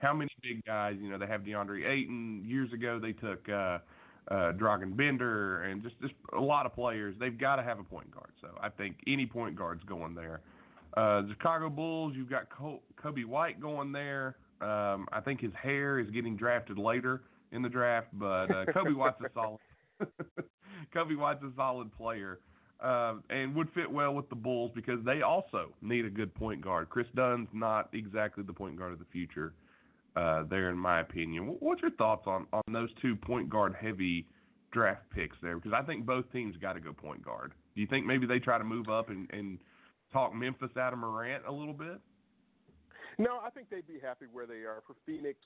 how 0.02 0.14
many 0.14 0.30
big 0.42 0.64
guys? 0.66 0.98
You 1.00 1.10
know, 1.10 1.18
they 1.18 1.28
have 1.28 1.42
DeAndre 1.42 1.88
Ayton. 1.90 2.44
Years 2.46 2.72
ago, 2.74 3.00
they 3.00 3.12
took 3.14 3.48
uh, 3.50 3.80
uh, 4.30 4.54
Dragan 4.54 4.96
Bender 4.96 5.64
and 5.64 5.82
just 5.84 6.00
just 6.02 6.14
a 6.38 6.40
lot 6.42 6.66
of 6.66 6.74
players. 6.74 7.16
They've 7.20 7.38
got 7.38 7.58
to 7.58 7.64
have 7.64 7.80
a 7.80 7.84
point 7.84 8.12
guard. 8.12 8.32
So 8.42 8.50
I 8.62 8.70
think 8.70 8.98
any 9.08 9.26
point 9.26 9.56
guard's 9.56 9.84
going 9.84 10.16
there. 10.16 10.42
Uh, 10.98 11.24
Chicago 11.30 11.70
Bulls, 11.70 12.14
you've 12.16 12.30
got 12.30 12.50
Col- 12.50 12.84
Coby 13.02 13.26
White 13.26 13.62
going 13.62 13.92
there. 13.92 14.36
Um, 14.60 15.08
I 15.12 15.22
think 15.24 15.40
his 15.42 15.54
hair 15.54 16.00
is 16.00 16.10
getting 16.12 16.36
drafted 16.36 16.78
later 16.78 17.24
in 17.52 17.62
the 17.62 17.70
draft, 17.70 18.08
but 18.14 18.52
uh, 18.52 18.66
Coby 18.66 18.96
White's 18.96 19.20
a 19.22 19.30
solid. 19.34 19.60
Coby 20.96 21.18
White's 21.18 21.44
a 21.44 21.52
solid 21.56 21.92
player, 21.96 22.40
uh, 22.82 23.16
and 23.30 23.56
would 23.56 23.70
fit 23.74 23.90
well 23.90 24.14
with 24.14 24.28
the 24.30 24.36
Bulls 24.36 24.72
because 24.74 25.04
they 25.06 25.22
also 25.22 25.72
need 25.82 26.06
a 26.06 26.10
good 26.10 26.34
point 26.34 26.62
guard. 26.62 26.90
Kris 26.90 27.08
Dunn's 27.16 27.48
not 27.54 27.90
exactly 27.94 28.44
the 28.44 28.54
point 28.54 28.78
guard 28.78 28.94
of 28.94 29.00
the 29.00 29.06
future 29.12 29.54
uh, 30.16 30.44
there, 30.50 30.70
in 30.70 30.78
my 30.78 31.02
opinion. 31.02 31.56
What's 31.60 31.82
your 31.82 31.92
thoughts 31.92 32.24
on 32.26 32.48
on 32.52 32.62
those 32.72 32.90
two 33.02 33.16
point 33.16 33.50
guard 33.50 33.76
heavy 33.80 34.26
draft 34.72 35.04
picks 35.14 35.38
there? 35.42 35.56
Because 35.56 35.74
I 35.74 35.86
think 35.86 36.06
both 36.06 36.32
teams 36.32 36.56
got 36.58 36.74
to 36.74 36.80
go 36.80 36.92
point 36.92 37.24
guard. 37.24 37.54
Do 37.76 37.82
you 37.82 37.88
think 37.88 38.06
maybe 38.06 38.26
they 38.26 38.40
try 38.40 38.58
to 38.58 38.64
move 38.64 38.90
up 38.90 39.10
and, 39.10 39.30
and 39.32 39.60
talk 40.12 40.34
Memphis 40.34 40.76
out 40.78 40.94
of 40.94 41.00
Morant 41.00 41.44
a 41.48 41.52
little 41.52 41.74
bit? 41.74 42.00
No, 43.18 43.40
I 43.46 43.50
think 43.50 43.70
they'd 43.70 43.88
be 43.88 44.00
happy 44.02 44.26
where 44.32 44.46
they 44.46 44.64
are. 44.66 44.82
For 44.88 44.96
Phoenix, 45.06 45.40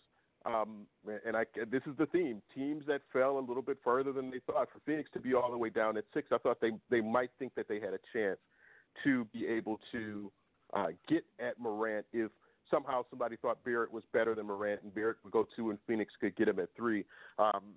um, 0.45 0.85
and 1.25 1.35
I, 1.35 1.45
this 1.71 1.81
is 1.87 1.97
the 1.97 2.05
theme: 2.07 2.41
teams 2.53 2.83
that 2.87 3.01
fell 3.11 3.39
a 3.39 3.45
little 3.45 3.63
bit 3.63 3.77
further 3.83 4.11
than 4.11 4.29
they 4.29 4.39
thought. 4.45 4.69
For 4.71 4.79
Phoenix 4.85 5.09
to 5.13 5.19
be 5.19 5.33
all 5.33 5.51
the 5.51 5.57
way 5.57 5.69
down 5.69 5.97
at 5.97 6.05
six, 6.13 6.27
I 6.31 6.37
thought 6.37 6.61
they 6.61 6.71
they 6.89 7.01
might 7.01 7.31
think 7.39 7.55
that 7.55 7.67
they 7.67 7.79
had 7.79 7.93
a 7.93 7.99
chance 8.13 8.37
to 9.03 9.25
be 9.33 9.45
able 9.47 9.79
to 9.91 10.31
uh, 10.73 10.87
get 11.07 11.25
at 11.39 11.59
Morant 11.59 12.05
if 12.13 12.31
somehow 12.69 13.03
somebody 13.09 13.35
thought 13.37 13.63
Barrett 13.63 13.91
was 13.91 14.03
better 14.13 14.35
than 14.35 14.47
Morant 14.47 14.81
and 14.83 14.93
Barrett 14.93 15.17
would 15.23 15.33
go 15.33 15.47
two 15.55 15.69
and 15.69 15.79
Phoenix 15.87 16.13
could 16.19 16.35
get 16.35 16.47
him 16.47 16.59
at 16.59 16.69
three. 16.75 17.05
Um, 17.37 17.73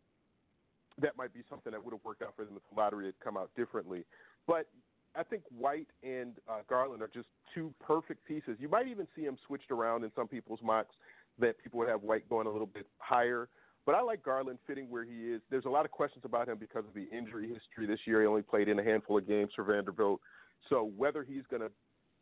that 1.01 1.17
might 1.17 1.33
be 1.33 1.41
something 1.49 1.73
that 1.73 1.85
would 1.85 1.93
have 1.93 2.05
worked 2.05 2.23
out 2.23 2.35
for 2.37 2.45
them 2.45 2.55
if 2.57 2.63
the 2.71 2.81
lottery 2.81 3.07
had 3.07 3.15
come 3.23 3.37
out 3.37 3.51
differently. 3.57 4.05
But 4.47 4.67
I 5.15 5.23
think 5.23 5.43
White 5.57 5.89
and 6.03 6.35
uh, 6.49 6.61
Garland 6.69 7.03
are 7.03 7.11
just 7.13 7.29
two 7.55 7.73
perfect 7.81 8.25
pieces. 8.27 8.57
You 8.59 8.69
might 8.69 8.89
even 8.89 9.07
see 9.17 9.25
them 9.25 9.37
switched 9.47 9.71
around 9.71 10.05
in 10.05 10.11
some 10.15 10.29
people's 10.29 10.61
mocks 10.63 10.95
that 11.39 11.59
people 11.63 11.79
would 11.81 11.89
have 11.89 12.03
White 12.03 12.29
going 12.29 12.47
a 12.47 12.51
little 12.51 12.67
bit 12.67 12.87
higher. 12.99 13.49
But 13.87 13.95
I 13.95 14.03
like 14.03 14.23
Garland 14.23 14.59
fitting 14.67 14.91
where 14.91 15.05
he 15.05 15.33
is. 15.33 15.41
There's 15.51 15.65
a 15.65 15.71
lot 15.71 15.87
of 15.87 15.91
questions 15.91 16.25
about 16.25 16.49
him 16.49 16.59
because 16.59 16.85
of 16.87 16.95
the 16.95 17.09
injury 17.17 17.49
history 17.49 17.87
this 17.87 18.01
year. 18.07 18.21
He 18.21 18.27
only 18.27 18.43
played 18.43 18.69
in 18.69 18.79
a 18.79 18.85
handful 18.85 19.17
of 19.17 19.27
games 19.27 19.51
for 19.57 19.65
Vanderbilt. 19.65 20.21
So 20.69 20.91
whether 20.97 21.23
he's 21.23 21.45
going 21.51 21.63
to 21.63 21.71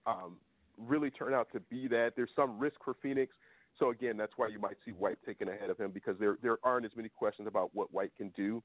um, 0.06 0.36
really 0.78 1.10
turn 1.10 1.34
out 1.34 1.48
to 1.54 1.60
be 1.60 1.88
that, 1.88 2.12
there's 2.14 2.30
some 2.36 2.58
risk 2.58 2.76
for 2.84 2.94
Phoenix. 3.02 3.34
So 3.78 3.90
again, 3.90 4.16
that's 4.16 4.32
why 4.36 4.48
you 4.48 4.60
might 4.60 4.76
see 4.84 4.92
White 4.92 5.18
taken 5.26 5.48
ahead 5.48 5.70
of 5.70 5.76
him 5.76 5.90
because 5.90 6.16
there 6.18 6.38
there 6.42 6.58
aren't 6.62 6.86
as 6.86 6.92
many 6.96 7.08
questions 7.08 7.48
about 7.48 7.70
what 7.74 7.92
White 7.92 8.12
can 8.16 8.28
do. 8.36 8.62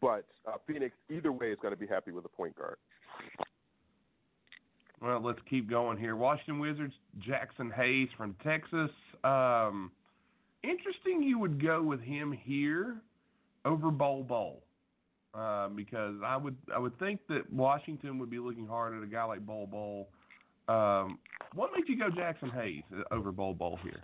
But 0.00 0.26
uh, 0.46 0.56
Phoenix, 0.66 0.94
either 1.10 1.32
way, 1.32 1.50
is 1.50 1.58
going 1.60 1.72
to 1.72 1.80
be 1.80 1.86
happy 1.86 2.10
with 2.10 2.24
a 2.24 2.28
point 2.28 2.56
guard. 2.56 2.76
Well, 5.04 5.20
let's 5.22 5.40
keep 5.50 5.68
going 5.68 5.98
here. 5.98 6.16
Washington 6.16 6.58
Wizards, 6.58 6.94
Jaxson 7.18 7.70
Hayes 7.74 8.08
from 8.16 8.34
Texas. 8.42 8.90
Um, 9.22 9.92
interesting 10.62 11.22
you 11.22 11.38
would 11.38 11.62
go 11.62 11.82
with 11.82 12.00
him 12.00 12.32
here 12.32 12.96
over 13.66 13.90
Bol 13.90 14.22
Bol. 14.22 14.62
Uh, 15.34 15.68
because 15.68 16.14
I 16.24 16.36
would 16.36 16.56
I 16.74 16.78
would 16.78 16.98
think 16.98 17.20
that 17.28 17.52
Washington 17.52 18.18
would 18.18 18.30
be 18.30 18.38
looking 18.38 18.66
hard 18.66 18.96
at 18.96 19.02
a 19.02 19.06
guy 19.06 19.24
like 19.24 19.44
Bol 19.44 19.66
Bol. 19.66 20.08
Um, 20.68 21.18
what 21.54 21.70
makes 21.74 21.88
you 21.88 21.98
go 21.98 22.08
Jaxson 22.08 22.54
Hayes 22.54 22.84
over 23.10 23.30
Bol 23.30 23.52
Bol 23.52 23.78
here? 23.82 24.00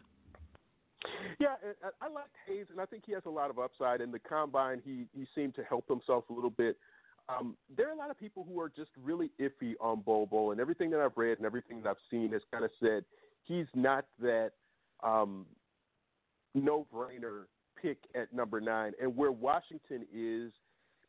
Yeah, 1.39 1.55
I, 1.83 2.07
I 2.07 2.13
like 2.13 2.25
Hayes, 2.47 2.67
and 2.71 2.81
I 2.81 2.85
think 2.85 3.05
he 3.07 3.13
has 3.13 3.23
a 3.25 3.31
lot 3.31 3.49
of 3.49 3.59
upside. 3.59 4.03
In 4.03 4.11
the 4.11 4.19
combine, 4.19 4.83
he 4.85 5.07
he 5.17 5.25
seemed 5.35 5.55
to 5.55 5.63
help 5.65 5.89
himself 5.89 6.25
a 6.29 6.33
little 6.33 6.51
bit. 6.51 6.77
Um, 7.31 7.57
there 7.77 7.89
are 7.89 7.93
a 7.93 7.97
lot 7.97 8.11
of 8.11 8.19
people 8.19 8.47
who 8.49 8.61
are 8.61 8.69
just 8.69 8.91
really 9.03 9.31
iffy 9.41 9.75
on 9.81 10.01
Bol 10.01 10.27
Bol, 10.27 10.53
and 10.53 10.61
everything 10.61 10.91
that 10.91 11.01
I've 11.01 11.17
read 11.17 11.39
and 11.39 11.47
everything 11.47 11.83
that 11.83 11.89
I've 11.91 11.97
seen 12.11 12.33
has 12.33 12.43
kind 12.51 12.65
of 12.65 12.71
said 12.81 13.05
he's 13.45 13.67
not 13.75 14.07
that 14.21 14.51
um, 15.03 15.47
no-brainer 16.55 17.45
pick 17.81 17.99
at 18.15 18.33
number 18.33 18.61
nine. 18.61 18.93
And 19.01 19.17
where 19.17 19.33
Washington 19.33 20.07
is 20.15 20.53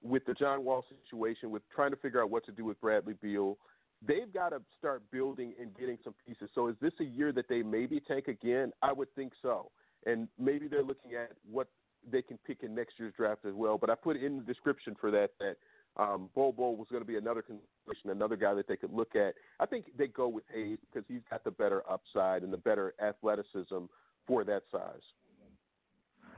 with 0.04 0.26
the 0.26 0.34
John 0.34 0.64
Wall 0.64 0.86
situation, 1.04 1.52
with 1.52 1.64
trying 1.74 1.92
to 1.92 1.98
figure 1.98 2.22
out 2.22 2.30
what 2.30 2.46
to 2.46 2.52
do 2.52 2.66
with 2.66 2.80
Bradley 2.82 3.16
Beal, 3.22 3.58
they've 4.06 4.32
got 4.34 4.50
to 4.50 4.62
start 4.78 5.04
building 5.12 5.54
and 5.60 5.76
getting 5.78 5.98
some 6.04 6.14
pieces. 6.26 6.50
So 6.56 6.68
is 6.68 6.76
this 6.82 6.94
a 7.00 7.04
year 7.04 7.32
that 7.34 7.48
they 7.48 7.62
maybe 7.62 8.00
tank 8.00 8.28
again? 8.28 8.72
I 8.82 8.92
would 8.94 9.14
think 9.16 9.34
so. 9.42 9.72
And 10.06 10.28
maybe 10.40 10.68
they're 10.68 10.84
looking 10.84 11.14
at 11.14 11.32
what 11.50 11.68
they 12.10 12.24
can 12.24 12.40
pick 12.48 12.64
in 12.64 12.74
next 12.74 12.94
year's 12.98 13.14
draft 13.16 13.46
as 13.46 13.54
well. 13.54 13.78
But 13.78 13.92
I 13.92 13.96
put 13.96 14.18
in 14.18 14.38
the 14.38 14.44
description 14.44 14.96
for 15.00 15.12
that 15.12 15.32
that 15.40 15.58
um, 15.98 16.30
Bol 16.34 16.52
Bol 16.52 16.76
was 16.76 16.88
going 16.90 17.02
to 17.02 17.08
be 17.08 17.18
another 17.18 17.42
consideration, 17.42 18.10
another 18.10 18.36
guy 18.36 18.54
that 18.54 18.68
they 18.68 18.78
could 18.78 18.94
look 18.94 19.16
at. 19.16 19.34
I 19.60 19.66
think 19.66 19.86
they 19.98 20.08
go 20.08 20.28
with 20.28 20.44
Hayes 20.54 20.78
because 20.92 21.06
he's 21.08 21.22
got 21.30 21.44
the 21.44 21.52
better 21.52 21.84
upside 21.90 22.44
and 22.44 22.54
the 22.54 22.58
better 22.58 22.94
athleticism 23.02 23.86
for 24.28 24.44
that 24.44 24.64
size. 24.72 25.02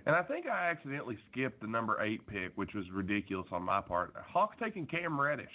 And 0.06 0.16
I 0.16 0.24
think 0.24 0.48
I 0.48 0.70
accidentally 0.70 1.18
skipped 1.32 1.62
the 1.62 1.68
number 1.68 2.02
eight 2.02 2.26
pick, 2.28 2.52
which 2.56 2.74
was 2.74 2.86
ridiculous 2.92 3.48
on 3.52 3.64
my 3.64 3.80
part. 3.80 4.14
Hawks 4.18 4.58
taking 4.62 4.86
Cam 4.86 5.20
Reddish. 5.20 5.46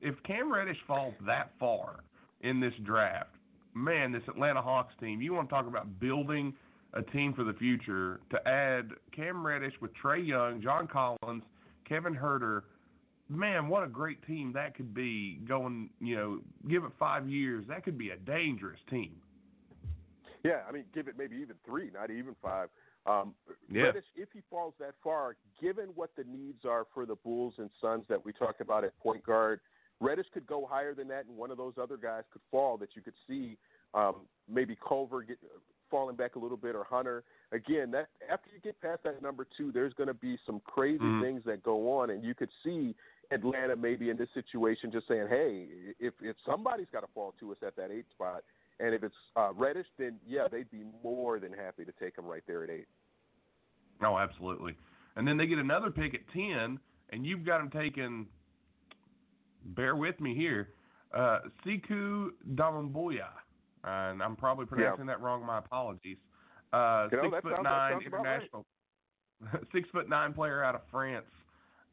If 0.00 0.14
Cam 0.24 0.52
Reddish 0.52 0.78
falls 0.86 1.14
that 1.26 1.52
far 1.60 2.00
in 2.40 2.58
this 2.58 2.72
draft, 2.84 3.30
man, 3.74 4.10
this 4.10 4.22
Atlanta 4.28 4.60
Hawks 4.60 4.94
team, 4.98 5.20
you 5.22 5.34
want 5.34 5.48
to 5.48 5.54
talk 5.54 5.66
about 5.66 6.00
building 6.00 6.52
a 6.94 7.02
team 7.02 7.32
for 7.32 7.44
the 7.44 7.52
future 7.52 8.20
to 8.30 8.48
add 8.48 8.90
Cam 9.14 9.46
Reddish 9.46 9.74
with 9.80 9.92
Trae 10.02 10.26
Young, 10.26 10.60
John 10.60 10.88
Collins, 10.88 11.44
Kevin 11.88 12.14
Huerter. 12.14 12.62
Man, 13.28 13.68
what 13.68 13.82
a 13.82 13.88
great 13.88 14.24
team 14.26 14.52
that 14.52 14.74
could 14.76 14.94
be 14.94 15.40
going, 15.48 15.90
you 16.00 16.14
know, 16.14 16.40
give 16.68 16.84
it 16.84 16.92
five 16.98 17.28
years. 17.28 17.64
That 17.68 17.84
could 17.84 17.98
be 17.98 18.10
a 18.10 18.16
dangerous 18.16 18.78
team. 18.88 19.16
Yeah, 20.44 20.60
I 20.68 20.72
mean, 20.72 20.84
give 20.94 21.08
it 21.08 21.16
maybe 21.18 21.36
even 21.36 21.56
three, 21.64 21.90
not 21.92 22.10
even 22.10 22.36
five. 22.40 22.68
Um, 23.04 23.34
Yeah. 23.68 23.84
Reddish, 23.84 24.04
if 24.14 24.30
he 24.32 24.42
falls 24.48 24.74
that 24.78 24.94
far, 25.02 25.36
given 25.60 25.88
what 25.94 26.14
the 26.16 26.24
needs 26.24 26.64
are 26.64 26.86
for 26.94 27.04
the 27.04 27.16
Bulls 27.16 27.54
and 27.58 27.70
Suns 27.80 28.04
that 28.08 28.24
we 28.24 28.32
talked 28.32 28.60
about 28.60 28.84
at 28.84 28.96
point 28.98 29.24
guard, 29.24 29.60
Reddish 30.00 30.26
could 30.32 30.46
go 30.46 30.66
higher 30.66 30.94
than 30.94 31.08
that, 31.08 31.26
and 31.26 31.36
one 31.36 31.50
of 31.50 31.56
those 31.56 31.74
other 31.80 31.96
guys 31.96 32.22
could 32.32 32.42
fall 32.50 32.76
that 32.78 32.94
you 32.94 33.02
could 33.02 33.14
see. 33.26 33.56
Um, 33.94 34.26
maybe 34.48 34.76
Culver 34.86 35.22
get 35.22 35.38
falling 35.88 36.16
back 36.16 36.34
a 36.34 36.38
little 36.38 36.56
bit, 36.56 36.74
or 36.74 36.84
Hunter. 36.84 37.24
Again, 37.52 37.90
that 37.92 38.08
after 38.28 38.50
you 38.52 38.60
get 38.60 38.80
past 38.80 39.04
that 39.04 39.22
number 39.22 39.46
two, 39.56 39.72
there's 39.72 39.94
going 39.94 40.08
to 40.08 40.14
be 40.14 40.36
some 40.44 40.60
crazy 40.60 40.98
Mhm. 40.98 41.20
things 41.20 41.44
that 41.44 41.62
go 41.62 41.98
on, 42.00 42.10
and 42.10 42.24
you 42.24 42.34
could 42.34 42.50
see 42.62 42.94
Atlanta 43.30 43.76
maybe 43.76 44.10
in 44.10 44.16
this 44.16 44.28
situation 44.34 44.90
just 44.92 45.08
saying, 45.08 45.28
"Hey, 45.28 45.66
if 45.98 46.14
if 46.20 46.36
somebody's 46.44 46.86
got 46.92 47.00
to 47.00 47.08
fall 47.14 47.34
to 47.40 47.52
us 47.52 47.58
at 47.66 47.76
that 47.76 47.90
eight 47.90 48.06
spot." 48.10 48.42
And 48.78 48.94
if 48.94 49.02
it's 49.02 49.14
uh, 49.36 49.52
Reddish, 49.54 49.86
then 49.98 50.18
yeah, 50.26 50.48
they'd 50.50 50.70
be 50.70 50.84
more 51.02 51.38
than 51.40 51.52
happy 51.52 51.84
to 51.84 51.92
take 51.92 52.16
him 52.18 52.26
right 52.26 52.42
there 52.46 52.62
at 52.62 52.70
eight. 52.70 52.86
Oh, 54.04 54.18
absolutely. 54.18 54.76
And 55.16 55.26
then 55.26 55.38
they 55.38 55.46
get 55.46 55.58
another 55.58 55.90
pick 55.90 56.14
at 56.14 56.20
ten, 56.32 56.78
and 57.10 57.24
you've 57.24 57.44
got 57.44 57.58
them 57.58 57.70
taking. 57.70 58.26
Bear 59.64 59.96
with 59.96 60.20
me 60.20 60.34
here, 60.34 60.68
uh, 61.12 61.38
Sekou 61.64 62.28
Doumbouya, 62.54 63.28
and 63.84 64.22
I'm 64.22 64.36
probably 64.36 64.66
pronouncing 64.66 65.06
that 65.06 65.20
wrong. 65.20 65.44
My 65.44 65.58
apologies. 65.58 66.18
Uh, 66.72 67.08
You 67.10 67.16
know, 67.16 67.22
six 67.30 67.42
foot 67.42 67.52
sounds- 67.56 67.64
nine 67.64 67.92
about 68.06 68.24
right. 68.24 68.40
international, 68.42 68.66
six 69.72 69.88
foot 69.90 70.08
nine 70.08 70.34
player 70.34 70.62
out 70.62 70.74
of 70.74 70.82
France. 70.90 71.26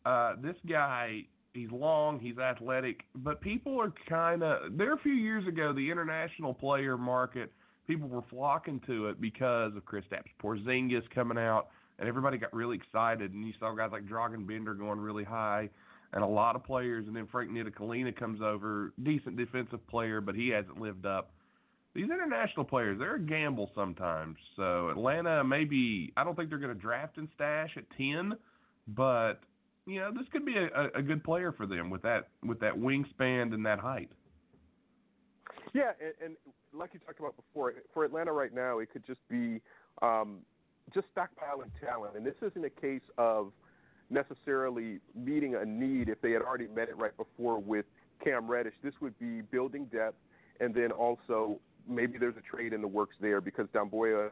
Uh, 0.06 0.34
this 0.42 0.56
guy, 0.68 1.22
he's 1.54 1.72
long, 1.72 2.20
he's 2.20 2.38
athletic, 2.38 3.02
but 3.16 3.40
people 3.42 3.80
are 3.80 3.94
kind 4.10 4.44
of. 4.44 4.78
There 4.78 4.94
a 4.94 4.98
few 4.98 5.14
years 5.14 5.48
ago, 5.48 5.74
the 5.74 5.90
international 5.90 6.54
player 6.54 6.98
market, 6.98 7.52
people 7.88 8.10
were 8.10 8.24
flocking 8.30 8.82
to 8.88 9.08
it 9.08 9.22
because 9.22 9.76
of 9.76 9.86
Chris 9.86 10.04
Kristaps 10.12 10.32
Porzingis 10.42 11.10
coming 11.14 11.38
out, 11.38 11.68
and 12.00 12.08
everybody 12.08 12.38
got 12.38 12.54
really 12.54 12.78
excited. 12.78 13.34
And 13.34 13.46
you 13.46 13.54
saw 13.60 13.74
guys 13.74 13.90
like 13.92 14.06
Dragan 14.06 14.46
Bender 14.48 14.74
going 14.74 15.00
really 15.00 15.24
high, 15.24 15.70
and 16.12 16.24
a 16.24 16.28
lot 16.28 16.56
of 16.56 16.64
players. 16.64 17.08
And 17.08 17.16
then 17.16 17.28
Frank 17.32 17.52
Ntilikina 17.52 18.16
comes 18.16 18.42
over, 18.42 18.94
decent 19.04 19.38
defensive 19.38 19.86
player, 19.88 20.20
but 20.20 20.36
he 20.36 20.50
hasn't 20.50 20.80
lived 20.82 21.06
up. 21.06 21.32
These 21.96 22.06
international 22.06 22.66
players, 22.66 22.98
they're 22.98 23.16
a 23.16 23.22
gamble 23.22 23.70
sometimes. 23.76 24.38
So 24.56 24.90
Atlanta, 24.90 25.44
maybe 25.44 26.12
I 26.18 26.24
don't 26.24 26.36
think 26.36 26.50
they're 26.50 26.58
going 26.58 26.74
to 26.74 26.82
draft 26.82 27.18
and 27.18 27.28
stash 27.36 27.70
at 27.78 27.84
ten, 27.96 28.34
but 28.88 29.42
you 29.86 30.00
know 30.00 30.12
this 30.12 30.28
could 30.32 30.46
be 30.46 30.56
a, 30.58 30.90
a, 30.98 31.02
good 31.02 31.24
player 31.24 31.52
for 31.52 31.66
them 31.66 31.90
with 31.90 32.02
that 32.04 32.30
with 32.44 32.60
that 32.60 32.74
wingspan 32.74 33.54
and 33.54 33.66
that 33.66 33.80
height. 33.80 34.10
Yeah, 35.74 35.92
and, 36.02 36.14
and 36.24 36.36
like 36.74 36.92
you 36.94 37.00
talked 37.00 37.20
about 37.20 37.36
before, 37.36 37.74
for 37.94 38.06
Atlanta 38.06 38.32
right 38.32 38.54
now, 38.54 38.80
it 38.80 38.92
could 38.92 39.06
just 39.06 39.20
be 39.30 39.62
um, 40.02 40.40
just 40.94 41.08
stockpiling 41.16 41.72
talent, 41.84 42.16
and 42.16 42.26
this 42.26 42.36
isn't 42.42 42.64
a 42.64 42.70
case 42.70 43.02
of 43.18 43.52
necessarily 44.10 45.00
meeting 45.16 45.56
a 45.56 45.66
need 45.66 46.10
if 46.10 46.22
they 46.22 46.32
had 46.32 46.42
already 46.42 46.68
met 46.68 46.90
it 46.90 46.98
right 46.98 47.16
before 47.18 47.60
with 47.60 47.86
Cam 48.24 48.48
Reddish. 48.48 48.74
This 48.84 48.94
would 49.02 49.18
be 49.20 49.42
building 49.42 49.86
depth, 49.86 50.18
and 50.60 50.74
then 50.74 50.92
also 50.92 51.60
maybe 51.88 52.18
there's 52.18 52.38
a 52.38 52.56
trade 52.56 52.74
in 52.74 52.82
the 52.82 52.88
works 52.88 53.16
there 53.20 53.42
because 53.42 53.68
Doumbouya 53.74 54.30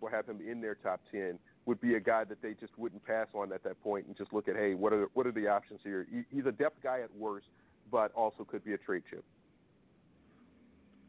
will 0.00 0.10
have 0.10 0.26
him 0.26 0.40
in 0.46 0.60
their 0.60 0.74
top 0.74 1.00
ten. 1.10 1.38
Would 1.66 1.80
be 1.80 1.96
a 1.96 2.00
guy 2.00 2.24
that 2.24 2.40
they 2.40 2.54
just 2.54 2.78
wouldn't 2.78 3.04
pass 3.04 3.26
on 3.34 3.52
at 3.52 3.64
that 3.64 3.82
point 3.82 4.06
and 4.06 4.16
just 4.16 4.32
look 4.32 4.46
at, 4.46 4.54
hey, 4.54 4.74
what 4.74 4.92
are 4.92 5.08
what 5.14 5.26
are 5.26 5.32
the 5.32 5.48
options 5.48 5.80
here? 5.82 6.06
He's 6.30 6.46
a 6.46 6.52
depth 6.52 6.82
guy 6.82 7.00
at 7.00 7.14
worst, 7.16 7.46
but 7.90 8.12
also 8.14 8.44
could 8.44 8.64
be 8.64 8.74
a 8.74 8.78
trade 8.78 9.02
chip. 9.10 9.24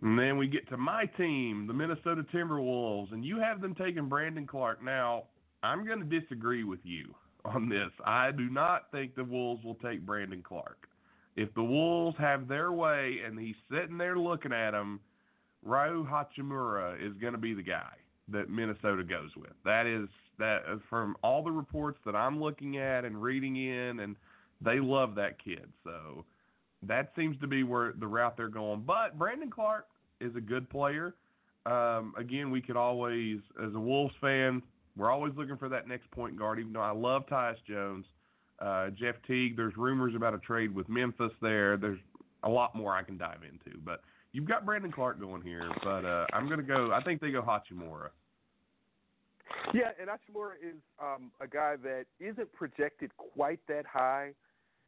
And 0.02 0.18
then 0.18 0.38
we 0.38 0.48
get 0.48 0.68
to 0.70 0.78
my 0.78 1.06
team, 1.06 1.66
the 1.68 1.74
Minnesota 1.74 2.24
Timberwolves, 2.34 3.12
and 3.12 3.26
you 3.26 3.40
have 3.40 3.62
them 3.62 3.74
taking 3.76 4.08
Brandon 4.08 4.46
Clarke. 4.46 4.84
Now, 4.84 5.24
I'm 5.64 5.86
going 5.86 6.00
to 6.00 6.20
disagree 6.20 6.64
with 6.64 6.80
you 6.84 7.16
on 7.46 7.70
this. 7.70 7.90
I 8.06 8.32
do 8.32 8.50
not 8.50 8.92
think 8.92 9.16
the 9.16 9.24
Wolves 9.24 9.64
will 9.64 9.76
take 9.76 10.06
Brandon 10.06 10.44
Clarke. 10.44 10.88
If 11.36 11.54
the 11.54 11.64
Wolves 11.64 12.18
have 12.20 12.48
their 12.48 12.72
way 12.72 13.18
and 13.26 13.40
he's 13.40 13.56
sitting 13.72 13.98
there 13.98 14.18
looking 14.18 14.54
at 14.54 14.74
him, 14.74 15.00
Rui 15.64 16.04
Hachimura 16.04 16.96
is 17.04 17.14
going 17.20 17.34
to 17.34 17.40
be 17.40 17.54
the 17.54 17.64
guy 17.64 17.94
that 18.30 18.50
Minnesota 18.50 19.04
goes 19.04 19.32
with. 19.36 19.54
That 19.66 19.86
is 19.86 20.10
that 20.40 20.62
from 20.90 21.16
all 21.24 21.44
the 21.44 21.52
reports 21.52 22.00
that 22.06 22.16
I'm 22.16 22.40
looking 22.40 22.78
at 22.78 23.06
and 23.06 23.22
reading 23.22 23.56
in, 23.56 24.00
and 24.00 24.16
they 24.62 24.80
love 24.80 25.16
that 25.16 25.44
kid. 25.44 25.68
So 25.84 26.26
that 26.84 27.12
seems 27.16 27.40
to 27.42 27.48
be 27.48 27.64
where 27.64 27.94
the 28.00 28.08
route 28.08 28.38
they're 28.38 28.48
going. 28.48 28.84
But 28.86 29.18
Brandon 29.18 29.50
Clarke 29.50 29.88
is 30.22 30.36
a 30.36 30.42
good 30.42 30.70
player. 30.70 31.16
Um, 31.66 32.14
again, 32.18 32.50
we 32.52 32.62
could 32.62 32.78
always, 32.78 33.40
as 33.64 33.74
a 33.76 33.80
Wolves 33.80 34.14
fan, 34.22 34.62
we're 34.96 35.12
always 35.12 35.34
looking 35.36 35.58
for 35.58 35.70
that 35.70 35.88
next 35.88 36.10
point 36.12 36.38
guard. 36.38 36.60
Even 36.60 36.74
though 36.74 36.82
I 36.82 36.92
love 36.92 37.26
Tyus 37.28 37.58
Jones, 37.68 38.06
uh, 38.60 38.90
Jeff 38.92 39.16
Teague. 39.28 39.56
There's 39.56 39.76
rumors 39.78 40.16
about 40.16 40.34
a 40.34 40.40
trade 40.40 40.74
with 40.74 40.90
Memphis. 40.90 41.32
There, 41.42 41.78
there's 41.78 42.00
a 42.44 42.50
lot 42.50 42.76
more 42.76 42.96
I 42.96 43.04
can 43.04 43.18
dive 43.18 43.42
into. 43.44 43.78
But 43.80 44.02
you've 44.32 44.48
got 44.48 44.66
Brandon 44.66 44.92
Clark 44.92 45.20
going 45.20 45.42
here. 45.42 45.70
But 45.84 46.06
uh, 46.06 46.26
I'm 46.34 46.48
going 46.48 46.60
to 46.60 46.66
go. 46.66 46.92
I 46.92 47.04
think 47.04 47.22
they 47.22 47.32
go 47.32 47.42
Hachimura. 47.42 48.10
Yeah, 49.74 49.92
and 50.00 50.10
Hachimura 50.10 50.54
is 50.62 50.78
um, 51.02 51.32
a 51.42 51.48
guy 51.48 51.76
that 51.84 52.06
isn't 52.20 52.52
projected 52.54 53.12
quite 53.18 53.60
that 53.68 53.86
high 53.86 54.34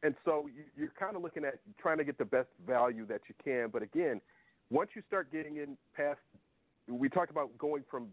and 0.04 0.16
so 0.24 0.48
you, 0.54 0.64
you're 0.78 0.94
kind 1.00 1.16
of 1.16 1.22
looking 1.22 1.44
at 1.44 1.56
trying 1.80 1.98
to 1.98 2.04
get 2.04 2.18
the 2.18 2.26
best 2.26 2.48
value 2.66 3.06
that 3.08 3.22
you 3.28 3.36
can. 3.44 3.70
But 3.72 3.82
again, 3.82 4.22
once 4.70 4.92
you 4.96 5.02
start 5.08 5.32
getting 5.32 5.58
in 5.58 5.78
past, 5.96 6.20
we 6.88 7.10
talked 7.10 7.32
about 7.32 7.58
going 7.58 7.84
from 7.90 8.08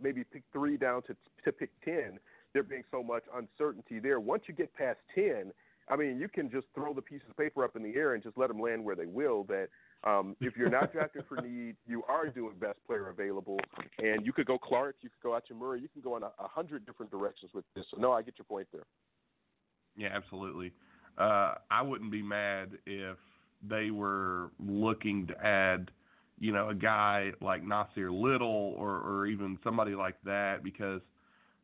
maybe 0.00 0.24
pick 0.24 0.42
three 0.52 0.76
down 0.76 1.02
to 1.02 1.16
to 1.44 1.52
pick 1.52 1.70
ten. 1.84 2.18
There 2.52 2.62
being 2.62 2.84
so 2.90 3.02
much 3.02 3.24
uncertainty 3.34 3.98
there. 3.98 4.20
Once 4.20 4.44
you 4.46 4.54
get 4.54 4.72
past 4.74 4.98
ten, 5.14 5.52
I 5.88 5.96
mean, 5.96 6.20
you 6.20 6.28
can 6.28 6.50
just 6.50 6.66
throw 6.74 6.94
the 6.94 7.02
pieces 7.02 7.26
of 7.28 7.36
paper 7.36 7.64
up 7.64 7.74
in 7.74 7.82
the 7.82 7.96
air 7.96 8.14
and 8.14 8.22
just 8.22 8.38
let 8.38 8.48
them 8.48 8.60
land 8.60 8.84
where 8.84 8.94
they 8.94 9.06
will. 9.06 9.42
That 9.44 9.68
um, 10.06 10.36
if 10.40 10.56
you're 10.56 10.70
not 10.70 10.92
drafted 10.94 11.24
for 11.28 11.40
need, 11.40 11.76
you 11.86 12.02
are 12.08 12.28
doing 12.28 12.54
best 12.60 12.78
player 12.86 13.08
available, 13.08 13.58
and 13.98 14.24
you 14.24 14.32
could 14.32 14.46
go 14.46 14.58
Clarke, 14.58 14.96
you 15.00 15.10
could 15.10 15.22
go 15.22 15.30
Hachimura, 15.30 15.80
you 15.80 15.88
can 15.88 16.02
go 16.02 16.16
in 16.16 16.22
a, 16.22 16.30
a 16.38 16.48
hundred 16.48 16.86
different 16.86 17.10
directions 17.10 17.52
with 17.54 17.64
this. 17.74 17.84
So 17.90 18.00
no, 18.00 18.12
I 18.12 18.22
get 18.22 18.34
your 18.38 18.44
point 18.44 18.66
there. 18.72 18.84
Yeah, 19.96 20.08
absolutely 20.12 20.72
uh, 21.18 21.54
I 21.70 21.82
wouldn't 21.82 22.10
be 22.10 22.22
mad 22.22 22.70
if 22.86 23.16
they 23.66 23.90
were 23.90 24.50
looking 24.58 25.26
to 25.28 25.46
add, 25.46 25.90
you 26.38 26.52
know, 26.52 26.70
a 26.70 26.74
guy 26.74 27.32
like 27.40 27.64
Nassir 27.64 28.10
Little 28.10 28.74
or, 28.76 28.98
or 28.98 29.26
even 29.26 29.58
somebody 29.62 29.94
like 29.94 30.16
that 30.24 30.62
because 30.62 31.00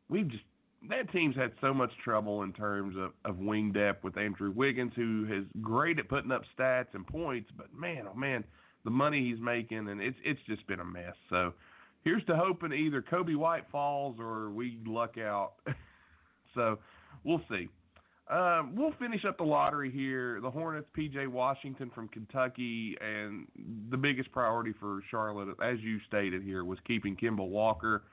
we've 0.09 0.27
just 0.27 0.43
that 0.89 1.11
team's 1.11 1.35
had 1.35 1.51
so 1.61 1.73
much 1.73 1.91
trouble 2.03 2.43
in 2.43 2.53
terms 2.53 2.95
of, 2.97 3.11
of 3.25 3.37
wing 3.37 3.71
depth 3.71 4.03
with 4.03 4.17
Andrew 4.17 4.51
Wiggins, 4.51 4.93
who 4.95 5.27
is 5.31 5.45
great 5.61 5.99
at 5.99 6.09
putting 6.09 6.31
up 6.31 6.41
stats 6.57 6.93
and 6.93 7.05
points, 7.05 7.49
but 7.55 7.67
man, 7.73 8.05
oh 8.11 8.15
man, 8.15 8.43
the 8.83 8.89
money 8.89 9.23
he's 9.23 9.39
making 9.39 9.89
and 9.89 10.01
it's 10.01 10.17
it's 10.23 10.39
just 10.47 10.65
been 10.67 10.79
a 10.79 10.85
mess. 10.85 11.15
So 11.29 11.53
here's 12.03 12.25
to 12.25 12.35
hoping 12.35 12.73
either 12.73 13.01
Coby 13.01 13.35
White 13.35 13.65
falls 13.71 14.15
or 14.19 14.49
we 14.49 14.79
luck 14.85 15.17
out. 15.19 15.53
so 16.55 16.79
we'll 17.23 17.41
see. 17.49 17.69
Um, 18.29 18.75
we'll 18.77 18.93
finish 18.97 19.25
up 19.25 19.37
the 19.37 19.43
lottery 19.43 19.91
here. 19.91 20.39
The 20.39 20.49
Hornets, 20.49 20.87
PJ 20.97 21.27
Washington 21.27 21.91
from 21.93 22.07
Kentucky, 22.07 22.95
and 23.01 23.45
the 23.89 23.97
biggest 23.97 24.31
priority 24.31 24.73
for 24.79 25.01
Charlotte, 25.11 25.49
as 25.61 25.79
you 25.81 25.99
stated 26.07 26.41
here, 26.41 26.63
was 26.63 26.79
keeping 26.87 27.17
Kemba 27.17 27.45
Walker, 27.45 28.03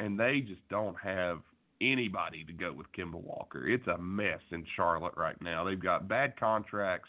and 0.00 0.18
they 0.18 0.40
just 0.40 0.68
don't 0.68 0.96
have 1.00 1.42
anybody 1.82 2.44
to 2.44 2.52
go 2.52 2.72
with 2.72 2.86
Kemba 2.96 3.20
Walker. 3.22 3.68
It's 3.68 3.86
a 3.86 3.98
mess 3.98 4.40
in 4.50 4.64
Charlotte 4.76 5.14
right 5.16 5.40
now. 5.40 5.64
They've 5.64 5.82
got 5.82 6.08
bad 6.08 6.38
contracts, 6.38 7.08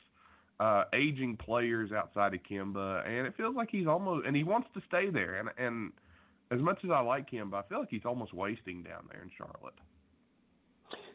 uh, 0.60 0.86
aging 0.94 1.38
players 1.38 1.92
outside 1.92 2.34
of 2.34 2.40
Kemba, 2.50 3.08
and 3.08 3.28
it 3.28 3.34
feels 3.38 3.56
like 3.56 3.70
he's 3.72 3.88
almost 3.88 4.26
and 4.26 4.36
he 4.36 4.44
wants 4.44 4.68
to 4.74 4.82
stay 4.88 5.10
there. 5.10 5.36
And 5.36 5.50
and 5.58 5.92
as 6.52 6.60
much 6.60 6.80
as 6.84 6.92
I 6.92 7.00
like 7.00 7.30
Kemba, 7.30 7.56
I 7.56 7.68
feel 7.68 7.80
like 7.80 7.90
he's 7.90 8.06
almost 8.06 8.34
wasting 8.34 8.84
down 8.84 9.08
there 9.12 9.22
in 9.22 9.30
Charlotte. 9.38 9.80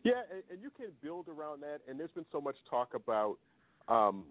Yeah, 0.05 0.23
and, 0.33 0.43
and 0.51 0.63
you 0.63 0.71
can 0.71 0.93
build 1.03 1.29
around 1.29 1.63
that. 1.63 1.81
And 1.89 1.99
there's 1.99 2.11
been 2.11 2.27
so 2.33 2.41
much 2.41 2.57
talk 2.69 2.95
about 2.95 3.37
um, 3.89 4.25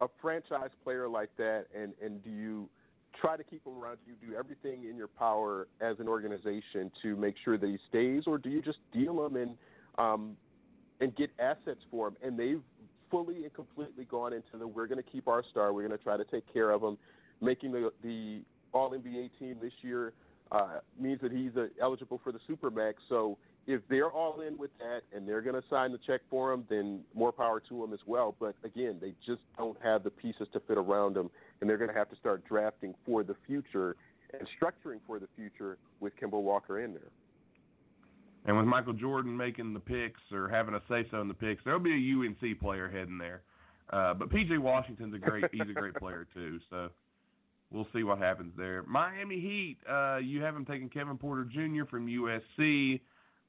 a 0.00 0.06
franchise 0.20 0.70
player 0.82 1.08
like 1.08 1.30
that, 1.36 1.66
and 1.74 1.92
and 2.02 2.22
do 2.22 2.30
you 2.30 2.68
try 3.20 3.36
to 3.36 3.44
keep 3.44 3.66
him 3.66 3.78
around? 3.82 3.98
Do 4.04 4.12
you 4.12 4.32
do 4.32 4.38
everything 4.38 4.88
in 4.88 4.96
your 4.96 5.08
power 5.08 5.68
as 5.80 5.98
an 6.00 6.08
organization 6.08 6.90
to 7.02 7.16
make 7.16 7.34
sure 7.44 7.58
that 7.58 7.66
he 7.66 7.78
stays, 7.88 8.24
or 8.26 8.38
do 8.38 8.48
you 8.50 8.62
just 8.62 8.78
deal 8.92 9.24
him 9.24 9.36
and 9.36 9.56
um, 9.98 10.36
and 11.00 11.14
get 11.16 11.30
assets 11.38 11.80
for 11.90 12.08
him? 12.08 12.16
And 12.22 12.38
they've 12.38 12.62
fully 13.10 13.44
and 13.44 13.52
completely 13.52 14.04
gone 14.04 14.32
into 14.32 14.56
the 14.58 14.66
we're 14.66 14.86
going 14.86 15.02
to 15.02 15.10
keep 15.10 15.28
our 15.28 15.42
star, 15.50 15.72
we're 15.72 15.86
going 15.86 15.98
to 15.98 16.02
try 16.02 16.16
to 16.16 16.24
take 16.24 16.50
care 16.52 16.70
of 16.70 16.82
him, 16.82 16.96
making 17.40 17.72
the 17.72 17.90
the 18.02 18.42
All 18.72 18.90
NBA 18.90 19.30
team 19.38 19.56
this 19.60 19.72
year 19.82 20.12
uh, 20.52 20.78
means 20.98 21.20
that 21.22 21.32
he's 21.32 21.56
uh, 21.56 21.66
eligible 21.80 22.20
for 22.22 22.32
the 22.32 22.40
Supermax. 22.48 22.94
So 23.08 23.38
if 23.66 23.82
they're 23.88 24.10
all 24.10 24.40
in 24.40 24.56
with 24.58 24.70
that 24.78 25.02
and 25.14 25.28
they're 25.28 25.42
going 25.42 25.60
to 25.60 25.68
sign 25.68 25.92
the 25.92 25.98
check 26.06 26.20
for 26.28 26.52
him, 26.52 26.64
then 26.68 27.00
more 27.14 27.32
power 27.32 27.60
to 27.68 27.80
them 27.80 27.92
as 27.92 28.00
well. 28.06 28.34
But 28.38 28.54
again, 28.64 28.98
they 29.00 29.14
just 29.26 29.42
don't 29.56 29.78
have 29.82 30.02
the 30.02 30.10
pieces 30.10 30.48
to 30.52 30.60
fit 30.60 30.78
around 30.78 31.14
them, 31.14 31.30
and 31.60 31.68
they're 31.68 31.78
going 31.78 31.90
to 31.90 31.96
have 31.96 32.10
to 32.10 32.16
start 32.16 32.44
drafting 32.46 32.94
for 33.06 33.22
the 33.22 33.36
future 33.46 33.96
and 34.32 34.48
structuring 34.60 35.00
for 35.06 35.18
the 35.18 35.28
future 35.36 35.78
with 36.00 36.12
Kemba 36.20 36.40
Walker 36.40 36.80
in 36.80 36.92
there. 36.92 37.10
And 38.46 38.56
with 38.56 38.66
Michael 38.66 38.94
Jordan 38.94 39.36
making 39.36 39.74
the 39.74 39.80
picks 39.80 40.20
or 40.32 40.48
having 40.48 40.74
a 40.74 40.80
say 40.88 41.06
so 41.10 41.20
in 41.20 41.28
the 41.28 41.34
picks, 41.34 41.62
there'll 41.64 41.78
be 41.78 41.92
a 41.92 42.26
UNC 42.26 42.58
player 42.60 42.88
heading 42.88 43.18
there. 43.18 43.42
Uh, 43.92 44.14
but 44.14 44.30
PJ 44.30 44.58
Washington's 44.58 45.14
a 45.14 45.18
great 45.18 45.44
he's 45.52 45.68
a 45.68 45.72
great 45.72 45.94
player 45.94 46.26
too. 46.34 46.58
So 46.70 46.88
we'll 47.70 47.88
see 47.92 48.02
what 48.02 48.18
happens 48.18 48.52
there. 48.56 48.82
Miami 48.84 49.40
Heat, 49.40 49.76
uh, 49.90 50.18
you 50.18 50.42
have 50.42 50.56
him 50.56 50.64
taking 50.64 50.88
Kevin 50.88 51.18
Porter 51.18 51.44
Jr. 51.44 51.84
from 51.90 52.06
USC 52.06 53.00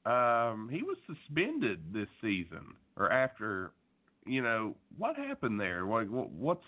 um, 0.04 0.68
he 0.70 0.82
was 0.82 0.96
suspended 1.06 1.80
this 1.92 2.08
season 2.20 2.74
or 2.96 3.10
after. 3.12 3.72
You 4.24 4.40
know 4.40 4.76
what 4.98 5.16
happened 5.16 5.58
there? 5.58 5.84
Like, 5.84 6.06
what's 6.06 6.62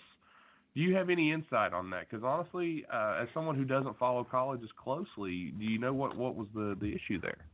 do 0.75 0.81
you 0.81 0.93
have 0.95 1.09
any 1.09 1.31
insight 1.31 1.71
on 1.71 1.89
that? 1.91 2.09
Because 2.09 2.23
honestly, 2.23 2.85
uh, 2.93 3.19
as 3.21 3.29
someone 3.33 3.55
who 3.55 3.63
doesn't 3.63 3.97
follow 3.97 4.25
colleges 4.25 4.69
closely, 4.77 5.53
do 5.57 5.63
you 5.63 5.79
know 5.79 5.93
what 5.93 6.17
what 6.17 6.35
was 6.35 6.47
the 6.53 6.75
the 6.81 6.87
issue 6.87 7.19
there? 7.21 7.45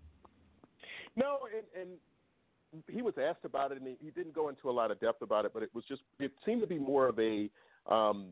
No, 1.15 1.39
and, 1.55 1.89
and 2.73 2.83
he 2.87 3.01
was 3.01 3.13
asked 3.21 3.45
about 3.45 3.71
it, 3.71 3.77
and 3.77 3.87
he, 3.87 3.97
he 4.01 4.11
didn't 4.11 4.33
go 4.33 4.49
into 4.49 4.69
a 4.69 4.71
lot 4.71 4.91
of 4.91 4.99
depth 4.99 5.21
about 5.21 5.45
it. 5.45 5.51
But 5.53 5.61
it 5.61 5.69
was 5.73 5.83
just 5.87 6.01
it 6.19 6.31
seemed 6.45 6.61
to 6.61 6.67
be 6.67 6.79
more 6.79 7.07
of 7.07 7.19
a 7.19 7.49
um, 7.91 8.29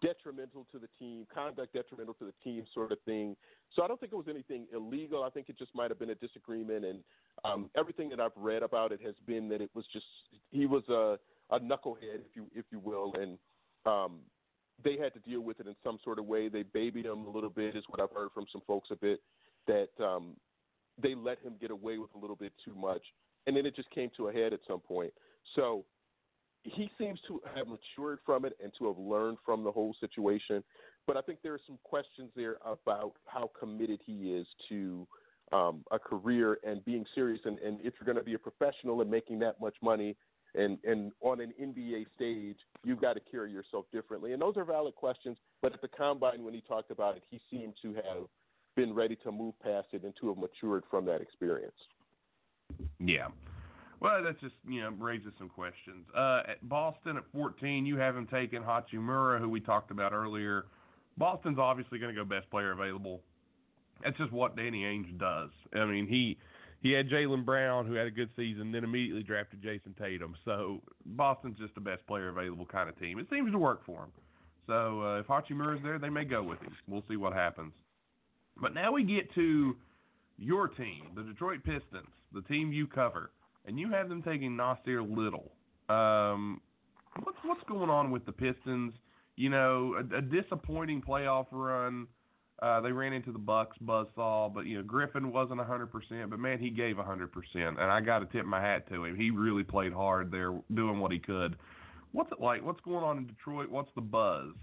detrimental 0.00 0.66
to 0.72 0.78
the 0.78 0.88
team, 0.98 1.26
conduct 1.32 1.72
detrimental 1.72 2.14
to 2.14 2.24
the 2.26 2.34
team 2.44 2.64
sort 2.74 2.92
of 2.92 2.98
thing. 3.04 3.36
So 3.74 3.82
I 3.82 3.88
don't 3.88 3.98
think 3.98 4.12
it 4.12 4.16
was 4.16 4.26
anything 4.28 4.66
illegal. 4.72 5.22
I 5.22 5.30
think 5.30 5.48
it 5.48 5.58
just 5.58 5.74
might 5.74 5.90
have 5.90 5.98
been 5.98 6.10
a 6.10 6.14
disagreement, 6.14 6.84
and 6.84 7.00
um, 7.44 7.70
everything 7.76 8.08
that 8.10 8.20
I've 8.20 8.36
read 8.36 8.62
about 8.62 8.92
it 8.92 9.00
has 9.04 9.14
been 9.26 9.48
that 9.48 9.60
it 9.60 9.70
was 9.74 9.84
just 9.92 10.04
he 10.50 10.66
was 10.66 10.82
a, 10.88 11.18
a 11.54 11.60
knucklehead, 11.60 12.20
if 12.20 12.36
you 12.36 12.46
if 12.54 12.66
you 12.70 12.80
will, 12.80 13.14
and 13.14 13.38
um, 13.86 14.20
they 14.84 14.96
had 14.96 15.12
to 15.14 15.20
deal 15.20 15.40
with 15.40 15.60
it 15.60 15.66
in 15.66 15.74
some 15.82 15.98
sort 16.04 16.18
of 16.18 16.26
way. 16.26 16.48
They 16.48 16.62
babied 16.62 17.06
him 17.06 17.26
a 17.26 17.30
little 17.30 17.50
bit, 17.50 17.74
is 17.74 17.84
what 17.88 18.00
I've 18.00 18.14
heard 18.14 18.28
from 18.34 18.46
some 18.52 18.62
folks 18.66 18.88
a 18.90 18.96
bit. 18.96 19.20
That 19.66 19.88
um, 20.02 20.36
they 21.02 21.14
let 21.14 21.40
him 21.40 21.54
get 21.60 21.70
away 21.70 21.98
with 21.98 22.14
a 22.14 22.18
little 22.18 22.36
bit 22.36 22.52
too 22.64 22.74
much, 22.74 23.02
and 23.46 23.56
then 23.56 23.66
it 23.66 23.74
just 23.74 23.90
came 23.90 24.10
to 24.16 24.28
a 24.28 24.32
head 24.32 24.52
at 24.52 24.60
some 24.68 24.80
point. 24.80 25.12
So 25.56 25.84
he 26.62 26.90
seems 26.98 27.18
to 27.28 27.40
have 27.54 27.66
matured 27.66 28.18
from 28.26 28.44
it 28.44 28.56
and 28.62 28.72
to 28.78 28.86
have 28.88 28.98
learned 28.98 29.38
from 29.44 29.64
the 29.64 29.72
whole 29.72 29.94
situation. 30.00 30.62
But 31.06 31.16
I 31.16 31.22
think 31.22 31.40
there 31.42 31.54
are 31.54 31.60
some 31.66 31.78
questions 31.84 32.30
there 32.36 32.56
about 32.64 33.12
how 33.26 33.50
committed 33.58 34.00
he 34.04 34.32
is 34.32 34.46
to 34.68 35.06
um, 35.52 35.84
a 35.90 35.98
career 35.98 36.58
and 36.64 36.84
being 36.84 37.06
serious. 37.14 37.40
And, 37.44 37.58
and 37.60 37.80
if 37.80 37.94
you're 37.98 38.06
going 38.12 38.18
to 38.18 38.24
be 38.24 38.34
a 38.34 38.38
professional 38.38 39.00
and 39.00 39.10
making 39.10 39.38
that 39.38 39.60
much 39.60 39.76
money, 39.82 40.16
And 40.54 40.78
and 40.84 41.12
on 41.20 41.40
an 41.40 41.52
NBA 41.60 42.06
stage, 42.16 42.56
you've 42.82 43.00
got 43.00 43.14
to 43.14 43.20
carry 43.30 43.52
yourself 43.52 43.84
differently. 43.92 44.32
And 44.32 44.40
those 44.40 44.56
are 44.56 44.64
valid 44.64 44.94
questions. 44.94 45.36
But 45.62 45.74
at 45.74 45.80
the 45.80 45.88
combine, 45.88 46.42
when 46.44 46.54
he 46.54 46.62
talked 46.62 46.90
about 46.90 47.16
it, 47.16 47.22
he 47.30 47.40
seemed 47.50 47.74
to 47.82 47.94
have 47.94 48.26
been 48.76 48.94
ready 48.94 49.16
to 49.24 49.32
move 49.32 49.54
past 49.62 49.88
it 49.92 50.04
and 50.04 50.14
to 50.20 50.28
have 50.28 50.38
matured 50.38 50.84
from 50.90 51.04
that 51.06 51.20
experience. 51.20 51.76
Yeah. 52.98 53.28
Well, 54.00 54.22
that 54.22 54.40
just 54.40 54.54
you 54.68 54.80
know 54.80 54.90
raises 54.90 55.32
some 55.38 55.48
questions. 55.48 56.06
Uh, 56.16 56.42
at 56.48 56.68
Boston 56.68 57.16
at 57.16 57.24
14, 57.32 57.84
you 57.84 57.96
have 57.96 58.16
him 58.16 58.26
taking 58.30 58.62
Hachimura, 58.62 59.40
who 59.40 59.48
we 59.48 59.60
talked 59.60 59.90
about 59.90 60.12
earlier. 60.12 60.66
Boston's 61.16 61.58
obviously 61.58 61.98
going 61.98 62.14
to 62.14 62.20
go 62.20 62.24
best 62.24 62.48
player 62.50 62.72
available. 62.72 63.20
That's 64.04 64.16
just 64.16 64.32
what 64.32 64.56
Danny 64.56 64.82
Ainge 64.82 65.18
does. 65.18 65.50
I 65.74 65.84
mean, 65.84 66.06
he 66.06 66.38
he 66.80 66.92
had 66.92 67.08
Jaylen 67.08 67.44
Brown, 67.44 67.86
who 67.86 67.94
had 67.94 68.06
a 68.06 68.10
good 68.10 68.30
season, 68.36 68.70
then 68.70 68.84
immediately 68.84 69.24
drafted 69.24 69.62
Jayson 69.62 69.94
Tatum. 69.98 70.34
So 70.44 70.80
Boston's 71.04 71.58
just 71.58 71.74
the 71.74 71.80
best 71.80 72.06
player 72.06 72.28
available 72.28 72.66
kind 72.66 72.88
of 72.88 72.98
team. 73.00 73.18
It 73.18 73.26
seems 73.30 73.50
to 73.50 73.58
work 73.58 73.84
for 73.84 74.04
him. 74.04 74.12
So 74.68 75.02
uh, 75.02 75.20
if 75.20 75.26
Hachimura's 75.26 75.82
there, 75.82 75.98
they 75.98 76.10
may 76.10 76.24
go 76.24 76.42
with 76.42 76.60
him. 76.60 76.72
We'll 76.86 77.04
see 77.08 77.16
what 77.16 77.32
happens. 77.32 77.72
But 78.60 78.74
now 78.74 78.92
we 78.92 79.02
get 79.02 79.34
to 79.34 79.76
your 80.36 80.68
team, 80.68 81.08
the 81.16 81.22
Detroit 81.22 81.64
Pistons, 81.64 82.12
the 82.32 82.42
team 82.42 82.72
you 82.72 82.86
cover, 82.86 83.30
and 83.68 83.78
you 83.78 83.90
have 83.90 84.08
them 84.08 84.22
taking 84.22 84.52
Nassir 84.52 85.06
Little. 85.08 85.52
Um, 85.88 86.60
what's 87.22 87.38
what's 87.44 87.62
going 87.68 87.90
on 87.90 88.10
with 88.10 88.24
the 88.26 88.32
Pistons? 88.32 88.94
You 89.36 89.50
know, 89.50 89.94
a, 89.94 90.16
a 90.16 90.22
disappointing 90.22 91.02
playoff 91.02 91.46
run. 91.52 92.08
Uh, 92.60 92.80
they 92.80 92.90
ran 92.90 93.12
into 93.12 93.30
the 93.30 93.38
Bucks 93.38 93.76
buzzsaw, 93.84 94.52
but 94.52 94.66
you 94.66 94.78
know 94.78 94.82
Griffin 94.82 95.30
wasn't 95.30 95.60
100%, 95.60 95.88
but 96.28 96.40
man, 96.40 96.58
he 96.58 96.70
gave 96.70 96.96
100%, 96.96 97.28
and 97.54 97.80
I 97.80 98.00
got 98.00 98.18
to 98.18 98.26
tip 98.26 98.44
my 98.44 98.60
hat 98.60 98.88
to 98.88 99.04
him. 99.04 99.14
He 99.14 99.30
really 99.30 99.62
played 99.62 99.92
hard 99.92 100.32
there, 100.32 100.58
doing 100.74 100.98
what 100.98 101.12
he 101.12 101.20
could. 101.20 101.54
What's 102.10 102.32
it 102.32 102.40
like? 102.40 102.64
What's 102.64 102.80
going 102.80 103.04
on 103.04 103.18
in 103.18 103.26
Detroit? 103.28 103.70
What's 103.70 103.90
the 103.94 104.00
buzz? 104.00 104.54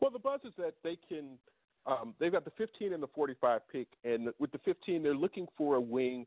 Well, 0.00 0.10
the 0.10 0.18
buzz 0.18 0.40
is 0.44 0.52
that 0.58 0.74
they 0.82 0.98
can 1.08 1.38
um, 1.86 2.14
they've 2.18 2.32
got 2.32 2.44
the 2.44 2.50
15 2.58 2.92
and 2.92 3.02
the 3.02 3.08
45 3.14 3.60
pick, 3.70 3.86
and 4.04 4.30
with 4.38 4.50
the 4.50 4.58
15, 4.64 5.02
they're 5.02 5.14
looking 5.14 5.46
for 5.56 5.76
a 5.76 5.80
wing. 5.80 6.26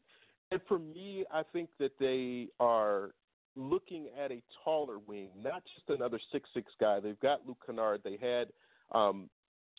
And 0.51 0.61
for 0.67 0.79
me, 0.79 1.25
I 1.31 1.43
think 1.53 1.69
that 1.79 1.91
they 1.99 2.47
are 2.59 3.11
looking 3.55 4.07
at 4.23 4.31
a 4.31 4.41
taller 4.63 4.99
wing, 4.99 5.29
not 5.41 5.63
just 5.75 5.89
another 5.89 6.19
six-six 6.31 6.71
guy. 6.79 6.99
They've 6.99 7.19
got 7.19 7.45
Luke 7.47 7.59
Kennard. 7.65 8.01
They 8.03 8.17
had 8.21 8.47
um, 8.91 9.29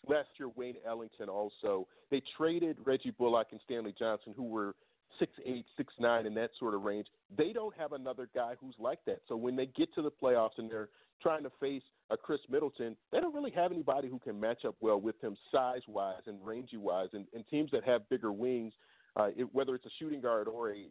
last 0.07 0.29
year 0.39 0.49
Wayne 0.55 0.77
Ellington 0.87 1.29
also. 1.29 1.89
They 2.11 2.23
traded 2.37 2.77
Reggie 2.85 3.11
Bullock 3.11 3.49
and 3.53 3.61
Stanley 3.65 3.95
Johnson, 3.99 4.35
who 4.37 4.45
were 4.45 4.75
six 5.19 5.33
eight, 5.45 5.67
six 5.77 5.93
nine 5.99 6.25
in 6.27 6.35
that 6.35 6.51
sort 6.59 6.75
of 6.75 6.83
range. 6.83 7.07
They 7.37 7.53
don't 7.53 7.77
have 7.77 7.93
another 7.93 8.29
guy 8.35 8.55
who's 8.61 8.77
like 8.79 9.01
that. 9.07 9.21
So 9.29 9.37
when 9.37 9.57
they 9.57 9.67
get 9.67 9.93
to 9.95 10.03
the 10.03 10.11
playoffs 10.11 10.59
and 10.59 10.71
they're 10.71 10.89
trying 11.21 11.43
to 11.43 11.51
face 11.61 11.83
a 12.11 12.17
Khris 12.17 12.41
Middleton, 12.49 12.97
they 13.13 13.21
don't 13.21 13.35
really 13.35 13.51
have 13.51 13.73
anybody 13.73 14.09
who 14.09 14.19
can 14.19 14.39
match 14.39 14.65
up 14.65 14.77
well 14.81 15.01
with 15.01 15.21
him 15.21 15.37
size 15.53 15.83
wise 15.89 16.23
and 16.27 16.39
rangy 16.45 16.77
wise. 16.77 17.09
And, 17.13 17.27
and 17.35 17.45
teams 17.49 17.71
that 17.73 17.85
have 17.85 18.09
bigger 18.09 18.33
wings, 18.33 18.73
uh, 19.17 19.29
it, 19.37 19.49
whether 19.53 19.75
it's 19.75 19.87
a 19.87 19.91
shooting 19.99 20.21
guard 20.21 20.49
or 20.49 20.71
a, 20.71 20.87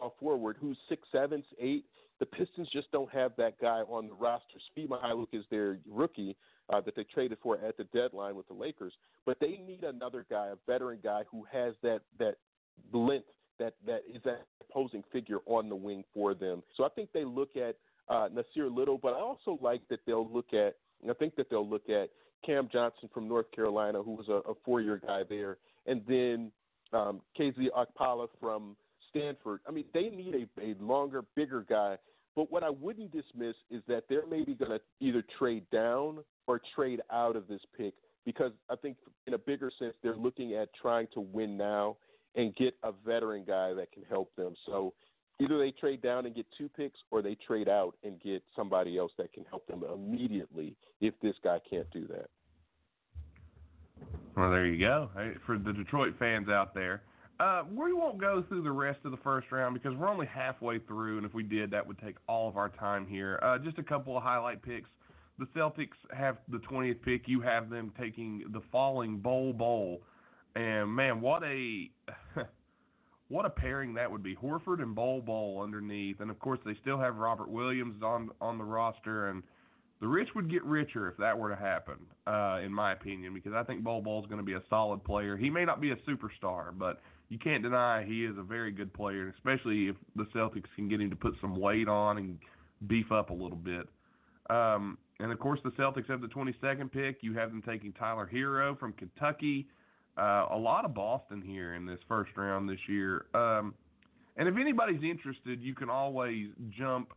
a 0.00 0.08
forward 0.20 0.56
who's 0.60 0.78
six 0.88 1.02
seven, 1.12 1.42
eight, 1.58 1.84
the 2.20 2.26
Pistons 2.26 2.68
just 2.72 2.90
don't 2.92 3.12
have 3.12 3.32
that 3.36 3.60
guy 3.60 3.82
on 3.88 4.08
the 4.08 4.14
roster. 4.14 4.58
Svi 4.76 4.88
Mykhailiuk 4.88 5.28
is 5.32 5.44
their 5.50 5.78
rookie 5.88 6.36
uh, 6.72 6.80
that 6.80 6.96
they 6.96 7.04
traded 7.04 7.38
for 7.42 7.58
at 7.64 7.76
the 7.76 7.84
deadline 7.84 8.36
with 8.36 8.48
the 8.48 8.54
Lakers, 8.54 8.92
but 9.24 9.38
they 9.40 9.60
need 9.66 9.84
another 9.84 10.26
guy, 10.28 10.48
a 10.48 10.56
veteran 10.70 10.98
guy 11.02 11.22
who 11.30 11.44
has 11.52 11.74
that 11.82 12.00
that 12.18 12.36
length 12.92 13.26
that 13.58 13.74
that 13.86 14.02
is 14.12 14.22
that 14.24 14.46
opposing 14.68 15.02
figure 15.12 15.38
on 15.46 15.68
the 15.68 15.76
wing 15.76 16.04
for 16.12 16.34
them. 16.34 16.62
So 16.76 16.84
I 16.84 16.88
think 16.90 17.10
they 17.12 17.24
look 17.24 17.56
at 17.56 17.76
uh, 18.08 18.28
Nassir 18.28 18.74
Little, 18.74 18.98
but 18.98 19.14
I 19.14 19.20
also 19.20 19.58
like 19.60 19.82
that 19.88 20.00
they'll 20.06 20.30
look 20.30 20.52
at. 20.52 20.76
I 21.08 21.12
think 21.14 21.36
that 21.36 21.50
they'll 21.50 21.68
look 21.68 21.88
at 21.88 22.08
Cam 22.44 22.68
Johnson 22.72 23.08
from 23.12 23.28
North 23.28 23.50
Carolina, 23.52 24.02
who 24.02 24.12
was 24.12 24.28
a, 24.28 24.50
a 24.50 24.54
four-year 24.64 25.00
guy 25.06 25.22
there, 25.28 25.58
and 25.86 26.02
then 26.08 26.50
um, 26.92 27.20
KZ 27.38 27.66
Okpala 27.76 28.28
from 28.40 28.76
Stanford. 29.10 29.60
I 29.66 29.70
mean, 29.72 29.84
they 29.94 30.08
need 30.08 30.34
a, 30.34 30.62
a 30.62 30.74
longer, 30.80 31.22
bigger 31.34 31.64
guy. 31.68 31.96
But 32.34 32.52
what 32.52 32.62
I 32.62 32.70
wouldn't 32.70 33.12
dismiss 33.12 33.54
is 33.70 33.82
that 33.88 34.04
they're 34.08 34.26
maybe 34.26 34.54
going 34.54 34.72
to 34.72 34.80
either 35.00 35.24
trade 35.38 35.64
down 35.72 36.18
or 36.46 36.60
trade 36.74 37.00
out 37.10 37.34
of 37.34 37.48
this 37.48 37.62
pick 37.76 37.94
because 38.26 38.52
I 38.68 38.76
think, 38.76 38.96
in 39.26 39.34
a 39.34 39.38
bigger 39.38 39.70
sense, 39.78 39.94
they're 40.02 40.16
looking 40.16 40.54
at 40.54 40.68
trying 40.80 41.06
to 41.14 41.20
win 41.20 41.56
now 41.56 41.96
and 42.34 42.54
get 42.56 42.74
a 42.82 42.92
veteran 43.06 43.44
guy 43.46 43.72
that 43.72 43.90
can 43.92 44.02
help 44.08 44.34
them. 44.36 44.54
So 44.66 44.92
either 45.40 45.58
they 45.58 45.70
trade 45.70 46.02
down 46.02 46.26
and 46.26 46.34
get 46.34 46.44
two 46.58 46.68
picks 46.68 46.98
or 47.10 47.22
they 47.22 47.36
trade 47.46 47.68
out 47.68 47.96
and 48.02 48.20
get 48.20 48.42
somebody 48.54 48.98
else 48.98 49.12
that 49.16 49.32
can 49.32 49.44
help 49.48 49.66
them 49.66 49.84
immediately 49.92 50.76
if 51.00 51.14
this 51.22 51.36
guy 51.42 51.58
can't 51.70 51.90
do 51.92 52.06
that. 52.08 52.28
Well, 54.36 54.50
there 54.50 54.66
you 54.66 54.78
go. 54.78 55.10
For 55.46 55.58
the 55.58 55.72
Detroit 55.72 56.14
fans 56.18 56.48
out 56.48 56.74
there, 56.74 57.02
uh, 57.40 57.64
we 57.74 57.92
won't 57.92 58.18
go 58.18 58.44
through 58.48 58.62
the 58.62 58.72
rest 58.72 59.00
of 59.04 59.10
the 59.10 59.16
first 59.18 59.50
round 59.50 59.74
because 59.74 59.96
we're 59.96 60.08
only 60.08 60.26
halfway 60.26 60.78
through, 60.78 61.18
and 61.18 61.26
if 61.26 61.34
we 61.34 61.42
did, 61.42 61.70
that 61.70 61.86
would 61.86 61.98
take 61.98 62.16
all 62.28 62.48
of 62.48 62.56
our 62.56 62.68
time 62.68 63.06
here. 63.06 63.38
Uh, 63.42 63.58
just 63.58 63.78
a 63.78 63.82
couple 63.82 64.16
of 64.16 64.22
highlight 64.22 64.62
picks. 64.62 64.88
The 65.38 65.46
Celtics 65.56 65.96
have 66.14 66.38
the 66.48 66.58
20th 66.58 67.02
pick. 67.02 67.22
You 67.26 67.40
have 67.42 67.68
them 67.68 67.92
taking 67.98 68.44
the 68.52 68.60
falling 68.72 69.18
Bol 69.18 69.52
Bol, 69.52 70.00
And 70.54 70.90
man, 70.90 71.20
what 71.20 71.42
a 71.44 71.90
what 73.28 73.44
a 73.44 73.50
pairing 73.50 73.92
that 73.94 74.10
would 74.10 74.22
be. 74.22 74.34
Horford 74.34 74.82
and 74.82 74.94
Bol 74.94 75.20
Bol 75.20 75.60
underneath, 75.62 76.20
and 76.20 76.30
of 76.30 76.38
course 76.38 76.60
they 76.64 76.74
still 76.80 76.98
have 76.98 77.16
Robert 77.16 77.50
Williams 77.50 78.02
on 78.02 78.30
on 78.40 78.56
the 78.56 78.64
roster, 78.64 79.28
and 79.28 79.42
the 80.00 80.06
rich 80.06 80.28
would 80.34 80.50
get 80.50 80.62
richer 80.64 81.08
if 81.08 81.16
that 81.16 81.38
were 81.38 81.48
to 81.48 81.56
happen, 81.56 81.96
uh, 82.26 82.60
in 82.64 82.72
my 82.72 82.92
opinion, 82.92 83.32
because 83.32 83.54
I 83.54 83.62
think 83.62 83.82
Bol 83.82 84.00
is 84.22 84.26
going 84.26 84.40
to 84.40 84.44
be 84.44 84.54
a 84.54 84.62
solid 84.68 85.02
player. 85.04 85.36
He 85.36 85.48
may 85.48 85.64
not 85.64 85.80
be 85.80 85.90
a 85.90 85.96
superstar, 85.96 86.76
but 86.76 87.00
you 87.28 87.38
can't 87.38 87.62
deny 87.62 88.04
he 88.04 88.24
is 88.24 88.36
a 88.38 88.42
very 88.42 88.70
good 88.70 88.92
player, 88.92 89.32
especially 89.36 89.88
if 89.88 89.96
the 90.14 90.24
Celtics 90.34 90.68
can 90.76 90.88
get 90.88 91.00
him 91.00 91.10
to 91.10 91.16
put 91.16 91.34
some 91.40 91.58
weight 91.58 91.88
on 91.88 92.18
and 92.18 92.38
beef 92.86 93.10
up 93.10 93.30
a 93.30 93.34
little 93.34 93.56
bit. 93.56 93.88
Um, 94.50 94.98
and 95.18 95.32
of 95.32 95.38
course, 95.38 95.60
the 95.64 95.70
Celtics 95.70 96.08
have 96.08 96.20
the 96.20 96.28
22nd 96.28 96.92
pick. 96.92 97.18
You 97.22 97.34
have 97.34 97.50
them 97.50 97.62
taking 97.66 97.92
Tyler 97.94 98.28
Herro 98.32 98.78
from 98.78 98.92
Kentucky. 98.92 99.66
Uh, 100.18 100.46
a 100.50 100.56
lot 100.56 100.84
of 100.84 100.94
Boston 100.94 101.42
here 101.42 101.74
in 101.74 101.86
this 101.86 101.98
first 102.06 102.30
round 102.36 102.68
this 102.68 102.78
year. 102.88 103.26
Um, 103.34 103.74
and 104.36 104.48
if 104.48 104.56
anybody's 104.56 105.02
interested, 105.02 105.62
you 105.62 105.74
can 105.74 105.88
always 105.88 106.48
jump 106.70 107.12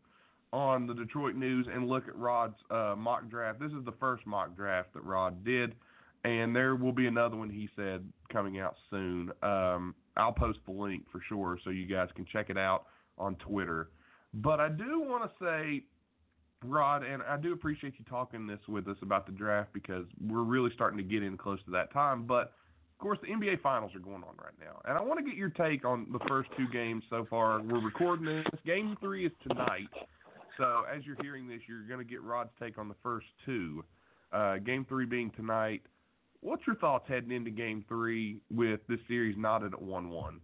on 0.51 0.88
the 0.88 0.93
Detroit 0.93 1.35
News 1.35 1.67
and 1.71 1.88
look 1.88 2.07
at 2.07 2.15
Rod's 2.15 2.57
uh, 2.71 2.95
mock 2.97 3.30
draft. 3.30 3.59
This 3.59 3.71
is 3.71 3.85
the 3.85 3.93
first 3.99 4.26
mock 4.26 4.55
draft 4.55 4.93
that 4.93 5.03
Rod 5.03 5.43
did, 5.45 5.76
and 6.23 6.55
there 6.55 6.76
will 6.76 6.91
be 6.91 7.07
another 7.07 7.35
one 7.35 7.49
he 7.49 7.69
said 7.76 8.03
coming 8.31 8.59
out 8.59 8.76
soon. 8.89 9.31
Um, 9.43 9.93
I'll 10.17 10.34
post 10.34 10.59
the 10.65 10.73
link 10.73 11.03
for 11.11 11.21
sure 11.27 11.57
so 11.63 11.69
you 11.69 11.85
guys 11.85 12.09
can 12.15 12.26
check 12.26 12.49
it 12.49 12.57
out 12.57 12.85
on 13.17 13.35
Twitter. 13.35 13.89
But 14.34 14.59
I 14.59 14.69
do 14.69 14.99
want 14.99 15.23
to 15.23 15.43
say, 15.43 15.84
Rod, 16.63 17.03
and 17.03 17.21
I 17.23 17.38
do 17.38 17.53
appreciate 17.53 17.93
you 17.97 18.05
talking 18.09 18.47
this 18.47 18.59
with 18.67 18.88
us 18.88 18.97
about 19.01 19.26
the 19.26 19.31
draft 19.31 19.71
because 19.73 20.05
we're 20.26 20.43
really 20.43 20.71
starting 20.73 20.97
to 20.97 21.03
get 21.03 21.23
in 21.23 21.38
close 21.38 21.59
to 21.65 21.71
that 21.71 21.93
time. 21.93 22.26
But 22.26 22.53
of 22.99 23.03
course, 23.03 23.17
the 23.21 23.30
NBA 23.30 23.61
Finals 23.61 23.95
are 23.95 23.99
going 23.99 24.23
on 24.23 24.35
right 24.43 24.53
now, 24.59 24.81
and 24.84 24.97
I 24.97 25.01
want 25.01 25.19
to 25.19 25.26
get 25.26 25.38
your 25.38 25.49
take 25.51 25.85
on 25.85 26.07
the 26.11 26.19
first 26.27 26.49
two 26.57 26.67
games 26.67 27.03
so 27.09 27.26
far. 27.30 27.61
We're 27.61 27.80
recording 27.80 28.26
this. 28.26 28.45
Game 28.65 28.97
three 28.99 29.26
is 29.26 29.31
tonight, 29.47 29.88
so 30.60 30.84
as 30.95 31.06
you're 31.06 31.18
hearing 31.22 31.48
this, 31.48 31.61
you're 31.68 31.88
going 31.88 32.06
to 32.06 32.10
get 32.10 32.22
Rod's 32.22 32.52
take 32.61 32.77
on 32.77 32.88
the 32.88 32.95
first 33.02 33.26
two. 33.45 33.84
Uh, 34.31 34.57
game 34.57 34.86
three 34.88 35.06
being 35.06 35.31
tonight. 35.31 35.81
What's 36.41 36.61
your 36.68 36.76
thoughts 36.76 37.06
heading 37.07 37.31
into 37.31 37.49
Game 37.49 37.84
three 37.88 38.41
with 38.52 38.81
this 38.88 38.99
series 39.07 39.36
knotted 39.38 39.73
at 39.73 39.81
one-one? 39.81 40.40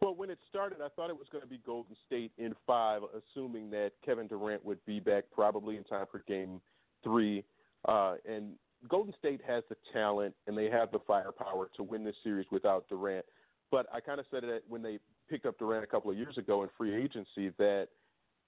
Well, 0.00 0.14
when 0.14 0.28
it 0.28 0.38
started, 0.48 0.78
I 0.84 0.88
thought 0.94 1.08
it 1.08 1.16
was 1.16 1.28
going 1.32 1.42
to 1.42 1.48
be 1.48 1.60
Golden 1.64 1.96
State 2.06 2.32
in 2.36 2.54
five, 2.66 3.02
assuming 3.14 3.70
that 3.70 3.92
Kevin 4.04 4.26
Durant 4.26 4.64
would 4.64 4.84
be 4.84 5.00
back 5.00 5.24
probably 5.32 5.76
in 5.76 5.84
time 5.84 6.06
for 6.10 6.22
Game 6.28 6.60
three. 7.02 7.44
Uh, 7.88 8.16
and 8.28 8.52
Golden 8.88 9.14
State 9.18 9.40
has 9.46 9.62
the 9.68 9.76
talent 9.92 10.34
and 10.46 10.58
they 10.58 10.68
have 10.68 10.90
the 10.90 10.98
firepower 11.06 11.70
to 11.76 11.82
win 11.82 12.04
this 12.04 12.16
series 12.22 12.46
without 12.50 12.88
Durant. 12.88 13.24
But 13.70 13.86
I 13.92 14.00
kind 14.00 14.20
of 14.20 14.26
said 14.30 14.44
it 14.44 14.64
when 14.68 14.82
they 14.82 14.98
picked 15.30 15.46
up 15.46 15.58
Durant 15.58 15.84
a 15.84 15.86
couple 15.86 16.10
of 16.10 16.16
years 16.16 16.36
ago 16.36 16.62
in 16.62 16.68
free 16.76 16.94
agency 16.94 17.52
that 17.58 17.88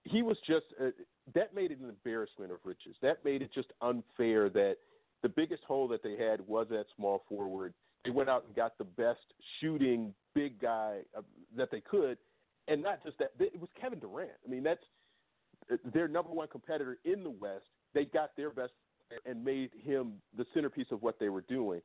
he 0.05 0.23
was 0.23 0.37
just 0.47 0.67
uh, 0.81 0.91
that 1.35 1.55
made 1.55 1.71
it 1.71 1.81
an 1.81 1.89
embarrassment 1.89 2.53
of 2.53 2.59
riches. 2.65 2.95
That 3.03 3.25
made 3.25 3.43
it 3.43 3.51
just 3.55 3.69
unfair 3.81 4.49
that 4.51 4.77
the 5.23 5.29
biggest 5.29 5.65
hole 5.65 5.89
that 5.89 6.03
they 6.03 6.17
had 6.17 6.47
was 6.47 6.67
that 6.71 6.85
small 6.97 7.25
forward. 7.29 7.73
They 8.05 8.11
went 8.11 8.29
out 8.29 8.45
and 8.47 8.55
got 8.55 8.77
the 8.77 8.85
best 8.85 9.25
shooting 9.61 10.13
big 10.35 10.61
guy 10.61 11.01
uh, 11.17 11.23
that 11.57 11.71
they 11.71 11.81
could, 11.81 12.19
and 12.69 12.83
not 12.83 13.03
just 13.03 13.19
that. 13.19 13.33
It 13.39 13.59
was 13.59 13.71
Kevin 13.81 13.99
Durant. 13.99 14.33
I 14.47 14.51
mean, 14.51 14.63
that's 14.63 14.85
uh, 15.73 15.77
their 15.93 16.09
number 16.09 16.31
one 16.31 16.49
competitor 16.49 16.99
in 17.05 17.25
the 17.25 17.31
West. 17.31 17.65
They 17.95 18.05
got 18.05 18.37
their 18.37 18.51
best 18.51 18.73
and 19.25 19.45
made 19.45 19.71
him 19.83 20.15
the 20.37 20.45
centerpiece 20.53 20.87
of 20.91 21.03
what 21.03 21.19
they 21.19 21.29
were 21.29 21.43
doing. 21.43 21.81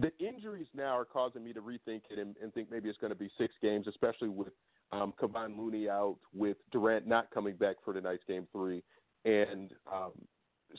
The 0.00 0.10
injuries 0.18 0.66
now 0.74 0.96
are 0.98 1.04
causing 1.04 1.44
me 1.44 1.52
to 1.52 1.60
rethink 1.60 2.02
it 2.10 2.18
and, 2.18 2.34
and 2.42 2.52
think 2.52 2.70
maybe 2.70 2.88
it's 2.88 2.98
going 2.98 3.12
to 3.12 3.18
be 3.18 3.30
six 3.38 3.54
games, 3.62 3.86
especially 3.86 4.28
with 4.28 4.48
um, 4.94 5.12
Kevon 5.20 5.58
Looney 5.58 5.88
out, 5.88 6.16
with 6.34 6.56
Durant 6.72 7.06
not 7.06 7.30
coming 7.30 7.56
back 7.56 7.76
for 7.84 7.92
tonight's 7.92 8.22
game 8.28 8.46
three, 8.52 8.82
and 9.24 9.72
um, 9.92 10.12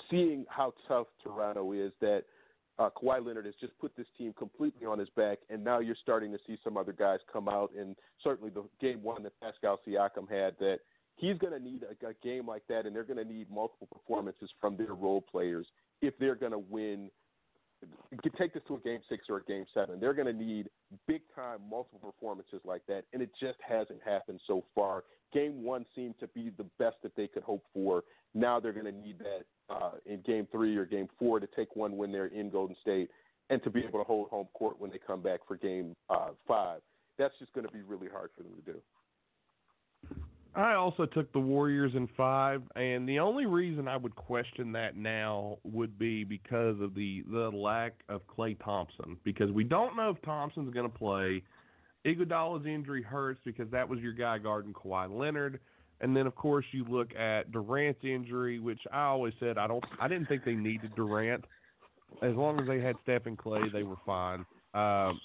seeing 0.10 0.46
how 0.50 0.74
tough 0.88 1.08
Toronto 1.24 1.72
is, 1.74 1.92
that 2.02 2.24
uh, 2.78 2.90
Kawhi 2.90 3.26
Leonard 3.26 3.46
has 3.46 3.56
just 3.60 3.78
put 3.80 3.96
this 3.96 4.08
team 4.18 4.34
completely 4.38 4.86
on 4.86 5.00
his 5.00 5.10
back, 5.16 5.40
and 5.50 5.64
now 5.64 5.80
you're 5.80 5.96
starting 6.02 6.32
to 6.32 6.40
see 6.46 6.58
some 6.64 6.78
other 6.78 6.94
guys 6.94 7.20
come 7.32 7.48
out, 7.48 7.72
and 7.78 7.96
certainly 8.24 8.52
the 8.52 8.64
game 8.82 9.02
one 9.04 9.24
that 9.24 9.34
Pascal 9.42 9.80
Siakam 9.88 10.30
had, 10.30 10.56
that 10.60 10.80
he's 11.16 11.38
going 11.38 11.54
to 11.54 11.60
need 11.60 11.84
a, 11.84 12.08
a 12.08 12.14
game 12.24 12.48
like 12.48 12.64
that, 12.68 12.86
and 12.86 12.96
they're 12.96 13.04
going 13.04 13.26
to 13.26 13.34
need 13.34 13.50
multiple 13.50 13.88
performances 13.92 14.50
from 14.60 14.76
their 14.78 14.94
role 14.94 15.22
players 15.22 15.66
if 16.02 16.14
they're 16.20 16.36
going 16.36 16.52
to 16.52 16.64
win 16.70 17.10
take 18.38 18.54
this 18.54 18.64
to 18.68 18.76
a 18.76 18.80
game 18.80 19.00
six 19.10 19.26
or 19.30 19.38
a 19.38 19.44
game 19.44 19.66
seven. 19.74 20.00
They're 20.00 20.14
going 20.14 20.28
to 20.28 20.34
need 20.34 20.70
big 21.08 21.22
time, 21.36 21.60
multiple 21.70 22.00
performances 22.00 22.62
like 22.66 22.82
that, 22.88 23.04
and 23.14 23.22
it 23.22 23.30
just 23.40 23.58
hasn't 23.68 24.00
happened 24.04 24.40
so 24.48 24.64
far. 24.74 25.04
Game 25.34 25.64
one 25.64 25.86
seemed 25.96 26.16
to 26.20 26.28
be 26.28 26.52
the 26.58 26.66
best 26.80 26.96
that 27.04 27.16
they 27.16 27.28
could 27.28 27.44
hope 27.44 27.64
for. 27.74 28.04
Now 28.34 28.60
they're 28.60 28.74
going 28.74 28.86
to 28.86 28.92
need 28.92 29.20
that 29.20 29.74
uh, 29.74 29.92
in 30.06 30.22
game 30.22 30.48
three 30.52 30.76
or 30.78 30.86
game 30.86 31.08
four 31.20 31.40
to 31.40 31.48
take 31.56 31.76
one 31.76 31.98
when 31.98 32.12
they're 32.12 32.28
in 32.28 32.50
Golden 32.50 32.76
State 32.82 33.10
and 33.50 33.62
to 33.64 33.70
be 33.70 33.82
able 33.82 34.00
to 34.00 34.06
hold 34.06 34.30
home 34.30 34.48
court 34.54 34.80
when 34.80 34.92
they 34.92 35.00
come 35.06 35.22
back 35.22 35.42
for 35.48 35.56
game 35.56 35.96
uh, 36.10 36.30
five. 36.48 36.82
That's 37.18 37.34
just 37.40 37.54
going 37.54 37.66
to 37.66 37.72
be 37.72 37.82
really 37.82 38.08
hard 38.08 38.30
for 38.36 38.44
them 38.44 38.54
to 38.56 38.74
do. 38.74 38.80
I 40.56 40.76
also 40.76 41.06
took 41.06 41.32
the 41.34 41.40
Warriors 41.40 41.92
in 41.96 42.08
five, 42.16 42.62
and 42.78 43.08
the 43.08 43.20
only 43.20 43.46
reason 43.46 43.90
I 43.90 43.98
would 43.98 44.16
question 44.16 44.72
that 44.72 44.96
now 44.96 45.58
would 45.64 46.00
be 46.00 46.24
because 46.24 46.80
of 46.80 46.96
the 46.96 47.24
the 47.30 47.50
lack 47.50 47.94
of 48.08 48.22
Klay 48.28 48.58
Thompson. 48.64 49.18
Because 49.26 49.52
we 49.52 49.66
don't 49.66 49.98
know 49.98 50.12
if 50.12 50.22
Thompson's 50.22 50.74
going 50.74 50.90
to 50.90 50.98
play. 50.98 51.44
Iguodala's 52.06 52.66
injury 52.66 53.04
hurts 53.04 53.42
because 53.44 53.70
that 53.72 53.88
was 53.90 54.00
your 54.00 54.14
guy 54.14 54.38
guarding 54.38 54.74
Kawhi 54.74 55.10
Leonard, 55.10 55.60
and 56.00 56.16
then 56.16 56.26
of 56.26 56.36
course 56.36 56.66
you 56.72 56.86
look 56.88 57.14
at 57.16 57.52
Durant's 57.52 58.04
injury, 58.04 58.60
which 58.60 58.80
I 58.94 59.06
always 59.06 59.34
said 59.42 59.58
I 59.58 59.68
don't 59.68 59.84
I 60.00 60.08
didn't 60.08 60.28
think 60.28 60.46
they 60.46 60.56
needed 60.56 60.96
Durant. 60.96 61.44
As 62.22 62.34
long 62.34 62.62
as 62.62 62.68
they 62.68 62.80
had 62.80 62.96
Steph 63.04 63.26
and 63.26 63.38
Klay, 63.38 63.72
they 63.74 63.84
were 63.84 63.98
fine. 64.06 64.46
Um, 64.74 65.20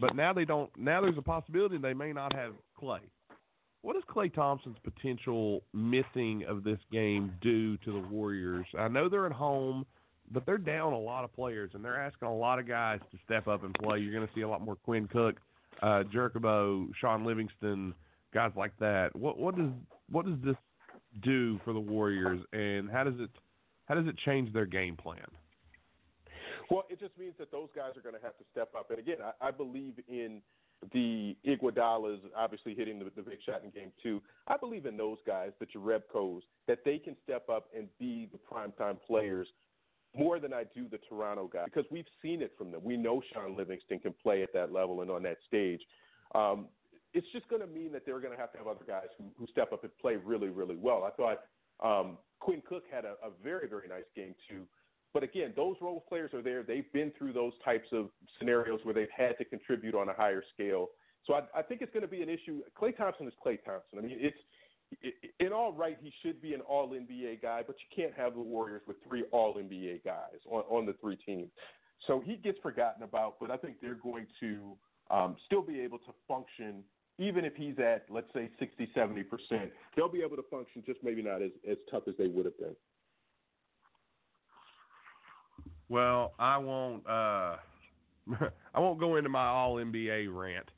but 0.00 0.14
now 0.14 0.32
they 0.32 0.44
don't. 0.44 0.70
Now 0.76 1.00
there's 1.00 1.18
a 1.18 1.22
possibility 1.22 1.78
they 1.78 1.94
may 1.94 2.12
not 2.12 2.32
have 2.34 2.52
Klay. 2.80 3.00
What 3.82 3.94
does 3.94 4.02
Klay 4.08 4.32
Thompson's 4.32 4.76
potential 4.82 5.62
missing 5.72 6.44
of 6.48 6.64
this 6.64 6.78
game 6.90 7.32
do 7.40 7.76
to 7.78 7.92
the 7.92 8.08
Warriors? 8.08 8.66
I 8.78 8.88
know 8.88 9.08
they're 9.08 9.26
at 9.26 9.32
home, 9.32 9.86
but 10.32 10.44
they're 10.44 10.58
down 10.58 10.92
a 10.92 10.98
lot 10.98 11.24
of 11.24 11.32
players, 11.32 11.70
and 11.74 11.84
they're 11.84 12.00
asking 12.00 12.28
a 12.28 12.36
lot 12.36 12.58
of 12.58 12.66
guys 12.66 12.98
to 13.12 13.18
step 13.24 13.46
up 13.46 13.62
and 13.64 13.72
play. 13.74 13.98
You're 13.98 14.12
going 14.12 14.26
to 14.26 14.34
see 14.34 14.42
a 14.42 14.48
lot 14.48 14.62
more 14.62 14.76
Quinn 14.76 15.08
Cook, 15.08 15.36
uh, 15.80 16.02
Jerebko, 16.12 16.88
Shaun 17.00 17.24
Livingston, 17.24 17.94
guys 18.34 18.50
like 18.56 18.72
that. 18.80 19.14
What 19.14 19.38
what 19.38 19.56
does 19.56 19.70
what 20.10 20.26
does 20.26 20.38
this 20.44 20.56
do 21.22 21.60
for 21.64 21.72
the 21.72 21.80
Warriors, 21.80 22.40
and 22.52 22.90
how 22.90 23.04
does 23.04 23.18
it 23.18 23.30
how 23.86 23.94
does 23.94 24.06
it 24.06 24.16
change 24.24 24.52
their 24.52 24.66
game 24.66 24.96
plan? 24.96 25.24
Well, 26.70 26.84
it 26.90 27.00
just 27.00 27.16
means 27.16 27.34
that 27.38 27.50
those 27.50 27.68
guys 27.74 27.96
are 27.96 28.02
going 28.02 28.14
to 28.14 28.20
have 28.20 28.36
to 28.36 28.44
step 28.52 28.70
up. 28.76 28.90
And 28.90 28.98
again, 28.98 29.16
I, 29.24 29.48
I 29.48 29.50
believe 29.50 29.94
in 30.06 30.42
the 30.92 31.36
Iguodalas 31.46 32.18
obviously 32.36 32.74
hitting 32.74 32.98
the, 32.98 33.06
the 33.16 33.22
big 33.22 33.38
shot 33.44 33.62
in 33.64 33.70
game 33.70 33.92
two. 34.02 34.22
I 34.46 34.56
believe 34.56 34.86
in 34.86 34.96
those 34.96 35.18
guys, 35.26 35.50
the 35.58 35.66
Jerebkos, 35.66 36.42
that 36.66 36.78
they 36.84 36.98
can 36.98 37.16
step 37.24 37.48
up 37.48 37.66
and 37.76 37.88
be 37.98 38.28
the 38.30 38.38
primetime 38.38 38.96
players 39.06 39.48
more 40.16 40.38
than 40.38 40.52
I 40.52 40.64
do 40.74 40.88
the 40.88 40.98
Toronto 41.08 41.48
guys 41.52 41.66
because 41.66 41.84
we've 41.90 42.06
seen 42.22 42.42
it 42.42 42.52
from 42.56 42.70
them. 42.70 42.80
We 42.82 42.96
know 42.96 43.22
Shaun 43.32 43.56
Livingston 43.56 43.98
can 43.98 44.14
play 44.22 44.42
at 44.42 44.52
that 44.54 44.72
level 44.72 45.02
and 45.02 45.10
on 45.10 45.22
that 45.24 45.38
stage. 45.46 45.80
Um, 46.34 46.66
it's 47.14 47.26
just 47.32 47.48
going 47.48 47.62
to 47.62 47.68
mean 47.68 47.92
that 47.92 48.04
they're 48.04 48.20
going 48.20 48.34
to 48.34 48.40
have 48.40 48.52
to 48.52 48.58
have 48.58 48.66
other 48.66 48.84
guys 48.86 49.08
who, 49.16 49.24
who 49.38 49.46
step 49.46 49.72
up 49.72 49.82
and 49.82 49.96
play 49.98 50.16
really, 50.16 50.48
really 50.48 50.76
well. 50.76 51.04
I 51.04 51.10
thought 51.10 51.38
um, 51.82 52.18
Quinn 52.40 52.62
Cook 52.68 52.84
had 52.90 53.04
a, 53.04 53.14
a 53.24 53.30
very, 53.42 53.68
very 53.68 53.88
nice 53.88 54.04
game 54.14 54.34
too. 54.48 54.66
But 55.14 55.22
again, 55.22 55.52
those 55.56 55.76
role 55.80 56.04
players 56.08 56.32
are 56.34 56.42
there. 56.42 56.62
They've 56.62 56.90
been 56.92 57.12
through 57.16 57.32
those 57.32 57.52
types 57.64 57.88
of 57.92 58.08
scenarios 58.38 58.80
where 58.82 58.94
they've 58.94 59.08
had 59.16 59.38
to 59.38 59.44
contribute 59.44 59.94
on 59.94 60.08
a 60.08 60.12
higher 60.12 60.42
scale. 60.54 60.88
So 61.26 61.34
I, 61.34 61.42
I 61.58 61.62
think 61.62 61.82
it's 61.82 61.92
going 61.92 62.02
to 62.02 62.08
be 62.08 62.22
an 62.22 62.28
issue. 62.28 62.62
Klay 62.80 62.96
Thompson 62.96 63.26
is 63.26 63.32
Klay 63.44 63.58
Thompson. 63.64 63.98
I 63.98 64.02
mean, 64.02 64.16
it's 64.20 64.36
in 65.40 65.52
all 65.52 65.72
right, 65.72 65.96
he 66.00 66.12
should 66.22 66.40
be 66.40 66.54
an 66.54 66.60
All 66.62 66.88
NBA 66.88 67.42
guy, 67.42 67.62
but 67.66 67.76
you 67.78 68.02
can't 68.04 68.14
have 68.16 68.34
the 68.34 68.40
Warriors 68.40 68.82
with 68.86 68.96
three 69.06 69.24
All 69.32 69.54
NBA 69.54 70.04
guys 70.04 70.40
on, 70.50 70.62
on 70.70 70.86
the 70.86 70.94
three 71.00 71.16
teams. 71.16 71.50
So 72.06 72.22
he 72.24 72.36
gets 72.36 72.58
forgotten 72.62 73.02
about, 73.02 73.34
but 73.40 73.50
I 73.50 73.56
think 73.56 73.76
they're 73.82 73.94
going 73.94 74.26
to 74.40 74.76
um, 75.10 75.36
still 75.46 75.62
be 75.62 75.80
able 75.80 75.98
to 75.98 76.12
function, 76.26 76.82
even 77.18 77.44
if 77.44 77.54
he's 77.54 77.78
at, 77.78 78.06
let's 78.08 78.32
say, 78.32 78.48
60, 78.58 78.90
70%. 78.96 79.24
They'll 79.96 80.08
be 80.08 80.22
able 80.22 80.36
to 80.36 80.44
function, 80.50 80.82
just 80.86 81.00
maybe 81.02 81.22
not 81.22 81.42
as, 81.42 81.50
as 81.68 81.76
tough 81.90 82.04
as 82.08 82.14
they 82.18 82.28
would 82.28 82.44
have 82.44 82.58
been. 82.58 82.76
Well, 85.88 86.34
I 86.38 86.58
won't. 86.58 87.06
Uh, 87.06 87.56
I 88.74 88.80
won't 88.80 89.00
go 89.00 89.16
into 89.16 89.30
my 89.30 89.46
All 89.46 89.76
NBA 89.76 90.28
rant. 90.34 90.70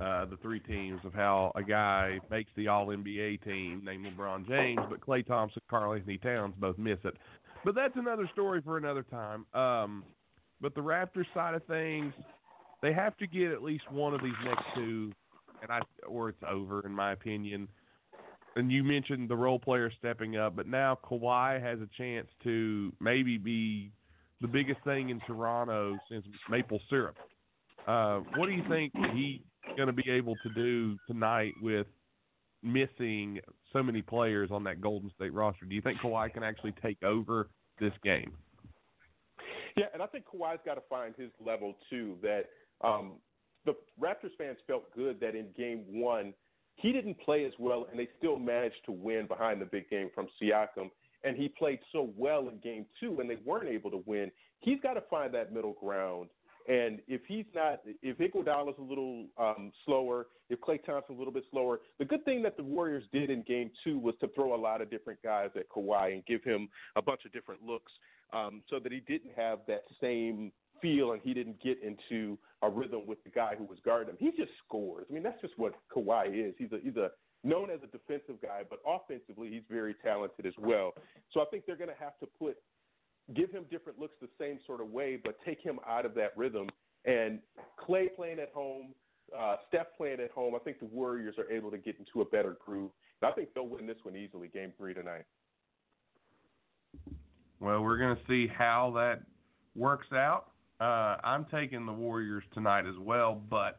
Uh, 0.00 0.24
the 0.24 0.36
three 0.38 0.58
teams 0.58 1.00
of 1.04 1.14
how 1.14 1.52
a 1.54 1.62
guy 1.62 2.18
makes 2.30 2.50
the 2.56 2.66
All 2.66 2.88
NBA 2.88 3.44
team, 3.44 3.82
named 3.84 4.06
LeBron 4.06 4.48
James, 4.48 4.80
but 4.90 5.00
Klay 5.00 5.24
Thompson, 5.24 5.62
Karl-Anthony 5.70 6.18
Towns 6.18 6.54
both 6.58 6.76
miss 6.78 6.98
it. 7.04 7.14
But 7.64 7.76
that's 7.76 7.94
another 7.96 8.28
story 8.32 8.60
for 8.60 8.76
another 8.76 9.04
time. 9.04 9.46
Um, 9.54 10.02
but 10.60 10.74
the 10.74 10.80
Raptors 10.80 11.26
side 11.32 11.54
of 11.54 11.64
things, 11.66 12.12
they 12.82 12.92
have 12.92 13.16
to 13.18 13.26
get 13.26 13.52
at 13.52 13.62
least 13.62 13.90
one 13.90 14.14
of 14.14 14.22
these 14.22 14.32
next 14.44 14.64
two, 14.74 15.12
and 15.62 15.70
I 15.70 15.80
or 16.06 16.28
it's 16.30 16.42
over 16.48 16.84
in 16.84 16.92
my 16.92 17.12
opinion. 17.12 17.68
And 18.56 18.70
you 18.70 18.84
mentioned 18.84 19.28
the 19.28 19.36
role 19.36 19.58
player 19.58 19.90
stepping 19.98 20.36
up, 20.36 20.56
but 20.56 20.66
now 20.66 20.98
Kawhi 21.04 21.60
has 21.60 21.80
a 21.80 21.88
chance 21.96 22.28
to 22.44 22.92
maybe 23.00 23.36
be 23.36 23.90
the 24.44 24.48
biggest 24.48 24.78
thing 24.84 25.08
in 25.08 25.18
Toronto 25.20 25.96
since 26.10 26.26
maple 26.50 26.78
syrup. 26.90 27.16
Uh, 27.88 28.18
what 28.36 28.44
do 28.44 28.52
you 28.52 28.62
think 28.68 28.92
he's 29.14 29.40
going 29.74 29.86
to 29.86 29.92
be 29.94 30.10
able 30.10 30.34
to 30.42 30.50
do 30.54 30.98
tonight 31.06 31.52
with 31.62 31.86
missing 32.62 33.40
so 33.72 33.82
many 33.82 34.02
players 34.02 34.50
on 34.52 34.62
that 34.64 34.82
Golden 34.82 35.10
State 35.16 35.32
roster? 35.32 35.64
Do 35.64 35.74
you 35.74 35.80
think 35.80 35.98
Kawhi 36.00 36.30
can 36.30 36.42
actually 36.42 36.74
take 36.82 37.02
over 37.02 37.48
this 37.80 37.94
game? 38.02 38.32
Yeah, 39.78 39.86
and 39.94 40.02
I 40.02 40.06
think 40.06 40.26
Kawhi's 40.26 40.60
got 40.66 40.74
to 40.74 40.82
find 40.90 41.14
his 41.16 41.30
level 41.44 41.74
too. 41.88 42.16
That 42.20 42.42
um, 42.86 43.12
the 43.64 43.72
Raptors 43.98 44.36
fans 44.36 44.58
felt 44.66 44.94
good 44.94 45.20
that 45.20 45.34
in 45.34 45.46
Game 45.56 45.84
One 45.88 46.34
he 46.76 46.92
didn't 46.92 47.18
play 47.20 47.46
as 47.46 47.52
well, 47.58 47.86
and 47.90 47.98
they 47.98 48.08
still 48.18 48.38
managed 48.38 48.84
to 48.84 48.92
win 48.92 49.26
behind 49.26 49.62
the 49.62 49.66
big 49.66 49.88
game 49.88 50.10
from 50.14 50.26
Siakam 50.42 50.90
and 51.24 51.36
he 51.36 51.48
played 51.48 51.78
so 51.92 52.10
well 52.16 52.48
in 52.48 52.58
game 52.58 52.86
two 53.00 53.18
and 53.20 53.28
they 53.28 53.38
weren't 53.44 53.68
able 53.68 53.90
to 53.90 54.02
win. 54.06 54.30
He's 54.60 54.80
got 54.80 54.94
to 54.94 55.02
find 55.10 55.32
that 55.34 55.52
middle 55.52 55.74
ground. 55.80 56.28
And 56.66 57.00
if 57.06 57.20
he's 57.28 57.44
not, 57.54 57.80
if 58.02 58.16
Iguodala's 58.18 58.78
a 58.78 58.82
little 58.82 59.26
um, 59.36 59.70
slower, 59.84 60.28
if 60.48 60.60
Klay 60.60 60.82
Thompson's 60.82 61.16
a 61.16 61.18
little 61.18 61.32
bit 61.32 61.44
slower, 61.50 61.80
the 61.98 62.06
good 62.06 62.24
thing 62.24 62.42
that 62.42 62.56
the 62.56 62.62
Warriors 62.62 63.04
did 63.12 63.28
in 63.28 63.42
Game 63.42 63.70
Two 63.82 63.98
was 63.98 64.14
to 64.20 64.28
throw 64.28 64.54
a 64.54 64.56
lot 64.56 64.80
of 64.80 64.90
different 64.90 65.20
guys 65.22 65.50
at 65.56 65.68
Kawhi 65.68 66.14
and 66.14 66.24
give 66.24 66.42
him 66.42 66.68
a 66.96 67.02
bunch 67.02 67.26
of 67.26 67.32
different 67.32 67.62
looks, 67.62 67.92
um, 68.32 68.62
so 68.70 68.78
that 68.78 68.92
he 68.92 69.00
didn't 69.00 69.32
have 69.36 69.58
that 69.68 69.82
same 70.00 70.52
feel 70.80 71.12
and 71.12 71.20
he 71.22 71.34
didn't 71.34 71.62
get 71.62 71.78
into 71.82 72.38
a 72.62 72.70
rhythm 72.70 73.02
with 73.06 73.22
the 73.24 73.30
guy 73.30 73.54
who 73.56 73.64
was 73.64 73.78
guarding 73.84 74.10
him. 74.10 74.16
He 74.18 74.30
just 74.30 74.52
scores. 74.66 75.06
I 75.10 75.12
mean, 75.12 75.22
that's 75.22 75.40
just 75.42 75.58
what 75.58 75.74
Kawhi 75.94 76.48
is. 76.48 76.54
He's 76.56 76.72
a 76.72 76.78
he's 76.82 76.96
a 76.96 77.10
known 77.44 77.70
as 77.70 77.80
a 77.84 77.86
defensive 77.86 78.40
guy, 78.42 78.62
but 78.68 78.80
offensively 78.86 79.50
he's 79.50 79.62
very 79.70 79.94
talented 80.02 80.46
as 80.46 80.54
well. 80.58 80.94
So 81.32 81.40
I 81.40 81.44
think 81.50 81.66
they're 81.66 81.76
going 81.76 81.90
to 81.90 82.02
have 82.02 82.18
to 82.20 82.26
put 82.26 82.56
give 83.32 83.50
him 83.50 83.64
different 83.70 83.98
looks 83.98 84.14
the 84.20 84.28
same 84.38 84.58
sort 84.66 84.80
of 84.80 84.90
way, 84.90 85.18
but 85.22 85.36
take 85.44 85.60
him 85.60 85.78
out 85.88 86.04
of 86.04 86.14
that 86.14 86.36
rhythm. 86.36 86.68
And 87.06 87.38
Klay 87.80 88.14
playing 88.14 88.38
at 88.38 88.50
home, 88.52 88.88
uh, 89.36 89.56
Steph 89.68 89.86
playing 89.96 90.20
at 90.20 90.30
home, 90.30 90.54
I 90.54 90.58
think 90.58 90.78
the 90.78 90.86
Warriors 90.86 91.36
are 91.38 91.50
able 91.50 91.70
to 91.70 91.78
get 91.78 91.96
into 91.98 92.20
a 92.20 92.24
better 92.24 92.56
groove. 92.64 92.90
And 93.22 93.30
I 93.30 93.34
think 93.34 93.50
they'll 93.54 93.66
win 93.66 93.86
this 93.86 93.96
one 94.02 94.16
easily, 94.16 94.48
Game 94.48 94.72
Three 94.76 94.94
tonight. 94.94 95.24
Well, 97.60 97.82
we're 97.82 97.98
going 97.98 98.16
to 98.16 98.22
see 98.28 98.46
how 98.46 98.92
that 98.96 99.22
works 99.74 100.08
out. 100.12 100.50
Uh, 100.80 101.16
I'm 101.24 101.46
taking 101.50 101.86
the 101.86 101.92
Warriors 101.92 102.44
tonight 102.52 102.84
as 102.86 102.98
well, 103.00 103.40
but 103.48 103.78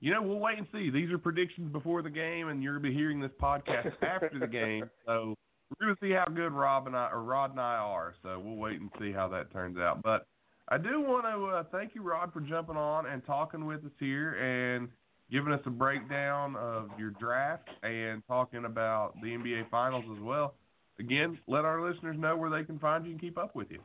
you 0.00 0.12
know, 0.12 0.22
we'll 0.22 0.38
wait 0.38 0.58
and 0.58 0.66
see. 0.72 0.90
These 0.90 1.10
are 1.10 1.18
predictions 1.18 1.70
before 1.70 2.02
the 2.02 2.10
game, 2.10 2.48
and 2.48 2.62
you're 2.62 2.78
gonna 2.78 2.88
be 2.88 2.94
hearing 2.94 3.20
this 3.20 3.32
podcast 3.40 3.92
after 4.02 4.38
the 4.38 4.46
game. 4.46 4.88
So 5.06 5.34
we're 5.70 5.86
gonna 5.86 5.98
see 6.02 6.12
how 6.12 6.24
good 6.32 6.52
Rob 6.52 6.86
and 6.86 6.96
I, 6.96 7.10
or 7.10 7.22
Rod 7.22 7.50
and 7.50 7.60
I 7.60 7.76
are. 7.76 8.14
So 8.22 8.40
we'll 8.42 8.56
wait 8.56 8.80
and 8.80 8.90
see 8.98 9.12
how 9.12 9.28
that 9.28 9.52
turns 9.52 9.78
out. 9.78 10.02
But 10.02 10.26
I 10.68 10.78
do 10.78 11.00
want 11.00 11.24
to 11.24 11.56
uh, 11.56 11.64
thank 11.70 11.94
you, 11.94 12.02
Rod, 12.02 12.32
for 12.32 12.40
jumping 12.40 12.76
on 12.76 13.06
and 13.06 13.24
talking 13.26 13.66
with 13.66 13.84
us 13.84 13.92
here 13.98 14.34
and 14.34 14.88
giving 15.30 15.52
us 15.52 15.60
a 15.66 15.70
breakdown 15.70 16.56
of 16.56 16.88
your 16.98 17.10
draft 17.10 17.68
and 17.82 18.22
talking 18.26 18.64
about 18.64 19.14
the 19.22 19.28
NBA 19.28 19.70
Finals 19.70 20.04
as 20.16 20.22
well. 20.22 20.54
Again, 20.98 21.38
let 21.46 21.64
our 21.64 21.80
listeners 21.80 22.16
know 22.18 22.36
where 22.36 22.50
they 22.50 22.64
can 22.64 22.78
find 22.78 23.04
you 23.04 23.12
and 23.12 23.20
keep 23.20 23.38
up 23.38 23.54
with 23.54 23.70
you. 23.70 23.80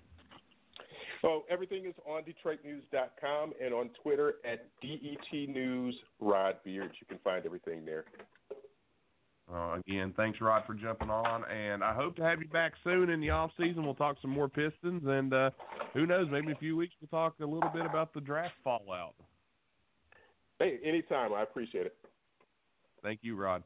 So 1.25 1.43
everything 1.49 1.85
is 1.87 1.95
on 2.05 2.21
DetroitNews.com 2.21 3.53
and 3.59 3.73
on 3.73 3.89
Twitter 4.03 4.35
at 4.45 4.67
DET 4.79 5.49
News 5.49 5.95
Rod 6.19 6.57
Beard. 6.63 6.91
You 7.01 7.07
can 7.07 7.17
find 7.23 7.43
everything 7.47 7.83
there. 7.83 8.05
Uh, 9.51 9.79
again, 9.79 10.13
thanks 10.15 10.39
Rod 10.39 10.61
for 10.67 10.75
jumping 10.75 11.09
on, 11.09 11.43
and 11.45 11.83
I 11.83 11.95
hope 11.95 12.15
to 12.17 12.21
have 12.21 12.41
you 12.41 12.47
back 12.49 12.73
soon 12.83 13.09
in 13.09 13.21
the 13.21 13.31
off 13.31 13.49
season. 13.57 13.83
We'll 13.83 13.95
talk 13.95 14.17
some 14.21 14.29
more 14.29 14.47
Pistons, 14.47 15.01
and 15.03 15.33
uh, 15.33 15.49
who 15.95 16.05
knows, 16.05 16.27
maybe 16.31 16.47
in 16.47 16.53
a 16.53 16.59
few 16.59 16.77
weeks 16.77 16.93
we'll 17.01 17.07
talk 17.07 17.33
a 17.41 17.45
little 17.45 17.71
bit 17.73 17.87
about 17.87 18.13
the 18.13 18.21
draft 18.21 18.53
fallout. 18.63 19.15
Hey, 20.59 20.77
anytime. 20.85 21.33
I 21.33 21.41
appreciate 21.41 21.87
it. 21.87 21.95
Thank 23.01 23.21
you, 23.23 23.35
Rod. 23.35 23.63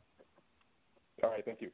All 1.24 1.30
right, 1.30 1.44
thank 1.44 1.60
you. 1.60 1.72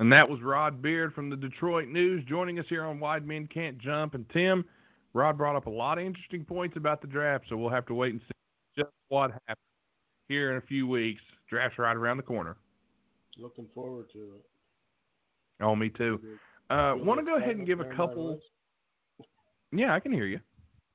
And 0.00 0.10
that 0.14 0.30
was 0.30 0.40
Rod 0.40 0.80
Beard 0.80 1.12
from 1.12 1.28
the 1.28 1.36
Detroit 1.36 1.88
News 1.88 2.24
joining 2.26 2.58
us 2.58 2.64
here 2.70 2.84
on 2.84 2.98
Wide 3.00 3.26
Men 3.26 3.46
Can't 3.52 3.76
Jump. 3.76 4.14
And 4.14 4.24
Tim, 4.30 4.64
Rod 5.12 5.36
brought 5.36 5.56
up 5.56 5.66
a 5.66 5.70
lot 5.70 5.98
of 5.98 6.04
interesting 6.06 6.42
points 6.42 6.78
about 6.78 7.02
the 7.02 7.06
draft, 7.06 7.44
so 7.50 7.56
we'll 7.58 7.68
have 7.68 7.84
to 7.84 7.94
wait 7.94 8.12
and 8.14 8.20
see 8.22 8.82
just 8.82 8.88
what 9.08 9.30
happens 9.30 9.58
here 10.28 10.52
in 10.52 10.56
a 10.56 10.62
few 10.62 10.86
weeks. 10.86 11.20
Draft's 11.50 11.78
right 11.78 11.94
around 11.94 12.16
the 12.16 12.22
corner. 12.22 12.56
Looking 13.38 13.66
forward 13.74 14.06
to 14.14 14.18
it. 14.18 14.44
Oh, 15.62 15.76
me 15.76 15.90
too. 15.90 16.18
Uh, 16.70 16.94
Want 16.96 17.20
to 17.20 17.26
go 17.26 17.36
ahead 17.36 17.56
and 17.56 17.66
give 17.66 17.80
a 17.80 17.94
couple. 17.94 18.40
Yeah, 19.70 19.94
I 19.94 20.00
can 20.00 20.12
hear 20.12 20.24
you. 20.24 20.40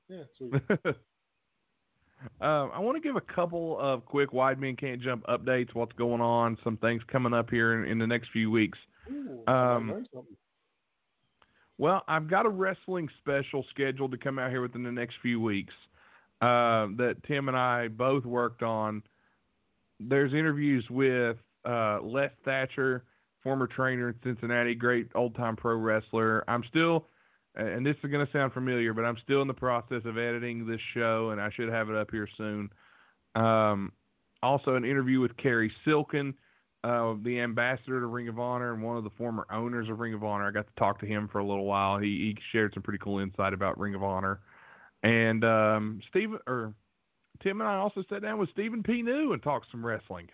Yeah, 0.08 0.22
sweet. 0.36 0.52
Um, 0.66 1.00
I 2.74 2.80
want 2.80 2.96
to 2.96 3.00
give 3.00 3.14
a 3.14 3.20
couple 3.20 3.78
of 3.78 4.04
quick 4.04 4.32
wide 4.32 4.60
men 4.60 4.74
can't 4.74 5.00
jump 5.00 5.24
updates. 5.28 5.74
What's 5.74 5.92
going 5.92 6.20
on? 6.20 6.58
Some 6.64 6.76
things 6.78 7.02
coming 7.06 7.32
up 7.32 7.50
here 7.50 7.84
in, 7.84 7.88
in 7.88 7.98
the 7.98 8.06
next 8.08 8.30
few 8.32 8.50
weeks. 8.50 8.78
Ooh, 9.10 9.42
Um. 9.46 10.06
Well, 11.78 12.02
I've 12.08 12.28
got 12.28 12.46
a 12.46 12.48
wrestling 12.48 13.08
special 13.18 13.64
scheduled 13.70 14.12
to 14.12 14.16
come 14.16 14.38
out 14.38 14.50
here 14.50 14.62
within 14.62 14.82
the 14.82 14.92
next 14.92 15.16
few 15.20 15.40
weeks 15.40 15.74
uh, 16.40 16.88
that 16.96 17.16
Tim 17.26 17.48
and 17.48 17.56
I 17.56 17.88
both 17.88 18.24
worked 18.24 18.62
on. 18.62 19.02
There's 20.00 20.32
interviews 20.32 20.86
with 20.90 21.36
uh, 21.66 22.00
Les 22.02 22.30
Thatcher, 22.44 23.04
former 23.42 23.66
trainer 23.66 24.08
in 24.08 24.14
Cincinnati, 24.24 24.74
great 24.74 25.08
old 25.14 25.34
time 25.34 25.56
pro 25.56 25.76
wrestler. 25.76 26.44
I'm 26.48 26.64
still, 26.68 27.06
and 27.54 27.84
this 27.84 27.96
is 28.02 28.10
going 28.10 28.24
to 28.26 28.32
sound 28.32 28.52
familiar, 28.52 28.94
but 28.94 29.04
I'm 29.04 29.16
still 29.22 29.42
in 29.42 29.48
the 29.48 29.54
process 29.54 30.02
of 30.04 30.18
editing 30.18 30.66
this 30.66 30.80
show, 30.94 31.30
and 31.30 31.40
I 31.40 31.50
should 31.50 31.68
have 31.68 31.90
it 31.90 31.96
up 31.96 32.10
here 32.10 32.28
soon. 32.36 32.70
Um, 33.34 33.92
also, 34.42 34.76
an 34.76 34.84
interview 34.84 35.20
with 35.20 35.36
Cary 35.36 35.72
Silkin, 35.84 36.34
uh, 36.84 37.14
the 37.24 37.40
ambassador 37.40 38.00
to 38.00 38.06
Ring 38.06 38.28
of 38.28 38.38
Honor 38.38 38.72
and 38.74 38.82
one 38.82 38.96
of 38.96 39.04
the 39.04 39.10
former 39.10 39.46
owners 39.52 39.88
of 39.88 39.98
Ring 39.98 40.14
of 40.14 40.22
Honor. 40.24 40.46
I 40.46 40.50
got 40.52 40.66
to 40.66 40.74
talk 40.78 41.00
to 41.00 41.06
him 41.06 41.28
for 41.30 41.38
a 41.38 41.44
little 41.46 41.64
while. 41.64 41.98
He, 41.98 42.06
he 42.08 42.36
shared 42.52 42.72
some 42.74 42.82
pretty 42.82 42.98
cool 43.02 43.18
insight 43.18 43.52
about 43.52 43.78
Ring 43.78 43.94
of 43.94 44.02
Honor. 44.02 44.40
And 45.02 45.44
um, 45.44 46.00
Steve 46.10 46.30
or 46.46 46.72
Tim 47.42 47.60
and 47.60 47.68
I 47.68 47.76
also 47.76 48.02
sat 48.08 48.22
down 48.22 48.38
with 48.38 48.50
Stephen 48.50 48.82
P. 48.82 49.02
New 49.02 49.32
and 49.32 49.42
talked 49.42 49.66
some 49.70 49.84
wrestling. 49.84 50.28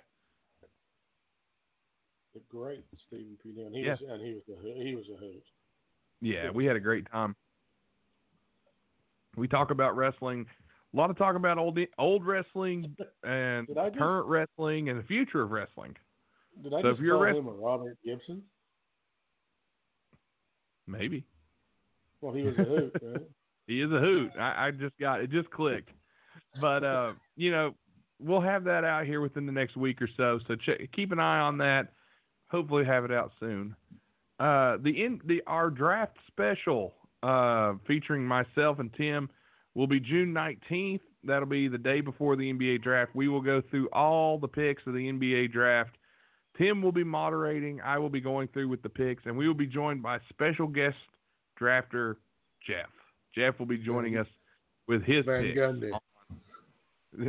The 2.35 2.41
great 2.51 2.85
Stephen 3.09 3.37
P. 3.43 3.51
New, 3.55 3.67
and 3.67 3.75
he 3.75 3.83
Yeah. 3.83 3.91
was 3.93 4.01
and 4.09 4.23
he 4.23 4.33
was 4.35 4.43
a 4.49 4.85
he 4.85 4.95
was 4.95 5.05
a 5.15 5.19
hoot. 5.19 5.43
Yeah, 6.21 6.51
we 6.51 6.65
had 6.65 6.77
a 6.77 6.81
great 6.81 7.11
time. 7.11 7.35
We 9.37 9.49
talk 9.49 9.71
about 9.71 9.97
wrestling, 9.97 10.47
a 10.93 10.97
lot 10.97 11.11
of 11.11 11.19
talk 11.19 11.37
about 11.37 11.59
old 11.59 11.79
old 11.99 12.25
wrestling 12.25 12.97
and 13.25 13.67
Did 13.67 13.77
I 13.79 13.89
just- 13.89 13.99
current 13.99 14.27
wrestling 14.29 14.89
and 14.89 14.99
the 14.99 15.05
future 15.05 15.43
of 15.43 15.51
wrestling. 15.51 15.95
Did 16.63 16.75
I 16.75 16.83
So 16.83 16.91
just 16.91 17.01
if 17.01 17.05
you're 17.05 17.31
call 17.31 17.39
him 17.39 17.49
a 17.49 17.53
Robert 17.53 17.99
Gibson? 18.05 18.43
Maybe 20.87 21.25
Well, 22.21 22.35
he 22.35 22.43
was 22.43 22.55
a 22.59 22.65
hoot, 22.65 22.93
right? 23.03 23.23
he 23.67 23.81
is 23.81 23.93
a 23.93 23.99
hoot. 23.99 24.33
I, 24.39 24.67
I 24.67 24.71
just 24.71 24.99
got 24.99 25.21
it 25.21 25.31
just 25.31 25.51
clicked. 25.51 25.91
But 26.61 26.85
uh, 26.85 27.13
you 27.37 27.51
know, 27.51 27.75
we'll 28.21 28.41
have 28.41 28.65
that 28.65 28.85
out 28.85 29.07
here 29.07 29.21
within 29.21 29.47
the 29.47 29.53
next 29.53 29.77
week 29.77 30.03
or 30.03 30.09
so. 30.17 30.39
So 30.47 30.57
check, 30.57 30.79
keep 30.95 31.13
an 31.13 31.19
eye 31.19 31.41
on 31.41 31.59
that. 31.59 31.93
Hopefully, 32.51 32.85
have 32.85 33.05
it 33.05 33.13
out 33.13 33.33
soon. 33.41 33.75
Uh, 34.39 34.77
the 34.83 35.05
in 35.05 35.21
the 35.25 35.43
our 35.47 35.71
draft 35.71 36.17
special 36.27 36.93
uh, 37.23 37.75
featuring 37.87 38.27
myself 38.27 38.79
and 38.79 38.93
Tim 38.95 39.31
will 39.75 39.87
be 39.87 40.01
June 40.01 40.33
nineteenth. 40.33 41.03
That'll 41.25 41.47
be 41.47 41.69
the 41.69 41.79
day 41.79 42.01
before 42.01 42.35
the 42.35 42.53
NBA 42.53 42.83
draft. 42.83 43.13
We 43.15 43.29
will 43.29 43.41
go 43.41 43.63
through 43.71 43.89
all 43.93 44.39
the 44.39 44.49
picks 44.49 44.83
of 44.87 44.95
the 44.95 45.01
NBA 45.01 45.53
draft. 45.53 45.97
Tim 46.59 46.83
will 46.83 46.93
be 46.93 47.05
moderating. 47.05 47.81
I 47.81 47.99
will 47.99 48.11
be 48.11 48.21
going 48.21 48.49
through 48.49 48.69
with 48.69 48.83
the 48.83 48.89
picks, 48.89 49.25
and 49.27 49.37
we 49.37 49.47
will 49.47 49.55
be 49.55 49.67
joined 49.67 50.03
by 50.03 50.19
special 50.29 50.67
guest 50.67 50.97
drafter 51.61 52.17
Jeff. 52.67 52.91
Jeff 53.35 53.59
will 53.59 53.67
be 53.67 53.79
joining 53.79 54.19
us 54.19 54.27
with 54.87 55.03
his 55.05 55.25
Van 55.25 55.43
picks. 55.43 55.59
Gundy. 55.59 55.91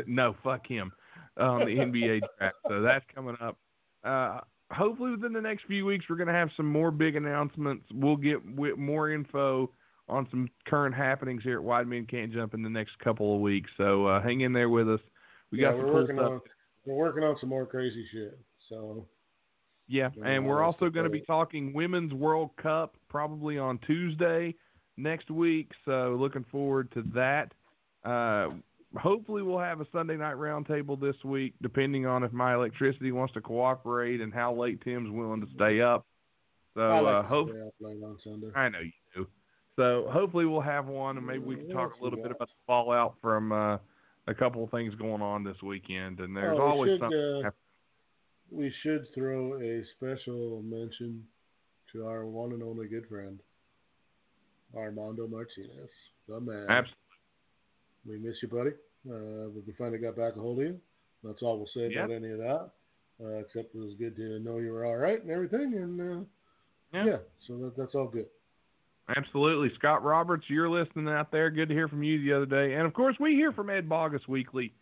No, 0.07 0.33
fuck 0.45 0.65
him 0.65 0.93
on 1.37 1.59
the 1.59 1.65
NBA 1.65 2.21
draft. 2.37 2.55
So 2.69 2.81
that's 2.81 3.03
coming 3.13 3.35
up. 3.41 3.57
Uh, 4.01 4.39
hopefully, 4.71 5.11
within 5.11 5.33
the 5.33 5.41
next 5.41 5.65
few 5.65 5.85
weeks, 5.85 6.05
we're 6.09 6.15
going 6.15 6.27
to 6.27 6.33
have 6.33 6.47
some 6.55 6.65
more 6.65 6.89
big 6.89 7.17
announcements. 7.17 7.83
We'll 7.93 8.15
get 8.15 8.45
more 8.45 9.11
info 9.11 9.71
on 10.07 10.27
some 10.31 10.49
current 10.67 10.95
happenings 10.95 11.43
here 11.43 11.57
at 11.57 11.63
Wide 11.63 11.87
Men 11.87 12.05
Can't 12.05 12.31
Jump 12.31 12.53
in 12.53 12.61
the 12.61 12.69
next 12.69 12.97
couple 12.99 13.35
of 13.35 13.41
weeks. 13.41 13.69
So 13.77 14.07
uh, 14.07 14.21
hang 14.21 14.41
in 14.41 14.53
there 14.53 14.69
with 14.69 14.89
us. 14.89 15.01
We 15.51 15.61
yeah, 15.61 15.71
got 15.71 15.77
some 15.77 15.85
we're 15.87 15.93
working 15.93 16.15
stuff. 16.15 16.31
on 16.31 16.41
we're 16.85 16.95
working 16.95 17.23
on 17.23 17.35
some 17.39 17.49
more 17.49 17.65
crazy 17.65 18.05
shit. 18.11 18.37
So 18.69 19.05
Yeah, 19.87 20.09
and 20.23 20.47
we're 20.47 20.63
also 20.63 20.89
going 20.89 21.03
to 21.03 21.09
be 21.09 21.21
talking 21.21 21.73
Women's 21.73 22.13
World 22.13 22.51
Cup 22.61 22.95
probably 23.09 23.57
on 23.57 23.79
Tuesday 23.79 24.55
next 24.97 25.29
week. 25.29 25.71
So 25.85 26.15
looking 26.19 26.45
forward 26.51 26.91
to 26.93 27.03
that. 27.13 27.51
Uh, 28.03 28.55
hopefully, 28.97 29.41
we'll 29.41 29.59
have 29.59 29.81
a 29.81 29.87
Sunday 29.91 30.15
night 30.17 30.35
roundtable 30.35 30.99
this 30.99 31.15
week, 31.23 31.53
depending 31.61 32.05
on 32.05 32.23
if 32.23 32.31
my 32.31 32.53
electricity 32.53 33.11
wants 33.11 33.33
to 33.33 33.41
cooperate 33.41 34.21
and 34.21 34.33
how 34.33 34.53
late 34.53 34.81
Tim's 34.81 35.11
willing 35.11 35.41
to 35.41 35.47
stay 35.55 35.81
up. 35.81 36.05
So 36.75 36.81
I 36.81 36.99
like 36.99 37.25
uh, 37.25 37.27
hope 37.27 37.49
late 37.79 38.01
on 38.03 38.17
Sunday. 38.23 38.47
I 38.55 38.69
know 38.69 38.79
you 38.79 38.91
do. 39.15 39.27
So 39.75 40.07
hopefully 40.11 40.45
we'll 40.45 40.61
have 40.61 40.87
one, 40.87 41.17
and 41.17 41.25
maybe 41.25 41.43
we 41.43 41.55
can 41.55 41.69
talk 41.69 41.99
a 41.99 42.03
little 42.03 42.21
bit 42.21 42.31
about 42.31 42.47
the 42.47 42.53
fallout 42.65 43.15
from 43.21 43.51
uh, 43.51 43.77
a 44.27 44.33
couple 44.33 44.63
of 44.63 44.71
things 44.71 44.93
going 44.95 45.21
on 45.21 45.43
this 45.43 45.61
weekend. 45.61 46.19
And 46.19 46.35
there's 46.35 46.57
Oh, 46.59 46.63
always 46.63 46.91
should, 46.91 46.99
something. 46.99 47.51
We 48.53 48.73
should 48.83 49.07
throw 49.15 49.59
a 49.61 49.83
special 49.97 50.61
mention 50.63 51.23
to 51.91 52.05
our 52.05 52.25
one 52.25 52.53
and 52.53 52.63
only 52.63 52.87
good 52.87 53.07
friend, 53.07 53.39
Armando 54.75 55.27
Martinez, 55.27 55.89
the 56.27 56.39
man. 56.39 56.65
Absolutely. 56.69 56.97
We 58.05 58.17
miss 58.19 58.35
you, 58.41 58.47
buddy. 58.47 58.71
Uh, 59.09 59.49
but 59.53 59.67
we 59.67 59.73
finally 59.77 59.97
got 59.97 60.15
back 60.15 60.35
a 60.35 60.39
hold 60.39 60.59
of 60.59 60.65
you. 60.65 60.79
That's 61.23 61.41
all 61.41 61.57
we'll 61.57 61.69
say 61.73 61.93
about 61.93 62.11
any 62.11 62.31
of 62.31 62.37
that. 62.39 62.69
Uh, 63.23 63.37
except 63.39 63.75
it 63.75 63.79
was 63.79 63.93
good 63.97 64.15
to 64.15 64.39
know 64.39 64.57
you 64.57 64.71
were 64.71 64.85
all 64.85 64.97
right 64.97 65.21
and 65.21 65.31
everything. 65.31 65.73
And 65.75 66.01
uh, 66.01 66.25
Yeah. 66.93 67.05
yeah. 67.05 67.17
so 67.47 67.57
that, 67.57 67.77
that's 67.77 67.95
all 67.95 68.07
good. 68.07 68.25
Absolutely. 69.15 69.71
Scott 69.77 70.03
Roberts, 70.03 70.45
you're 70.47 70.69
listening 70.69 71.07
out 71.09 71.31
there. 71.31 71.49
Good 71.49 71.69
to 71.69 71.75
hear 71.75 71.87
from 71.87 72.03
you 72.03 72.23
the 72.23 72.33
other 72.33 72.45
day. 72.45 72.75
And 72.75 72.85
of 72.85 72.93
course, 72.93 73.15
we 73.19 73.31
hear 73.31 73.51
from 73.51 73.69
Ed 73.69 73.87
Bogus 73.87 74.27
weekly. 74.27 74.73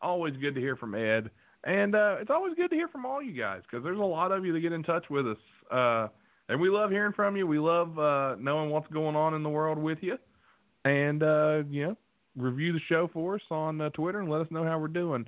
Always 0.00 0.36
good 0.36 0.54
to 0.54 0.60
hear 0.60 0.76
from 0.76 0.94
Ed. 0.94 1.30
And 1.64 1.94
uh, 1.94 2.16
it's 2.20 2.30
always 2.30 2.54
good 2.54 2.70
to 2.70 2.76
hear 2.76 2.88
from 2.88 3.06
all 3.06 3.22
you 3.22 3.32
guys 3.32 3.62
because 3.62 3.82
there's 3.82 3.98
a 3.98 4.02
lot 4.02 4.32
of 4.32 4.44
you 4.44 4.52
that 4.52 4.60
get 4.60 4.72
in 4.72 4.82
touch 4.82 5.04
with 5.08 5.26
us. 5.26 5.38
Uh, 5.70 6.08
and 6.48 6.60
we 6.60 6.68
love 6.68 6.90
hearing 6.90 7.14
from 7.14 7.36
you. 7.36 7.46
We 7.46 7.58
love 7.58 7.98
uh, 7.98 8.36
knowing 8.38 8.70
what's 8.70 8.88
going 8.88 9.16
on 9.16 9.32
in 9.34 9.42
the 9.42 9.48
world 9.48 9.78
with 9.78 9.98
you. 10.02 10.18
And, 10.84 11.22
uh, 11.22 11.62
you 11.70 11.86
know, 11.86 11.96
review 12.36 12.74
the 12.74 12.80
show 12.88 13.08
for 13.12 13.36
us 13.36 13.40
on 13.50 13.80
uh, 13.80 13.88
Twitter 13.90 14.20
and 14.20 14.30
let 14.30 14.42
us 14.42 14.46
know 14.50 14.64
how 14.64 14.78
we're 14.78 14.88
doing. 14.88 15.26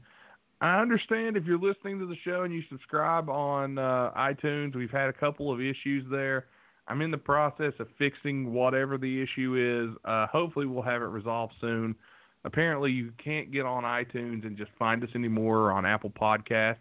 I 0.60 0.80
understand 0.80 1.36
if 1.36 1.44
you're 1.44 1.58
listening 1.58 1.98
to 2.00 2.06
the 2.06 2.16
show 2.24 2.42
and 2.42 2.52
you 2.52 2.62
subscribe 2.70 3.28
on 3.30 3.78
uh, 3.78 4.10
iTunes, 4.16 4.74
we've 4.74 4.90
had 4.90 5.08
a 5.08 5.12
couple 5.12 5.52
of 5.52 5.60
issues 5.60 6.04
there. 6.10 6.46
I'm 6.88 7.02
in 7.02 7.10
the 7.10 7.18
process 7.18 7.72
of 7.78 7.88
fixing 7.98 8.52
whatever 8.52 8.96
the 8.96 9.22
issue 9.22 9.90
is. 9.90 9.98
Uh, 10.04 10.26
hopefully, 10.28 10.66
we'll 10.66 10.82
have 10.82 11.02
it 11.02 11.06
resolved 11.06 11.54
soon. 11.60 11.94
Apparently, 12.46 12.92
you 12.92 13.12
can't 13.22 13.50
get 13.50 13.66
on 13.66 13.82
iTunes 13.82 14.46
and 14.46 14.56
just 14.56 14.70
find 14.78 15.02
us 15.02 15.10
anymore 15.16 15.72
on 15.72 15.84
Apple 15.84 16.10
Podcasts. 16.10 16.76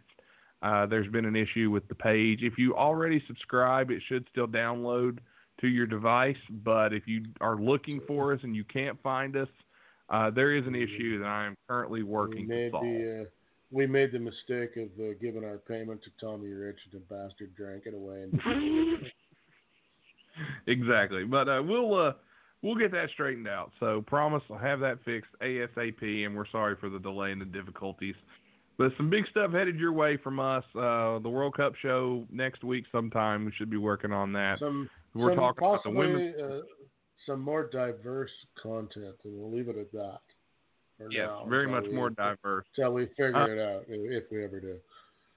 Uh, 0.61 0.85
there's 0.85 1.11
been 1.11 1.25
an 1.25 1.35
issue 1.35 1.71
with 1.71 1.87
the 1.87 1.95
page. 1.95 2.39
If 2.43 2.59
you 2.59 2.75
already 2.75 3.21
subscribe, 3.25 3.89
it 3.89 4.01
should 4.07 4.27
still 4.31 4.47
download 4.47 5.17
to 5.61 5.67
your 5.67 5.87
device. 5.87 6.37
But 6.63 6.93
if 6.93 7.07
you 7.07 7.25
are 7.41 7.55
looking 7.55 7.99
for 8.07 8.31
us 8.31 8.39
and 8.43 8.55
you 8.55 8.63
can't 8.63 9.01
find 9.01 9.35
us, 9.35 9.47
uh, 10.09 10.29
there 10.29 10.55
is 10.55 10.67
an 10.67 10.75
issue 10.75 11.17
that 11.19 11.27
I 11.27 11.47
am 11.47 11.57
currently 11.67 12.03
working 12.03 12.47
to 12.47 12.69
solve. 12.69 12.83
the 12.83 13.21
uh, 13.23 13.29
we 13.71 13.87
made 13.87 14.11
the 14.11 14.19
mistake 14.19 14.77
of 14.77 14.89
uh, 14.99 15.13
giving 15.19 15.43
our 15.43 15.57
payment 15.57 16.01
to 16.03 16.11
Tommy 16.21 16.49
Rich, 16.49 16.77
and 16.91 17.01
the 17.01 17.05
bastard 17.13 17.55
drank 17.55 17.87
it 17.87 17.95
away. 17.95 18.21
And 18.21 18.39
exactly. 20.67 21.23
But 21.23 21.49
uh, 21.49 21.63
we'll 21.65 21.95
uh, 21.95 22.13
we'll 22.61 22.75
get 22.75 22.91
that 22.91 23.09
straightened 23.13 23.47
out. 23.47 23.71
So 23.79 24.03
promise 24.07 24.43
I'll 24.49 24.57
have 24.57 24.79
that 24.81 24.99
fixed 25.03 25.31
ASAP. 25.41 26.25
And 26.25 26.35
we're 26.35 26.47
sorry 26.51 26.75
for 26.79 26.89
the 26.89 26.99
delay 26.99 27.31
and 27.31 27.41
the 27.41 27.45
difficulties. 27.45 28.15
But 28.77 28.91
some 28.97 29.09
big 29.09 29.23
stuff 29.31 29.51
headed 29.51 29.77
your 29.79 29.93
way 29.93 30.17
from 30.17 30.39
us. 30.39 30.63
Uh, 30.75 31.19
the 31.19 31.29
World 31.29 31.55
Cup 31.55 31.73
show 31.81 32.25
next 32.31 32.63
week 32.63 32.85
sometime. 32.91 33.45
We 33.45 33.53
should 33.57 33.69
be 33.69 33.77
working 33.77 34.11
on 34.11 34.33
that. 34.33 34.59
Some 34.59 34.89
We're 35.13 35.31
some 35.31 35.37
talking 35.37 35.63
about 35.65 35.83
the 35.83 35.89
possibly, 35.91 36.33
uh, 36.43 36.61
some 37.25 37.39
more 37.39 37.69
diverse 37.71 38.31
content, 38.61 39.15
and 39.23 39.39
we'll 39.39 39.49
leave 39.51 39.69
it 39.69 39.77
at 39.77 39.91
that. 39.93 40.19
Yes, 41.09 41.27
now, 41.27 41.45
very 41.47 41.67
much 41.67 41.85
we- 41.85 41.93
more 41.93 42.09
diverse. 42.09 42.65
Until 42.77 42.93
we 42.93 43.05
figure 43.07 43.35
Uh, 43.35 43.47
it 43.47 43.59
out, 43.59 43.85
if 43.87 44.29
we 44.31 44.43
ever 44.43 44.59
do. 44.59 44.77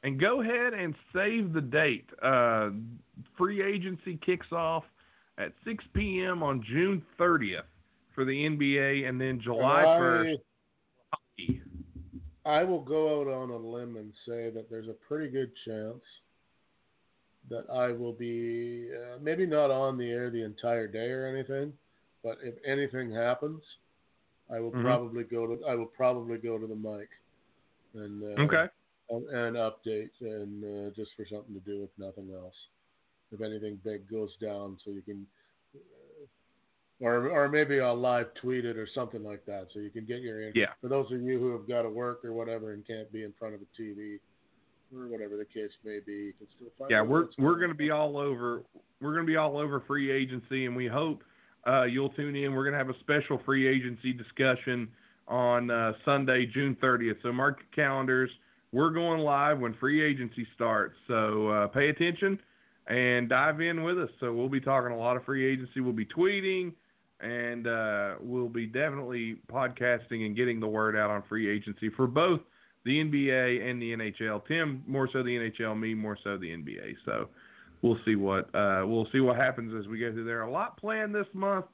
And 0.03 0.19
go 0.21 0.41
ahead 0.41 0.75
and 0.75 0.95
save 1.13 1.53
the 1.53 1.61
date. 1.61 2.09
Uh, 2.23 2.71
free 3.37 3.63
agency 3.63 4.17
kicks 4.17 4.51
off 4.53 4.85
at 5.39 5.53
6 5.65 5.85
p.m. 5.95 6.43
on 6.43 6.63
June 6.69 7.03
30th 7.19 7.63
for 8.15 8.25
the 8.25 8.33
NBA, 8.33 9.09
and 9.09 9.21
then 9.21 9.41
July 9.41 9.85
I- 9.85 9.99
1st. 9.99 10.39
hockey. 11.13 11.63
I 12.45 12.65
will 12.65 12.83
go 12.83 13.21
out 13.21 13.29
on 13.29 13.51
a 13.51 13.57
limb 13.57 13.97
and 13.97 14.13
say 14.27 14.51
that 14.51 14.69
there's 14.71 14.89
a 14.89 14.95
pretty 15.07 15.29
good 15.31 15.53
chance 15.67 16.03
that 17.51 17.65
I 17.71 17.93
will 17.93 18.13
be 18.13 18.89
uh, 18.95 19.19
maybe 19.21 19.47
not 19.47 19.71
on 19.71 19.97
the 19.97 20.11
air 20.11 20.31
the 20.31 20.45
entire 20.45 20.87
day 20.87 21.11
or 21.11 21.27
anything, 21.27 21.73
but 22.23 22.39
if 22.43 22.55
anything 22.67 23.11
happens, 23.13 23.63
I 24.51 24.61
will 24.61 24.73
Mhm. 24.73 24.83
probably 24.83 25.25
go 25.25 25.47
to 25.47 25.65
I 25.67 25.75
will 25.75 25.87
probably 25.87 26.39
go 26.39 26.59
to 26.59 26.67
the 26.67 26.75
mic 26.75 27.09
and 27.95 28.23
uh, 28.23 28.43
Okay. 28.43 28.69
and, 29.11 29.29
and 29.31 29.57
update 29.57 30.11
and 30.21 30.65
uh, 30.65 30.91
just 30.95 31.11
for 31.17 31.27
something 31.31 31.55
to 31.55 31.61
do 31.61 31.85
if 31.85 31.91
nothing 31.99 32.33
else. 32.35 32.55
If 33.33 33.41
anything 33.43 33.79
big 33.85 34.09
goes 34.11 34.31
down, 34.41 34.79
so 34.85 34.91
you 34.91 35.03
can. 35.03 35.27
uh, 35.75 35.79
Or, 37.01 37.29
or 37.31 37.49
maybe 37.49 37.81
I'll 37.81 37.97
live 37.97 38.27
tweet 38.41 38.65
it 38.65 38.77
or 38.77 38.89
something 38.93 39.23
like 39.23 39.45
that, 39.47 39.69
so 39.73 39.79
you 39.81 39.91
can 39.91 40.05
get 40.05 40.21
your 40.21 40.51
Yeah. 40.55 40.73
for 40.81 40.89
those 40.89 41.07
of 41.13 41.21
you 41.21 41.39
who 41.39 41.53
have 41.53 41.69
got 41.69 41.83
to 41.83 41.91
work 41.91 42.25
or 42.25 42.33
whatever 42.33 42.73
and 42.73 42.85
can't 42.87 43.11
be 43.13 43.23
in 43.23 43.33
front 43.39 43.55
of 43.55 43.61
a 43.61 43.81
TV 43.81 44.19
or 44.93 45.07
whatever 45.07 45.37
the 45.37 45.45
case 45.45 45.71
may 45.85 46.01
be, 46.01 46.13
you 46.13 46.33
can 46.39 46.49
still 46.57 46.71
find 46.79 46.91
Yeah, 46.91 47.03
we're 47.03 47.29
we're 47.39 47.51
going 47.53 47.61
going 47.61 47.71
to 47.71 47.77
be 47.77 47.91
all 47.91 48.17
over. 48.17 48.65
We're 49.01 49.13
going 49.15 49.27
to 49.27 49.31
be 49.31 49.37
all 49.37 49.59
over 49.59 49.81
free 49.87 50.11
agency, 50.11 50.67
and 50.67 50.75
we 50.75 50.89
hope 50.89 51.23
uh, 51.69 51.85
you'll 51.85 52.09
tune 52.11 52.35
in. 52.35 52.53
We're 52.55 52.65
going 52.65 52.73
to 52.73 52.79
have 52.79 52.89
a 52.91 52.99
special 53.01 53.39
free 53.45 53.69
agency 53.69 54.13
discussion 54.13 54.89
on 55.29 55.71
uh, 55.71 55.93
Sunday, 56.05 56.47
June 56.47 56.77
30th. 56.83 57.23
So 57.23 57.33
mark 57.33 57.59
your 57.61 57.87
calendars. 57.87 58.31
We're 58.73 58.91
going 58.91 59.21
live 59.21 59.61
when 59.61 59.75
free 59.75 60.03
agency 60.03 60.47
starts. 60.55 60.97
So 61.07 61.49
uh, 61.49 61.67
pay 61.69 61.91
attention 61.91 62.41
and 62.89 63.29
dive 63.29 63.61
in 63.61 63.83
with 63.83 63.99
us. 63.99 64.11
So 64.19 64.33
we'll 64.33 64.49
be 64.49 64.61
talking 64.61 64.93
a 64.93 64.99
lot 64.99 65.17
of 65.17 65.25
free 65.25 65.51
agency. 65.51 65.81
We'll 65.81 65.93
be 65.93 66.07
tweeting, 66.07 66.73
and 67.21 67.67
uh, 67.67 68.15
we'll 68.21 68.49
be 68.49 68.67
definitely 68.67 69.37
podcasting 69.53 70.27
and 70.27 70.35
getting 70.35 70.59
the 70.59 70.67
word 70.67 70.97
out 70.97 71.11
on 71.11 71.23
free 71.29 71.51
agency 71.51 71.91
for 71.97 72.07
both 72.07 72.41
the 72.85 72.93
NBA 72.93 73.69
and 73.69 73.81
the 73.81 73.93
NHL. 73.95 74.47
Tim 74.47 74.83
more 74.87 75.09
so 75.13 75.23
the 75.23 75.37
NHL, 75.37 75.79
me 75.79 75.95
more 75.95 76.17
so 76.25 76.39
the 76.39 76.49
NBA. 76.49 76.95
So 77.05 77.29
we'll 77.83 77.99
see 78.07 78.17
what 78.17 78.53
uh, 78.55 78.85
we'll 78.87 79.09
see 79.13 79.21
what 79.21 79.37
happens 79.37 79.75
as 79.79 79.87
we 79.87 79.99
go 79.99 80.11
through 80.11 80.25
there. 80.25 80.43
A 80.43 80.51
lot 80.51 80.79
planned 80.79 81.15
this 81.15 81.27
month. 81.35 81.67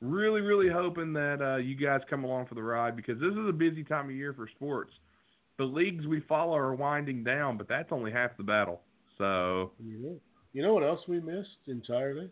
Really, 0.00 0.40
really 0.40 0.70
hoping 0.70 1.12
that 1.12 1.42
uh, 1.42 1.56
you 1.58 1.74
guys 1.74 2.00
come 2.08 2.24
along 2.24 2.46
for 2.46 2.54
the 2.54 2.62
ride 2.62 2.96
because 2.96 3.20
this 3.20 3.32
is 3.32 3.48
a 3.48 3.52
busy 3.52 3.84
time 3.84 4.06
of 4.06 4.14
year 4.14 4.32
for 4.32 4.48
sports. 4.56 4.92
The 5.58 5.64
leagues 5.64 6.06
we 6.06 6.20
follow 6.20 6.56
are 6.56 6.74
winding 6.74 7.22
down, 7.22 7.58
but 7.58 7.68
that's 7.68 7.92
only 7.92 8.10
half 8.10 8.34
the 8.38 8.42
battle. 8.42 8.80
So 9.18 9.72
know, 9.98 10.20
you 10.52 10.62
know 10.62 10.74
what 10.74 10.82
else 10.82 11.00
we 11.08 11.20
missed 11.20 11.58
entirely? 11.66 12.30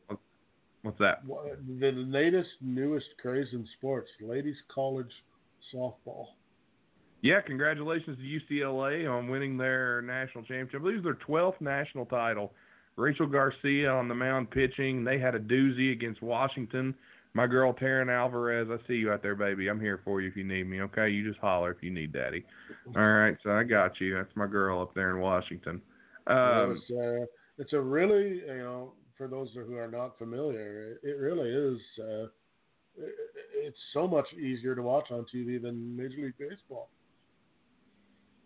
what's 0.82 0.98
that? 0.98 1.22
The 1.26 1.92
latest, 1.92 2.50
newest 2.60 3.06
craze 3.20 3.48
in 3.52 3.66
sports: 3.78 4.08
ladies 4.20 4.56
college 4.72 5.10
softball. 5.74 6.26
Yeah, 7.20 7.40
congratulations 7.40 8.16
to 8.18 8.54
UCLA 8.54 9.10
on 9.10 9.28
winning 9.28 9.56
their 9.56 10.02
national 10.02 10.44
championship. 10.44 10.80
I 10.80 10.82
believe 10.82 10.98
it's 10.98 11.04
their 11.04 11.14
12th 11.14 11.60
national 11.60 12.06
title. 12.06 12.52
Rachel 12.96 13.26
Garcia 13.26 13.90
on 13.90 14.08
the 14.08 14.14
mound 14.14 14.50
pitching. 14.50 15.04
They 15.04 15.18
had 15.18 15.34
a 15.34 15.40
doozy 15.40 15.92
against 15.92 16.22
Washington. 16.22 16.94
My 17.34 17.46
girl 17.46 17.72
Taryn 17.72 18.10
Alvarez, 18.10 18.68
I 18.70 18.84
see 18.88 18.94
you 18.94 19.12
out 19.12 19.22
there, 19.22 19.34
baby. 19.34 19.68
I'm 19.68 19.80
here 19.80 20.00
for 20.04 20.20
you 20.20 20.28
if 20.28 20.36
you 20.36 20.44
need 20.44 20.68
me. 20.68 20.80
Okay, 20.82 21.08
you 21.08 21.28
just 21.28 21.40
holler 21.40 21.70
if 21.70 21.82
you 21.82 21.90
need 21.90 22.12
daddy. 22.12 22.44
All 22.96 23.02
right, 23.02 23.36
so 23.44 23.50
I 23.50 23.64
got 23.64 24.00
you. 24.00 24.14
That's 24.14 24.34
my 24.34 24.46
girl 24.46 24.80
up 24.80 24.94
there 24.94 25.10
in 25.10 25.20
Washington. 25.20 25.80
Um, 26.26 26.36
was, 26.36 26.80
uh, 26.90 27.26
it's 27.58 27.72
a 27.72 27.80
really, 27.80 28.40
you 28.46 28.58
know, 28.58 28.92
for 29.16 29.26
those 29.26 29.48
who 29.54 29.76
are 29.76 29.90
not 29.90 30.16
familiar, 30.16 30.98
it, 31.02 31.18
really 31.18 31.50
is. 31.50 31.80
Uh, 31.98 32.22
it, 32.96 33.14
it's 33.54 33.78
so 33.92 34.06
much 34.06 34.26
easier 34.34 34.74
to 34.74 34.82
watch 34.82 35.10
on 35.10 35.26
TV 35.34 35.60
than 35.60 35.96
Major 35.96 36.22
League 36.22 36.38
Baseball. 36.38 36.88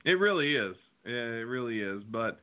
It 0.05 0.19
really 0.19 0.57
is. 0.57 0.75
It 1.05 1.47
really 1.47 1.81
is. 1.81 2.03
But 2.11 2.41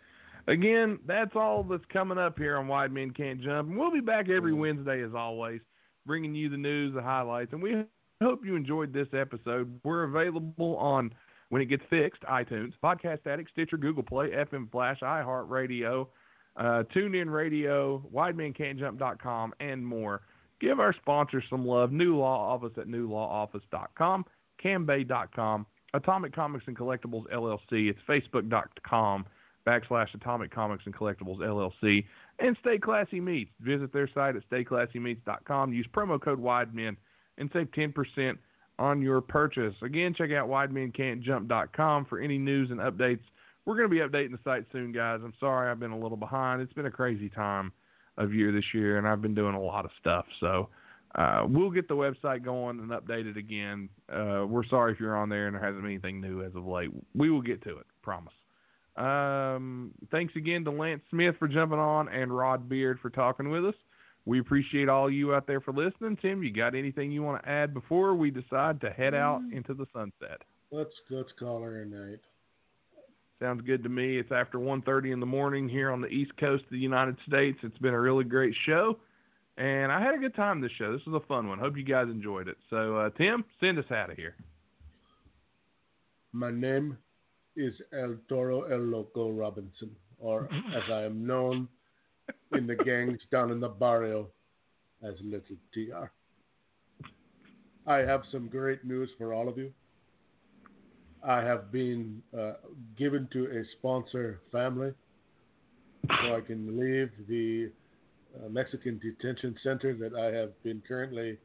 again, 0.48 1.00
that's 1.08 1.36
all 1.36 1.64
that's 1.64 1.84
coming 1.92 2.18
up 2.18 2.38
here 2.38 2.58
on 2.58 2.68
Wide 2.68 2.92
Men 2.92 3.12
Can't 3.12 3.42
Jump. 3.42 3.70
And 3.70 3.78
we'll 3.78 3.92
be 3.92 4.00
back 4.00 4.30
every 4.30 4.54
Wednesday 4.54 5.04
as 5.04 5.12
always, 5.16 5.62
bringing 6.06 6.36
you 6.36 6.50
the 6.50 6.58
news, 6.58 6.94
the 6.94 7.02
highlights, 7.02 7.52
and 7.52 7.62
we 7.62 7.84
hope 8.22 8.46
you 8.46 8.56
enjoyed 8.56 8.94
this 8.94 9.08
episode. 9.14 9.80
We're 9.84 10.04
available 10.04 10.78
on 10.78 11.14
when 11.50 11.62
it 11.62 11.66
gets 11.66 11.84
fixed, 11.90 12.22
iTunes, 12.24 12.74
Podcast 12.84 13.26
Addict, 13.26 13.50
Stitcher, 13.52 13.78
Google 13.78 14.04
Play, 14.04 14.30
FM 14.30 14.72
Flash, 14.72 15.00
iHeartRadio, 15.02 16.08
uh, 16.58 16.84
TuneIn 16.96 17.32
Radio, 17.32 18.04
WideMenCan'tJump.com, 18.14 19.54
and 19.60 19.86
more. 19.86 20.22
Give 20.60 20.80
our 20.80 20.94
sponsors 20.94 21.44
some 21.50 21.66
love. 21.66 21.92
New 21.92 22.18
Law 22.18 22.54
Office 22.54 22.74
at 22.78 22.88
newlawoffice.com, 22.88 24.26
Cambae.com, 24.64 25.66
Atomic 25.94 26.36
Comics 26.36 26.66
and 26.68 26.78
Collectibles 26.78 27.32
LLC. 27.34 27.90
It's 27.90 28.00
Facebook.com 28.08 29.26
backslash 29.66 30.14
Atomic 30.14 30.54
Comics 30.54 30.84
and 30.86 30.96
Collectibles 30.96 31.40
LLC. 31.40 32.06
And 32.40 32.58
Stay 32.62 32.78
Classy 32.78 33.20
Meats. 33.20 33.52
Visit 33.62 33.94
their 33.94 34.10
site 34.14 34.36
at 34.36 34.50
StayClassyMeats.com. 34.50 35.74
Use 35.74 35.88
promo 35.94 36.22
code 36.22 36.40
WIDEMEN 36.40 36.96
and 37.38 37.50
save 37.54 37.68
10% 37.72 38.38
on 38.78 39.02
your 39.02 39.22
purchase. 39.22 39.76
Again, 39.82 40.14
check 40.18 40.32
out 40.32 40.50
WideMenCan'tJump.com 40.50 42.06
for 42.06 42.20
any 42.20 42.38
news 42.38 42.72
and 42.72 42.80
updates. 42.80 43.24
We're 43.66 43.76
going 43.76 43.90
to 43.90 43.94
be 43.94 44.02
updating 44.02 44.32
the 44.32 44.40
site 44.44 44.66
soon, 44.72 44.92
guys. 44.92 45.20
I'm 45.24 45.34
sorry 45.40 45.70
I've 45.70 45.80
been 45.80 45.92
a 45.92 46.00
little 46.00 46.18
behind. 46.18 46.62
It's 46.62 46.74
been 46.74 46.88
a 46.88 46.92
crazy 46.92 47.30
time 47.30 47.72
of 48.18 48.34
year 48.34 48.52
this 48.52 48.66
year, 48.74 48.98
and 48.98 49.08
I've 49.08 49.22
been 49.22 49.36
doing 49.36 49.56
a 49.56 49.62
lot 49.62 49.86
of 49.86 49.92
stuff. 50.00 50.26
So 50.40 50.70
uh, 51.16 51.46
we'll 51.48 51.72
get 51.72 51.88
the 51.88 51.96
website 51.96 52.44
going 52.44 52.80
and 52.80 52.90
updated 52.92 53.38
again. 53.38 53.90
Uh, 54.12 54.46
we're 54.48 54.66
sorry 54.66 54.94
if 54.94 55.00
you're 55.00 55.16
on 55.16 55.30
there 55.30 55.48
and 55.48 55.56
there 55.56 55.64
hasn't 55.64 55.82
been 55.82 55.92
anything 55.92 56.22
new 56.22 56.44
as 56.44 56.56
of 56.56 56.66
late. 56.66 56.90
We 57.16 57.32
will 57.32 57.42
get 57.42 57.64
to 57.64 57.78
it, 57.78 57.86
promise. 58.02 58.34
Um, 58.96 59.92
thanks 60.12 60.36
again 60.36 60.66
to 60.66 60.72
Lance 60.72 61.02
Smith 61.10 61.36
for 61.40 61.48
jumping 61.48 61.80
on 61.80 62.10
and 62.10 62.36
Rod 62.36 62.68
Beard 62.68 63.00
for 63.02 63.10
talking 63.10 63.50
with 63.50 63.66
us. 63.66 63.76
We 64.26 64.40
appreciate 64.40 64.90
all 64.90 65.10
you 65.10 65.34
out 65.34 65.48
there 65.48 65.62
for 65.62 65.74
listening. 65.74 66.18
Tim, 66.22 66.44
you 66.44 66.52
got 66.52 66.76
anything 66.76 67.12
you 67.12 67.24
want 67.24 67.42
to 67.42 67.50
add 67.50 67.74
before 67.74 68.14
we 68.14 68.30
decide 68.30 68.82
to 68.82 68.92
head 68.92 69.16
out 69.16 69.42
into 69.52 69.74
the 69.74 69.86
sunset? 69.94 70.42
Let's 70.72 70.94
let's 71.10 71.32
call 71.40 71.62
her 71.62 71.82
a 71.82 71.86
night. 71.86 72.20
Sounds 73.40 73.62
good 73.62 73.84
to 73.84 73.90
me. 73.90 74.18
It's 74.18 74.32
after 74.34 74.60
1:30 74.60 75.12
in 75.12 75.22
the 75.22 75.26
morning 75.26 75.70
here 75.70 75.92
on 75.92 76.02
the 76.02 76.10
East 76.10 76.36
Coast 76.38 76.66
of 76.66 76.72
the 76.72 76.78
United 76.78 77.18
States. 77.26 77.58
It's 77.64 77.78
been 77.78 77.94
a 77.94 78.00
really 78.00 78.26
great 78.26 78.54
show, 78.66 79.00
and 79.58 79.94
I 79.94 80.02
had 80.02 80.14
a 80.14 80.18
good 80.18 80.36
time 80.36 80.60
this 80.60 80.74
show. 80.74 80.92
This 80.92 81.06
was 81.06 81.22
a 81.24 81.26
fun 81.26 81.48
one. 81.48 81.58
Hope 81.58 81.78
you 81.78 81.84
guys 81.84 82.10
enjoyed 82.10 82.50
it. 82.50 82.58
So, 82.70 82.98
uh, 82.98 83.10
Tim, 83.12 83.46
send 83.62 83.80
us 83.80 83.90
out 83.92 84.10
of 84.10 84.18
here. 84.18 84.36
My 86.34 86.52
name 86.52 86.98
is 87.56 87.74
El 87.94 88.18
Toro 88.28 88.64
El 88.64 88.80
Loco 88.80 89.32
Robinson, 89.32 89.96
or 90.20 90.50
as 90.76 90.90
I 90.92 91.04
am 91.04 91.26
known 91.26 91.70
in 92.52 92.68
the 92.68 92.76
gangs 92.76 93.22
down 93.32 93.52
in 93.52 93.62
the 93.62 93.70
barrio 93.70 94.28
as 95.02 95.16
Little 95.22 95.56
TR. 95.74 96.12
I 97.88 98.00
have 98.00 98.24
some 98.32 98.50
great 98.50 98.84
news 98.84 99.10
for 99.18 99.34
all 99.34 99.48
of 99.48 99.58
you. 99.58 99.74
I 101.24 101.42
have 101.42 101.72
been 101.72 102.22
uh, 102.38 102.54
given 102.98 103.28
to 103.34 103.46
a 103.46 103.64
sponsor 103.78 104.42
family 104.52 104.94
so 106.08 106.36
I 106.36 106.42
can 106.42 106.80
leave 106.80 107.12
the 107.28 107.72
uh, 108.36 108.50
Mexican 108.50 109.00
detention 109.00 109.56
center 109.64 109.94
that 109.96 110.16
I 110.16 110.36
have 110.36 110.52
been 110.64 110.82
currently 110.88 111.38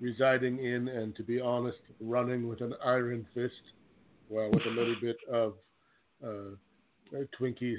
residing 0.00 0.58
in 0.58 0.88
and 0.88 1.14
to 1.16 1.22
be 1.22 1.40
honest, 1.40 1.78
running 2.00 2.48
with 2.48 2.60
an 2.60 2.74
iron 2.84 3.26
fist, 3.34 3.54
well, 4.28 4.50
with 4.50 4.66
a 4.66 4.70
little 4.70 4.96
bit 5.00 5.16
of 5.32 5.54
uh, 6.24 6.56
Twinkies 7.40 7.78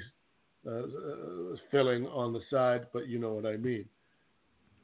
uh, 0.66 0.70
uh, 0.70 1.56
filling 1.70 2.06
on 2.06 2.32
the 2.32 2.40
side, 2.50 2.86
but 2.92 3.06
you 3.06 3.18
know 3.18 3.34
what 3.34 3.46
I 3.46 3.56
mean. 3.56 3.84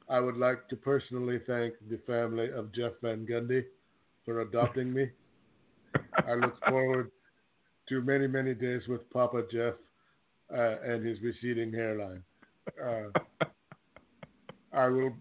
I 0.09 0.19
would 0.19 0.37
like 0.37 0.67
to 0.69 0.75
personally 0.75 1.39
thank 1.47 1.73
the 1.89 1.97
family 2.05 2.49
of 2.51 2.73
Jeff 2.73 2.93
Van 3.01 3.25
Gundy 3.25 3.65
for 4.25 4.41
adopting 4.41 4.93
me. 4.93 5.09
I 6.27 6.33
look 6.35 6.55
forward 6.67 7.11
to 7.89 8.01
many, 8.01 8.27
many 8.27 8.53
days 8.53 8.81
with 8.87 9.09
Papa 9.11 9.43
Jeff 9.51 9.73
uh, 10.55 10.75
and 10.83 11.05
his 11.05 11.19
receding 11.21 11.71
hairline. 11.71 12.23
Uh, 12.81 13.45
I 14.71 14.87
will 14.87 15.13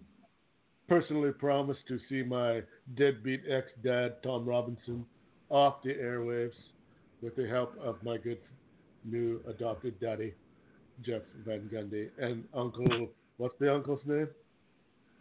personally 0.88 1.32
promise 1.32 1.76
to 1.88 1.98
see 2.08 2.22
my 2.22 2.62
deadbeat 2.96 3.42
ex 3.50 3.66
dad, 3.82 4.22
Tom 4.22 4.44
Robinson, 4.44 5.04
off 5.50 5.82
the 5.82 5.94
airwaves 5.94 6.52
with 7.20 7.36
the 7.36 7.46
help 7.46 7.74
of 7.82 7.96
my 8.02 8.16
good 8.16 8.38
new 9.04 9.40
adopted 9.48 9.98
daddy, 10.00 10.34
Jeff 11.04 11.22
Van 11.44 11.68
Gundy, 11.72 12.08
and 12.18 12.44
Uncle, 12.54 13.08
what's 13.36 13.54
the 13.58 13.72
uncle's 13.72 14.00
name? 14.06 14.28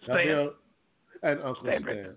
Stan. 0.04 0.50
And 1.24 1.40
Uncle 1.42 1.64
Stan. 1.64 1.82
Stan, 1.84 2.16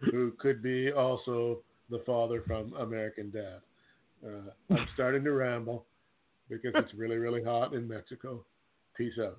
who 0.00 0.32
could 0.38 0.62
be 0.62 0.92
also 0.92 1.58
the 1.90 2.02
father 2.06 2.42
from 2.46 2.72
American 2.74 3.30
Dad. 3.30 3.60
Uh, 4.24 4.50
I'm 4.70 4.86
starting 4.94 5.24
to 5.24 5.32
ramble 5.32 5.84
because 6.48 6.72
it's 6.74 6.94
really, 6.94 7.16
really 7.16 7.42
hot 7.42 7.74
in 7.74 7.86
Mexico. 7.86 8.44
Peace 8.96 9.18
out. 9.22 9.38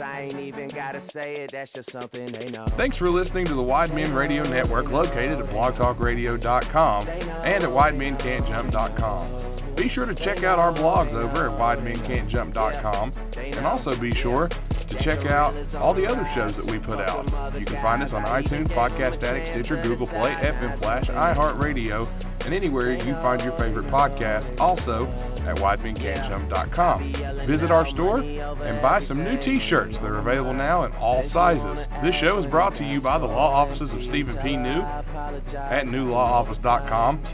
I 0.00 0.22
ain't 0.22 0.40
even 0.40 0.70
gotta 0.70 1.02
say 1.12 1.34
it, 1.36 1.50
that's 1.52 1.70
just 1.74 1.92
something 1.92 2.32
they 2.32 2.48
know. 2.48 2.66
Thanks 2.78 2.96
for 2.96 3.10
listening 3.10 3.46
to 3.48 3.54
the 3.54 3.62
Wide 3.62 3.94
Men 3.94 4.12
Radio 4.12 4.48
Network 4.48 4.86
located 4.86 5.38
at 5.38 5.44
blogtalkradio.com 5.46 7.08
and 7.08 7.64
at 7.64 7.68
widemencan'tjump.com. 7.68 9.74
Be 9.76 9.90
sure 9.94 10.06
to 10.06 10.14
check 10.16 10.38
out 10.38 10.58
our 10.58 10.72
blogs 10.72 11.12
over 11.12 11.50
at 11.50 11.58
widemencan'tjump.com 11.58 13.12
and 13.36 13.66
also 13.66 13.94
be 13.96 14.14
sure 14.22 14.48
to 14.92 15.04
check 15.04 15.24
out 15.26 15.54
all 15.76 15.94
the 15.94 16.06
other 16.06 16.28
shows 16.36 16.54
that 16.56 16.66
we 16.66 16.78
put 16.78 17.00
out. 17.00 17.24
You 17.58 17.64
can 17.66 17.80
find 17.82 18.02
us 18.02 18.10
on 18.12 18.22
iTunes, 18.22 18.68
Podcast 18.76 19.22
Addict, 19.22 19.46
Stitcher, 19.56 19.82
Google 19.82 20.06
Play, 20.06 20.36
FM 20.36 20.78
Flash, 20.78 21.06
iHeartRadio, 21.06 22.06
and 22.44 22.52
anywhere 22.54 22.94
you 22.94 23.14
find 23.22 23.42
your 23.42 23.56
favorite 23.58 23.86
podcast. 23.90 24.58
Also 24.58 25.06
at 25.42 25.56
widemencan'tjump.com. 25.56 27.46
Visit 27.48 27.70
our 27.70 27.88
store 27.94 28.20
and 28.20 28.82
buy 28.82 29.00
some 29.08 29.24
new 29.24 29.36
t-shirts. 29.44 29.94
They're 30.02 30.18
available 30.18 30.54
now 30.54 30.84
in 30.84 30.92
all 30.92 31.28
sizes. 31.32 31.86
This 32.04 32.14
show 32.20 32.42
is 32.42 32.50
brought 32.50 32.76
to 32.78 32.84
you 32.84 33.00
by 33.00 33.18
the 33.18 33.26
law 33.26 33.52
offices 33.52 33.90
of 33.90 33.98
Stephen 34.10 34.38
P. 34.42 34.56
New 34.56 34.80
at 34.80 35.84
newlawoffice.com 35.84 37.24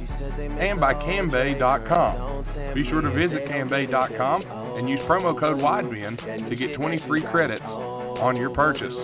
and 0.60 0.80
by 0.80 0.94
cambae.com. 0.94 2.74
Be 2.74 2.88
sure 2.88 3.00
to 3.00 3.10
visit 3.10 3.46
cambae.com 3.48 4.67
and 4.78 4.88
use 4.88 5.00
promo 5.08 5.38
code 5.38 5.58
WIDEMEN 5.58 6.48
to 6.48 6.56
get 6.56 6.76
20 6.76 7.00
free 7.08 7.24
credits 7.30 7.64
on 7.64 8.36
your 8.36 8.50
purchase. 8.50 8.94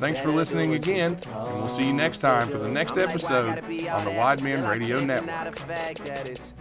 Thanks 0.00 0.18
for 0.22 0.34
listening 0.34 0.74
again, 0.74 1.20
and 1.22 1.64
we'll 1.64 1.78
see 1.78 1.84
you 1.84 1.92
next 1.92 2.20
time 2.20 2.50
for 2.50 2.58
the 2.58 2.68
next 2.68 2.92
episode 2.92 3.58
on 3.90 4.04
the 4.06 4.12
Wide 4.12 4.42
Men 4.42 4.62
Radio 4.62 5.04
Network. 5.04 6.57